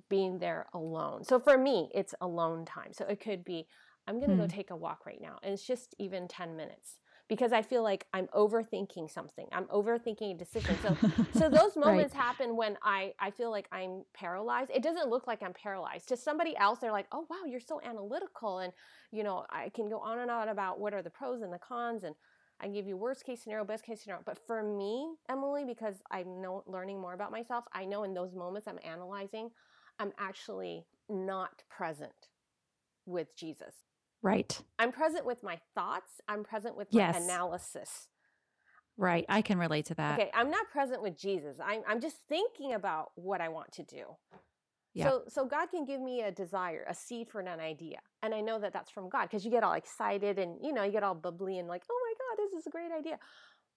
being 0.09 0.39
there 0.39 0.67
alone. 0.75 1.25
So 1.25 1.39
for 1.39 1.57
me, 1.59 1.91
it's 1.95 2.15
alone 2.21 2.65
time. 2.65 2.93
So 2.93 3.05
it 3.07 3.21
could 3.21 3.45
be 3.45 3.67
I'm 4.07 4.19
going 4.19 4.31
to 4.31 4.37
hmm. 4.37 4.43
go 4.43 4.47
take 4.49 4.71
a 4.71 4.77
walk 4.77 5.07
right 5.07 5.21
now, 5.21 5.39
and 5.43 5.53
it's 5.53 5.67
just 5.67 5.95
even 5.99 6.27
10 6.27 6.57
minutes 6.57 6.99
because 7.33 7.53
I 7.53 7.63
feel 7.63 7.83
like 7.83 8.07
I'm 8.13 8.27
overthinking 8.29 9.11
something. 9.11 9.47
I'm 9.53 9.65
overthinking 9.65 10.35
a 10.35 10.39
decision. 10.39 10.77
So 10.83 10.97
so 11.33 11.49
those 11.49 11.77
moments 11.77 12.15
right. 12.15 12.23
happen 12.23 12.57
when 12.57 12.77
I 12.83 13.15
I 13.19 13.31
feel 13.31 13.51
like 13.51 13.69
I'm 13.73 14.05
paralyzed. 14.13 14.71
It 14.75 14.83
doesn't 14.83 15.09
look 15.09 15.27
like 15.27 15.43
I'm 15.43 15.55
paralyzed. 15.55 16.09
To 16.09 16.17
somebody 16.17 16.57
else 16.57 16.81
they're 16.81 16.93
like, 16.93 17.07
"Oh, 17.11 17.27
wow, 17.31 17.45
you're 17.47 17.61
so 17.61 17.81
analytical." 17.83 18.59
And 18.59 18.73
you 19.11 19.25
know, 19.25 19.47
I 19.51 19.71
can 19.71 19.89
go 19.89 19.99
on 19.99 20.19
and 20.19 20.31
on 20.31 20.49
about 20.49 20.79
what 20.79 20.93
are 20.95 21.03
the 21.03 21.11
pros 21.11 21.43
and 21.43 21.53
the 21.53 21.59
cons 21.59 22.05
and 22.05 22.15
I 22.61 22.69
give 22.69 22.87
you 22.87 22.97
worst 22.97 23.25
case 23.25 23.43
scenario, 23.43 23.65
best 23.65 23.85
case 23.85 24.03
scenario. 24.03 24.23
But 24.25 24.39
for 24.47 24.63
me, 24.63 25.15
Emily, 25.29 25.65
because 25.65 25.97
I'm 26.13 26.41
know, 26.41 26.63
learning 26.67 27.01
more 27.01 27.13
about 27.13 27.33
myself, 27.33 27.65
I 27.73 27.85
know 27.85 28.05
in 28.05 28.15
those 28.15 28.35
moments 28.35 28.69
I'm 28.69 28.79
analyzing, 28.85 29.51
I'm 29.99 30.13
actually 30.17 30.87
not 31.09 31.65
present 31.69 32.29
with 33.05 33.35
Jesus. 33.37 33.75
Right. 34.23 34.61
I'm 34.79 34.93
present 34.93 35.27
with 35.27 35.43
my 35.43 35.59
thoughts. 35.75 36.21
I'm 36.29 36.45
present 36.45 36.77
with 36.77 36.93
my 36.93 37.01
yes. 37.01 37.17
analysis. 37.17 38.09
Right. 38.97 39.25
I 39.29 39.43
can 39.43 39.59
relate 39.59 39.87
to 39.87 39.95
that. 39.97 40.19
Okay. 40.21 40.31
I'm 40.35 40.51
not 40.51 40.71
present 40.71 41.03
with 41.03 41.19
Jesus. 41.19 41.59
I'm, 41.65 41.81
I'm 41.89 42.01
just 42.01 42.17
thinking 42.29 42.75
about 42.75 43.11
what 43.17 43.41
I 43.41 43.49
want 43.49 43.73
to 43.73 43.83
do. 43.83 44.05
Yeah. 44.95 45.09
So, 45.09 45.23
so 45.29 45.47
God 45.47 45.71
can 45.71 45.87
give 45.87 46.01
me 46.01 46.21
a 46.21 46.31
desire, 46.31 46.85
a 46.89 46.95
seed 46.95 47.29
for 47.29 47.41
an 47.41 47.49
idea. 47.61 47.99
And 48.23 48.35
I 48.35 48.43
know 48.43 48.59
that 48.59 48.73
that's 48.73 48.91
from 48.91 49.09
God 49.09 49.23
because 49.23 49.45
you 49.45 49.51
get 49.51 49.65
all 49.65 49.73
excited 49.73 50.39
and, 50.39 50.59
you 50.63 50.73
know, 50.73 50.83
you 50.83 50.93
get 50.93 51.03
all 51.03 51.15
bubbly 51.15 51.59
and 51.59 51.67
like, 51.67 51.83
oh 51.91 52.01
my 52.05 52.45
God, 52.45 52.45
this 52.45 52.61
is 52.61 52.67
a 52.67 52.71
great 52.71 52.93
idea. 52.97 53.19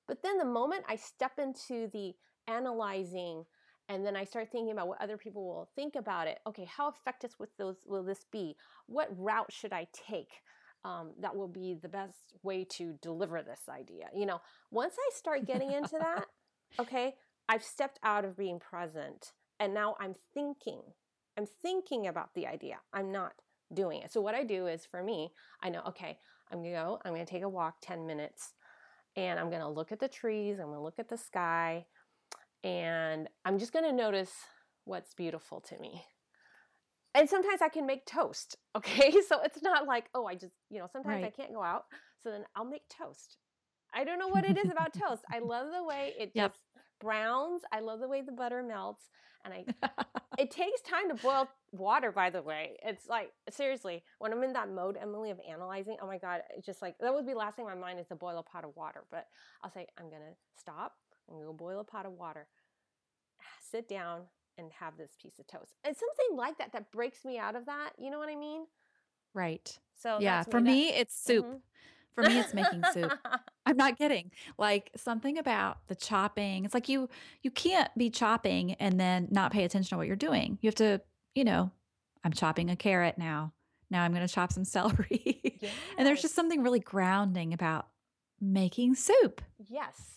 But 0.08 0.22
then 0.22 0.38
the 0.38 0.46
moment 0.46 0.84
I 0.88 0.98
step 0.98 1.40
into 1.40 1.90
the 1.94 2.14
analyzing 2.48 3.46
and 3.88 4.06
then 4.06 4.16
I 4.16 4.24
start 4.24 4.52
thinking 4.52 4.72
about 4.72 4.88
what 4.88 5.02
other 5.02 5.18
people 5.18 5.46
will 5.46 5.70
think 5.76 5.96
about 5.96 6.28
it. 6.28 6.40
Okay, 6.48 6.66
how 6.66 6.90
effective 6.90 7.36
with 7.40 7.56
those 7.58 7.78
will 7.86 8.04
this 8.04 8.26
be? 8.32 8.56
What 8.88 9.10
route 9.18 9.52
should 9.52 9.74
I 9.74 9.88
take? 9.94 10.42
Um, 10.84 11.14
that 11.20 11.36
will 11.36 11.48
be 11.48 11.76
the 11.82 11.90
best 11.90 12.34
way 12.44 12.64
to 12.72 12.94
deliver 13.02 13.42
this 13.42 13.62
idea. 13.70 14.06
You 14.16 14.28
know, 14.28 14.42
once 14.72 14.94
I 15.00 15.16
start 15.16 15.48
getting 15.48 15.72
into 15.72 15.98
that, 16.00 16.26
okay, 16.80 17.16
I've 17.50 17.64
stepped 17.64 18.00
out 18.04 18.26
of 18.26 18.38
being 18.38 18.60
present 18.60 19.34
and 19.60 19.74
now 19.74 19.96
I'm 20.00 20.14
thinking. 20.34 20.82
I'm 21.38 21.48
thinking 21.62 22.08
about 22.08 22.34
the 22.34 22.48
idea. 22.48 22.78
I'm 22.94 23.12
not 23.12 23.34
doing 23.74 24.02
it. 24.02 24.12
So 24.12 24.22
what 24.22 24.36
I 24.36 24.44
do 24.44 24.68
is 24.68 24.86
for 24.86 25.04
me, 25.04 25.32
I 25.62 25.70
know, 25.70 25.82
okay, 25.88 26.20
I'm 26.52 26.60
gonna 26.60 26.76
go, 26.76 27.00
I'm 27.04 27.14
gonna 27.14 27.26
take 27.26 27.44
a 27.44 27.50
walk 27.50 27.76
10 27.82 28.06
minutes 28.06 28.54
and 29.16 29.40
I'm 29.40 29.50
gonna 29.50 29.70
look 29.70 29.92
at 29.92 30.00
the 30.00 30.08
trees, 30.08 30.60
I'm 30.60 30.68
gonna 30.68 30.84
look 30.84 31.00
at 31.00 31.10
the 31.10 31.18
sky, 31.18 31.86
and 32.66 33.30
I'm 33.46 33.60
just 33.60 33.72
gonna 33.72 33.94
notice 33.94 34.32
what's 34.86 35.14
beautiful 35.14 35.62
to 35.62 35.78
me. 35.80 36.04
And 37.14 37.30
sometimes 37.30 37.62
I 37.62 37.70
can 37.70 37.86
make 37.86 38.06
toast, 38.06 38.58
okay? 38.76 39.14
So 39.30 39.40
it's 39.44 39.62
not 39.62 39.88
like, 39.88 40.06
oh, 40.14 40.26
I 40.26 40.36
just, 40.36 40.54
you 40.70 40.80
know, 40.80 40.88
sometimes 40.92 41.24
I 41.24 41.30
can't 41.30 41.54
go 41.54 41.64
out, 41.64 41.86
so 42.22 42.32
then 42.32 42.44
I'll 42.56 42.66
make 42.66 42.90
toast. 42.90 43.38
I 43.94 44.04
don't 44.04 44.20
know 44.20 44.28
what 44.28 44.44
it 44.44 44.58
is 44.58 44.70
about 44.70 44.94
toast. 44.94 45.24
I 45.32 45.40
love 45.40 45.68
the 45.72 45.84
way 45.84 46.14
it 46.20 46.34
Yep. 46.34 46.52
just 46.52 46.62
browns. 47.00 47.62
I 47.72 47.80
love 47.80 48.00
the 48.02 48.10
way 48.10 48.22
the 48.22 48.34
butter 48.34 48.64
melts, 48.64 49.04
and 49.46 49.54
I 49.54 49.66
it 50.38 50.52
takes 50.52 50.82
time 50.82 51.08
to 51.10 51.16
boil 51.16 51.48
water 51.72 52.12
by 52.12 52.30
the 52.30 52.42
way 52.42 52.78
it's 52.84 53.08
like 53.08 53.32
seriously 53.50 54.04
when 54.20 54.32
i'm 54.32 54.44
in 54.44 54.54
that 54.54 54.70
mode 54.72 54.98
emily 55.02 55.30
of 55.30 55.40
analyzing 55.50 55.98
oh 56.02 56.08
my 56.08 56.18
god 56.18 56.42
it's 56.56 56.66
just 56.66 56.82
like 56.82 56.98
that 57.00 57.14
would 57.14 57.26
be 57.26 57.34
last 57.34 57.56
thing 57.56 57.66
in 57.66 57.72
my 57.72 57.78
mind 57.88 58.00
is 58.00 58.08
to 58.08 58.16
boil 58.16 58.38
a 58.38 58.44
pot 58.44 58.64
of 58.64 58.72
water 58.76 59.04
but 59.12 59.28
i'll 59.64 59.72
say 59.72 59.88
i'm 60.00 60.10
gonna 60.10 60.34
stop 60.58 60.94
i'm 61.30 61.36
gonna 61.36 61.46
go 61.48 61.54
boil 61.54 61.80
a 61.80 61.84
pot 61.84 62.06
of 62.06 62.14
water 62.14 62.48
sit 63.72 63.88
down 63.90 64.22
and 64.58 64.72
have 64.80 64.98
this 64.98 65.12
piece 65.22 65.38
of 65.40 65.48
toast 65.48 65.74
And 65.84 65.96
something 65.96 66.38
like 66.38 66.58
that 66.60 66.72
that 66.74 66.92
breaks 66.92 67.26
me 67.26 67.38
out 67.38 67.56
of 67.56 67.66
that 67.66 67.92
you 67.98 68.10
know 68.10 68.20
what 68.20 68.30
i 68.30 68.36
mean 68.36 68.66
Right. 69.34 69.78
so 69.96 70.18
Yeah. 70.22 70.44
For 70.44 70.62
that- 70.62 70.64
me, 70.64 70.90
it's 70.94 71.14
soup. 71.14 71.46
Mhm. 71.46 71.60
For 72.14 72.24
me, 72.24 72.40
it's 72.40 72.54
making 72.54 72.82
soup. 72.94 73.12
I'm 73.66 73.76
not 73.76 73.98
kidding. 73.98 74.32
Like 74.58 74.92
something 74.96 75.38
about 75.38 75.80
the 75.88 75.96
chopping. 75.96 76.64
It's 76.64 76.74
like 76.74 76.88
you 76.88 77.10
you 77.42 77.52
can't 77.52 77.92
be 77.98 78.10
chopping 78.10 78.76
and 78.76 78.98
then 78.98 79.28
not 79.32 79.52
pay 79.52 79.66
attention 79.66 79.90
to 79.90 79.98
what 79.98 80.08
you're 80.08 80.16
doing. 80.16 80.58
You 80.62 80.68
have 80.70 80.76
to, 80.76 81.02
you 81.34 81.44
know, 81.44 81.70
I'm 82.24 82.32
chopping 82.32 82.70
a 82.70 82.78
carrot 82.78 83.18
now. 83.18 83.52
Now 83.92 84.04
I'm 84.04 84.14
going 84.14 84.26
to 84.26 84.34
chop 84.34 84.54
some 84.54 84.64
celery. 84.78 85.60
and 85.98 86.08
there's 86.08 86.22
just 86.22 86.34
something 86.34 86.64
really 86.64 86.80
grounding 86.80 87.52
about 87.54 87.88
making 88.40 88.96
soup. 88.96 89.42
yes 89.68 90.15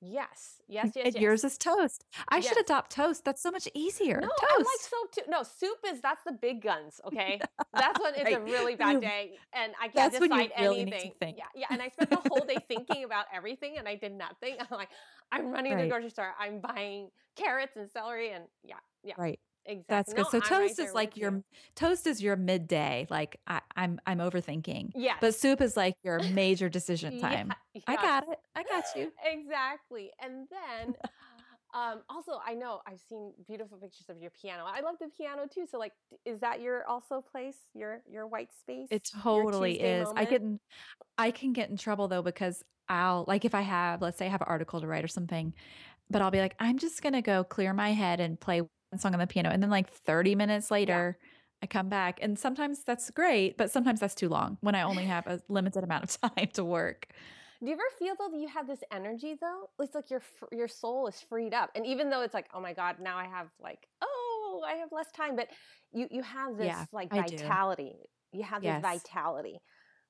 yes 0.00 0.60
yes 0.68 0.92
yes 0.94 1.06
and 1.06 1.14
yes 1.14 1.22
yours 1.22 1.44
is 1.44 1.56
toast. 1.58 2.04
I 2.28 2.40
should 2.40 2.58
adopt 2.58 2.92
toast. 2.92 3.24
That's 3.24 3.42
so 3.42 3.50
much 3.50 3.68
easier. 3.74 4.20
No, 4.20 4.28
toast. 4.28 4.42
I 4.50 4.56
like 4.58 4.66
soap 4.80 5.12
too. 5.12 5.22
No, 5.30 5.42
soup 5.42 5.78
is 5.86 6.00
that's 6.00 6.22
the 6.24 6.32
big 6.32 6.62
guns. 6.62 7.00
Okay, 7.06 7.40
that's 7.72 8.00
when 8.00 8.14
it's 8.14 8.30
a 8.30 8.40
really 8.40 8.74
bad 8.76 8.94
You- 8.94 9.00
day, 9.00 9.32
and 9.52 9.72
I 9.80 9.84
can't 9.88 9.94
That's 9.94 10.20
when 10.20 10.30
you 10.32 10.48
decide 10.48 10.60
really 10.60 10.80
anything. 10.80 11.12
Yeah, 11.36 11.44
yeah. 11.54 11.66
And 11.70 11.80
I 11.80 11.88
spent 11.88 12.10
the 12.10 12.20
whole 12.28 12.44
day 12.44 12.56
thinking 12.68 13.04
about 13.08 13.26
everything, 13.32 13.78
and 13.78 13.88
I 13.88 13.94
did 13.94 14.12
nothing. 14.12 14.56
I'm 14.60 14.66
like, 14.70 14.90
I'm 15.32 15.50
running 15.50 15.76
to 15.76 15.82
the 15.84 15.88
grocery 15.88 16.10
store. 16.10 16.34
I'm 16.38 16.60
buying 16.60 17.10
carrots 17.36 17.76
and 17.76 17.90
celery, 17.90 18.32
and 18.32 18.44
yeah, 18.64 18.74
yeah, 19.02 19.14
right. 19.16 19.38
Exactly. 19.66 19.84
That's 19.88 20.12
good. 20.12 20.22
No, 20.22 20.30
so 20.30 20.38
I'm 20.38 20.60
right 20.60 20.68
toast 20.68 20.76
there 20.76 20.86
is 20.88 20.94
like 20.94 21.16
your 21.16 21.30
you. 21.32 21.44
toast 21.74 22.06
is 22.06 22.22
your 22.22 22.36
midday. 22.36 23.06
Like 23.10 23.38
I, 23.46 23.60
I'm 23.74 24.00
I'm 24.06 24.18
overthinking. 24.18 24.92
Yeah. 24.94 25.16
But 25.20 25.34
soup 25.34 25.60
is 25.60 25.76
like 25.76 25.94
your 26.02 26.20
major 26.32 26.68
decision 26.68 27.18
Yeah, 27.18 27.28
time. 27.28 27.52
I 27.86 27.96
got 27.96 28.24
it. 28.28 28.38
I 28.54 28.62
got 28.62 28.84
you. 28.96 29.12
exactly. 29.24 30.10
And 30.22 30.46
then 30.50 30.94
um 31.74 32.02
also 32.08 32.40
I 32.44 32.54
know 32.54 32.80
I've 32.86 33.00
seen 33.08 33.32
beautiful 33.46 33.78
pictures 33.78 34.06
of 34.08 34.20
your 34.20 34.30
piano. 34.30 34.64
I 34.66 34.80
love 34.80 34.96
the 35.00 35.08
piano 35.16 35.46
too. 35.52 35.66
So 35.70 35.78
like 35.78 35.92
is 36.24 36.40
that 36.40 36.60
your 36.60 36.86
also 36.86 37.20
place, 37.20 37.56
your 37.74 38.02
your 38.10 38.26
white 38.26 38.50
space? 38.58 38.88
It 38.90 39.08
totally 39.22 39.80
is. 39.80 40.08
I 40.16 40.24
moment? 40.24 40.30
get 40.30 40.40
in, 40.42 40.60
I 41.18 41.30
can 41.30 41.52
get 41.52 41.70
in 41.70 41.76
trouble 41.76 42.08
though 42.08 42.22
because 42.22 42.62
I'll 42.88 43.24
like 43.26 43.44
if 43.44 43.54
I 43.54 43.62
have, 43.62 44.00
let's 44.02 44.18
say 44.18 44.26
I 44.26 44.30
have 44.30 44.42
an 44.42 44.48
article 44.48 44.80
to 44.80 44.86
write 44.86 45.04
or 45.04 45.08
something, 45.08 45.52
but 46.10 46.22
I'll 46.22 46.30
be 46.30 46.40
like, 46.40 46.54
I'm 46.60 46.78
just 46.78 47.02
gonna 47.02 47.22
go 47.22 47.44
clear 47.44 47.72
my 47.72 47.92
head 47.92 48.20
and 48.20 48.38
play 48.38 48.62
song 48.98 49.12
on 49.14 49.20
the 49.20 49.26
piano. 49.26 49.50
And 49.50 49.62
then 49.62 49.70
like 49.70 49.90
30 49.90 50.34
minutes 50.34 50.70
later, 50.70 51.18
I 51.62 51.66
come 51.66 51.88
back. 51.88 52.18
And 52.22 52.38
sometimes 52.38 52.84
that's 52.84 53.10
great, 53.10 53.56
but 53.56 53.70
sometimes 53.70 54.00
that's 54.00 54.14
too 54.14 54.28
long 54.28 54.58
when 54.60 54.74
I 54.74 54.82
only 54.82 55.06
have 55.06 55.26
a 55.26 55.40
limited 55.48 55.84
amount 55.84 56.04
of 56.04 56.20
time 56.20 56.48
to 56.54 56.64
work. 56.64 57.08
Do 57.62 57.68
you 57.68 57.72
ever 57.74 57.82
feel 57.98 58.14
though 58.18 58.28
that 58.30 58.38
you 58.38 58.48
have 58.48 58.66
this 58.66 58.82
energy 58.90 59.34
though? 59.40 59.70
It's 59.78 59.94
like 59.94 60.10
your 60.10 60.22
your 60.52 60.68
soul 60.68 61.06
is 61.06 61.20
freed 61.22 61.54
up, 61.54 61.70
and 61.74 61.86
even 61.86 62.10
though 62.10 62.20
it's 62.22 62.34
like, 62.34 62.48
oh 62.52 62.60
my 62.60 62.74
god, 62.74 63.00
now 63.00 63.16
I 63.16 63.24
have 63.26 63.48
like, 63.58 63.88
oh, 64.02 64.62
I 64.66 64.74
have 64.74 64.92
less 64.92 65.10
time, 65.12 65.36
but 65.36 65.48
you 65.92 66.06
you 66.10 66.22
have 66.22 66.56
this 66.58 66.76
Yeah, 66.76 66.86
like 66.92 67.14
vitality. 67.14 68.10
You 68.32 68.42
have 68.44 68.62
this 68.64 68.76
Yes. 68.76 68.78
vitality, 68.78 69.60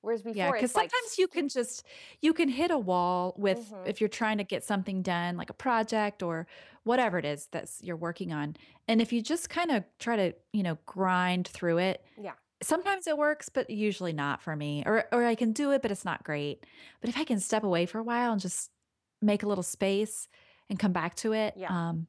whereas 0.06 0.22
before 0.22 0.36
Yeah, 0.36 0.52
because 0.52 0.74
like 0.74 0.90
sometimes 0.90 1.18
you 1.18 1.28
can 1.28 1.48
just 1.48 1.84
you 2.22 2.32
can 2.32 2.48
hit 2.48 2.70
a 2.70 2.78
wall 2.78 3.34
with 3.36 3.70
Mhm. 3.70 3.86
if 3.88 4.00
you're 4.00 4.08
trying 4.08 4.38
to 4.38 4.44
get 4.44 4.64
something 4.64 5.02
done, 5.02 5.36
like 5.36 5.50
a 5.50 5.54
project 5.54 6.22
or 6.22 6.46
whatever 6.84 7.18
it 7.18 7.24
is 7.24 7.48
that's 7.48 7.82
you're 7.82 7.96
working 7.96 8.32
on. 8.32 8.56
And 8.88 9.02
if 9.02 9.12
you 9.12 9.20
just 9.20 9.50
kind 9.50 9.70
of 9.70 9.84
try 9.98 10.16
to, 10.16 10.34
you 10.52 10.62
know, 10.62 10.78
grind 10.86 11.48
through 11.48 11.78
it, 11.78 12.04
Yeah. 12.16 12.34
sometimes 12.62 13.06
it 13.06 13.18
works, 13.18 13.48
but 13.48 13.68
usually 13.68 14.12
not 14.12 14.40
for 14.40 14.56
me. 14.56 14.82
Or 14.86 15.04
or 15.12 15.24
I 15.24 15.34
can 15.34 15.52
do 15.52 15.72
it, 15.72 15.82
but 15.82 15.90
it's 15.90 16.04
not 16.04 16.24
great. 16.24 16.64
But 17.00 17.10
if 17.10 17.18
I 17.18 17.24
can 17.24 17.40
step 17.40 17.64
away 17.64 17.84
for 17.86 17.98
a 17.98 18.04
while 18.04 18.32
and 18.32 18.40
just 18.40 18.70
make 19.20 19.42
a 19.42 19.48
little 19.48 19.64
space 19.64 20.28
and 20.70 20.78
come 20.78 20.92
back 20.92 21.14
to 21.16 21.32
it, 21.32 21.54
Yeah. 21.56 21.70
um, 21.70 22.06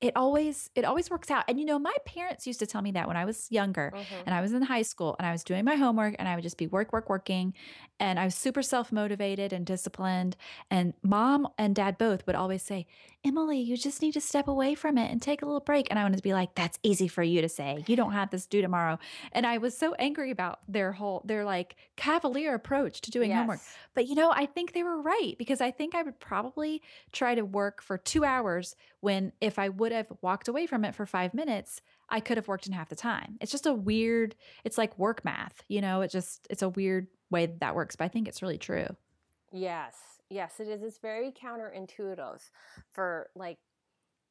it 0.00 0.14
always 0.16 0.70
it 0.74 0.84
always 0.84 1.08
works 1.10 1.30
out. 1.30 1.44
And 1.48 1.58
you 1.58 1.64
know, 1.64 1.78
my 1.78 1.94
parents 2.04 2.46
used 2.46 2.58
to 2.60 2.66
tell 2.66 2.82
me 2.82 2.92
that 2.92 3.08
when 3.08 3.16
I 3.16 3.24
was 3.24 3.50
younger 3.50 3.92
Mhm. 3.94 4.22
and 4.26 4.34
I 4.34 4.40
was 4.42 4.52
in 4.52 4.62
high 4.62 4.82
school 4.82 5.16
and 5.18 5.26
I 5.26 5.32
was 5.32 5.42
doing 5.42 5.64
my 5.64 5.76
homework 5.76 6.16
and 6.18 6.28
I 6.28 6.34
would 6.34 6.42
just 6.42 6.58
be 6.58 6.66
work, 6.66 6.92
work, 6.92 7.08
working. 7.08 7.54
And 7.98 8.18
I 8.18 8.24
was 8.26 8.34
super 8.34 8.62
self 8.62 8.92
motivated 8.92 9.52
and 9.52 9.64
disciplined. 9.64 10.36
And 10.70 10.94
mom 11.02 11.48
and 11.58 11.74
dad 11.74 11.96
both 11.98 12.26
would 12.26 12.36
always 12.36 12.62
say, 12.62 12.86
Emily, 13.26 13.58
you 13.58 13.76
just 13.76 14.02
need 14.02 14.12
to 14.12 14.20
step 14.20 14.46
away 14.46 14.76
from 14.76 14.96
it 14.96 15.10
and 15.10 15.20
take 15.20 15.42
a 15.42 15.44
little 15.44 15.60
break. 15.60 15.88
And 15.90 15.98
I 15.98 16.02
wanted 16.04 16.18
to 16.18 16.22
be 16.22 16.32
like, 16.32 16.54
that's 16.54 16.78
easy 16.84 17.08
for 17.08 17.24
you 17.24 17.42
to 17.42 17.48
say. 17.48 17.84
You 17.88 17.96
don't 17.96 18.12
have 18.12 18.30
this 18.30 18.46
due 18.46 18.62
tomorrow. 18.62 19.00
And 19.32 19.44
I 19.44 19.58
was 19.58 19.76
so 19.76 19.94
angry 19.94 20.30
about 20.30 20.60
their 20.68 20.92
whole, 20.92 21.22
their 21.24 21.44
like 21.44 21.74
cavalier 21.96 22.54
approach 22.54 23.00
to 23.00 23.10
doing 23.10 23.32
homework. 23.32 23.58
But 23.94 24.06
you 24.06 24.14
know, 24.14 24.30
I 24.30 24.46
think 24.46 24.72
they 24.72 24.84
were 24.84 25.02
right 25.02 25.34
because 25.38 25.60
I 25.60 25.72
think 25.72 25.96
I 25.96 26.04
would 26.04 26.20
probably 26.20 26.82
try 27.10 27.34
to 27.34 27.44
work 27.44 27.82
for 27.82 27.98
two 27.98 28.24
hours 28.24 28.76
when 29.00 29.32
if 29.40 29.58
I 29.58 29.70
would 29.70 29.90
have 29.90 30.06
walked 30.20 30.46
away 30.46 30.66
from 30.66 30.84
it 30.84 30.94
for 30.94 31.04
five 31.04 31.34
minutes, 31.34 31.80
I 32.08 32.20
could 32.20 32.36
have 32.36 32.46
worked 32.46 32.68
in 32.68 32.72
half 32.74 32.88
the 32.88 32.94
time. 32.94 33.38
It's 33.40 33.50
just 33.50 33.66
a 33.66 33.74
weird, 33.74 34.36
it's 34.62 34.78
like 34.78 34.96
work 35.00 35.24
math, 35.24 35.64
you 35.66 35.80
know, 35.80 36.02
it 36.02 36.12
just, 36.12 36.46
it's 36.48 36.62
a 36.62 36.68
weird 36.68 37.08
way 37.30 37.46
that, 37.46 37.58
that 37.58 37.74
works, 37.74 37.96
but 37.96 38.04
I 38.04 38.08
think 38.08 38.28
it's 38.28 38.40
really 38.40 38.58
true. 38.58 38.86
Yes, 39.52 39.96
yes, 40.30 40.60
it 40.60 40.68
is. 40.68 40.82
It's 40.82 40.98
very 40.98 41.32
counterintuitive 41.32 42.50
for 42.92 43.28
like 43.34 43.58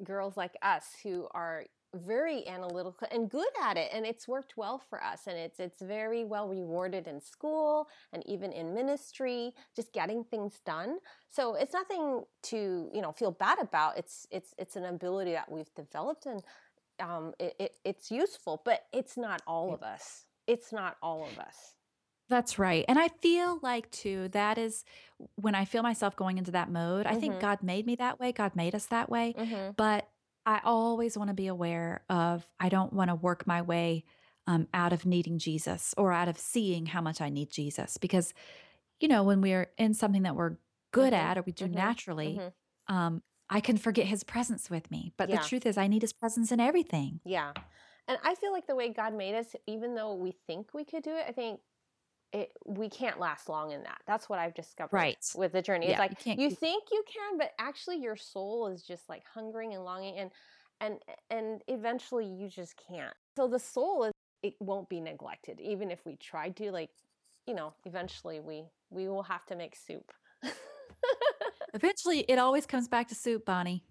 girls 0.04 0.36
like 0.38 0.56
us 0.62 0.86
who 1.04 1.28
are 1.34 1.66
very 1.94 2.48
analytical 2.48 3.08
and 3.12 3.30
good 3.30 3.48
at 3.64 3.78
it 3.78 3.90
and 3.94 4.06
it's 4.06 4.28
worked 4.28 4.58
well 4.58 4.82
for 4.90 5.02
us 5.02 5.28
and 5.28 5.38
it's 5.38 5.60
it's 5.60 5.82
very 5.82 6.26
well 6.26 6.48
rewarded 6.48 7.08
in 7.08 7.22
school 7.22 7.88
and 8.12 8.22
even 8.28 8.52
in 8.52 8.74
ministry 8.74 9.54
just 9.76 9.94
getting 9.94 10.24
things 10.24 10.60
done 10.66 10.98
so 11.30 11.56
it's 11.56 11.74
nothing 11.74 12.24
to 12.44 12.90
you 12.94 13.02
know 13.02 13.12
feel 13.14 13.32
bad 13.32 13.60
about 13.60 13.98
it's 13.98 14.28
it's 14.32 14.54
it's 14.58 14.76
an 14.76 14.86
ability 14.86 15.32
that 15.32 15.50
we've 15.50 15.74
developed 15.76 16.26
and 16.26 16.44
um 17.00 17.34
it, 17.40 17.56
it 17.60 17.72
it's 17.86 18.12
useful 18.12 18.62
but 18.66 18.82
it's 18.92 19.16
not 19.16 19.42
all 19.48 19.74
of 19.74 19.82
us 19.82 20.26
it's 20.48 20.74
not 20.74 20.98
all 21.02 21.26
of 21.26 21.40
us 21.40 21.75
That's 22.28 22.58
right. 22.58 22.84
And 22.88 22.98
I 22.98 23.10
feel 23.10 23.60
like, 23.62 23.90
too, 23.92 24.30
that 24.30 24.58
is 24.58 24.84
when 25.36 25.54
I 25.54 25.66
feel 25.66 25.84
myself 25.84 26.16
going 26.16 26.38
into 26.38 26.52
that 26.52 26.72
mode. 26.72 27.06
I 27.06 27.16
think 27.16 27.36
Mhm. 27.36 27.40
God 27.40 27.64
made 27.64 27.86
me 27.86 27.96
that 27.98 28.20
way. 28.20 28.32
God 28.32 28.56
made 28.56 28.74
us 28.74 28.88
that 28.88 29.10
way. 29.10 29.34
mm-hmm. 29.38 29.72
But 29.78 30.10
I 30.46 30.60
always 30.64 31.18
want 31.18 31.30
to 31.30 31.34
be 31.36 31.48
aware 31.48 32.04
of, 32.10 32.48
I 32.60 32.70
don't 32.70 32.94
want 32.94 33.10
to 33.10 33.16
work 33.16 33.46
my 33.48 33.62
way 33.62 34.06
um, 34.48 34.68
out 34.74 34.94
of 34.94 35.06
needing 35.08 35.40
Jesus 35.40 35.94
or 35.98 36.12
out 36.12 36.28
of 36.28 36.38
seeing 36.38 36.86
how 36.88 37.02
much 37.02 37.20
I 37.20 37.30
need 37.30 37.50
Jesus. 37.50 37.98
Because, 37.98 38.32
you 39.00 39.08
know, 39.08 39.24
when 39.24 39.42
we're 39.42 39.72
in 39.78 39.94
something 39.96 40.22
that 40.24 40.36
we're 40.36 40.58
good 40.92 41.14
Mhm, 41.14 41.18
at 41.18 41.38
or 41.38 41.42
we 41.42 41.52
do 41.52 41.66
mhm, 41.68 41.74
naturally, 41.74 42.40
mhm. 42.40 42.94
um, 42.94 43.24
I 43.50 43.60
can 43.60 43.78
forget 43.78 44.06
his 44.06 44.24
presence 44.24 44.70
with 44.70 44.90
me. 44.92 45.14
But 45.18 45.30
Yeah. 45.30 45.38
the 45.42 45.48
truth 45.48 45.66
is, 45.66 45.78
I 45.78 45.88
need 45.88 46.02
his 46.04 46.14
presence 46.14 46.52
in 46.52 46.60
everything. 46.60 47.22
Yeah. 47.26 47.54
And 48.08 48.20
I 48.24 48.36
feel 48.36 48.52
like 48.52 48.68
the 48.68 48.76
way 48.76 48.90
God 48.90 49.14
made 49.16 49.34
us, 49.36 49.56
even 49.66 49.96
though 49.96 50.14
we 50.14 50.32
think 50.32 50.74
we 50.76 50.86
could 50.86 51.02
do 51.04 51.12
it, 51.16 51.26
I 51.28 51.32
think 51.32 51.60
it 52.34 52.52
we 52.66 52.90
can't 52.90 53.20
last 53.20 53.50
long 53.50 53.72
in 53.72 53.84
that. 53.84 54.02
That's 54.06 54.30
what 54.30 54.40
I've 54.40 54.54
discovered 54.54 54.96
Right. 54.96 55.18
with 55.36 55.52
the 55.52 55.62
journey. 55.62 55.88
Yeah, 55.88 56.04
it's 56.04 56.26
like 56.26 56.26
you 56.38 56.44
you 56.44 56.50
think 56.50 56.86
you 56.92 57.04
can, 57.08 57.38
but 57.38 57.52
actually 57.60 57.98
your 57.98 58.16
soul 58.16 58.68
is 58.68 58.84
just 58.84 59.08
like 59.10 59.24
hungering 59.34 59.74
and 59.74 59.84
longing 59.84 60.18
and 60.18 60.32
and 60.82 61.00
and 61.30 61.62
eventually 61.68 62.26
you 62.26 62.50
just 62.50 62.76
can't. 62.78 63.14
So 63.38 63.48
the 63.48 63.60
soul 63.60 64.06
is 64.06 64.12
it 64.44 64.56
won't 64.60 64.90
be 64.90 65.00
neglected 65.00 65.60
even 65.60 65.90
if 65.92 66.06
we 66.06 66.16
tried 66.18 66.56
to 66.58 66.72
like 66.72 66.90
you 67.48 67.54
know, 67.54 67.74
eventually 67.86 68.40
we 68.40 68.66
we 68.90 69.08
will 69.08 69.24
have 69.24 69.46
to 69.46 69.56
make 69.56 69.76
soup. 69.76 70.12
Eventually, 71.74 72.20
it 72.22 72.40
always 72.40 72.66
comes 72.66 72.88
back 72.88 73.10
to 73.10 73.16
soup, 73.16 73.46
Bonnie. 73.46 73.84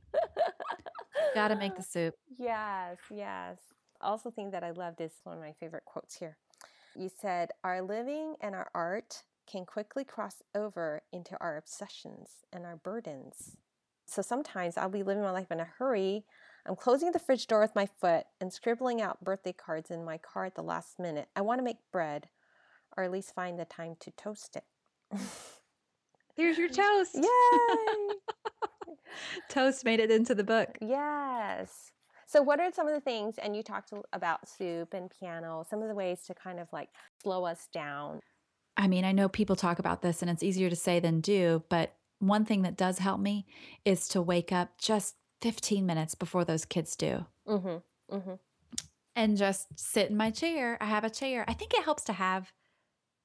Gotta 1.34 1.54
make 1.54 1.76
the 1.76 1.82
soup. 1.88 2.14
Yes, 2.38 2.96
yes. 3.10 3.58
Also, 4.00 4.30
thing 4.30 4.50
that 4.52 4.64
I 4.64 4.70
loved 4.70 5.02
is 5.02 5.12
one 5.24 5.36
of 5.36 5.42
my 5.42 5.52
favorite 5.60 5.84
quotes 5.84 6.16
here. 6.16 6.38
You 6.96 7.10
said, 7.20 7.50
Our 7.62 7.82
living 7.82 8.36
and 8.40 8.54
our 8.54 8.70
art 8.74 9.24
can 9.50 9.66
quickly 9.66 10.04
cross 10.04 10.42
over 10.54 11.02
into 11.12 11.36
our 11.40 11.56
obsessions 11.56 12.44
and 12.52 12.64
our 12.64 12.76
burdens. 12.76 13.56
So 14.06 14.22
sometimes 14.22 14.76
I'll 14.76 14.88
be 14.88 15.02
living 15.02 15.22
my 15.22 15.30
life 15.30 15.50
in 15.50 15.60
a 15.60 15.68
hurry. 15.78 16.24
I'm 16.66 16.76
closing 16.76 17.12
the 17.12 17.18
fridge 17.18 17.46
door 17.46 17.60
with 17.60 17.74
my 17.74 17.86
foot 18.00 18.24
and 18.40 18.52
scribbling 18.52 19.00
out 19.02 19.24
birthday 19.24 19.52
cards 19.52 19.90
in 19.90 20.04
my 20.04 20.18
car 20.18 20.46
at 20.46 20.54
the 20.54 20.62
last 20.62 20.98
minute. 20.98 21.28
I 21.34 21.42
want 21.42 21.58
to 21.58 21.64
make 21.64 21.76
bread, 21.92 22.28
or 22.96 23.04
at 23.04 23.10
least 23.10 23.34
find 23.34 23.58
the 23.58 23.64
time 23.64 23.96
to 24.00 24.10
toast 24.12 24.56
it. 24.56 24.64
There's 26.36 26.58
your 26.58 26.68
toast. 26.70 27.14
Yay! 27.14 28.14
toast 29.48 29.84
made 29.84 30.00
it 30.00 30.10
into 30.10 30.34
the 30.34 30.44
book. 30.44 30.78
yes. 30.80 31.92
So, 32.34 32.42
what 32.42 32.58
are 32.58 32.72
some 32.72 32.88
of 32.88 32.94
the 32.94 33.00
things, 33.00 33.38
and 33.38 33.54
you 33.54 33.62
talked 33.62 33.92
about 34.12 34.48
soup 34.48 34.92
and 34.92 35.08
piano, 35.08 35.64
some 35.70 35.82
of 35.82 35.88
the 35.88 35.94
ways 35.94 36.22
to 36.26 36.34
kind 36.34 36.58
of 36.58 36.66
like 36.72 36.88
slow 37.22 37.44
us 37.44 37.68
down? 37.72 38.18
I 38.76 38.88
mean, 38.88 39.04
I 39.04 39.12
know 39.12 39.28
people 39.28 39.54
talk 39.54 39.78
about 39.78 40.02
this 40.02 40.20
and 40.20 40.28
it's 40.28 40.42
easier 40.42 40.68
to 40.68 40.74
say 40.74 40.98
than 40.98 41.20
do, 41.20 41.62
but 41.68 41.94
one 42.18 42.44
thing 42.44 42.62
that 42.62 42.76
does 42.76 42.98
help 42.98 43.20
me 43.20 43.46
is 43.84 44.08
to 44.08 44.20
wake 44.20 44.50
up 44.50 44.78
just 44.78 45.14
15 45.42 45.86
minutes 45.86 46.16
before 46.16 46.44
those 46.44 46.64
kids 46.64 46.96
do. 46.96 47.24
Mm-hmm. 47.46 48.16
Mm-hmm. 48.16 48.34
And 49.14 49.36
just 49.36 49.68
sit 49.78 50.10
in 50.10 50.16
my 50.16 50.32
chair. 50.32 50.76
I 50.80 50.86
have 50.86 51.04
a 51.04 51.10
chair. 51.10 51.44
I 51.46 51.52
think 51.52 51.72
it 51.72 51.84
helps 51.84 52.02
to 52.04 52.12
have 52.12 52.50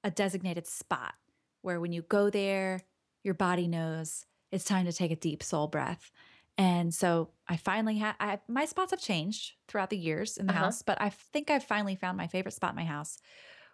a 0.03 0.11
designated 0.11 0.67
spot 0.67 1.15
where 1.63 1.79
when 1.79 1.93
you 1.93 2.03
go 2.03 2.29
there, 2.29 2.81
your 3.23 3.33
body 3.33 3.67
knows 3.67 4.27
it's 4.51 4.65
time 4.65 4.85
to 4.85 4.93
take 4.93 5.09
a 5.09 5.15
deep 5.15 5.41
soul 5.41 5.65
breath. 5.65 6.11
And 6.59 6.93
so 6.93 7.33
I 7.47 7.57
finally 7.57 7.99
had 7.99 8.41
my 8.49 8.65
spots 8.65 8.91
have 8.91 9.01
changed 9.01 9.53
throughout 9.69 9.91
the 9.91 9.97
years 9.97 10.37
in 10.37 10.47
the 10.47 10.51
Uh-huh. 10.51 10.73
house, 10.73 10.83
but 10.83 11.01
I 11.01 11.09
think 11.09 11.49
I've 11.49 11.63
finally 11.63 11.95
found 11.95 12.17
my 12.17 12.27
favorite 12.27 12.53
spot 12.53 12.71
in 12.71 12.77
my 12.77 12.85
house 12.85 13.17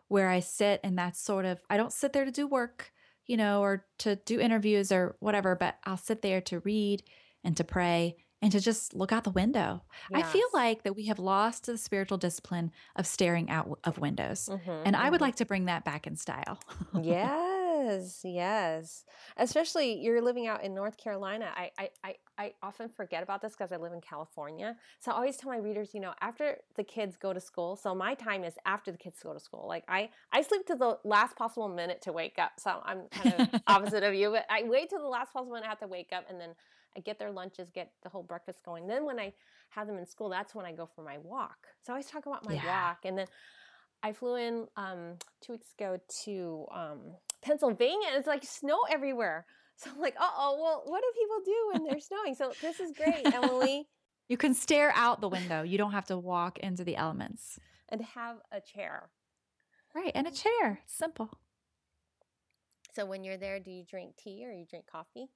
where 0.08 0.30
I 0.30 0.40
sit 0.40 0.82
and 0.84 0.98
that's 0.98 1.20
sort 1.22 1.46
of 1.46 1.62
I 1.70 1.78
don't 1.78 1.94
sit 1.94 2.14
there 2.14 2.26
to 2.26 2.32
do 2.32 2.48
work, 2.48 2.92
you 3.26 3.38
know, 3.38 3.62
or 3.62 3.88
to 4.00 4.18
do 4.18 4.40
interviews 4.40 4.92
or 4.92 5.18
whatever, 5.20 5.56
but 5.56 5.78
I'll 5.86 5.98
sit 5.98 6.22
there 6.22 6.42
to 6.42 6.60
read 6.62 7.04
and 7.44 7.58
to 7.58 7.64
pray 7.64 8.18
and 8.42 8.52
to 8.52 8.60
just 8.60 8.94
look 8.94 9.12
out 9.12 9.24
the 9.24 9.32
window. 9.32 9.84
I 10.14 10.24
feel 10.24 10.48
like 10.54 10.84
that 10.84 10.96
we 10.96 11.08
have 11.08 11.20
lost 11.20 11.66
the 11.66 11.78
spiritual 11.78 12.18
discipline 12.20 12.72
of 12.96 13.08
staring 13.08 13.50
out 13.50 13.80
of 13.84 13.98
windows. 14.00 14.52
Mhm, 14.52 14.72
And 14.84 14.96
I 14.96 15.10
would 15.10 15.22
mhm. 15.22 15.24
like 15.24 15.38
to 15.38 15.46
bring 15.46 15.66
that 15.66 15.86
back 15.86 16.06
in 16.06 16.16
style. 16.16 16.60
Yes, 17.86 18.22
yes. 18.24 19.04
Especially 19.38 19.94
you're 20.02 20.22
living 20.22 20.48
out 20.48 20.64
in 20.64 20.74
North 20.74 20.98
Carolina. 20.98 21.52
I 21.56 21.72
I, 21.78 21.90
I, 22.04 22.16
I 22.38 22.54
often 22.62 22.90
forget 22.90 23.24
about 23.24 23.42
this 23.42 23.54
because 23.54 23.72
I 23.72 23.78
live 23.78 23.94
in 23.94 24.02
California. 24.02 24.76
So 25.00 25.12
I 25.12 25.16
always 25.16 25.38
tell 25.38 25.52
my 25.52 25.58
readers, 25.58 25.94
you 25.94 26.00
know, 26.00 26.14
after 26.22 26.58
the 26.76 26.84
kids 26.84 27.18
go 27.18 27.34
to 27.34 27.40
school, 27.40 27.76
so 27.76 27.94
my 27.96 28.14
time 28.16 28.44
is 28.44 28.56
after 28.66 28.92
the 28.92 28.98
kids 28.98 29.18
go 29.24 29.34
to 29.34 29.40
school. 29.40 29.68
Like 29.68 29.84
I, 29.88 30.10
I 30.32 30.42
sleep 30.42 30.66
to 30.68 30.76
the 30.76 30.98
last 31.04 31.36
possible 31.36 31.70
minute 31.70 32.02
to 32.04 32.12
wake 32.12 32.38
up. 32.40 32.54
So 32.60 32.82
I'm 32.86 33.04
kind 33.12 33.30
of 33.30 33.44
opposite 33.68 34.04
of 34.04 34.14
you, 34.14 34.32
but 34.32 34.46
I 34.50 34.64
wait 34.64 34.90
till 34.90 35.02
the 35.02 35.08
last 35.08 35.34
possible 35.34 35.54
minute 35.54 35.66
I 35.66 35.70
have 35.70 35.80
to 35.80 35.88
wake 35.88 36.10
up 36.14 36.26
and 36.30 36.40
then 36.40 36.52
I 36.98 37.02
get 37.02 37.20
their 37.20 37.32
lunches, 37.32 37.70
get 37.72 37.92
the 38.04 38.10
whole 38.10 38.24
breakfast 38.24 38.64
going. 38.64 38.88
Then 38.88 39.06
when 39.06 39.20
I 39.20 39.34
have 39.70 39.88
them 39.88 39.98
in 39.98 40.06
school, 40.06 40.30
that's 40.30 40.56
when 40.56 40.66
I 40.66 40.72
go 40.72 40.86
for 40.96 41.04
my 41.04 41.18
walk. 41.18 41.68
So 41.84 41.92
I 41.92 41.96
always 41.96 42.08
talk 42.08 42.26
about 42.26 42.46
my 42.46 42.56
Yeah. 42.56 42.66
walk. 42.68 43.00
And 43.06 43.18
then 43.18 43.28
I 44.04 44.14
flew 44.14 44.36
in 44.36 44.68
um, 44.78 45.16
two 45.42 45.54
weeks 45.54 45.74
ago 45.78 46.00
to 46.24 46.66
um, 46.72 47.02
Pennsylvania, 47.46 48.08
and 48.10 48.18
it's 48.18 48.28
like 48.28 48.44
snow 48.44 48.80
everywhere. 48.90 49.46
So 49.78 49.90
I'm 49.94 50.00
like, 50.00 50.16
uh 50.18 50.30
oh, 50.38 50.58
well, 50.64 50.84
what 50.86 51.02
do 51.02 51.12
people 51.22 51.40
do 51.44 51.70
when 51.74 51.84
they're 51.84 52.00
snowing? 52.10 52.34
So 52.34 52.54
this 52.62 52.80
is 52.80 52.94
great, 52.96 53.26
Emily, 53.34 53.86
you 54.30 54.38
can 54.38 54.54
stare 54.54 54.94
out 54.96 55.20
the 55.20 55.28
window. 55.28 55.64
You 55.64 55.78
don't 55.78 55.92
have 55.92 56.06
to 56.06 56.18
walk 56.18 56.60
into 56.60 56.86
the 56.86 56.96
elements. 56.96 57.60
and 57.90 58.02
have 58.02 58.38
a 58.54 58.62
chair. 58.62 59.10
Right. 59.94 60.14
And 60.16 60.28
a 60.28 60.32
chair. 60.32 60.80
Simple. 60.86 61.30
So 62.94 63.06
when 63.06 63.26
you're 63.26 63.36
there, 63.36 63.60
do 63.60 63.70
you 63.70 63.84
drink 63.84 64.16
tea 64.16 64.46
or 64.48 64.52
you 64.54 64.66
drink 64.66 64.86
coffee? 64.90 65.28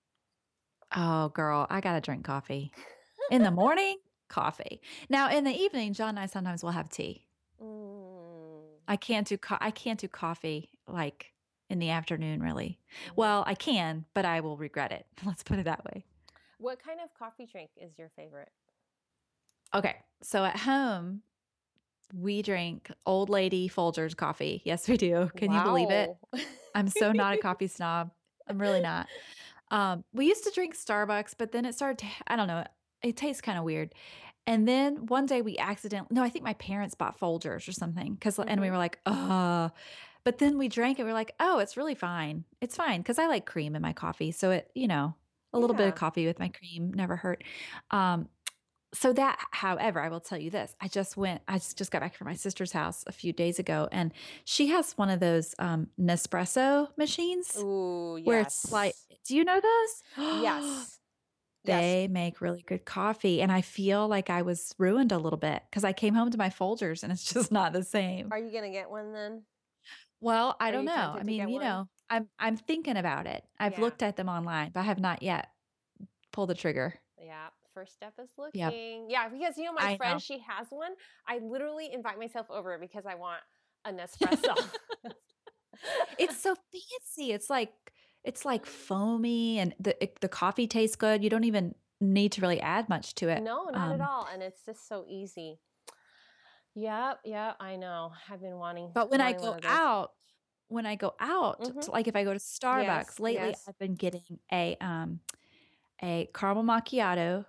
Oh, 0.95 1.27
girl, 1.29 1.67
I 1.69 1.81
got 1.81 1.95
to 1.95 2.01
drink 2.01 2.23
coffee. 2.23 2.71
In 3.31 3.43
the 3.43 3.51
morning, 3.51 3.97
coffee. 4.29 4.79
Now, 5.09 5.29
in 5.29 5.43
the 5.43 5.51
evening, 5.51 5.91
John 5.93 6.09
and 6.11 6.19
I 6.19 6.25
sometimes 6.27 6.63
will 6.63 6.71
have 6.71 6.89
tea. 6.89 7.27
Mm. 7.61 8.61
I 8.87 8.95
can't 8.95 9.27
do 9.27 9.37
co- 9.37 9.57
I 9.59 9.71
can't 9.71 9.99
do 9.99 10.07
coffee 10.07 10.69
like 10.87 11.33
in 11.69 11.79
the 11.79 11.89
afternoon 11.91 12.41
really. 12.41 12.79
Mhm. 13.07 13.15
Well, 13.15 13.43
I 13.47 13.55
can, 13.55 14.05
but 14.13 14.25
I 14.25 14.39
will 14.41 14.57
regret 14.57 14.91
it. 14.91 15.05
Let's 15.25 15.43
put 15.43 15.59
it 15.59 15.65
that 15.65 15.83
way. 15.85 16.05
what 16.57 16.83
kind 16.83 16.99
of 16.99 17.13
coffee 17.17 17.45
drink 17.45 17.69
is 17.77 17.97
your 17.97 18.09
favorite? 18.15 18.51
Okay. 19.73 19.95
So 20.21 20.43
at 20.43 20.57
home, 20.57 21.21
we 22.13 22.41
drink 22.41 22.91
old 23.05 23.29
lady 23.29 23.69
Folgers 23.69 24.15
coffee. 24.15 24.61
Yes, 24.65 24.87
we 24.89 24.97
do. 24.97 25.29
Can 25.37 25.51
you 25.51 25.61
believe 25.61 25.89
it? 25.91 26.09
I'm 26.75 26.87
so 26.89 27.11
not 27.11 27.33
a 27.33 27.37
coffee 27.41 27.67
snob. 27.67 28.11
I'm 28.47 28.59
really 28.59 28.81
not. 28.81 29.07
Um, 29.71 30.03
we 30.11 30.25
used 30.27 30.43
to 30.45 30.51
drink 30.51 30.75
Starbucks, 30.75 31.35
but 31.37 31.51
then 31.51 31.65
it 31.65 31.75
started 31.75 31.99
to, 31.99 32.07
I 32.27 32.35
don't 32.35 32.47
know, 32.47 32.65
it 33.03 33.15
tastes 33.15 33.41
kind 33.41 33.57
of 33.59 33.63
weird. 33.63 33.93
And 34.47 34.67
then 34.67 35.05
one 35.05 35.27
day 35.27 35.43
we 35.43 35.57
accidentally, 35.59 36.15
no, 36.15 36.23
I 36.23 36.29
think 36.29 36.43
my 36.43 36.55
parents 36.55 36.95
bought 36.95 37.19
Folgers 37.19 37.67
or 37.67 37.71
something. 37.71 38.17
Cause, 38.19 38.39
and 38.39 38.59
we 38.59 38.67
Mhm. 38.67 38.71
were 38.71 38.77
like, 38.77 38.97
uh, 39.05 39.69
but 40.29 40.37
then 40.37 40.59
we 40.59 40.67
drank 40.67 40.99
it. 40.99 41.05
We 41.05 41.09
are 41.09 41.13
like, 41.13 41.33
oh, 41.39 41.57
it's 41.57 41.75
really 41.75 41.95
fine. 41.95 42.43
It's 42.61 42.75
fine. 42.75 43.01
Cause 43.01 43.17
I 43.17 43.25
like 43.25 43.47
cream 43.47 43.75
in 43.75 43.81
my 43.81 43.93
coffee. 43.93 44.31
So 44.31 44.51
it, 44.51 44.69
you 44.75 44.87
know, 44.87 45.15
a 45.53 45.57
little 45.57 45.75
bit 45.75 45.87
of 45.87 45.95
coffee 45.95 46.27
with 46.27 46.37
my 46.37 46.49
cream 46.49 46.93
never 46.93 47.15
hurt. 47.15 47.43
Um, 47.89 48.29
so 48.93 49.11
that, 49.13 49.43
however, 49.49 49.99
I 49.99 50.09
will 50.09 50.19
tell 50.19 50.37
you 50.37 50.51
this. 50.51 50.75
I 50.79 50.87
just 50.87 51.17
went, 51.17 51.41
I 51.47 51.53
just 51.53 51.89
got 51.89 52.01
back 52.01 52.13
from 52.13 52.27
my 52.27 52.35
sister's 52.35 52.71
house 52.71 53.03
a 53.07 53.11
few 53.11 53.33
days 53.33 53.57
ago 53.57 53.89
and 53.91 54.13
she 54.45 54.67
has 54.67 54.91
one 54.99 55.09
of 55.09 55.19
those 55.19 55.55
um, 55.57 55.87
Nespresso 55.99 56.89
machines 56.95 57.57
Ooh, 57.57 58.17
yes. 58.19 58.27
where 58.27 58.39
it's 58.41 58.71
like, 58.71 58.93
do 59.25 59.35
you 59.35 59.43
know 59.43 59.59
those? 59.59 60.03
yes. 60.43 60.99
They 61.65 62.07
make 62.07 62.39
really 62.39 62.63
good 62.67 62.85
coffee. 62.85 63.41
And 63.41 63.51
I 63.51 63.61
feel 63.61 64.07
like 64.07 64.29
I 64.29 64.43
was 64.43 64.75
ruined 64.77 65.11
a 65.11 65.17
little 65.17 65.39
bit 65.39 65.63
because 65.71 65.83
I 65.83 65.91
came 65.91 66.13
home 66.13 66.29
to 66.29 66.37
my 66.37 66.49
Folgers 66.49 67.01
and 67.01 67.11
it's 67.11 67.33
just 67.33 67.51
not 67.59 67.73
the 67.73 67.83
same. 67.83 68.27
Are 68.31 68.37
you 68.37 68.51
gonna 68.51 68.69
get 68.69 68.91
one 68.91 69.11
then? 69.11 69.41
Well, 70.21 70.55
I 70.59 70.71
don't 70.71 70.85
know. 70.85 71.15
I 71.17 71.23
mean, 71.23 71.47
you 71.47 71.55
one? 71.55 71.65
know, 71.65 71.89
I'm 72.09 72.29
I'm 72.39 72.57
thinking 72.57 72.97
about 72.97 73.27
it. 73.27 73.45
I've 73.59 73.77
Yeah. 73.77 73.79
looked 73.79 74.03
at 74.03 74.15
them 74.15 74.29
online, 74.29 74.71
but 74.71 74.81
I 74.81 74.83
have 74.83 74.99
not 74.99 75.21
yet 75.23 75.49
pulled 76.31 76.49
the 76.49 76.55
trigger. 76.55 76.95
Yeah, 77.21 77.49
first 77.73 77.93
step 77.93 78.13
is 78.21 78.29
Yep. 78.53 78.73
looking. 78.73 79.09
Yeah, 79.09 79.27
because 79.29 79.57
you 79.57 79.65
know 79.65 79.73
my 79.73 79.85
I 79.85 79.95
friend, 79.97 80.19
know. 80.19 80.21
she 80.21 80.39
has 80.39 80.67
one. 80.69 80.93
I 81.27 81.39
literally 81.39 81.91
invite 81.91 82.17
myself 82.17 82.47
over 82.49 82.77
because 82.77 83.05
I 83.05 83.15
want 83.15 83.41
a 83.85 83.91
Nespresso. 83.91 84.55
It's 86.17 86.37
so 86.41 86.55
fancy. 86.55 87.31
It's 87.31 87.49
like 87.49 87.93
it's 88.23 88.45
like 88.45 88.65
foamy 88.65 89.59
and 89.59 89.73
the 89.79 90.01
it, 90.03 90.19
the 90.21 90.29
coffee 90.29 90.67
tastes 90.67 90.95
good. 90.95 91.23
You 91.23 91.29
don't 91.29 91.43
even 91.45 91.75
need 92.01 92.31
to 92.33 92.41
really 92.41 92.61
add 92.61 92.89
much 92.89 93.15
to 93.15 93.29
it. 93.29 93.45
no, 93.45 93.69
not 93.69 93.91
at 93.91 94.01
Um, 94.01 94.01
all, 94.01 94.25
and 94.27 94.41
it's 94.43 94.65
just 94.65 94.87
so 94.87 95.05
easy. 95.07 95.59
Yep, 96.75 97.21
yeah, 97.25 97.53
I 97.59 97.75
know. 97.75 98.13
I've 98.29 98.41
been 98.41 98.57
wanting. 98.57 98.93
But 98.93 99.09
when 99.11 99.21
I 99.21 99.33
wanting 99.33 99.39
go 99.39 99.57
out, 99.63 100.13
when 100.67 100.85
I 100.85 100.95
go 100.95 101.15
out, 101.19 101.63
Mhm. 101.63 101.81
to- 101.85 101.91
like 101.91 102.07
if 102.07 102.15
I 102.15 102.23
go 102.23 102.33
to 102.33 102.39
Starbucks 102.39 103.19
Yes, 103.19 103.19
lately, 103.19 103.49
yes. 103.49 103.67
I've 103.67 103.77
been 103.77 103.95
getting 103.95 104.39
a 104.51 104.75
um 104.81 105.21
a 106.03 106.29
caramel 106.35 106.63
macchiato, 106.63 107.45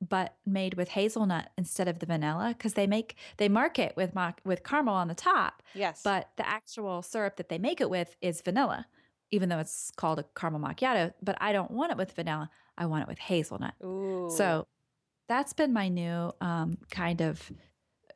but 0.00 0.38
made 0.46 0.74
with 0.74 0.90
hazelnut 0.90 1.50
instead 1.58 1.88
of 1.88 2.00
the 2.00 2.06
vanilla 2.06 2.50
because 2.56 2.74
they 2.74 2.86
make 2.86 3.16
they 3.38 3.48
market 3.48 3.94
with 3.96 4.14
mock 4.14 4.40
with 4.44 4.64
caramel 4.64 4.94
on 4.94 5.08
the 5.08 5.14
top, 5.14 5.62
yes, 5.74 6.02
but 6.04 6.30
the 6.36 6.48
actual 6.48 7.02
syrup 7.02 7.36
that 7.36 7.48
they 7.50 7.58
make 7.58 7.80
it 7.80 7.90
with 7.90 8.16
is 8.22 8.42
vanilla, 8.42 8.86
even 9.30 9.48
though 9.50 9.58
it's 9.60 9.90
called 9.92 10.18
a 10.20 10.24
caramel 10.36 10.60
macchiato. 10.60 11.14
But 11.22 11.36
I 11.42 11.52
don't 11.52 11.70
want 11.72 11.92
it 11.92 11.98
with 11.98 12.12
vanilla. 12.12 12.50
I 12.78 12.86
want 12.86 13.02
it 13.02 13.08
with 13.08 13.18
hazelnut. 13.20 13.74
Ooh. 13.82 14.60
So 14.60 14.66
that's 15.28 15.52
been 15.54 15.72
my 15.72 15.88
new 15.88 16.32
um, 16.40 16.78
kind 16.90 17.20
of 17.22 17.52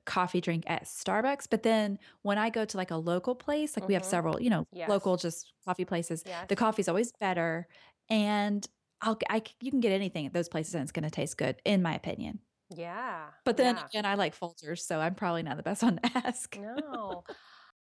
coffee 0.04 0.40
drink 0.40 0.64
at 0.66 0.84
Starbucks. 0.84 1.46
But 1.50 1.62
then 1.62 1.98
when 2.22 2.38
I 2.38 2.50
go 2.50 2.64
to 2.64 2.76
like 2.76 2.90
a 2.90 2.96
local 2.96 3.34
place, 3.34 3.76
like 3.76 3.88
we 3.88 3.94
have 3.94 4.02
Mhm. 4.02 4.06
several, 4.06 4.40
you 4.42 4.50
know, 4.50 4.66
Yes. 4.72 4.88
local 4.88 5.16
just 5.16 5.52
coffee 5.64 5.84
places, 5.84 6.22
yes. 6.26 6.46
the 6.48 6.56
coffee's 6.56 6.88
always 6.88 7.12
better. 7.12 7.66
And 8.10 8.66
I'll, 9.00 9.18
I, 9.30 9.42
you 9.60 9.70
can 9.70 9.80
get 9.80 9.92
anything 9.92 10.26
at 10.26 10.32
those 10.32 10.48
places 10.48 10.74
and 10.74 10.82
it's 10.82 10.92
going 10.92 11.04
to 11.04 11.10
taste 11.10 11.36
good, 11.38 11.60
in 11.64 11.82
my 11.82 11.94
opinion. 11.94 12.40
yeah. 12.70 13.30
But 13.44 13.56
then 13.56 13.76
yeah. 13.76 13.86
again, 13.86 14.04
I 14.06 14.14
like 14.14 14.38
Folgers, 14.38 14.80
so 14.80 14.98
I'm 15.00 15.14
probably 15.14 15.42
not 15.42 15.56
the 15.56 15.62
best 15.62 15.82
one 15.82 15.96
to 15.96 16.02
ask. 16.26 16.56
No. 16.58 17.24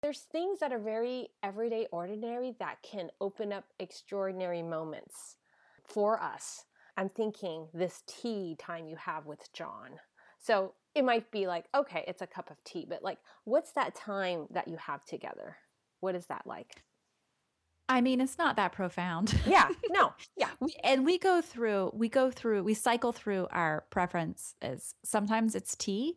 There's 0.03 0.21
things 0.23 0.59
that 0.61 0.73
are 0.73 0.79
very 0.81 1.29
everyday, 1.43 1.87
ordinary 1.93 2.57
that 2.59 2.83
can 2.83 3.11
open 3.21 3.53
up 3.53 3.65
extraordinary 3.79 4.63
moments 4.63 5.37
for 5.85 6.21
us. 6.21 6.65
I'm 6.97 7.09
thinking 7.09 7.69
this 7.73 8.03
tea 8.07 8.57
time 8.59 8.87
you 8.89 8.97
have 8.97 9.27
with 9.27 9.53
John. 9.53 10.01
So 10.39 10.75
it 10.95 11.05
might 11.05 11.31
be 11.31 11.47
like, 11.47 11.67
okay, 11.75 12.05
it's 12.07 12.23
a 12.23 12.27
cup 12.27 12.51
of 12.51 12.63
tea, 12.65 12.87
but 12.89 13.03
like, 13.03 13.19
what's 13.45 13.73
that 13.73 13.95
time 13.95 14.47
that 14.51 14.69
you 14.69 14.77
have 14.77 15.05
together? 15.05 15.57
What 16.01 16.15
is 16.15 16.27
that 16.27 16.47
like? 16.47 16.83
I 17.89 18.01
mean, 18.01 18.21
it's 18.21 18.39
not 18.39 18.57
that 18.57 18.73
profound. 18.73 19.35
Yeah, 19.47 19.69
no, 19.91 20.13
yeah. 20.37 20.51
we, 20.61 20.75
and 20.85 21.05
we 21.05 21.19
go 21.19 21.41
through, 21.43 21.91
we 21.95 22.09
go 22.09 22.31
through, 22.31 22.63
we 22.63 22.75
cycle 22.75 23.13
through 23.13 23.49
our 23.51 23.85
preferences. 23.91 24.95
Sometimes 25.05 25.55
it's 25.55 25.77
tea, 25.77 26.17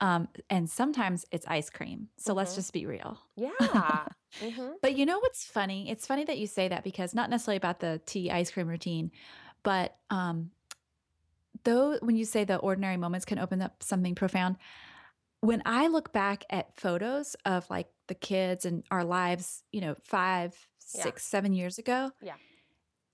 um, 0.00 0.28
and 0.50 0.68
sometimes 0.68 1.24
it's 1.30 1.46
ice 1.46 1.70
cream. 1.70 2.08
So 2.16 2.34
let's 2.34 2.52
Mhm. 2.52 2.56
just 2.56 2.72
be 2.72 2.86
real. 2.86 3.18
Yeah. 3.36 3.50
hmm 4.40 4.70
But 4.82 4.96
you 4.96 5.06
know 5.06 5.18
what's 5.20 5.44
funny? 5.44 5.88
It's 5.90 6.06
funny 6.06 6.24
that 6.24 6.38
you 6.38 6.46
say 6.46 6.68
that 6.68 6.82
because 6.84 7.14
not 7.14 7.30
necessarily 7.30 7.56
about 7.58 7.80
the 7.80 8.00
tea 8.06 8.30
ice 8.30 8.50
cream 8.50 8.66
routine, 8.68 9.12
but 9.62 9.96
um, 10.10 10.50
though 11.64 11.98
when 12.00 12.16
you 12.16 12.24
say 12.24 12.44
the 12.44 12.56
ordinary 12.56 12.96
moments 12.96 13.24
can 13.24 13.38
open 13.38 13.60
up 13.62 13.82
something 13.82 14.14
profound, 14.14 14.56
when 15.40 15.62
I 15.66 15.88
look 15.88 16.12
back 16.12 16.44
at 16.48 16.74
photos 16.76 17.36
of 17.44 17.68
like 17.68 17.88
the 18.08 18.14
kids 18.14 18.64
and 18.64 18.82
our 18.90 19.04
lives, 19.04 19.62
you 19.72 19.80
know, 19.80 19.94
five, 20.04 20.54
Yeah. 20.94 21.02
six, 21.02 21.24
seven 21.24 21.52
years 21.52 21.78
ago, 21.78 22.12
Yeah. 22.22 22.34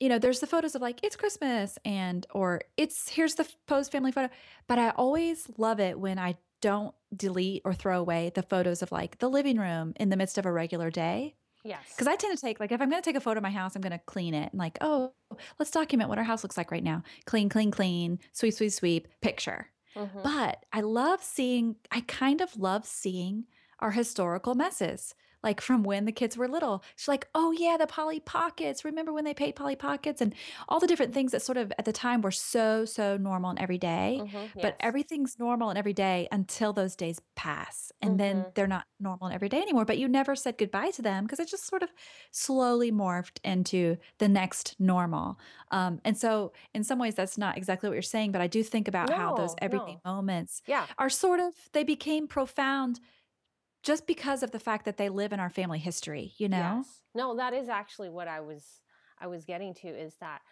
you 0.01 0.09
know, 0.09 0.18
there's 0.18 0.40
the 0.40 0.47
photos 0.47 0.74
of 0.74 0.82
like 0.82 1.02
it's 1.02 1.16
Christmas 1.16 1.78
and 1.85 2.27
or 2.32 2.62
it's 2.77 3.09
here's 3.09 3.35
the 3.36 3.48
post 3.66 3.90
family 3.93 4.12
photo, 4.12 4.32
but 4.66 4.78
I 4.78 4.90
always 4.90 5.48
love 5.56 5.81
it 5.81 5.98
when 5.98 6.18
I 6.18 6.36
don't 6.60 6.94
delete 7.16 7.62
or 7.64 7.72
throw 7.74 7.98
away 8.01 8.31
the 8.35 8.43
photos 8.43 8.82
of 8.82 8.93
like 8.93 9.18
the 9.18 9.28
living 9.31 9.59
room 9.59 9.94
in 9.98 10.10
the 10.10 10.16
midst 10.16 10.36
of 10.39 10.47
a 10.47 10.52
regular 10.52 10.90
day. 10.90 11.35
Yes. 11.65 11.97
Because 11.97 12.07
I 12.07 12.16
tend 12.16 12.37
to 12.37 12.41
take, 12.41 12.61
like, 12.61 12.73
if 12.73 12.81
I'm 12.81 12.89
going 12.89 13.03
to 13.03 13.05
take 13.09 13.16
a 13.16 13.20
photo 13.20 13.39
of 13.39 13.43
my 13.43 13.51
house, 13.51 13.77
I'm 13.77 13.82
going 13.82 13.93
to 13.93 13.99
clean 13.99 14.32
it 14.35 14.51
and, 14.53 14.59
like, 14.59 14.78
oh, 14.81 15.15
let's 15.59 15.70
document 15.70 16.09
what 16.09 16.19
our 16.19 16.24
house 16.24 16.43
looks 16.43 16.57
like 16.57 16.70
right 16.70 16.82
now. 16.82 17.03
Clean, 17.27 17.49
clean, 17.49 17.70
clean, 17.70 18.19
sweep, 18.32 18.55
sweep, 18.55 18.73
sweep, 18.73 19.09
picture. 19.20 19.70
Mhm. 19.95 20.23
But 20.23 20.65
I 20.73 20.81
love 20.81 21.23
seeing, 21.23 21.77
I 21.91 22.01
kind 22.03 22.41
of 22.41 22.57
love 22.57 22.87
seeing 22.87 23.47
our 23.81 23.91
historical 23.91 24.55
messes, 24.55 25.15
like 25.43 25.61
from 25.61 25.83
when 25.83 26.05
the 26.05 26.12
kids 26.12 26.37
were 26.37 26.49
little. 26.49 26.83
She's 26.97 27.09
like, 27.09 27.29
oh, 27.35 27.53
yeah, 27.53 27.77
the 27.79 27.87
Polly 27.87 28.21
Pockets. 28.21 28.85
Remember 28.85 29.12
when 29.12 29.25
they 29.25 29.35
paid 29.35 29.57
Polly 29.57 29.77
Pockets 29.77 30.21
and 30.21 30.35
all 30.69 30.81
the 30.81 30.87
different 30.87 31.15
things 31.15 31.33
that 31.33 31.43
sort 31.43 31.59
of 31.59 31.73
at 31.79 31.85
the 31.85 31.93
time 31.93 32.21
were 32.23 32.31
so, 32.31 32.85
so 32.85 33.17
normal 33.17 33.51
and 33.51 33.59
everyday. 33.59 34.25
Mhm, 34.25 34.53
But 34.61 34.77
everything's 34.81 35.39
normal 35.39 35.71
and 35.71 35.79
every 35.79 35.93
day 35.93 36.29
until 36.33 36.73
those 36.73 36.97
days 36.97 37.21
pass. 37.37 37.91
And 38.03 38.19
then 38.21 38.47
Mhm. 38.47 38.55
they're 38.55 38.67
not 38.67 38.87
normal 38.99 39.27
and 39.29 39.35
every 39.35 39.49
day 39.49 39.61
anymore. 39.62 39.85
But 39.85 39.99
you 39.99 40.09
never 40.09 40.37
said 40.37 40.59
goodbye 40.59 40.91
to 40.93 41.03
them 41.03 41.25
because 41.25 41.41
it 41.41 41.49
just 41.49 41.67
sort 41.67 41.83
of 41.83 41.91
slowly 42.33 42.93
morphed 42.93 43.39
into 43.45 43.97
the 44.19 44.29
next 44.29 44.79
normal. 44.79 45.39
Um, 45.71 46.01
and 46.05 46.17
so, 46.17 46.53
in 46.75 46.85
some 46.85 46.99
ways, 46.99 47.15
that's 47.15 47.39
not 47.39 47.57
exactly 47.57 47.89
what 47.89 47.95
you're 47.95 48.03
saying. 48.03 48.33
But 48.33 48.41
I 48.41 48.47
do 48.47 48.62
think 48.62 48.89
about 48.89 49.11
how 49.11 49.33
those 49.33 49.55
No, 49.55 49.62
everyday 49.62 49.97
no. 49.97 50.03
moments 50.05 50.62
Yeah. 50.67 50.89
are 50.99 51.11
sort 51.11 51.41
of, 51.41 51.55
they 51.73 51.85
became 51.85 52.27
profound 52.29 53.01
just 53.82 54.07
because 54.07 54.43
of 54.43 54.51
the 54.51 54.61
fact 54.61 54.85
that 54.85 54.97
they 54.97 55.09
live 55.09 55.32
in 55.32 55.40
our 55.40 55.51
family 55.51 55.78
history, 55.78 56.35
you 56.39 56.48
know? 56.48 56.86
Yes. 56.86 57.02
No, 57.15 57.36
that 57.36 57.55
is 57.55 57.69
actually 57.69 58.11
what 58.11 58.28
I 58.28 58.40
was 58.40 58.81
I 59.19 59.27
was 59.27 59.44
getting 59.44 59.74
to 59.74 59.89
is 59.89 60.16
that 60.20 60.43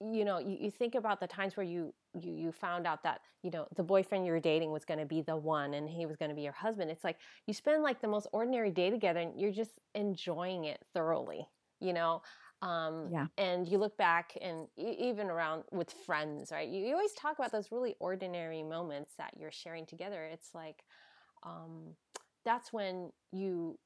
you 0.00 0.24
know, 0.24 0.38
you, 0.38 0.58
you 0.60 0.70
think 0.70 0.94
about 0.96 1.20
the 1.20 1.26
times 1.26 1.56
where 1.56 1.64
you 1.66 1.94
you 2.20 2.34
you 2.34 2.52
found 2.52 2.86
out 2.86 3.02
that, 3.04 3.20
you 3.42 3.50
know, 3.50 3.66
the 3.76 3.84
boyfriend 3.84 4.26
you 4.26 4.32
were 4.32 4.40
dating 4.40 4.70
was 4.72 4.84
going 4.84 5.00
to 5.00 5.06
be 5.06 5.22
the 5.22 5.36
one 5.36 5.74
and 5.74 5.88
he 5.88 6.06
was 6.06 6.16
going 6.16 6.28
to 6.30 6.34
be 6.34 6.42
your 6.42 6.52
husband. 6.52 6.90
It's 6.90 7.04
like 7.04 7.18
you 7.46 7.54
spend 7.54 7.82
like 7.82 8.00
the 8.00 8.08
most 8.08 8.28
ordinary 8.32 8.70
day 8.70 8.90
together 8.90 9.20
and 9.20 9.40
you're 9.40 9.52
just 9.52 9.80
enjoying 9.94 10.64
it 10.64 10.84
thoroughly, 10.94 11.46
you 11.80 11.92
know? 11.92 12.22
Um, 12.62 13.12
Yeah. 13.12 13.28
and 13.38 13.68
you 13.68 13.78
look 13.78 13.96
back 13.96 14.36
and 14.40 14.68
even 14.76 15.28
around 15.28 15.64
with 15.72 15.92
friends, 15.92 16.52
right? 16.52 16.68
You, 16.68 16.86
you 16.86 16.94
always 16.94 17.14
talk 17.14 17.38
about 17.38 17.52
those 17.52 17.72
really 17.72 17.96
ordinary 18.00 18.62
moments 18.62 19.14
that 19.18 19.34
you're 19.38 19.52
sharing 19.52 19.86
together. 19.86 20.24
It's 20.24 20.54
like, 20.54 20.84
um, 21.42 21.96
that's 22.44 22.72
when 22.72 23.10
you 23.32 23.78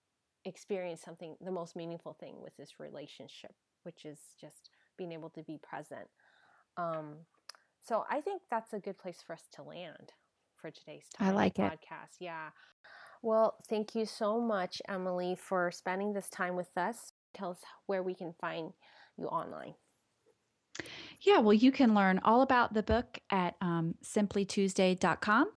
experience 0.44 1.02
something 1.02 1.36
the 1.40 1.51
most 1.51 1.76
meaningful 1.76 2.16
thing 2.18 2.36
with 2.43 2.56
this 2.56 2.78
relationship 2.78 3.52
which 3.82 4.05
is 4.05 4.18
just 4.40 4.70
being 4.97 5.12
able 5.12 5.30
to 5.30 5.43
be 5.44 5.59
present. 5.62 6.09
Um, 6.76 7.16
so 7.80 8.05
i 8.10 8.20
think 8.20 8.43
that's 8.51 8.72
a 8.72 8.78
good 8.78 8.98
place 8.98 9.22
for 9.26 9.32
us 9.32 9.44
to 9.52 9.62
land 9.62 10.12
for 10.56 10.70
today's 10.70 11.06
I 11.20 11.26
time 11.26 11.35
like 11.35 11.59
it. 11.59 11.62
podcast 11.62 12.16
yeah. 12.20 12.48
Well 13.22 13.56
thank 13.68 13.94
you 13.94 14.06
so 14.06 14.40
much 14.40 14.82
emily 14.89 15.36
for 15.36 15.70
spending 15.70 16.12
this 16.12 16.28
time 16.28 16.56
with 16.56 16.76
us. 16.76 17.12
Tell 17.35 17.51
us 17.51 17.60
where 17.86 18.02
we 18.02 18.14
can 18.14 18.35
find 18.40 18.72
you 19.16 19.26
online 19.26 19.74
Yeah, 21.20 21.39
well, 21.39 21.53
you 21.53 21.73
can 21.73 21.95
learn 21.95 22.20
all 22.24 22.43
about 22.43 22.74
the 22.74 22.82
book 22.82 23.19
at 23.31 23.57
um, 23.61 23.97
simplytuesday.com. 24.05 25.51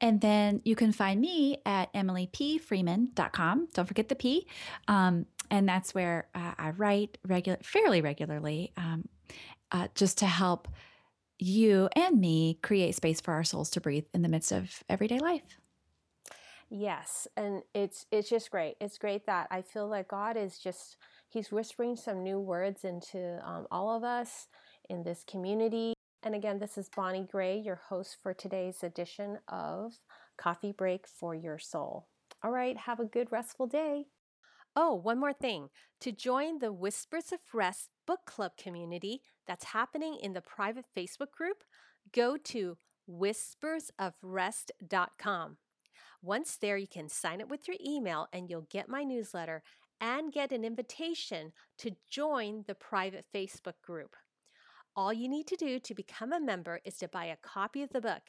And 0.00 0.20
then 0.20 0.62
you 0.64 0.76
can 0.76 0.92
find 0.92 1.20
me 1.20 1.58
at 1.66 1.92
emilypfreeman.com. 1.92 3.68
Don't 3.74 3.86
forget 3.86 4.08
the 4.08 4.14
P. 4.14 4.46
Um, 4.88 5.26
and 5.50 5.68
that's 5.68 5.94
where 5.94 6.28
uh, 6.34 6.52
I 6.56 6.70
write 6.70 7.18
regular, 7.26 7.58
fairly 7.62 8.00
regularly, 8.00 8.72
um, 8.76 9.08
uh, 9.72 9.88
just 9.94 10.18
to 10.18 10.26
help 10.26 10.68
you 11.38 11.88
and 11.96 12.20
me 12.20 12.58
create 12.62 12.94
space 12.94 13.20
for 13.20 13.34
our 13.34 13.44
souls 13.44 13.70
to 13.70 13.80
breathe 13.80 14.06
in 14.14 14.22
the 14.22 14.28
midst 14.28 14.52
of 14.52 14.84
everyday 14.88 15.18
life. 15.18 15.42
Yes, 16.70 17.28
and 17.36 17.62
it's 17.74 18.06
it's 18.10 18.30
just 18.30 18.50
great. 18.50 18.76
It's 18.80 18.96
great 18.96 19.26
that 19.26 19.46
I 19.50 19.60
feel 19.60 19.88
like 19.88 20.08
God 20.08 20.38
is 20.38 20.58
just 20.58 20.96
He's 21.28 21.52
whispering 21.52 21.96
some 21.96 22.22
new 22.22 22.38
words 22.38 22.84
into 22.84 23.38
um, 23.46 23.66
all 23.70 23.94
of 23.94 24.04
us 24.04 24.48
in 24.88 25.02
this 25.02 25.24
community. 25.26 25.94
And 26.22 26.34
again, 26.34 26.58
this 26.58 26.78
is 26.78 26.88
Bonnie 26.94 27.26
Gray, 27.30 27.58
your 27.58 27.80
host 27.88 28.16
for 28.22 28.32
today's 28.32 28.82
edition 28.82 29.38
of 29.48 29.98
Coffee 30.38 30.72
Break 30.72 31.06
for 31.06 31.34
Your 31.34 31.58
Soul. 31.58 32.06
All 32.42 32.52
right, 32.52 32.76
have 32.76 33.00
a 33.00 33.04
good 33.04 33.32
restful 33.32 33.66
day. 33.66 34.06
Oh, 34.74 34.94
one 34.94 35.18
more 35.18 35.32
thing. 35.32 35.68
To 36.00 36.12
join 36.12 36.58
the 36.58 36.72
Whispers 36.72 37.32
of 37.32 37.40
Rest 37.52 37.90
book 38.06 38.20
club 38.26 38.52
community 38.56 39.20
that's 39.46 39.66
happening 39.66 40.18
in 40.22 40.32
the 40.32 40.40
private 40.40 40.86
Facebook 40.96 41.32
group, 41.36 41.58
go 42.12 42.36
to 42.36 42.76
whispersofrest.com. 43.10 45.56
Once 46.22 46.56
there, 46.56 46.76
you 46.76 46.86
can 46.86 47.08
sign 47.08 47.42
up 47.42 47.50
with 47.50 47.66
your 47.66 47.76
email 47.84 48.28
and 48.32 48.48
you'll 48.48 48.68
get 48.70 48.88
my 48.88 49.02
newsletter 49.02 49.64
and 50.00 50.32
get 50.32 50.52
an 50.52 50.64
invitation 50.64 51.52
to 51.78 51.96
join 52.10 52.64
the 52.66 52.74
private 52.74 53.24
Facebook 53.34 53.74
group. 53.84 54.16
All 54.94 55.12
you 55.12 55.28
need 55.28 55.46
to 55.46 55.56
do 55.56 55.78
to 55.78 55.94
become 55.94 56.32
a 56.32 56.40
member 56.40 56.80
is 56.84 56.96
to 56.96 57.08
buy 57.08 57.24
a 57.26 57.36
copy 57.36 57.82
of 57.82 57.90
the 57.90 58.00
book, 58.00 58.22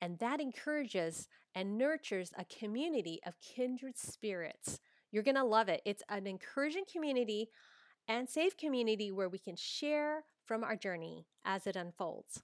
and 0.00 0.18
that 0.18 0.40
encourages 0.40 1.28
and 1.54 1.78
nurtures 1.78 2.32
a 2.36 2.44
community 2.44 3.20
of 3.24 3.40
kindred 3.40 3.96
spirits. 3.96 4.80
You're 5.12 5.22
going 5.22 5.36
to 5.36 5.44
love 5.44 5.68
it. 5.68 5.82
It's 5.84 6.02
an 6.08 6.26
encouraging 6.26 6.84
community 6.92 7.48
and 8.08 8.28
safe 8.28 8.56
community 8.56 9.12
where 9.12 9.28
we 9.28 9.38
can 9.38 9.56
share 9.56 10.24
from 10.44 10.64
our 10.64 10.76
journey 10.76 11.26
as 11.44 11.66
it 11.66 11.76
unfolds. 11.76 12.42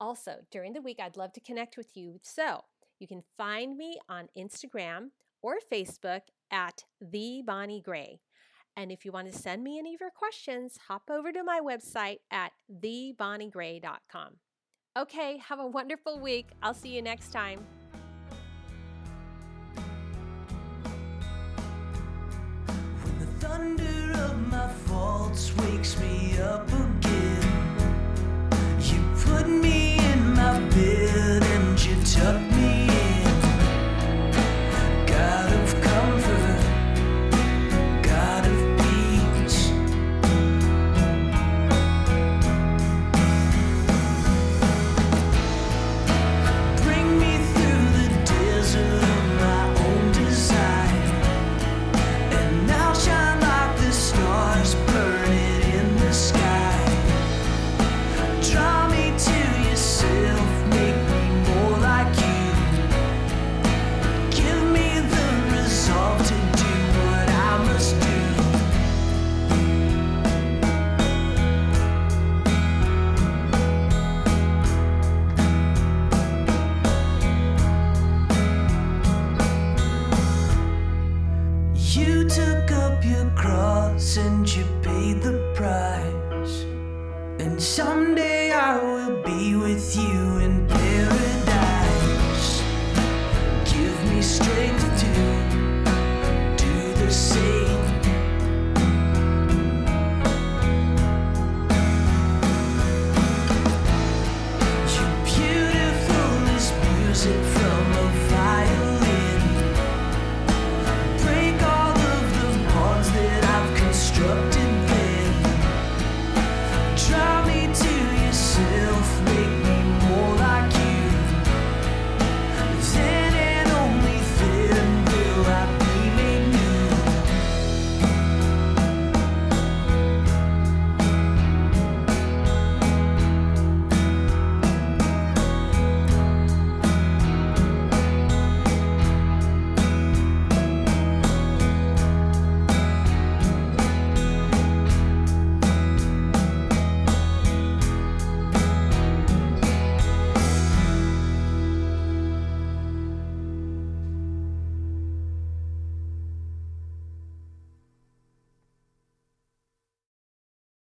Also, 0.00 0.36
during 0.50 0.72
the 0.72 0.82
week, 0.82 0.98
I'd 1.00 1.16
love 1.16 1.32
to 1.34 1.40
connect 1.40 1.76
with 1.76 1.94
you. 1.94 2.18
So, 2.22 2.64
you 2.98 3.06
can 3.06 3.22
find 3.36 3.76
me 3.76 3.98
on 4.08 4.28
Instagram 4.36 5.10
or 5.42 5.56
Facebook 5.70 6.22
at 6.50 6.84
the 7.00 7.42
Bonnie 7.46 7.82
Gray. 7.82 8.20
And 8.76 8.90
if 8.90 9.04
you 9.04 9.12
want 9.12 9.32
to 9.32 9.38
send 9.38 9.62
me 9.62 9.78
any 9.78 9.94
of 9.94 10.00
your 10.00 10.10
questions, 10.10 10.78
hop 10.88 11.02
over 11.10 11.32
to 11.32 11.42
my 11.44 11.60
website 11.60 12.18
at 12.30 12.52
thebonniegray.com. 12.82 14.36
Okay, 14.96 15.38
have 15.38 15.58
a 15.58 15.66
wonderful 15.66 16.20
week. 16.20 16.48
I'll 16.62 16.74
see 16.74 16.90
you 16.90 17.02
next 17.02 17.32
time. 17.32 17.64
When 23.02 23.18
the 23.18 23.46
thunder 23.46 24.12
of 24.20 24.48
my 24.48 24.68
faults 24.68 25.54
wakes 25.56 25.98
me 25.98 26.38
up 26.38 26.70